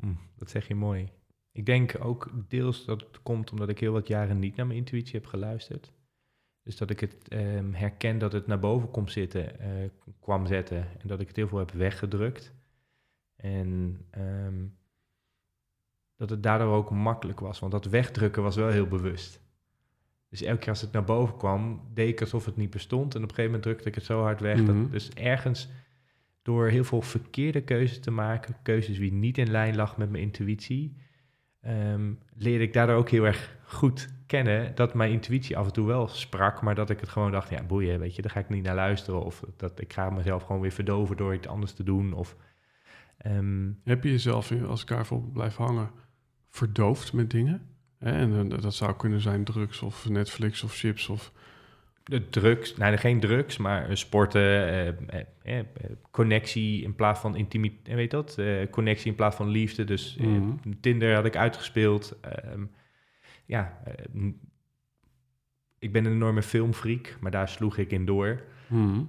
hm, 0.00 0.14
dat 0.36 0.50
zeg 0.50 0.68
je 0.68 0.74
mooi. 0.74 1.08
Ik 1.52 1.66
denk 1.66 2.04
ook 2.04 2.30
deels 2.48 2.84
dat 2.84 3.00
het 3.00 3.22
komt 3.22 3.50
omdat 3.50 3.68
ik 3.68 3.80
heel 3.80 3.92
wat 3.92 4.08
jaren 4.08 4.38
niet 4.38 4.56
naar 4.56 4.66
mijn 4.66 4.78
intuïtie 4.78 5.14
heb 5.14 5.26
geluisterd. 5.26 5.92
Dus 6.62 6.76
dat 6.76 6.90
ik 6.90 7.00
het 7.00 7.28
ehm, 7.28 7.72
herken 7.72 8.18
dat 8.18 8.32
het 8.32 8.46
naar 8.46 8.58
boven 8.58 8.90
komt 8.90 9.12
zitten, 9.12 9.60
eh, 9.60 9.88
kwam 10.20 10.46
zetten 10.46 11.00
en 11.00 11.08
dat 11.08 11.20
ik 11.20 11.26
het 11.26 11.36
heel 11.36 11.48
veel 11.48 11.58
heb 11.58 11.70
weggedrukt. 11.70 12.54
En 13.40 14.00
ehm, 14.10 14.64
dat 16.16 16.30
het 16.30 16.42
daardoor 16.42 16.74
ook 16.74 16.90
makkelijk 16.90 17.40
was, 17.40 17.58
want 17.58 17.72
dat 17.72 17.84
wegdrukken 17.84 18.42
was 18.42 18.56
wel 18.56 18.68
heel 18.68 18.86
bewust. 18.86 19.40
Dus 20.28 20.42
elke 20.42 20.58
keer 20.58 20.68
als 20.68 20.80
het 20.80 20.92
naar 20.92 21.04
boven 21.04 21.36
kwam, 21.36 21.80
deed 21.94 22.08
ik 22.08 22.20
alsof 22.20 22.44
het 22.44 22.56
niet 22.56 22.70
bestond. 22.70 23.14
En 23.14 23.22
op 23.22 23.28
een 23.28 23.34
gegeven 23.34 23.44
moment 23.44 23.62
drukte 23.62 23.88
ik 23.88 23.94
het 23.94 24.04
zo 24.04 24.22
hard 24.22 24.40
weg. 24.40 24.62
Mhm. 24.62 24.66
dat, 24.66 24.92
dus 24.92 25.10
ergens 25.10 25.68
door 26.42 26.68
heel 26.68 26.84
veel 26.84 27.02
verkeerde 27.02 27.60
keuzes 27.60 28.00
te 28.00 28.10
maken, 28.10 28.56
keuzes 28.62 28.98
die 28.98 29.12
niet 29.12 29.38
in 29.38 29.50
lijn 29.50 29.76
lag 29.76 29.96
met 29.96 30.10
mijn 30.10 30.22
intuïtie, 30.22 30.96
ehm, 31.60 32.12
leerde 32.34 32.64
ik 32.64 32.72
daardoor 32.72 32.96
ook 32.96 33.10
heel 33.10 33.26
erg 33.26 33.56
goed 33.64 34.08
kennen 34.26 34.74
dat 34.74 34.94
mijn 34.94 35.12
intuïtie 35.12 35.56
af 35.56 35.66
en 35.66 35.72
toe 35.72 35.86
wel 35.86 36.08
sprak, 36.08 36.62
maar 36.62 36.74
dat 36.74 36.90
ik 36.90 37.00
het 37.00 37.08
gewoon 37.08 37.32
dacht, 37.32 37.50
ja 37.50 37.62
boeien, 37.62 37.98
weet 37.98 38.16
je, 38.16 38.22
daar 38.22 38.30
ga 38.30 38.40
ik 38.40 38.48
niet 38.48 38.64
naar 38.64 38.74
luisteren. 38.74 39.24
Of 39.24 39.44
dat 39.56 39.80
ik 39.80 39.92
ga 39.92 40.10
mezelf 40.10 40.42
gewoon 40.42 40.60
weer 40.60 40.70
verdoven 40.72 41.16
door 41.16 41.34
iets 41.34 41.46
anders 41.46 41.72
te 41.72 41.82
doen. 41.82 42.12
Of, 42.12 42.36
ehm, 43.20 43.70
Heb 43.84 44.04
je 44.04 44.10
jezelf, 44.10 44.52
als 44.66 44.82
ik 44.82 44.88
daarvoor 44.88 45.22
blijf 45.32 45.56
hangen, 45.56 45.90
verdoofd 46.48 47.12
met 47.12 47.30
dingen? 47.30 47.62
Hè, 47.98 48.10
En 48.10 48.48
dat 48.48 48.74
zou 48.74 48.96
kunnen 48.96 49.20
zijn 49.20 49.44
drugs 49.44 49.82
of 49.82 50.08
Netflix 50.08 50.62
of 50.62 50.74
chips 50.74 51.08
of... 51.08 51.32
De 52.02 52.28
drugs, 52.28 52.76
nou 52.76 52.96
geen 52.96 53.20
drugs, 53.20 53.56
maar 53.56 53.88
eh, 53.88 53.94
sporten, 53.94 54.40
eh, 54.42 54.88
eh, 54.88 55.58
eh, 55.58 55.64
connectie 56.10 56.82
in 56.82 56.94
plaats 56.94 57.20
van 57.20 57.36
intimiteit, 57.36 57.96
weet 57.96 58.10
dat? 58.10 58.38
Eh, 58.38 58.70
connectie 58.70 59.10
in 59.10 59.16
plaats 59.16 59.36
van 59.36 59.48
liefde. 59.48 59.84
Dus 59.84 60.16
eh, 60.20 60.26
Mhm. 60.26 60.50
Tinder 60.80 61.14
had 61.14 61.24
ik 61.24 61.36
uitgespeeld. 61.36 62.16
Ehm, 62.20 62.64
ja, 63.46 63.80
eh, 63.84 64.22
ik 65.78 65.92
ben 65.92 66.04
een 66.04 66.12
enorme 66.12 66.42
filmfreak, 66.42 67.16
maar 67.20 67.30
daar 67.30 67.48
sloeg 67.48 67.76
ik 67.76 67.90
in 67.90 68.04
door. 68.04 68.42
Mhm. 68.66 69.00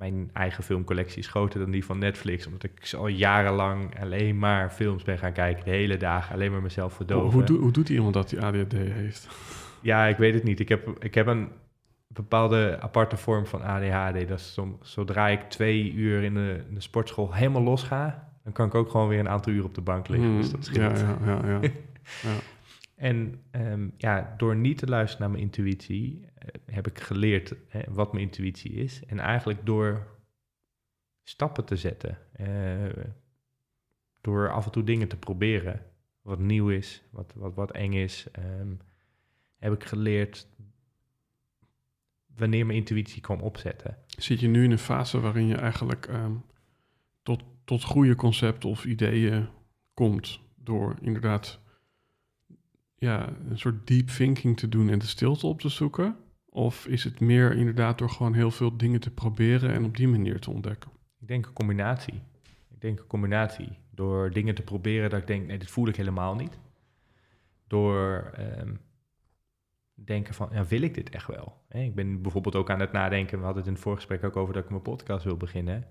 Mijn 0.00 0.30
eigen 0.32 0.64
filmcollectie 0.64 1.18
is 1.18 1.26
groter 1.28 1.60
dan 1.60 1.70
die 1.70 1.84
van 1.84 1.98
Netflix, 1.98 2.46
omdat 2.46 2.62
ik 2.62 2.92
al 2.96 3.06
jarenlang 3.06 4.00
alleen 4.00 4.38
maar 4.38 4.70
films 4.70 5.02
ben 5.02 5.18
gaan 5.18 5.32
kijken, 5.32 5.64
de 5.64 5.70
hele 5.70 5.96
dagen, 5.96 6.34
alleen 6.34 6.52
maar 6.52 6.62
mezelf 6.62 6.92
verdoven. 6.92 7.46
hoe, 7.46 7.58
hoe 7.58 7.70
doet 7.72 7.88
iemand 7.88 8.14
dat 8.14 8.28
die 8.28 8.40
ADHD 8.40 8.72
heeft? 8.72 9.28
Ja, 9.82 10.06
ik 10.06 10.16
weet 10.16 10.34
het 10.34 10.42
niet. 10.42 10.60
Ik 10.60 10.68
heb, 10.68 10.88
ik 11.04 11.14
heb 11.14 11.26
een 11.26 11.48
bepaalde 12.06 12.78
aparte 12.80 13.16
vorm 13.16 13.46
van 13.46 13.62
ADHD. 13.62 14.28
Dat 14.28 14.38
is 14.38 14.52
som- 14.52 14.78
zodra 14.82 15.28
ik 15.28 15.40
twee 15.48 15.92
uur 15.92 16.22
in 16.22 16.34
de, 16.34 16.62
in 16.68 16.74
de 16.74 16.80
sportschool 16.80 17.34
helemaal 17.34 17.62
los 17.62 17.82
ga, 17.82 18.28
dan 18.44 18.52
kan 18.52 18.66
ik 18.66 18.74
ook 18.74 18.90
gewoon 18.90 19.08
weer 19.08 19.18
een 19.18 19.28
aantal 19.28 19.52
uur 19.52 19.64
op 19.64 19.74
de 19.74 19.80
bank 19.80 20.08
liggen. 20.08 20.36
Dus 20.36 20.50
dat 20.50 20.66
ja, 20.66 20.72
scheelt. 20.72 21.00
ja, 21.00 21.16
ja, 21.24 21.40
ja. 21.48 21.60
ja. 22.22 22.28
En 23.00 23.42
ehm, 23.50 23.88
ja, 23.96 24.34
door 24.36 24.56
niet 24.56 24.78
te 24.78 24.86
luisteren 24.86 25.22
naar 25.22 25.30
mijn 25.30 25.42
intuïtie, 25.42 26.26
eh, 26.34 26.48
heb 26.66 26.86
ik 26.86 27.00
geleerd 27.00 27.54
hè, 27.68 27.80
wat 27.88 28.12
mijn 28.12 28.24
intuïtie 28.24 28.72
is. 28.72 29.04
En 29.06 29.18
eigenlijk 29.18 29.66
door 29.66 30.06
stappen 31.22 31.64
te 31.64 31.76
zetten, 31.76 32.18
eh, 32.32 33.04
door 34.20 34.50
af 34.50 34.64
en 34.64 34.70
toe 34.70 34.84
dingen 34.84 35.08
te 35.08 35.16
proberen, 35.16 35.86
wat 36.22 36.38
nieuw 36.38 36.68
is, 36.68 37.02
wat, 37.10 37.32
wat, 37.36 37.54
wat 37.54 37.70
eng 37.70 37.92
is, 37.92 38.26
ehm, 38.32 38.74
heb 39.56 39.72
ik 39.72 39.84
geleerd 39.84 40.48
wanneer 42.36 42.66
mijn 42.66 42.78
intuïtie 42.78 43.20
kwam 43.20 43.40
opzetten. 43.40 43.96
Zit 44.06 44.40
je 44.40 44.48
nu 44.48 44.64
in 44.64 44.70
een 44.70 44.78
fase 44.78 45.20
waarin 45.20 45.46
je 45.46 45.56
eigenlijk 45.56 46.06
ehm, 46.06 46.34
tot, 47.22 47.42
tot 47.64 47.84
goede 47.84 48.14
concepten 48.14 48.68
of 48.68 48.84
ideeën 48.84 49.48
komt 49.94 50.40
door 50.54 50.96
inderdaad 51.00 51.59
ja, 53.00 53.28
een 53.48 53.58
soort 53.58 53.86
deep 53.86 54.08
thinking 54.08 54.56
te 54.56 54.68
doen 54.68 54.88
en 54.88 54.98
de 54.98 55.06
stilte 55.06 55.46
op 55.46 55.60
te 55.60 55.68
zoeken? 55.68 56.16
Of 56.48 56.86
is 56.86 57.04
het 57.04 57.20
meer 57.20 57.56
inderdaad 57.56 57.98
door 57.98 58.10
gewoon 58.10 58.34
heel 58.34 58.50
veel 58.50 58.76
dingen 58.76 59.00
te 59.00 59.10
proberen 59.10 59.72
en 59.72 59.84
op 59.84 59.96
die 59.96 60.08
manier 60.08 60.40
te 60.40 60.50
ontdekken? 60.50 60.90
Ik 61.20 61.28
denk 61.28 61.46
een 61.46 61.52
combinatie. 61.52 62.22
Ik 62.70 62.80
denk 62.80 62.98
een 62.98 63.06
combinatie. 63.06 63.78
Door 63.90 64.30
dingen 64.30 64.54
te 64.54 64.62
proberen 64.62 65.10
dat 65.10 65.20
ik 65.20 65.26
denk, 65.26 65.46
nee, 65.46 65.58
dit 65.58 65.70
voel 65.70 65.88
ik 65.88 65.96
helemaal 65.96 66.34
niet. 66.34 66.58
Door 67.66 68.30
ehm, 68.34 68.74
denken 69.94 70.34
van, 70.34 70.48
ja, 70.52 70.64
wil 70.64 70.82
ik 70.82 70.94
dit 70.94 71.10
echt 71.10 71.26
wel? 71.26 71.62
Ik 71.68 71.94
ben 71.94 72.22
bijvoorbeeld 72.22 72.56
ook 72.56 72.70
aan 72.70 72.80
het 72.80 72.92
nadenken, 72.92 73.38
we 73.38 73.44
hadden 73.44 73.62
het 73.62 73.70
in 73.70 73.76
het 73.76 73.82
voorgesprek 73.82 74.24
ook 74.24 74.36
over 74.36 74.54
dat 74.54 74.64
ik 74.64 74.70
mijn 74.70 74.82
podcast 74.82 75.24
wil 75.24 75.36
beginnen. 75.36 75.84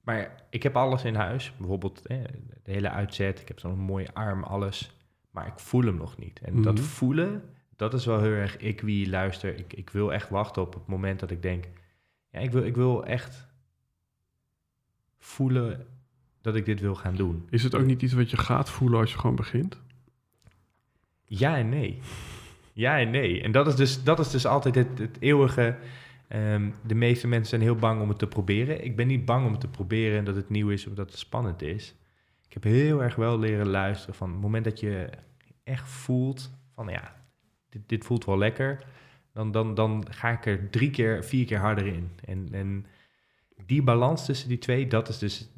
Maar 0.00 0.44
ik 0.50 0.62
heb 0.62 0.76
alles 0.76 1.04
in 1.04 1.14
huis, 1.14 1.52
bijvoorbeeld 1.58 2.02
de 2.06 2.26
hele 2.62 2.90
uitzet, 2.90 3.40
ik 3.40 3.48
heb 3.48 3.58
zo'n 3.58 3.78
mooie 3.78 4.14
arm, 4.14 4.42
alles. 4.42 5.01
Maar 5.32 5.46
ik 5.46 5.58
voel 5.58 5.82
hem 5.82 5.96
nog 5.96 6.18
niet. 6.18 6.40
En 6.40 6.62
dat 6.62 6.74
Mhm. 6.74 6.82
voelen, 6.84 7.42
dat 7.76 7.94
is 7.94 8.04
wel 8.06 8.20
heel 8.20 8.30
erg 8.32 8.56
ik 8.56 8.80
wie 8.80 9.08
luister. 9.10 9.58
Ik, 9.58 9.72
ik 9.72 9.90
wil 9.90 10.12
echt 10.12 10.28
wachten 10.28 10.62
op 10.62 10.74
het 10.74 10.86
moment 10.86 11.20
dat 11.20 11.30
ik 11.30 11.42
denk, 11.42 11.64
ja, 12.30 12.38
ik 12.38 12.50
wil, 12.52 12.64
ik 12.64 12.76
wil 12.76 13.04
echt 13.06 13.46
voelen 15.18 15.86
dat 16.40 16.56
ik 16.56 16.64
dit 16.64 16.80
wil 16.80 16.94
gaan 16.94 17.16
doen. 17.16 17.46
Is 17.50 17.62
het 17.62 17.74
ook 17.74 17.84
niet 17.84 18.02
iets 18.02 18.12
wat 18.12 18.30
je 18.30 18.36
gaat 18.36 18.70
voelen 18.70 19.00
als 19.00 19.12
je 19.12 19.18
gewoon 19.18 19.36
begint? 19.36 19.80
Ja 21.24 21.56
en 21.56 21.68
nee. 21.68 21.98
Ja 22.72 22.98
en 22.98 23.10
nee. 23.10 23.42
En 23.42 23.52
dat 23.52 23.66
is 23.66 23.74
dus, 23.76 24.02
dat 24.04 24.18
is 24.18 24.30
dus 24.30 24.46
altijd 24.46 24.74
het, 24.74 24.98
het 24.98 25.16
eeuwige. 25.20 25.76
ehm, 26.28 26.70
de 26.86 26.94
meeste 26.94 27.26
mensen 27.28 27.48
zijn 27.48 27.60
heel 27.60 27.76
bang 27.76 28.00
om 28.00 28.08
het 28.08 28.18
te 28.18 28.26
proberen. 28.26 28.84
Ik 28.84 28.96
ben 28.96 29.06
niet 29.06 29.24
bang 29.24 29.44
om 29.46 29.50
het 29.52 29.60
te 29.60 29.68
proberen 29.68 30.18
en 30.18 30.24
dat 30.24 30.36
het 30.36 30.48
nieuw 30.50 30.68
is 30.70 30.86
omdat 30.86 31.10
het 31.10 31.18
spannend 31.18 31.62
is. 31.62 31.94
Ik 32.52 32.62
heb 32.62 32.72
heel 32.72 33.02
erg 33.02 33.14
wel 33.14 33.38
leren 33.38 33.68
luisteren 33.68 34.14
van 34.14 34.30
het 34.30 34.40
moment 34.40 34.64
dat 34.64 34.80
je 34.80 35.08
echt 35.64 35.88
voelt 35.88 36.50
van 36.74 36.88
ja, 36.88 37.14
dit, 37.68 37.82
dit 37.86 38.04
voelt 38.04 38.24
wel 38.24 38.38
lekker. 38.38 38.84
Dan, 39.32 39.52
dan, 39.52 39.74
dan 39.74 40.06
ga 40.10 40.30
ik 40.30 40.46
er 40.46 40.70
drie 40.70 40.90
keer, 40.90 41.24
vier 41.24 41.46
keer 41.46 41.58
harder 41.58 41.86
in. 41.86 42.10
En, 42.24 42.48
en 42.52 42.86
die 43.66 43.82
balans 43.82 44.24
tussen 44.24 44.48
die 44.48 44.58
twee, 44.58 44.86
dat 44.86 45.08
is 45.08 45.18
dus 45.18 45.50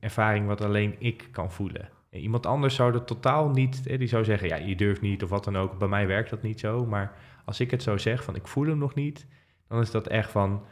ervaring 0.00 0.46
wat 0.46 0.60
alleen 0.60 0.94
ik 0.98 1.28
kan 1.30 1.52
voelen. 1.52 1.88
En 2.10 2.20
iemand 2.20 2.46
anders 2.46 2.74
zou 2.74 2.92
dat 2.92 3.06
totaal 3.06 3.50
niet, 3.50 3.98
die 3.98 4.08
zou 4.08 4.24
zeggen, 4.24 4.48
ja, 4.48 4.56
je 4.56 4.76
durft 4.76 5.00
niet 5.00 5.22
of 5.22 5.30
wat 5.30 5.44
dan 5.44 5.56
ook. 5.56 5.78
Bij 5.78 5.88
mij 5.88 6.06
werkt 6.06 6.30
dat 6.30 6.42
niet 6.42 6.60
zo. 6.60 6.86
Maar 6.86 7.16
als 7.44 7.60
ik 7.60 7.70
het 7.70 7.82
zo 7.82 7.96
zeg 7.96 8.24
van 8.24 8.34
ik 8.34 8.46
voel 8.46 8.66
hem 8.66 8.78
nog 8.78 8.94
niet, 8.94 9.26
dan 9.66 9.80
is 9.80 9.90
dat 9.90 10.06
echt 10.06 10.30
van, 10.30 10.62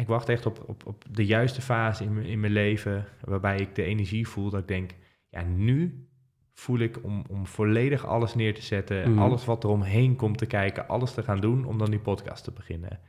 ik 0.00 0.06
wacht 0.06 0.28
echt 0.28 0.46
op, 0.46 0.64
op, 0.66 0.86
op 0.86 1.04
de 1.10 1.26
juiste 1.26 1.60
fase 1.62 2.04
in, 2.04 2.14
mijn- 2.14 2.26
in 2.26 2.40
mijn 2.40 2.52
leven, 2.52 3.04
waarbij 3.20 3.56
ik 3.60 3.74
de 3.74 3.82
energie 3.82 4.28
voel 4.28 4.50
dat 4.50 4.60
ik 4.60 4.68
denk, 4.68 4.90
ja, 5.28 5.42
nu 5.42 6.06
voel 6.52 6.78
ik 6.78 7.04
om, 7.04 7.24
om 7.28 7.46
volledig 7.46 8.06
alles 8.06 8.34
neer 8.34 8.54
te 8.54 8.62
zetten, 8.62 9.10
Mhm. 9.10 9.18
alles 9.18 9.44
wat 9.44 9.64
er 9.64 9.70
omheen 9.70 10.16
komt 10.16 10.38
te 10.38 10.46
kijken, 10.46 10.88
alles 10.88 11.14
te 11.14 11.22
gaan 11.22 11.40
doen 11.40 11.64
om 11.64 11.78
dan 11.78 11.90
die 11.90 11.98
podcast 12.00 12.44
te 12.44 12.50
beginnen. 12.52 13.00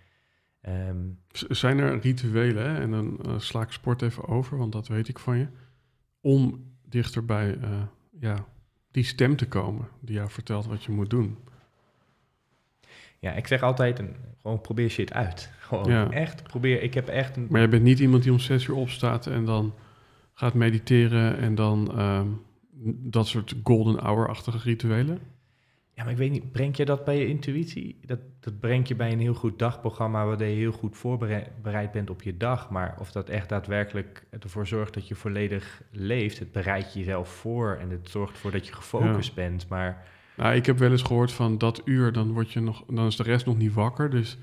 Ehm, 0.62 0.98
Zijn 1.32 1.80
er 1.80 2.00
rituelen, 2.00 2.70
hè? 2.70 2.80
en 2.82 2.92
dan 2.92 3.20
eh, 3.26 3.40
sla 3.40 3.62
ik 3.62 3.72
sport 3.72 4.02
even 4.02 4.28
over, 4.28 4.58
want 4.58 4.72
dat 4.72 4.88
weet 4.88 5.08
ik 5.08 5.20
van 5.20 5.38
je, 5.38 5.48
om 6.22 6.72
dichter 6.90 7.26
bij 7.26 7.58
eh, 7.62 7.82
ja, 8.20 8.46
die 8.92 9.04
stem 9.04 9.36
te 9.36 9.48
komen 9.48 9.88
die 10.00 10.16
jou 10.16 10.30
vertelt 10.30 10.66
wat 10.66 10.84
je 10.84 10.92
moet 10.92 11.10
doen? 11.10 11.38
ja, 13.20 13.32
ik 13.32 13.48
zeg 13.48 13.62
altijd, 13.62 14.00
een, 14.00 14.16
gewoon 14.42 14.62
probeer 14.62 14.90
shit 14.90 15.14
uit. 15.14 15.52
Gewoon 15.66 15.92
Ja. 15.92 16.12
echt 16.12 16.44
probeer. 16.44 16.82
Ik 16.82 16.94
heb 16.94 17.08
echt 17.08 17.36
een, 17.38 17.48
Maar 17.50 17.62
je 17.62 17.68
bent 17.68 17.84
niet 17.84 18.00
iemand 18.00 18.24
die 18.24 18.32
om 18.32 18.40
zes 18.40 18.68
uur 18.68 18.76
opstaat 18.76 19.28
en 19.28 19.46
dan 19.46 19.74
gaat 20.34 20.54
mediteren 20.54 21.38
en 21.38 21.56
dan 21.56 21.98
ehm, 21.98 22.28
dat 23.10 23.28
soort 23.28 23.56
golden 23.64 24.00
hour-achtige 24.00 24.58
rituelen? 24.58 25.20
Ja, 25.94 26.04
maar 26.04 26.12
ik 26.12 26.18
weet 26.18 26.32
niet, 26.32 26.52
breng 26.52 26.78
je 26.78 26.86
dat 26.86 27.06
bij 27.06 27.20
je 27.20 27.28
intuïtie? 27.28 28.00
Dat, 28.06 28.20
dat 28.40 28.60
breng 28.60 28.88
je 28.88 28.96
bij 28.96 29.12
een 29.12 29.20
heel 29.20 29.34
goed 29.34 29.60
dagprogramma, 29.60 30.26
waar 30.26 30.44
je 30.44 30.56
heel 30.56 30.72
goed 30.72 30.98
voorbereid 30.98 31.92
bent 31.92 32.10
op 32.10 32.22
je 32.22 32.38
dag. 32.38 32.70
Maar 32.70 32.96
of 33.00 33.12
dat 33.12 33.30
echt 33.30 33.50
daadwerkelijk 33.50 34.26
ervoor 34.40 34.68
zorgt 34.68 34.94
dat 34.94 35.08
je 35.08 35.16
volledig 35.16 35.82
leeft, 35.92 36.40
het 36.40 36.52
bereidt 36.52 36.94
je 36.94 37.00
jezelf 37.00 37.30
voor 37.30 37.78
en 37.82 37.90
het 37.90 38.10
zorgt 38.10 38.34
ervoor 38.34 38.52
dat 38.52 38.68
je 38.68 38.74
gefocust 38.74 39.36
bent. 39.36 39.68
Maar 39.70 40.06
nou, 40.38 40.56
ik 40.56 40.66
heb 40.66 40.78
wel 40.78 40.92
eens 40.92 41.02
gehoord 41.02 41.32
van 41.32 41.58
dat 41.58 41.82
uur, 41.86 42.12
dan, 42.12 42.32
word 42.32 42.52
je 42.52 42.60
nog, 42.60 42.84
dan 42.90 43.06
is 43.06 43.16
de 43.16 43.24
rest 43.24 43.46
nog 43.46 43.58
niet 43.58 43.74
wakker. 43.74 44.10
Dus 44.10 44.38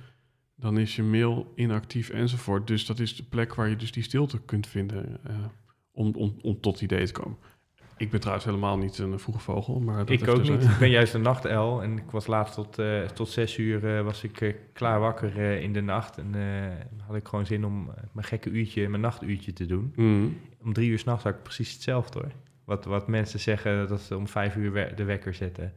dan 0.63 0.79
is 0.79 0.97
je 0.97 1.03
mail 1.03 1.53
inactief 1.55 2.11
enzovoort. 2.11 2.67
Dus 2.67 2.87
dat 2.87 2.99
is 2.99 3.17
de 3.17 3.23
plek 3.23 3.55
waar 3.55 3.69
je 3.69 3.77
dus 3.77 3.93
die 3.93 4.03
stilte 4.03 4.41
kunt 4.41 4.67
vinden 4.67 5.21
uh, 5.31 5.37
om, 5.93 6.15
om, 6.15 6.37
om 6.43 6.61
tot 6.61 6.81
idee 6.81 7.07
te 7.07 7.13
komen. 7.13 7.37
Ik 7.97 8.11
ben 8.11 8.21
trouwens 8.21 8.47
helemaal 8.47 8.79
niet 8.79 8.99
een 8.99 9.19
vroege 9.19 9.41
vogel. 9.41 9.81
Maar 9.81 9.97
dat 9.97 10.11
ik 10.11 10.29
ook 10.29 10.43
niet. 10.43 10.63
Ik 10.63 10.79
ben 10.79 10.91
juist 10.91 11.15
een 11.15 11.23
nachtel. 11.23 11.83
En 11.83 11.99
ik 11.99 12.11
was 12.11 12.27
laatst 12.27 12.55
tot, 12.55 12.79
uh, 12.79 13.03
tot 13.03 13.29
zes 13.29 13.59
uur 13.59 13.85
uh, 13.85 14.05
was 14.05 14.25
ik 14.25 14.57
klaar 14.73 15.01
wakker 15.01 15.37
in 15.37 15.73
de 15.73 15.81
nacht. 15.81 16.19
En 16.19 16.35
had 17.07 17.17
ik 17.17 17.29
gewoon 17.29 17.47
zin 17.47 17.65
om 17.65 17.91
mijn 18.13 18.27
gekke 18.27 18.51
uurtje, 18.51 18.89
mijn 18.89 19.03
nachtuurtje 19.03 19.53
te 19.53 19.67
doen. 19.67 19.93
Mm. 19.97 20.37
Om 20.63 20.73
drie 20.73 20.91
uur 20.91 20.99
s'nachts 20.99 21.25
had 21.25 21.35
ik 21.35 21.43
precies 21.43 21.73
hetzelfde 21.73 22.19
hoor. 22.19 22.33
Wat, 22.65 22.85
wat 22.85 23.09
mensen 23.09 23.41
zeggen 23.41 23.89
dat 23.89 24.01
ze 24.01 24.17
om 24.17 24.29
vijf 24.29 24.57
uur 24.57 24.93
de 24.97 25.05
wekker 25.05 25.35
zetten. 25.35 25.73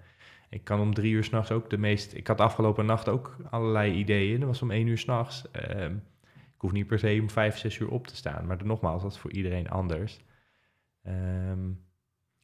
Ik 0.50 0.64
kan 0.64 0.80
om 0.80 0.94
drie 0.94 1.14
uur 1.14 1.24
s'nachts 1.24 1.52
ook 1.52 1.70
de 1.70 1.78
meest... 1.78 2.14
Ik 2.14 2.28
had 2.28 2.42
afgelopen 2.42 2.86
nacht 2.86 3.10
ook 3.10 3.36
allerlei 3.50 3.94
ideeën. 3.94 4.40
Dat 4.40 4.48
was 4.48 4.62
om 4.62 4.72
één 4.72 4.88
uur 4.88 4.98
s'nachts. 4.98 5.44
Uh, 5.70 5.86
ik 6.26 6.62
hoef 6.62 6.72
niet 6.72 6.88
per 6.88 7.00
se 7.00 7.18
om 7.22 7.30
vijf, 7.30 7.58
zes 7.58 7.80
uur 7.80 7.90
op 7.90 8.08
te 8.08 8.16
staan. 8.16 8.46
Maar 8.46 8.58
nogmaals, 8.64 9.02
dat 9.02 9.12
is 9.12 9.18
voor 9.18 9.32
iedereen 9.32 9.70
anders. 9.70 10.20
Um, 11.08 11.84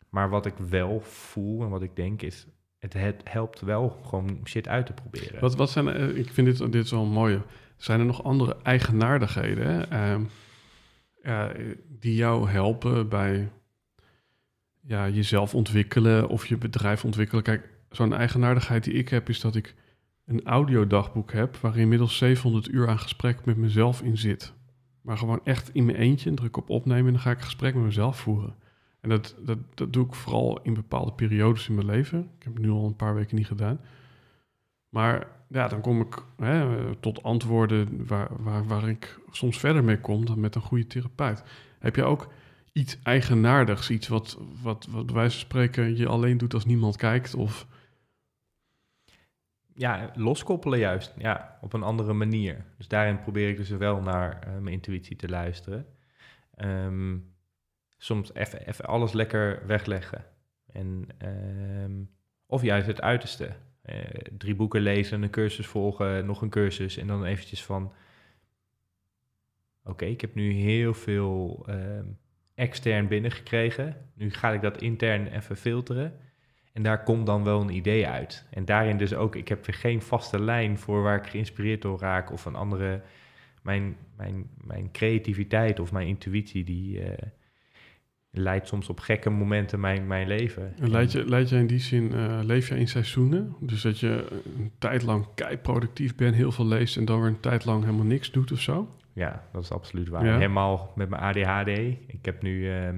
maar 0.10 0.30
wat 0.30 0.46
ik 0.46 0.58
wel 0.58 1.00
voel 1.02 1.64
en 1.64 1.70
wat 1.70 1.82
ik 1.82 1.96
denk 1.96 2.22
is... 2.22 2.48
Het, 2.78 2.94
het 2.94 3.22
helpt 3.24 3.62
wel 3.62 3.90
gewoon 3.90 4.42
shit 4.44 4.68
uit 4.68 4.86
te 4.86 4.94
proberen. 4.94 5.42
Wat, 5.42 5.56
wat 5.56 5.70
zijn... 5.70 5.88
Uh, 5.88 6.18
ik 6.18 6.30
vind 6.30 6.58
dit, 6.58 6.72
dit 6.72 6.90
wel 6.90 7.06
mooi. 7.06 7.42
Zijn 7.78 8.00
er 8.00 8.06
nog 8.06 8.24
andere 8.24 8.58
eigenaardigheden... 8.64 9.88
Uh, 11.24 11.50
die 11.88 12.16
jou 12.16 12.50
helpen 12.50 13.10
bij 13.10 13.52
ja, 14.80 15.10
jezelf 15.10 15.56
ontwikkelen 15.56 16.28
of 16.30 16.46
je 16.46 16.58
bedrijf 16.58 17.06
ontwikkelen. 17.06 17.44
Kijk, 17.44 17.70
zo'n 17.92 18.14
eigenaardigheid 18.14 18.84
die 18.84 18.94
ik 18.94 19.10
heb, 19.10 19.30
is 19.30 19.40
dat 19.40 19.56
ik 19.56 19.76
een 20.26 20.44
audiodagboek 20.44 21.32
heb 21.32 21.58
waarin 21.58 21.82
inmiddels 21.82 22.18
700 22.18 22.68
uur 22.68 22.88
aan 22.88 23.00
gesprek 23.00 23.46
met 23.46 23.58
mezelf 23.58 24.02
in 24.02 24.18
zit. 24.18 24.54
Maar 25.02 25.18
gewoon 25.18 25.42
echt 25.44 25.70
in 25.74 25.86
mijn 25.86 25.98
eentje, 25.98 26.34
druk 26.34 26.58
op 26.58 26.70
opnemen 26.70 27.06
en 27.06 27.14
dan 27.14 27.22
ga 27.22 27.32
ik 27.32 27.38
een 27.38 27.44
gesprek 27.44 27.74
met 27.74 27.84
mezelf 27.84 28.20
voeren. 28.20 28.56
En 29.00 29.10
dat, 29.10 29.36
dat, 29.40 29.58
dat 29.74 29.94
doe 29.94 30.06
ik 30.06 30.14
vooral 30.14 30.62
in 30.62 30.74
bepaalde 30.74 31.12
periodes 31.12 31.68
in 31.68 31.76
mijn 31.76 31.88
leven. 31.88 32.20
Ik 32.38 32.44
heb 32.44 32.54
het 32.54 32.62
nu 32.62 32.70
al 32.70 32.86
een 32.86 32.96
paar 32.96 33.16
weken 33.16 33.36
niet 33.36 33.48
gedaan. 33.48 33.80
Maar 34.90 35.28
ja, 35.48 35.68
dan 35.68 35.82
kom 35.82 36.02
ik 36.02 36.24
hè, 36.38 36.96
tot 36.96 37.24
antwoorden 37.24 38.08
waar, 38.08 38.30
waar, 38.40 38.68
waar 38.68 38.90
ik 38.90 39.20
soms 39.32 39.60
verder 39.60 39.84
mee 39.84 40.00
kom 40.00 40.26
dan 40.26 40.40
met 40.40 40.56
een 40.56 40.62
goede 40.62 40.88
therapeut. 40.88 41.44
Heb 41.80 41.96
je 41.96 42.04
ook 42.04 42.28
iets 42.72 42.98
eigenaardigs, 43.04 43.90
iets 43.90 44.08
wat, 44.08 44.38
wat, 44.62 44.88
wat 44.90 45.12
wij 45.12 45.30
spreken 45.30 45.98
je 45.98 46.08
alleen 46.08 46.38
doet 46.38 46.54
als 46.54 46.66
niemand 46.66 46.96
kijkt? 46.96 47.36
Of 47.36 47.68
ja, 49.76 50.12
loskoppelen 50.16 50.80
juist. 50.80 51.14
Ja, 51.18 51.58
op 51.62 51.74
een 51.74 51.84
andere 51.84 52.14
manier. 52.14 52.66
Dus 52.78 52.88
daarin 52.88 53.22
probeer 53.22 53.50
ik 53.50 53.58
dus 53.58 53.70
wel 53.70 54.02
naar 54.02 54.48
uh, 54.48 54.54
mijn 54.54 54.76
intuïtie 54.76 55.16
te 55.16 55.30
luisteren. 55.30 55.86
Um, 56.58 57.34
soms 57.98 58.34
even 58.34 58.86
alles 58.86 59.12
lekker 59.12 59.68
wegleggen. 59.68 60.26
En, 60.66 61.08
um, 61.84 62.10
of 62.46 62.62
juist 62.62 62.88
het 62.88 63.02
uiterste. 63.02 63.52
Uh, 63.86 63.96
drie 64.38 64.56
boeken 64.56 64.82
lezen, 64.82 65.22
een 65.22 65.30
cursus 65.30 65.68
volgen, 65.68 66.26
nog 66.26 66.42
een 66.42 66.50
cursus. 66.50 66.98
En 66.98 67.08
dan 67.08 67.26
eventjes 67.26 67.64
van... 67.64 67.94
Oké, 69.84 70.06
ik 70.06 70.22
heb 70.22 70.36
nu 70.36 70.52
heel 70.52 70.94
veel 70.94 71.66
um, 71.70 72.18
extern 72.56 73.08
binnengekregen. 73.08 73.96
Nu 74.14 74.32
ga 74.32 74.52
ik 74.52 74.62
dat 74.62 74.82
intern 74.82 75.28
even 75.28 75.58
filteren. 75.58 76.20
En 76.74 76.84
daar 76.84 77.04
komt 77.04 77.26
dan 77.26 77.44
wel 77.44 77.62
een 77.62 77.76
idee 77.76 78.08
uit. 78.08 78.46
En 78.50 78.66
daarin 78.66 78.98
dus 78.98 79.14
ook, 79.14 79.36
ik 79.36 79.48
heb 79.48 79.66
weer 79.66 79.76
geen 79.76 80.02
vaste 80.02 80.40
lijn 80.40 80.78
voor 80.78 81.02
waar 81.02 81.18
ik 81.18 81.28
geïnspireerd 81.28 81.82
door 81.82 82.00
raak 82.00 82.32
of 82.32 82.46
een 82.46 82.56
andere. 82.56 83.02
Mijn, 83.62 83.96
mijn, 84.18 84.50
mijn 84.64 84.92
creativiteit 84.92 85.80
of 85.80 85.92
mijn 85.92 86.08
intuïtie, 86.08 86.64
die 86.64 87.00
uh, 87.00 87.12
leidt 88.32 88.68
soms 88.68 88.90
op 88.90 89.00
gekke 89.00 89.30
momenten 89.30 89.80
mijn, 89.80 90.08
mijn 90.08 90.28
leven. 90.28 90.74
En 90.80 90.90
leid, 90.90 91.12
je, 91.12 91.26
leid 91.26 91.50
jij 91.50 91.60
in 91.60 91.68
die 91.68 91.80
zin, 91.80 92.12
uh, 92.14 92.40
leef 92.44 92.68
je 92.68 92.78
in 92.78 92.88
seizoenen? 92.88 93.56
Dus 93.60 93.82
dat 93.82 94.00
je 94.00 94.26
een 94.58 94.72
tijd 94.78 95.04
lang 95.04 95.26
kei 95.36 95.58
productief 95.58 96.16
bent, 96.16 96.36
heel 96.36 96.52
veel 96.52 96.68
leest 96.68 96.98
en 96.98 97.06
dan 97.06 97.20
weer 97.20 97.30
een 97.30 97.40
tijd 97.40 97.66
lang 97.66 97.84
helemaal 97.84 98.06
niks 98.06 98.32
doet 98.32 98.52
of 98.52 98.60
zo? 98.60 98.96
Ja, 99.14 99.44
dat 99.52 99.64
is 99.64 99.72
absoluut 99.72 100.10
waar. 100.10 100.26
Ja. 100.26 100.34
Helemaal 100.34 100.94
met 100.96 101.10
mijn 101.10 101.22
ADHD. 101.22 101.68
Ik 102.08 102.26
heb 102.26 102.42
nu. 102.42 102.82
Uh, 102.82 102.90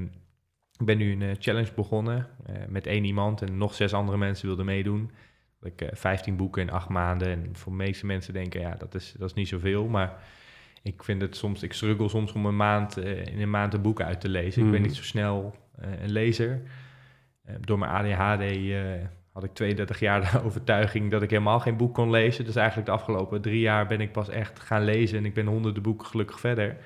ik 0.84 0.98
ben 0.98 0.98
nu 0.98 1.12
een 1.12 1.22
uh, 1.22 1.32
challenge 1.40 1.74
begonnen 1.76 2.28
uh, 2.50 2.56
met 2.68 2.88
één 2.88 3.04
iemand 3.04 3.42
en 3.42 3.58
nog 3.58 3.74
zes 3.74 3.94
andere 3.94 4.18
mensen 4.18 4.48
wilden 4.48 4.66
meedoen. 4.66 5.12
Dat 5.60 5.72
ik 5.72 5.82
uh, 5.82 5.88
eh, 5.88 5.96
15 5.96 6.36
boeken 6.36 6.62
in 6.62 6.70
acht 6.70 6.90
maanden. 6.90 7.28
En 7.28 7.50
voor 7.54 7.72
de 7.72 7.78
meeste 7.78 8.06
mensen 8.06 8.34
denken, 8.34 8.62
ja, 8.62 8.76
dat 8.78 8.96
is, 8.96 9.16
dat 9.18 9.30
is 9.30 9.36
niet 9.36 9.48
zoveel. 9.48 9.88
Maar 9.88 10.24
ik 10.82 11.04
vind 11.04 11.22
het 11.22 11.36
soms, 11.36 11.64
ik 11.64 11.74
struggle 11.74 12.10
soms 12.10 12.32
om 12.32 12.46
een 12.46 12.56
maand, 12.56 12.98
in 12.98 13.42
een 13.42 13.50
maand 13.50 13.74
een 13.74 13.82
boek 13.82 14.02
uit 14.02 14.22
te 14.22 14.30
lezen. 14.30 14.62
Mm. 14.62 14.66
Ik 14.66 14.72
ben 14.72 14.82
mhm. 14.82 14.90
niet 14.90 14.98
zo 14.98 15.04
snel 15.04 15.56
een 15.78 16.12
lezer. 16.12 16.62
door 17.60 17.80
mijn 17.80 17.92
ADHD 17.92 18.74
had 19.32 19.44
ik 19.44 19.54
32 19.54 20.00
jaar 20.00 20.32
de 20.32 20.44
overtuiging 20.46 21.12
dat 21.12 21.22
ik 21.22 21.30
helemaal 21.30 21.60
geen 21.60 21.78
boek 21.78 21.94
kon 21.94 22.10
lezen. 22.10 22.46
Dus 22.46 22.56
eigenlijk 22.56 22.88
de 22.88 22.94
afgelopen 22.94 23.42
drie 23.42 23.60
jaar 23.60 23.88
ben 23.88 24.02
ik 24.02 24.12
pas 24.12 24.30
echt 24.30 24.60
gaan 24.60 24.84
lezen. 24.84 25.18
En 25.18 25.26
ik 25.26 25.34
ben 25.34 25.46
honderden 25.46 25.84
boeken 25.84 26.08
gelukkig 26.08 26.40
verder. 26.40 26.78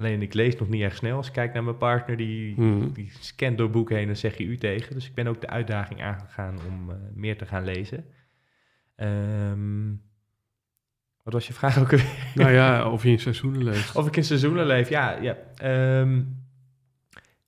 Alleen 0.00 0.22
ik 0.22 0.34
lees 0.34 0.56
nog 0.56 0.68
niet 0.68 0.82
erg 0.82 0.96
snel. 0.96 1.16
Als 1.16 1.26
ik 1.26 1.32
kijk 1.32 1.52
naar 1.52 1.64
mijn 1.64 1.76
partner, 1.76 2.16
die, 2.16 2.54
hmm. 2.54 2.92
die 2.92 3.12
scant 3.20 3.58
door 3.58 3.70
boeken 3.70 3.96
heen 3.96 4.08
en 4.08 4.16
zeg 4.16 4.36
je 4.36 4.44
u 4.44 4.56
tegen. 4.56 4.94
Dus 4.94 5.06
ik 5.06 5.14
ben 5.14 5.26
ook 5.26 5.40
de 5.40 5.48
uitdaging 5.48 6.02
aangegaan 6.02 6.58
om 6.68 6.90
uh, 6.90 6.96
meer 7.14 7.38
te 7.38 7.46
gaan 7.46 7.64
lezen. 7.64 8.04
Um, 8.96 10.02
wat 11.22 11.32
was 11.32 11.46
je 11.46 11.52
vraag 11.52 11.78
ook 11.78 11.90
weer? 11.90 12.04
Nou 12.34 12.50
ja, 12.50 12.90
of 12.90 13.02
je 13.02 13.08
in 13.08 13.18
seizoenen 13.18 13.64
leeft. 13.64 13.96
Of 13.96 14.06
ik 14.06 14.16
in 14.16 14.24
seizoenen 14.24 14.66
leef, 14.66 14.88
ja. 14.88 15.18
Ja, 15.20 15.36
um, 16.00 16.44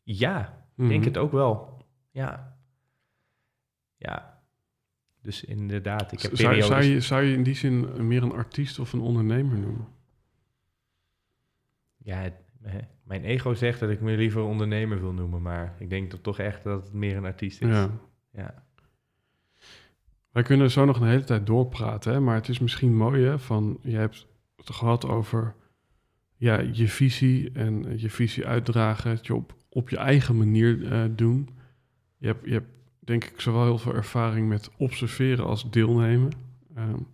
ja 0.02 0.60
mm 0.74 0.88
denk 0.88 1.04
het 1.04 1.18
ook 1.18 1.32
wel. 1.32 1.86
Ja. 2.10 2.56
Ja. 3.96 4.40
Dus 5.22 5.44
inderdaad, 5.44 6.12
ik 6.12 6.20
heb 6.20 6.36
zou, 6.36 6.62
zou, 6.62 6.82
je, 6.82 7.00
zou 7.00 7.22
je 7.22 7.34
in 7.34 7.42
die 7.42 7.54
zin 7.54 8.06
meer 8.06 8.22
een 8.22 8.32
artiest 8.32 8.78
of 8.78 8.92
een 8.92 9.00
ondernemer 9.00 9.58
noemen? 9.58 9.88
Ja, 11.96 12.30
mijn 13.02 13.24
ego 13.24 13.54
zegt 13.54 13.80
dat 13.80 13.90
ik 13.90 14.00
me 14.00 14.16
liever 14.16 14.42
ondernemer 14.42 15.00
wil 15.00 15.12
noemen, 15.12 15.42
maar 15.42 15.74
ik 15.78 15.90
denk 15.90 16.12
toch 16.12 16.38
echt 16.38 16.62
dat 16.62 16.82
het 16.82 16.92
meer 16.92 17.16
een 17.16 17.24
artiest 17.24 17.62
is. 17.62 17.68
Ja. 17.68 17.90
ja. 18.30 18.64
Wij 20.30 20.42
kunnen 20.42 20.70
zo 20.70 20.84
nog 20.84 21.00
een 21.00 21.08
hele 21.08 21.24
tijd 21.24 21.46
doorpraten, 21.46 22.12
hè? 22.12 22.20
maar 22.20 22.34
het 22.34 22.48
is 22.48 22.58
misschien 22.58 22.96
mooi 22.96 23.24
hè, 23.24 23.38
van, 23.38 23.78
je 23.82 23.96
hebt 23.96 24.26
het 24.56 24.70
gehad 24.70 25.06
over 25.06 25.54
ja, 26.36 26.60
je 26.60 26.88
visie 26.88 27.52
en 27.52 27.98
je 27.98 28.10
visie 28.10 28.46
uitdragen, 28.46 29.10
het 29.10 29.26
je 29.26 29.34
op, 29.34 29.56
op 29.68 29.88
je 29.88 29.96
eigen 29.96 30.36
manier 30.36 30.78
uh, 30.78 31.04
doen. 31.10 31.48
Je 32.18 32.26
hebt, 32.26 32.44
je 32.44 32.52
hebt 32.52 32.70
denk 32.98 33.24
ik 33.24 33.40
zowel 33.40 33.64
heel 33.64 33.78
veel 33.78 33.94
ervaring 33.94 34.48
met 34.48 34.70
observeren 34.76 35.44
als 35.44 35.70
deelnemen. 35.70 36.32
Um, 36.78 37.06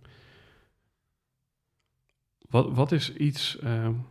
wat, 2.49 2.75
wat 2.75 2.91
is 2.91 3.13
iets... 3.13 3.59
Um, 3.63 4.05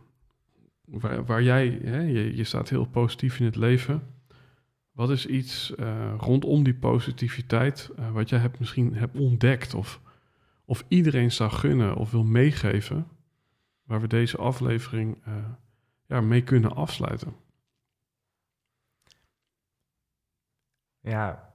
waar, 0.89 1.25
waar 1.25 1.43
jij, 1.43 1.79
hè, 1.83 1.99
je, 2.01 2.43
staat 2.43 2.69
heel 2.69 2.85
positief 2.85 3.39
in 3.39 3.45
het 3.45 3.55
leven. 3.55 4.01
Wat 4.91 5.09
is 5.09 5.25
iets 5.25 5.73
uh, 5.79 6.13
rondom 6.17 6.63
die 6.63 6.75
positiviteit 6.75 7.89
uh, 7.99 8.11
wat 8.11 8.29
jij 8.29 8.39
hebt, 8.39 8.59
misschien 8.59 8.93
hebt 8.93 9.17
ontdekt 9.17 9.73
of, 9.73 10.01
of 10.65 10.85
iedereen 10.87 11.31
zou 11.31 11.51
gunnen 11.51 11.95
of 11.95 12.11
wil 12.11 12.23
meegeven, 12.23 13.07
waar 13.83 14.01
we 14.01 14.07
deze 14.07 14.37
aflevering 14.37 15.17
uh, 15.27 15.33
ja, 16.05 16.21
mee 16.21 16.43
kunnen 16.43 16.75
afsluiten? 16.75 17.35
Ja, 20.99 21.53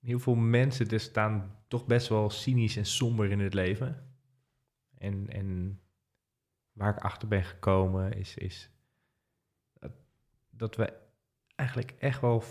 heel 0.00 0.18
veel 0.18 0.34
mensen 0.34 0.88
dus 0.88 1.02
staan 1.02 1.56
toch 1.68 1.86
best 1.86 2.08
wel 2.08 2.30
cynisch 2.30 2.76
en 2.76 2.86
somber 2.86 3.30
in 3.30 3.40
het 3.40 3.54
leven. 3.54 4.08
En, 4.98 5.28
en 5.28 5.80
waar 6.72 6.96
ik 6.96 7.02
achter 7.02 7.28
ben 7.28 7.44
gekomen, 7.44 8.12
is, 8.12 8.36
is 8.36 8.70
dat, 10.50 10.76
we 10.76 10.92
eigenlijk 11.54 11.90
echt 11.98 12.20
wel 12.20 12.44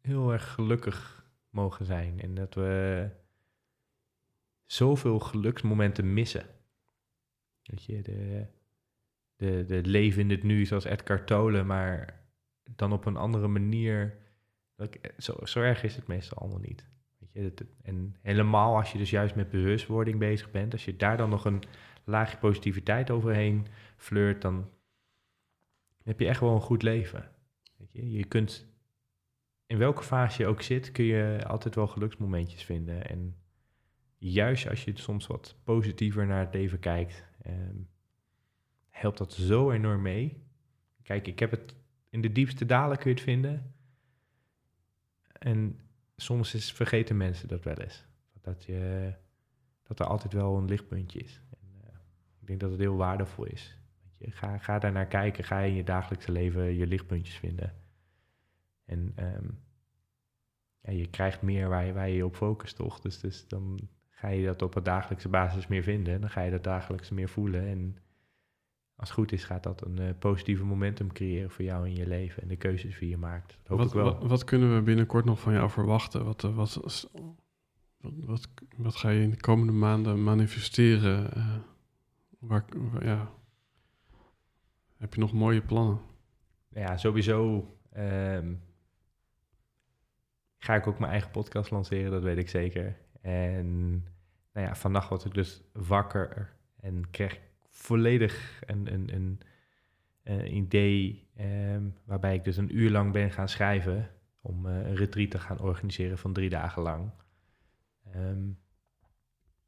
heel 0.00 0.32
erg 0.32 0.52
gelukkig 0.52 1.26
mogen 1.50 1.86
zijn. 1.86 2.20
En 2.20 2.34
dat 2.34 2.54
we 2.54 3.10
zoveel 4.66 5.18
geluksmomenten 5.18 6.14
missen. 6.14 6.46
Weet 7.62 7.84
je, 7.84 8.02
de, 8.02 8.46
de, 9.36 9.64
de 9.64 9.80
leven 9.84 10.22
in 10.22 10.30
het 10.30 10.42
nu, 10.42 10.64
zoals 10.64 10.84
Edgar 10.84 11.24
Tolle, 11.24 11.62
maar 11.62 12.26
dan 12.62 12.92
op 12.92 13.04
een 13.04 13.16
andere 13.16 13.48
manier. 13.48 14.18
Zo, 15.18 15.36
zo 15.44 15.60
erg 15.60 15.82
is 15.82 15.96
het 15.96 16.06
meestal 16.06 16.38
allemaal 16.38 16.60
niet. 16.60 16.86
Weet 17.18 17.32
je, 17.32 17.66
en 17.82 18.16
helemaal 18.22 18.76
als 18.76 18.92
je 18.92 18.98
dus 18.98 19.10
juist 19.10 19.34
met 19.34 19.50
bewustwording 19.50 20.18
bezig 20.18 20.50
bent, 20.50 20.72
als 20.72 20.84
je 20.84 20.96
daar 20.96 21.16
dan 21.16 21.30
nog 21.30 21.44
een 21.44 21.62
laagje 22.08 22.38
positiviteit 22.38 23.10
overheen 23.10 23.66
flirt, 23.96 24.42
dan 24.42 24.70
heb 26.02 26.20
je 26.20 26.26
echt 26.26 26.40
wel 26.40 26.54
een 26.54 26.60
goed 26.60 26.82
leven. 26.82 27.30
Weet 27.76 27.92
je? 27.92 28.10
je 28.10 28.24
kunt, 28.24 28.66
in 29.66 29.78
welke 29.78 30.02
fase 30.02 30.42
je 30.42 30.48
ook 30.48 30.62
zit, 30.62 30.92
kun 30.92 31.04
je 31.04 31.44
altijd 31.46 31.74
wel 31.74 31.86
geluksmomentjes 31.86 32.62
vinden. 32.62 33.08
En 33.08 33.36
juist 34.18 34.68
als 34.68 34.84
je 34.84 34.92
soms 34.94 35.26
wat 35.26 35.56
positiever 35.64 36.26
naar 36.26 36.40
het 36.40 36.54
leven 36.54 36.78
kijkt, 36.78 37.24
ehm, 37.42 37.76
helpt 38.88 39.18
dat 39.18 39.32
zo 39.32 39.70
enorm 39.70 40.02
mee. 40.02 40.42
Kijk, 41.02 41.26
ik 41.26 41.38
heb 41.38 41.50
het 41.50 41.74
in 42.10 42.20
de 42.20 42.32
diepste 42.32 42.66
dalen 42.66 42.98
kun 42.98 43.10
je 43.10 43.16
het 43.16 43.24
vinden. 43.24 43.74
En 45.32 45.80
soms 46.16 46.54
is, 46.54 46.72
vergeten 46.72 47.16
mensen 47.16 47.48
dat 47.48 47.64
wel 47.64 47.76
eens. 47.76 48.06
Dat, 48.40 48.64
je, 48.64 49.12
dat 49.82 50.00
er 50.00 50.06
altijd 50.06 50.32
wel 50.32 50.56
een 50.56 50.68
lichtpuntje 50.68 51.18
is. 51.18 51.40
Ik 52.48 52.58
denk 52.58 52.70
dat 52.70 52.78
het 52.78 52.88
heel 52.88 52.96
waardevol 52.96 53.44
is. 53.44 53.78
Je, 54.16 54.30
ga, 54.30 54.58
ga 54.58 54.78
daar 54.78 54.92
naar 54.92 55.06
kijken. 55.06 55.44
Ga 55.44 55.58
in 55.58 55.74
je 55.74 55.84
dagelijkse 55.84 56.32
leven 56.32 56.74
je 56.74 56.86
lichtpuntjes 56.86 57.36
vinden. 57.36 57.74
En 58.84 59.12
ehm, 59.14 59.48
ja, 60.80 60.92
je 60.92 61.06
krijgt 61.06 61.42
meer 61.42 61.68
waar 61.68 61.86
je, 61.86 61.92
waar 61.92 62.08
je 62.08 62.14
je 62.14 62.24
op 62.24 62.36
focust, 62.36 62.76
toch? 62.76 63.00
Dus, 63.00 63.20
dus 63.20 63.48
dan 63.48 63.88
ga 64.08 64.28
je 64.28 64.44
dat 64.44 64.62
op 64.62 64.74
een 64.74 64.82
dagelijkse 64.82 65.28
basis 65.28 65.66
meer 65.66 65.82
vinden. 65.82 66.20
Dan 66.20 66.30
ga 66.30 66.40
je 66.40 66.50
dat 66.50 66.64
dagelijks 66.64 67.10
meer 67.10 67.28
voelen. 67.28 67.66
En 67.66 67.96
als 68.96 69.08
het 69.08 69.18
goed 69.18 69.32
is, 69.32 69.44
gaat 69.44 69.62
dat 69.62 69.84
een 69.86 69.98
eh, 69.98 70.18
positieve 70.18 70.64
momentum 70.64 71.12
creëren 71.12 71.50
voor 71.50 71.64
jou 71.64 71.86
in 71.86 71.94
je 71.94 72.06
leven. 72.06 72.42
En 72.42 72.48
de 72.48 72.56
keuzes 72.56 72.98
die 72.98 73.08
je 73.08 73.16
maakt. 73.16 73.48
Dat 73.48 73.68
hoop 73.68 73.78
Wat, 73.78 73.86
ik 73.86 73.92
wel. 73.92 74.04
wat, 74.04 74.22
wat 74.22 74.44
kunnen 74.44 74.74
we 74.74 74.82
binnenkort 74.82 75.24
nog 75.24 75.40
van 75.40 75.52
jou 75.52 75.70
verwachten? 75.70 76.24
Wat, 76.24 76.44
eh, 76.44 76.54
wat, 76.54 76.74
wat, 76.74 77.10
wat, 78.00 78.48
wat 78.76 78.96
ga 78.96 79.08
je 79.08 79.22
in 79.22 79.30
de 79.30 79.40
komende 79.40 79.72
maanden 79.72 80.22
manifesteren? 80.22 81.34
Eh, 81.34 81.56
ja. 83.00 83.32
Heb 84.96 85.14
je 85.14 85.20
nog 85.20 85.32
mooie 85.32 85.62
plannen? 85.62 86.00
ja, 86.68 86.96
sowieso 86.96 87.68
ehm, 87.92 88.54
ga 90.58 90.74
ik 90.74 90.86
ook 90.86 90.98
mijn 90.98 91.12
eigen 91.12 91.30
podcast 91.30 91.70
lanceren, 91.70 92.10
dat 92.10 92.22
weet 92.22 92.38
ik 92.38 92.48
zeker. 92.48 92.96
En 93.20 93.90
nou 94.52 94.66
ja, 94.66 94.74
vannacht 94.74 95.08
word 95.08 95.24
ik 95.24 95.34
dus 95.34 95.62
wakker 95.72 96.56
en 96.80 97.10
kreeg 97.10 97.40
volledig 97.68 98.62
een, 98.66 98.92
een, 98.92 99.14
een, 99.14 99.40
een 100.22 100.56
idee 100.56 101.28
ehm, 101.36 101.88
waarbij 102.04 102.34
ik 102.34 102.44
dus 102.44 102.56
een 102.56 102.76
uur 102.76 102.90
lang 102.90 103.12
ben 103.12 103.30
gaan 103.30 103.48
schrijven 103.48 104.10
om 104.40 104.66
eh, 104.66 104.72
een 104.74 104.94
retreat 104.94 105.30
te 105.30 105.38
gaan 105.38 105.60
organiseren 105.60 106.18
van 106.18 106.32
drie 106.32 106.48
dagen 106.50 106.82
lang. 106.82 107.10
Ehm, 108.12 108.48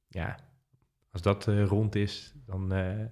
ja, 0.08 0.49
als 1.10 1.22
dat 1.22 1.48
eh, 1.48 1.66
rond 1.66 1.94
is, 1.94 2.34
dan 2.46 2.72
eh, 2.72 3.04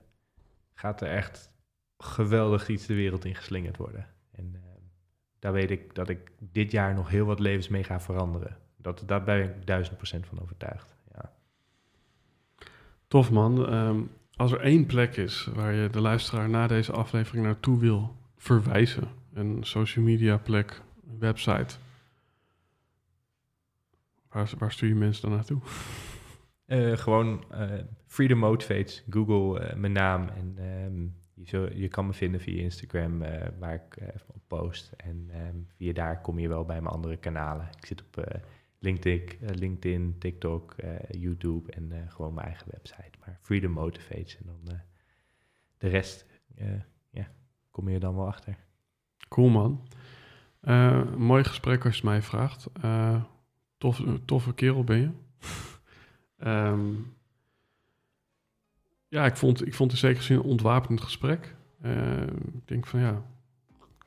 gaat 0.74 1.00
er 1.00 1.08
echt 1.08 1.52
geweldig 1.98 2.68
iets 2.68 2.86
de 2.86 2.94
wereld 2.94 3.24
in 3.24 3.34
geslingerd 3.34 3.76
worden. 3.76 4.06
En 4.30 4.54
eh, 4.54 4.60
daar 5.38 5.52
weet 5.52 5.70
ik 5.70 5.94
dat 5.94 6.08
ik 6.08 6.32
dit 6.38 6.70
jaar 6.70 6.94
nog 6.94 7.08
heel 7.08 7.26
wat 7.26 7.40
levens 7.40 7.68
mee 7.68 7.84
ga 7.84 8.00
veranderen. 8.00 8.56
Dat, 8.76 9.02
daar 9.06 9.24
ben 9.24 9.42
ik 9.42 9.66
duizend 9.66 9.96
procent 9.96 10.26
van 10.26 10.40
overtuigd. 10.40 10.96
Ja. 11.12 11.32
Tof 13.08 13.30
man. 13.30 13.66
Ehm, 13.66 14.00
als 14.36 14.52
er 14.52 14.60
één 14.60 14.86
plek 14.86 15.16
is 15.16 15.48
waar 15.54 15.72
je 15.72 15.90
de 15.90 16.00
luisteraar 16.00 16.48
na 16.48 16.66
deze 16.66 16.92
aflevering 16.92 17.44
naartoe 17.44 17.78
wil 17.78 18.16
verwijzen, 18.36 19.08
een 19.32 19.64
social 19.64 20.04
media 20.04 20.36
plek, 20.36 20.82
een 21.10 21.18
website, 21.18 21.76
waar, 24.28 24.50
waar 24.58 24.72
stuur 24.72 24.88
je 24.88 24.94
mensen 24.94 25.22
dan 25.22 25.32
naartoe? 25.32 25.60
Eh, 26.68 26.96
gewoon 26.96 27.44
eh, 27.50 27.70
Freedom 28.06 28.38
Motivates, 28.38 29.04
Google 29.10 29.60
eh, 29.60 29.76
mijn 29.76 29.92
naam 29.92 30.28
en 30.28 30.54
ehm, 30.56 31.06
je, 31.34 31.70
je 31.74 31.88
kan 31.88 32.06
me 32.06 32.12
vinden 32.12 32.40
via 32.40 32.62
Instagram 32.62 33.18
waar 33.58 33.74
ik 33.74 33.98
op 34.26 34.42
post. 34.46 34.92
En 34.96 35.26
ehm, 35.30 35.56
via 35.76 35.92
daar 35.92 36.20
kom 36.20 36.38
je 36.38 36.48
wel 36.48 36.64
bij 36.64 36.80
mijn 36.80 36.94
andere 36.94 37.16
kanalen. 37.16 37.68
Ik 37.76 37.86
zit 37.86 38.02
op 38.02 38.42
LinkedIn, 38.78 39.38
LinkedIn, 39.40 40.16
TikTok, 40.18 40.74
YouTube 41.10 41.72
en 41.72 41.92
gewoon 42.08 42.34
mijn 42.34 42.46
eigen 42.46 42.66
website. 42.70 43.18
Maar 43.20 43.38
Freedom 43.42 43.72
Motivates 43.72 44.36
en 44.36 44.46
dan 44.46 44.80
de 45.78 45.88
rest, 45.88 46.26
ja, 47.10 47.28
kom 47.70 47.88
je 47.88 47.98
dan 47.98 48.16
wel 48.16 48.26
achter. 48.26 48.56
Cool 49.28 49.48
man. 49.48 49.88
Mooi 51.16 51.44
gesprek 51.44 51.84
als 51.84 51.96
je 51.96 52.04
mij 52.04 52.22
vraagt. 52.22 52.66
Tof, 53.78 54.02
toffe 54.24 54.54
kerel 54.54 54.84
ben 54.84 54.98
je. 54.98 55.10
Ehm, 56.38 56.92
ja, 59.08 59.26
ik 59.26 59.36
vond, 59.36 59.66
ik 59.66 59.74
vond 59.74 59.90
in 59.90 59.96
zekere 59.96 60.22
zin 60.22 60.36
een 60.36 60.42
ontwapenend 60.42 61.00
gesprek. 61.00 61.54
Eh, 61.80 62.22
ik 62.22 62.68
denk 62.68 62.86
van 62.86 63.00
ja, 63.00 63.22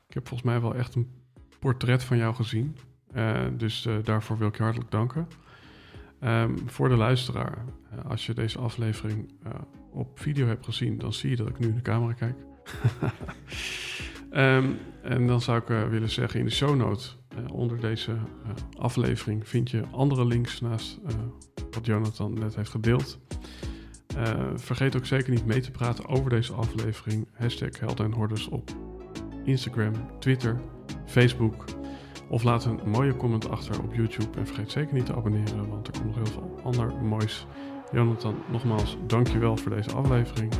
ik 0.08 0.14
heb 0.14 0.28
volgens 0.28 0.50
mij 0.50 0.60
wel 0.60 0.74
echt 0.74 0.94
een 0.94 1.10
portret 1.58 2.04
van 2.04 2.16
jou 2.16 2.34
gezien. 2.34 2.76
Eh, 3.12 3.40
dus 3.56 3.86
eh, 3.86 3.94
daarvoor 4.02 4.38
wil 4.38 4.48
ik 4.48 4.56
je 4.56 4.62
hartelijk 4.62 4.90
danken. 4.90 5.28
Ehm, 6.20 6.56
voor 6.66 6.88
de 6.88 6.96
luisteraar, 6.96 7.64
eh, 7.90 8.10
als 8.10 8.26
je 8.26 8.34
deze 8.34 8.58
aflevering 8.58 9.32
op 9.90 10.18
video 10.20 10.46
hebt 10.46 10.64
gezien, 10.64 10.98
dan 10.98 11.12
zie 11.12 11.30
je 11.30 11.36
dat 11.36 11.48
ik 11.48 11.58
nu 11.58 11.68
in 11.68 11.74
de 11.74 11.82
camera 11.82 12.12
kijk. 12.12 12.36
Ehm, 14.30 14.70
en 15.02 15.26
dan 15.26 15.40
zou 15.40 15.58
ik 15.58 15.88
willen 15.90 16.10
zeggen, 16.10 16.40
in 16.40 16.46
de 16.46 16.52
show 16.52 16.76
notes 16.76 17.18
onder 17.52 17.80
deze 17.80 18.12
eh, 18.12 18.50
aflevering 18.78 19.48
vind 19.48 19.70
je 19.70 19.84
andere 19.90 20.26
links 20.26 20.60
naast 20.60 20.98
eh, 21.06 21.14
wat 21.70 21.86
Jonathan 21.86 22.34
net 22.34 22.56
heeft 22.56 22.70
gedeeld. 22.70 23.18
Eh, 24.16 24.50
vergeet 24.54 24.96
ook 24.96 25.06
zeker 25.06 25.30
niet 25.30 25.46
mee 25.46 25.60
te 25.60 25.70
praten 25.70 26.08
over 26.08 26.30
deze 26.30 26.52
aflevering. 26.52 27.28
Hashtag 27.32 27.78
Helden 27.78 28.12
en 28.12 28.50
op 28.50 28.70
Instagram, 29.44 29.92
Twitter, 30.18 30.60
Facebook. 31.06 31.64
Of 32.28 32.42
laat 32.42 32.64
een 32.64 32.80
mooie 32.86 33.16
comment 33.16 33.48
achter 33.48 33.82
op 33.82 33.94
YouTube. 33.94 34.38
En 34.38 34.46
vergeet 34.46 34.70
zeker 34.70 34.94
niet 34.94 35.06
te 35.06 35.14
abonneren, 35.14 35.68
want 35.68 35.86
er 35.86 35.92
komt 35.92 36.04
nog 36.04 36.14
heel 36.14 36.26
veel 36.26 36.60
ander 36.62 36.94
moois. 36.94 37.46
Jonathan, 37.92 38.34
nogmaals, 38.50 38.96
dankjewel 39.06 39.56
voor 39.56 39.74
deze 39.74 39.92
aflevering. 39.92 40.52